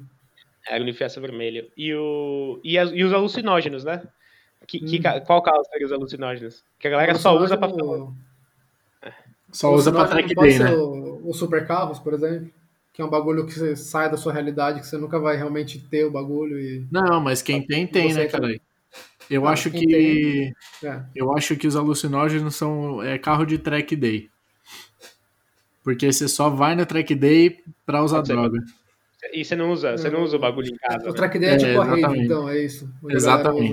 Era 0.70 0.84
o 0.84 0.94
Fiesta 0.94 1.20
vermelho. 1.22 1.70
E, 1.78 1.94
o, 1.94 2.60
e, 2.64 2.78
as- 2.78 2.92
e 2.92 3.04
os 3.04 3.12
alucinógenos, 3.14 3.84
né? 3.84 4.02
Que, 4.68 4.80
que 4.80 5.00
Hum. 5.00 5.02
ca- 5.02 5.20
qual 5.22 5.42
carro 5.42 5.64
seria 5.66 5.86
os 5.86 5.92
alucinógenos? 5.92 6.64
Que 6.80 6.88
a 6.88 6.92
galera 6.92 7.16
só 7.16 7.38
usa 7.38 7.58
pra 7.58 7.68
ficar 7.70 7.84
O- 7.84 8.14
Só 9.56 9.74
usa 9.74 9.92
pra 9.92 10.04
o 10.04 10.08
track 10.08 10.36
não 10.36 10.44
day, 10.44 10.52
ser 10.54 10.64
né? 10.66 10.72
O, 10.74 11.30
o 11.30 11.34
super 11.34 11.66
carros, 11.66 11.98
por 11.98 12.14
exemplo, 12.14 12.50
que 12.94 13.02
é 13.02 13.06
um 13.06 13.10
bagulho 13.10 13.46
que 13.46 13.54
você 13.54 13.76
sai 13.76 14.10
da 14.12 14.18
sua 14.18 14.34
realidade, 14.34 14.80
que 14.82 14.88
você 14.88 14.98
nunca 14.98 15.18
vai 15.20 15.38
realmente 15.38 15.80
ter 15.80 16.06
o 16.06 16.12
bagulho 16.12 16.60
e. 16.60 16.86
Não, 16.92 17.22
mas 17.22 17.42
quem 17.42 17.66
tem, 17.66 17.88
tem, 17.88 18.10
Você 18.12 18.16
né, 18.20 18.26
tem. 18.28 18.32
cara? 18.42 18.60
Eu 19.30 19.48
Ah, 19.48 19.52
acho 19.52 19.72
que. 19.72 20.52
É. 20.84 21.02
Eu 21.16 21.36
acho 21.36 21.56
que 21.56 21.68
os 21.68 21.76
alucinógenos 21.76 22.56
são 22.56 23.02
é, 23.02 23.18
carro 23.18 23.46
de 23.46 23.58
track 23.58 23.96
day. 23.96 24.30
Porque 25.84 26.12
você 26.12 26.28
só 26.28 26.50
vai 26.50 26.76
na 26.76 26.86
track 26.86 27.14
day 27.16 27.60
pra 27.86 28.04
usar 28.04 28.18
Pode 28.18 28.28
ser. 28.28 28.34
droga. 28.34 28.60
E 29.34 29.44
você 29.44 29.56
não 29.56 29.72
usa, 29.72 29.98
você 29.98 30.10
não 30.10 30.22
usa 30.24 30.38
o 30.38 30.40
bagulho 30.40 30.68
em 30.68 30.76
casa. 30.78 31.06
O 31.06 31.12
né? 31.12 31.16
track 31.16 31.40
day 31.40 31.50
é, 31.50 31.54
É, 31.54 31.58
tipo 31.58 31.82
a 31.82 31.86
rave, 31.86 32.20
então, 32.20 32.48
é 32.50 32.60
isso. 32.60 32.88
Exatamente. 33.10 33.72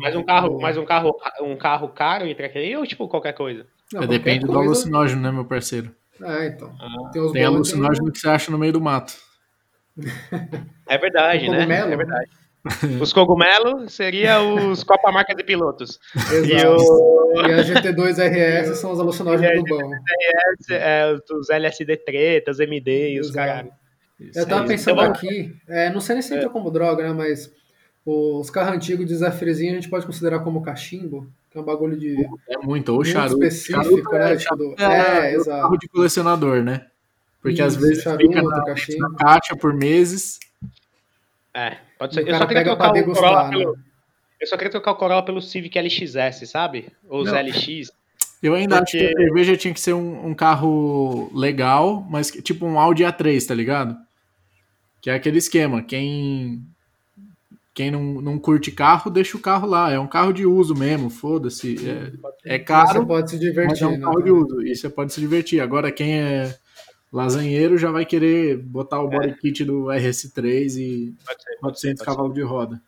Mas 0.00 0.16
um 0.16 0.24
carro, 0.24 0.48
Boa. 0.48 0.62
mas 0.62 0.76
um 0.76 0.84
carro, 0.84 1.16
um 1.42 1.56
carro 1.56 1.88
caro 1.90 2.26
em 2.26 2.34
track 2.34 2.54
day 2.54 2.76
ou 2.76 2.86
tipo 2.86 3.06
qualquer 3.08 3.32
coisa? 3.34 3.66
Não, 3.92 4.02
É, 4.02 4.06
depende 4.06 4.40
do 4.46 4.52
coisa- 4.52 4.66
alucinógeno, 4.70 5.20
né, 5.22 5.30
meu 5.32 5.44
parceiro? 5.44 5.94
É, 6.22 6.46
então. 6.48 6.72
Ah, 6.80 7.10
Tem 7.12 7.22
os 7.22 7.32
Tem 7.32 7.44
alucinógeno 7.44 8.12
que 8.12 8.18
você 8.18 8.28
acha 8.28 8.50
no 8.50 8.58
meio 8.58 8.72
do 8.72 8.80
mato. 8.80 9.14
É 10.88 10.98
verdade, 10.98 11.48
né? 11.48 11.56
cogumelo? 11.58 11.92
É 11.92 11.96
verdade. 11.96 12.30
Os 13.00 13.12
cogumelos 13.12 13.92
seria 13.94 14.40
os 14.42 14.84
Copa 14.84 15.10
Marca 15.10 15.34
de 15.34 15.42
Pilotos. 15.42 15.98
tem- 16.28 16.44
E 16.50 16.54
Exato. 16.56 16.76
o 16.76 17.40
E 17.46 17.52
a 17.54 17.62
GT2 17.62 18.18
RS 18.18 18.76
são 18.80 18.92
os 18.92 19.00
alucinógenos 19.00 19.64
do 19.64 19.76
bom. 19.76 19.90
é, 20.70 21.16
os 21.32 21.48
LSD 21.50 21.96
tretas, 21.96 22.60
MD 22.60 23.14
e 23.14 23.20
os 23.20 23.28
Exato. 23.30 23.46
caralho. 23.48 23.70
Eu 24.34 24.46
tava 24.46 24.66
pensando 24.66 25.00
Então, 25.00 25.12
aqui, 25.12 25.54
é, 25.66 25.88
não 25.90 26.00
sei 26.00 26.14
nem 26.16 26.22
se 26.22 26.34
entra 26.34 26.46
É. 26.48 26.50
como 26.50 26.70
droga, 26.70 27.02
né? 27.02 27.12
Mas 27.14 27.50
os 28.40 28.50
carros 28.50 28.74
antigos 28.74 29.06
de 29.06 29.14
Zé 29.14 29.30
Frezinho 29.30 29.72
a 29.72 29.74
gente 29.76 29.88
pode 29.88 30.06
considerar 30.06 30.40
como 30.40 30.62
cachimbo, 30.62 31.26
que 31.50 31.58
é 31.58 31.60
um 31.60 31.64
bagulho 31.64 31.98
de 31.98 32.14
É 32.48 32.58
muito. 32.58 32.94
Ou 32.94 33.04
charuto. 33.04 33.42
específico, 33.44 34.12
né? 34.12 34.36
Tipo, 34.36 34.56
do- 34.56 34.74
é, 34.78 35.32
é, 35.32 35.36
o 35.36 35.40
exato. 35.40 35.62
carro 35.62 35.76
de 35.78 35.88
colecionador, 35.88 36.62
né? 36.62 36.86
Porque 37.42 37.62
às 37.62 37.72
Isso, 37.74 37.82
vezes 37.82 38.02
charuto, 38.02 38.26
fica 38.28 38.42
na, 38.42 38.64
cachimbo. 38.64 38.98
na 39.08 39.14
caixa 39.16 39.56
por 39.56 39.72
meses. 39.74 40.38
É, 41.54 41.76
pode 41.98 42.12
O 42.12 42.14
ser. 42.14 42.20
Eu 42.20 42.26
cara 42.26 42.38
só 42.38 42.46
queria 42.46 42.62
pega 42.64 42.76
pra 42.76 42.92
degustar, 42.92 43.50
pelo. 43.50 43.72
né? 43.72 43.78
Eu 44.40 44.46
só 44.46 44.56
queria 44.56 44.70
trocar 44.70 44.92
o 44.92 44.96
Corolla 44.96 45.22
pelo 45.24 45.40
Civic 45.42 45.76
LXS, 45.78 46.46
sabe? 46.48 46.88
Ou 47.08 47.22
os 47.22 47.30
Não. 47.30 47.38
LX. 47.38 47.90
Eu 48.42 48.54
ainda 48.54 48.80
acho 48.80 48.92
que 48.92 48.98
Porque- 49.06 49.14
a 49.22 49.24
cerveja 49.26 49.56
tinha 49.56 49.74
que 49.74 49.80
ser 49.80 49.92
um, 49.92 50.28
um 50.28 50.34
carro 50.34 51.30
legal, 51.34 52.06
mas 52.08 52.30
que- 52.30 52.40
tipo 52.40 52.64
um 52.64 52.78
Audi 52.80 53.02
A3, 53.04 53.46
tá 53.46 53.54
ligado? 53.54 53.96
Que 55.02 55.10
é 55.10 55.14
aquele 55.14 55.38
esquema. 55.38 55.82
Quem 55.82 56.62
quem 57.72 57.90
não, 57.90 58.02
não 58.20 58.38
curte 58.38 58.72
carro, 58.72 59.10
deixa 59.10 59.36
o 59.36 59.40
carro 59.40 59.66
lá. 59.68 59.90
É 59.90 59.98
um 59.98 60.06
carro 60.06 60.32
de 60.32 60.44
uso 60.44 60.74
mesmo, 60.74 61.08
foda-se. 61.08 61.76
É, 61.88 62.54
é 62.54 62.58
Você 62.58 62.64
caro, 62.64 63.06
pode 63.06 63.30
se 63.30 63.36
mas 63.36 63.44
é 63.44 63.48
divertir, 63.48 63.86
um 63.86 63.92
né? 63.92 64.00
carro 64.00 64.22
de 64.22 64.30
uso. 64.30 64.62
E 64.62 64.74
você 64.74 64.88
pode 64.88 65.12
se 65.12 65.20
divertir. 65.20 65.60
Agora, 65.60 65.92
quem 65.92 66.20
é 66.20 66.54
lasanheiro 67.12 67.78
já 67.78 67.90
vai 67.90 68.04
querer 68.04 68.56
botar 68.56 69.00
o 69.00 69.08
body 69.08 69.34
kit 69.34 69.64
do 69.64 69.84
RS3 69.84 70.76
e 70.76 71.14
Pode 71.24 71.42
ser. 71.42 71.56
400 71.60 72.04
cavalos 72.04 72.34
de 72.34 72.42
roda. 72.42 72.80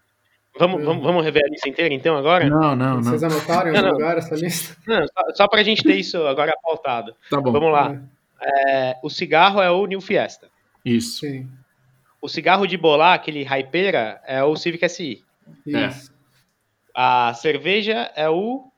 Vamos, 0.59 0.85
vamos, 0.85 1.03
vamos 1.03 1.25
rever 1.25 1.43
a 1.45 1.49
lista 1.49 1.69
inteira 1.69 1.95
então 1.95 2.15
agora? 2.17 2.49
Não, 2.49 2.77
não, 2.77 2.97
não. 2.97 3.03
Vocês 3.03 3.23
anotaram 3.23 3.71
em 3.71 3.73
Não, 3.73 3.79
algum 3.79 3.89
não. 3.89 3.95
lugar 3.95 4.19
essa 4.19 4.35
lista? 4.35 4.77
Não, 4.87 5.07
só, 5.07 5.35
só 5.35 5.49
pra 5.49 5.63
gente 5.63 5.83
ter 5.83 5.95
isso 5.97 6.19
agora 6.27 6.53
pautado. 6.63 7.15
Tá 7.31 7.41
bom. 7.41 7.53
Vamos 7.53 7.73
lá. 7.73 7.99
É, 8.43 8.97
o 9.03 9.09
cigarro 9.09 9.63
é 9.63 9.71
o 9.71 9.87
New 9.87 10.01
Fiesta. 10.01 10.49
Isso. 10.85 11.21
Sim. 11.21 11.49
O 12.23 12.29
cigarro 12.29 12.67
de 12.67 12.77
bolar, 12.79 13.15
aquele 13.15 13.43
hypera, 13.43 14.23
é 14.25 14.43
o 14.45 14.55
Civic 14.57 14.89
SI. 14.89 15.23
É. 15.67 15.89
Isso. 15.89 16.13
A 16.95 17.35
cerveja 17.35 18.11
é 18.15 18.31
o. 18.31 18.69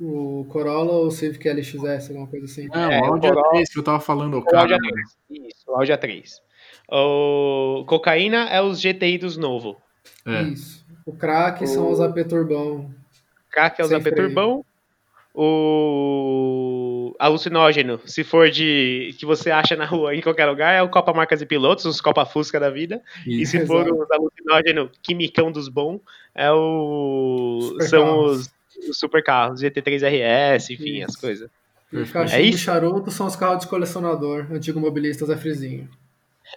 O 0.00 0.44
Corolla 0.50 0.92
ou 0.92 1.06
o 1.06 1.10
Civic 1.10 1.48
LXS, 1.48 2.10
alguma 2.10 2.26
coisa 2.26 2.44
assim. 2.44 2.66
Não, 2.68 2.90
É, 2.92 3.00
o 3.00 3.04
Audi 3.06 3.28
Corolla- 3.28 3.52
A3 3.60 3.64
que 3.72 3.78
eu 3.78 3.82
tava 3.82 4.00
falando, 4.00 4.34
o 4.34 4.38
o 4.40 4.56
Audi 4.56 4.74
cara. 4.74 4.76
A3. 4.76 5.46
Isso, 5.48 5.64
o 5.70 5.74
Audi 5.74 5.92
A3. 5.92 6.30
O 6.90 7.84
cocaína 7.86 8.48
é 8.50 8.60
os 8.60 8.78
GTI 8.80 9.16
dos 9.18 9.36
novo. 9.38 9.80
É. 10.26 10.42
Isso. 10.42 10.84
O 11.06 11.12
crack 11.16 11.66
são 11.66 11.86
O- 11.86 11.92
os 11.92 12.00
AP 12.00 12.24
Turbão. 12.28 12.92
Crack 13.50 13.80
é 13.80 13.84
os 13.84 13.92
AP. 13.92 14.10
Turbão. 14.14 14.64
O 15.32 16.83
alucinógeno, 17.18 18.00
se 18.04 18.22
for 18.22 18.50
de 18.50 19.14
que 19.18 19.26
você 19.26 19.50
acha 19.50 19.74
na 19.76 19.84
rua 19.84 20.14
em 20.14 20.20
qualquer 20.20 20.46
lugar, 20.46 20.72
é 20.72 20.82
o 20.82 20.88
Copa 20.88 21.12
Marcas 21.12 21.40
e 21.40 21.46
Pilotos, 21.46 21.84
os 21.84 22.00
Copa 22.00 22.24
Fusca 22.24 22.60
da 22.60 22.70
vida. 22.70 23.02
E 23.26 23.42
Isso. 23.42 23.52
se 23.52 23.66
for 23.66 23.86
Exato. 23.86 24.02
os 24.02 24.10
alucinógenos 24.10 24.90
quimicão 25.02 25.50
dos 25.50 25.68
bons, 25.68 26.00
é 26.34 26.50
o 26.50 27.58
Super 27.62 27.88
são 27.88 28.04
carros. 28.04 28.40
os 28.40 28.54
os 28.88 28.98
super 28.98 29.22
carros, 29.22 29.60
GT3 29.60 30.02
RS, 30.02 30.70
enfim, 30.70 30.98
Isso. 30.98 31.10
as 31.10 31.16
coisas. 31.16 31.50
E 31.92 31.96
Perfeito. 31.96 32.12
cachimbo 32.12 32.42
É 32.42 32.44
e 32.44 32.48
isso? 32.50 32.58
charuto 32.58 33.10
são 33.10 33.26
os 33.26 33.36
carros 33.36 33.60
de 33.60 33.68
colecionador, 33.68 34.46
antigo 34.50 34.80
mobilista 34.80 35.24
Zé 35.26 35.36
Frizinho. 35.36 35.88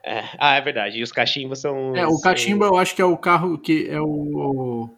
É, 0.04 0.24
ah, 0.38 0.56
é 0.56 0.62
verdade. 0.62 1.00
E 1.00 1.04
os 1.04 1.12
cachimbos 1.12 1.60
são. 1.60 1.96
É, 1.96 2.06
o 2.08 2.20
cachimbo 2.20 2.66
eu 2.66 2.78
acho 2.78 2.96
que 2.96 3.02
é 3.02 3.06
o 3.06 3.18
carro 3.18 3.58
que 3.58 3.88
é 3.90 4.00
o. 4.02 4.90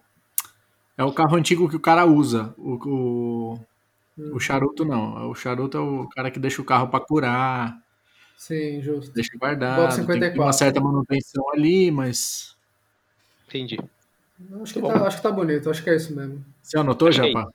É 0.97 1.04
o 1.04 1.12
carro 1.14 1.36
antigo 1.36 1.70
que 1.70 1.76
o 1.76 1.80
cara 1.80 2.06
usa. 2.06 2.54
O, 2.58 2.74
o, 2.86 3.60
o 4.34 4.39
charuto 4.39 4.86
não. 4.86 5.30
O 5.30 5.36
charuto 5.36 5.78
é 5.78 5.82
o 5.82 6.07
cara 6.09 6.30
que 6.32 6.39
deixa 6.39 6.61
o 6.61 6.65
carro 6.65 6.88
pra 6.89 6.99
curar, 6.99 7.78
Sim, 8.38 8.82
justo. 8.82 9.13
deixa 9.13 9.38
guardado. 9.38 9.95
Tem 9.95 10.05
que 10.05 10.07
ter 10.07 10.13
54. 10.13 10.41
uma 10.41 10.53
certa 10.53 10.80
manutenção 10.82 11.43
ali, 11.53 11.91
mas. 11.91 12.55
Entendi. 13.47 13.78
Acho 14.61 14.74
que, 14.74 14.80
Bom. 14.80 14.88
tá, 14.88 15.05
acho 15.05 15.17
que 15.17 15.24
tá 15.24 15.32
bonito, 15.32 15.70
acho 15.70 15.84
que 15.84 15.89
é 15.89 15.95
isso 15.95 16.15
mesmo. 16.15 16.43
Você 16.61 16.78
anotou, 16.78 17.09
Achei. 17.09 17.32
Japa? 17.34 17.51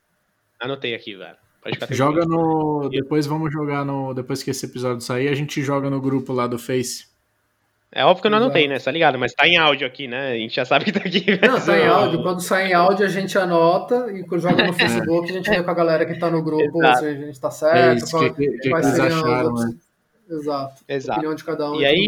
Anotei 0.61 0.95
aqui, 0.95 1.17
velho. 1.17 1.37
Pode 1.62 1.77
ficar 1.77 1.95
Joga 1.95 2.21
tranquilo. 2.21 2.83
no. 2.83 2.89
Depois 2.91 3.27
vamos 3.27 3.51
jogar 3.53 3.85
no. 3.85 4.12
Depois 4.12 4.43
que 4.43 4.51
esse 4.51 4.67
episódio 4.67 5.01
sair, 5.01 5.29
a 5.29 5.35
gente 5.35 5.62
joga 5.62 5.89
no 5.89 6.01
grupo 6.01 6.33
lá 6.33 6.47
do 6.47 6.59
Face. 6.59 7.07
É 7.97 8.05
óbvio 8.05 8.23
que 8.23 8.27
eu 8.27 8.31
não 8.33 8.39
Exato. 8.39 8.51
anotei, 8.51 8.67
né? 8.69 8.79
Tá 8.81 8.91
ligado? 8.91 9.17
Mas 9.19 9.33
tá 9.33 9.47
em 9.47 9.57
áudio 9.57 9.87
aqui, 9.87 10.09
né? 10.09 10.33
A 10.33 10.37
gente 10.37 10.57
já 10.57 10.65
sabe 10.65 10.85
que 10.85 10.91
tá 10.93 10.99
aqui. 10.99 11.25
Não, 11.47 11.61
tá 11.61 11.79
em 11.79 11.87
Não. 11.87 11.95
áudio. 11.95 12.23
Quando 12.25 12.41
sai 12.41 12.71
em 12.71 12.75
áudio, 12.75 13.07
a 13.07 13.09
gente 13.09 13.39
anota 13.39 14.11
e 14.13 14.25
quando 14.25 14.41
joga 14.41 14.67
no 14.67 14.73
Facebook, 14.75 15.31
a 15.31 15.33
gente 15.33 15.49
vê 15.49 15.63
com 15.63 15.71
a 15.71 15.75
galera 15.75 16.05
que 16.05 16.19
tá 16.19 16.29
no 16.29 16.43
grupo 16.43 16.79
Exato. 16.83 16.99
se 16.99 17.05
a 17.07 17.15
gente 17.15 17.41
tá 17.41 17.49
É 17.49 17.51
certo, 17.53 17.99
isso, 17.99 18.11
qual- 18.11 18.35
que, 18.35 18.51
que, 18.51 18.59
que 18.59 18.69
quais 18.71 18.87
seriam 18.87 19.55
né? 19.55 19.75
Exato. 20.29 20.83
Exato. 20.89 21.19
Opinião 21.21 21.35
de 21.37 21.45
cada 21.45 21.71
um 21.71 21.77
E 21.77 21.83
e, 21.83 21.87
aí. 21.87 22.07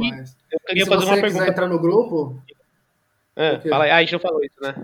Eu 0.50 0.58
E 0.62 0.66
queria 0.66 0.84
se 0.84 0.90
fazer 0.90 1.04
você 1.04 1.06
uma 1.06 1.14
quiser 1.16 1.20
pergunta. 1.22 1.50
entrar 1.50 1.68
no 1.68 1.78
grupo, 1.78 2.36
Ah, 3.36 3.58
quê? 3.62 3.68
fala 3.68 3.84
aí. 3.84 3.90
Ah, 3.90 3.96
a 3.96 4.00
gente 4.00 4.12
não 4.12 4.20
falou 4.20 4.42
isso, 4.42 4.56
né? 4.60 4.74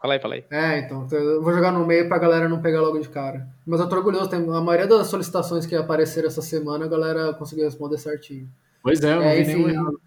Fala 0.00 0.14
aí, 0.14 0.20
fala 0.20 0.34
aí. 0.34 0.44
é, 0.50 0.78
então, 0.80 1.06
eu 1.12 1.42
vou 1.42 1.52
jogar 1.52 1.70
no 1.72 1.84
meio 1.86 2.08
pra 2.08 2.18
galera 2.18 2.48
não 2.48 2.60
pegar 2.62 2.80
logo 2.80 2.98
de 3.00 3.08
cara. 3.08 3.46
Mas 3.66 3.80
eu 3.80 3.88
tô 3.88 3.96
orgulhoso, 3.96 4.28
tem, 4.30 4.38
a 4.40 4.60
maioria 4.60 4.86
das 4.86 5.08
solicitações 5.08 5.66
que 5.66 5.74
apareceram 5.74 6.28
essa 6.28 6.40
semana, 6.42 6.84
a 6.84 6.88
galera 6.88 7.32
conseguiu 7.34 7.64
responder 7.64 7.98
certinho. 7.98 8.48
Pois 8.82 9.02
é, 9.02 9.12
eu 9.12 9.16
não 9.16 9.22
É, 9.24 9.34
vi 9.36 9.42
enfim. 9.42 9.54
nenhum 9.54 9.68
errado. 9.70 10.00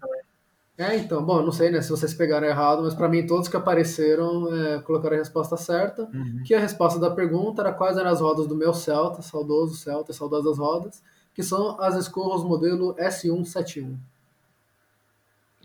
É, 0.78 0.96
então, 0.96 1.22
bom, 1.24 1.38
eu 1.40 1.44
não 1.44 1.52
sei, 1.52 1.70
né, 1.70 1.82
se 1.82 1.90
vocês 1.90 2.14
pegaram 2.14 2.46
errado, 2.46 2.82
mas 2.82 2.94
pra 2.94 3.08
mim 3.08 3.26
todos 3.26 3.46
que 3.46 3.56
apareceram 3.56 4.52
é, 4.54 4.80
colocaram 4.80 5.14
a 5.14 5.18
resposta 5.18 5.56
certa, 5.56 6.04
Uhum. 6.12 6.42
que 6.44 6.54
a 6.54 6.58
resposta 6.60 6.98
da 6.98 7.10
pergunta 7.10 7.60
era 7.62 7.72
quais 7.72 7.96
eram 7.98 8.10
as 8.10 8.20
rodas 8.20 8.46
do 8.46 8.56
meu 8.56 8.72
Celta, 8.72 9.20
saudoso 9.20 9.76
Celta, 9.76 10.12
saudoso 10.14 10.48
das 10.48 10.58
rodas, 10.58 11.02
que 11.34 11.42
são 11.42 11.78
as 11.80 11.94
Escorros 11.96 12.42
modelo 12.42 12.94
S171. 12.96 13.96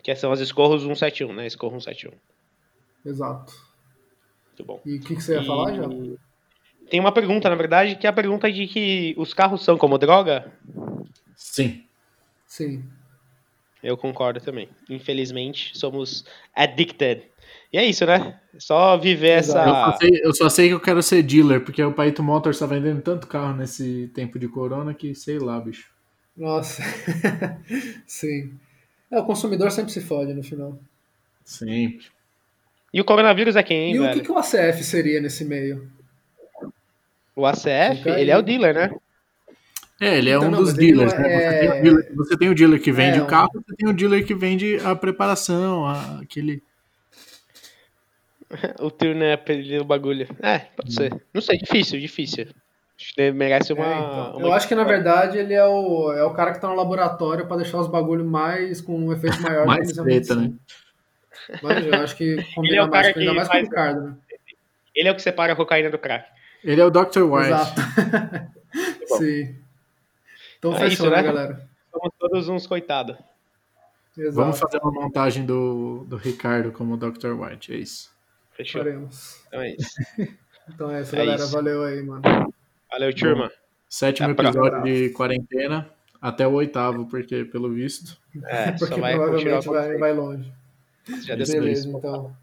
Que 0.04 0.14
são 0.16 0.32
as 0.32 0.40
Escorros 0.42 0.82
171, 0.84 1.34
né? 1.34 1.48
Escorro 1.48 1.80
171. 1.80 2.14
Exato. 3.06 3.54
Muito 4.50 4.66
bom. 4.66 4.82
E 4.86 4.98
o 4.98 5.02
que, 5.02 5.16
que 5.16 5.22
você 5.24 5.34
ia 5.36 5.44
falar, 5.44 5.74
já? 5.74 5.84
Tem 6.90 7.00
uma 7.00 7.12
pergunta, 7.12 7.50
na 7.50 7.56
verdade, 7.56 7.96
que 7.96 8.08
é 8.08 8.10
a 8.10 8.14
pergunta 8.14 8.52
de 8.52 8.68
que 8.68 9.14
os 9.18 9.34
carros 9.34 9.64
são 9.64 9.78
como 9.78 9.98
droga. 9.98 10.52
Sim. 11.36 11.84
Sim. 12.46 12.84
Eu 13.84 13.96
concordo 13.96 14.40
também. 14.40 14.68
Infelizmente, 14.90 15.78
somos 15.78 16.26
addicted. 16.56 17.24
E 17.72 17.78
é 17.78 17.86
isso, 17.86 18.06
né? 18.06 18.40
Só 18.58 18.98
viver 18.98 19.40
Exato. 19.40 19.70
Eu, 19.70 19.74
só 19.74 19.90
essa. 19.90 19.98
sei, 19.98 20.22
eu 20.24 20.34
só 20.34 20.50
sei 20.50 20.68
que 20.68 20.74
eu 20.74 20.80
quero 20.80 21.04
ser 21.04 21.24
dealer, 21.24 21.62
porque 21.62 21.84
o 21.84 21.94
Paito 21.94 22.24
Motors 22.24 22.60
tá 22.60 22.66
vendendo 22.66 23.02
tanto 23.02 23.28
carro 23.28 23.56
nesse 23.56 24.10
tempo 24.14 24.40
de 24.40 24.48
corona 24.48 24.94
que 24.94 25.14
sei 25.14 25.38
lá, 25.38 25.60
bicho. 25.60 25.90
Nossa. 26.36 26.82
Sim. 28.06 28.54
É, 29.12 29.20
o 29.20 29.26
consumidor 29.26 29.72
sempre 29.72 29.92
se 29.92 30.02
fode 30.02 30.34
no 30.34 30.44
final. 30.44 30.78
Sempre. 31.44 32.08
E 32.94 33.02
o 33.02 33.06
coronavírus 33.06 33.56
é 33.56 33.64
quem, 33.64 33.90
hein, 33.90 33.96
e 33.96 34.00
o 34.00 34.04
velho? 34.04 34.14
que, 34.20 34.26
que 34.26 34.32
o 34.32 34.38
ACF 34.38 34.84
seria 34.84 35.22
nesse 35.22 35.44
meio? 35.46 35.90
O 37.36 37.46
ACF, 37.46 38.10
ele 38.18 38.32
é 38.32 38.38
o 38.38 38.42
dealer, 38.42 38.74
né? 38.74 38.96
É, 40.00 40.18
ele 40.18 40.30
é 40.30 40.36
Então, 40.36 40.48
um 40.48 40.52
não, 40.52 40.60
dos 40.60 40.74
dealers, 40.74 41.14
né? 41.14 41.34
é- 41.34 41.38
Você, 41.40 41.60
tem 41.60 41.70
o 41.70 41.82
dealer, 41.84 42.16
você 42.16 42.38
tem 42.38 42.50
o 42.50 42.56
dealer 42.56 42.82
que 42.82 42.92
vende 42.92 43.18
É, 43.20 43.22
o 43.22 43.26
carro, 43.26 43.50
você 43.54 43.76
tem 43.76 43.90
o 43.90 43.94
dealer 43.94 44.26
que 44.26 44.36
vende 44.36 44.78
a 44.86 44.96
preparação, 44.96 45.86
a- 45.86 46.20
aquele. 46.22 46.62
O 48.80 48.90
turn-up 48.92 49.78
do 49.78 49.84
bagulho. 49.84 50.28
É, 50.42 50.60
pode 50.60 50.94
ser. 50.94 51.14
Não 51.34 51.42
sei, 51.42 51.58
difícil, 51.58 52.00
difícil. 52.00 52.48
Acho 53.00 53.14
que 53.14 53.32
merece 53.32 53.74
uma. 53.74 53.86
É, 53.86 53.98
então. 53.98 54.38
uma- 54.38 54.48
Eu 54.48 54.54
acho 54.54 54.68
que 54.68 54.76
na 54.76 54.84
verdade 54.84 55.38
ele 55.38 55.54
é 55.54 55.66
o, 55.66 56.12
é 56.14 56.24
o 56.24 56.34
cara 56.34 56.52
que 56.54 56.62
tá 56.62 56.68
no 56.68 56.76
laboratório 56.76 57.46
pra 57.46 57.58
deixar 57.58 57.78
os 57.80 57.88
bagulho 57.88 58.24
mais 58.26 58.80
com 58.82 58.98
um 58.98 59.12
efeito 59.12 59.42
maior 59.42 59.64
do 59.66 59.68
Mais 59.68 59.92
que 59.92 60.00
eles 60.00 60.26
treta, 60.26 60.34
realmente 60.40 60.60
são. 61.50 61.60
Mas 61.62 61.86
eu 61.86 61.94
acho 61.96 62.16
que 62.16 62.36
combina 62.56 62.74
Ele 62.74 62.78
é 62.80 62.84
o 62.84 62.90
mais, 62.90 63.08
cara 63.08 63.20
ainda 63.20 63.32
que 63.32 63.36
mais 63.36 63.48
com 63.48 63.54
o 63.54 63.58
faz- 63.58 63.68
Ricardo, 63.68 64.02
né? 64.08 64.16
Ele 64.96 65.08
é 65.10 65.12
o 65.12 65.16
que 65.16 65.22
separa 65.22 65.54
a 65.54 65.56
cocaína 65.56 65.90
do 65.92 66.00
crack. 66.00 66.28
Ele 66.64 66.82
é 66.82 66.86
o 66.86 66.90
Dr. 66.90 67.22
White. 67.22 67.48
Exato. 67.50 67.82
bom. 69.10 69.18
Sim. 69.18 69.56
Então 70.60 70.74
É 70.74 70.80
fechou, 70.80 70.90
isso, 70.90 71.10
né, 71.10 71.18
né? 71.18 71.24
galera? 71.24 71.70
Somos 71.92 72.14
todos 72.20 72.50
uns 72.50 72.68
coitados. 72.68 73.16
Exato. 74.18 74.36
Vamos 74.36 74.60
fazer 74.60 74.80
uma 74.82 74.92
montagem 74.92 75.46
do, 75.46 76.04
do 76.08 76.16
Ricardo 76.16 76.72
como 76.72 76.98
Dr. 76.98 77.34
White, 77.34 77.74
é 77.74 77.78
isso. 77.78 78.12
Fechou. 78.52 78.82
Faremos. 78.84 79.42
Então 79.48 79.62
é 79.62 79.76
isso. 79.76 79.96
Então 80.70 80.92
é 80.92 81.00
isso, 81.02 81.16
É 81.16 81.20
galera. 81.20 81.42
isso. 81.44 81.52
Valeu 81.54 81.84
aí, 81.86 82.04
mano. 82.04 82.22
Valeu, 82.92 83.16
turma. 83.16 83.50
Sétimo 83.88 84.30
Até 84.32 84.44
episódio 84.44 84.84
de 84.84 85.10
quarentena, 85.12 85.90
até 86.22 86.46
o 86.46 86.52
oitavo, 86.52 87.06
porque 87.08 87.46
pelo 87.46 87.72
visto. 87.74 88.18
É, 88.44 88.76
só 88.78 88.86
Porque 88.86 89.00
vai 89.00 89.16
continuar 89.18 89.62
provavelmente 89.62 89.70
vai, 89.70 89.98
vai 89.98 90.14
longe. 90.14 90.52
Já 91.26 91.36
deu 91.36 91.46
Beleza. 91.46 91.54
Beleza, 91.54 91.88
então. 91.90 92.36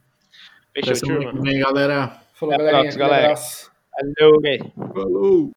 Fechou, 0.73 0.95
turma. 1.07 1.43
vem, 1.43 1.61
galera. 1.61 2.19
Falou, 2.33 2.55
Até 2.55 2.65
galerinha. 2.65 2.83
próxima, 2.85 3.05
galera. 3.09 3.25
abraço. 3.27 3.71
Valeu, 4.19 4.41
velho. 4.41 4.73
Falou! 4.75 5.53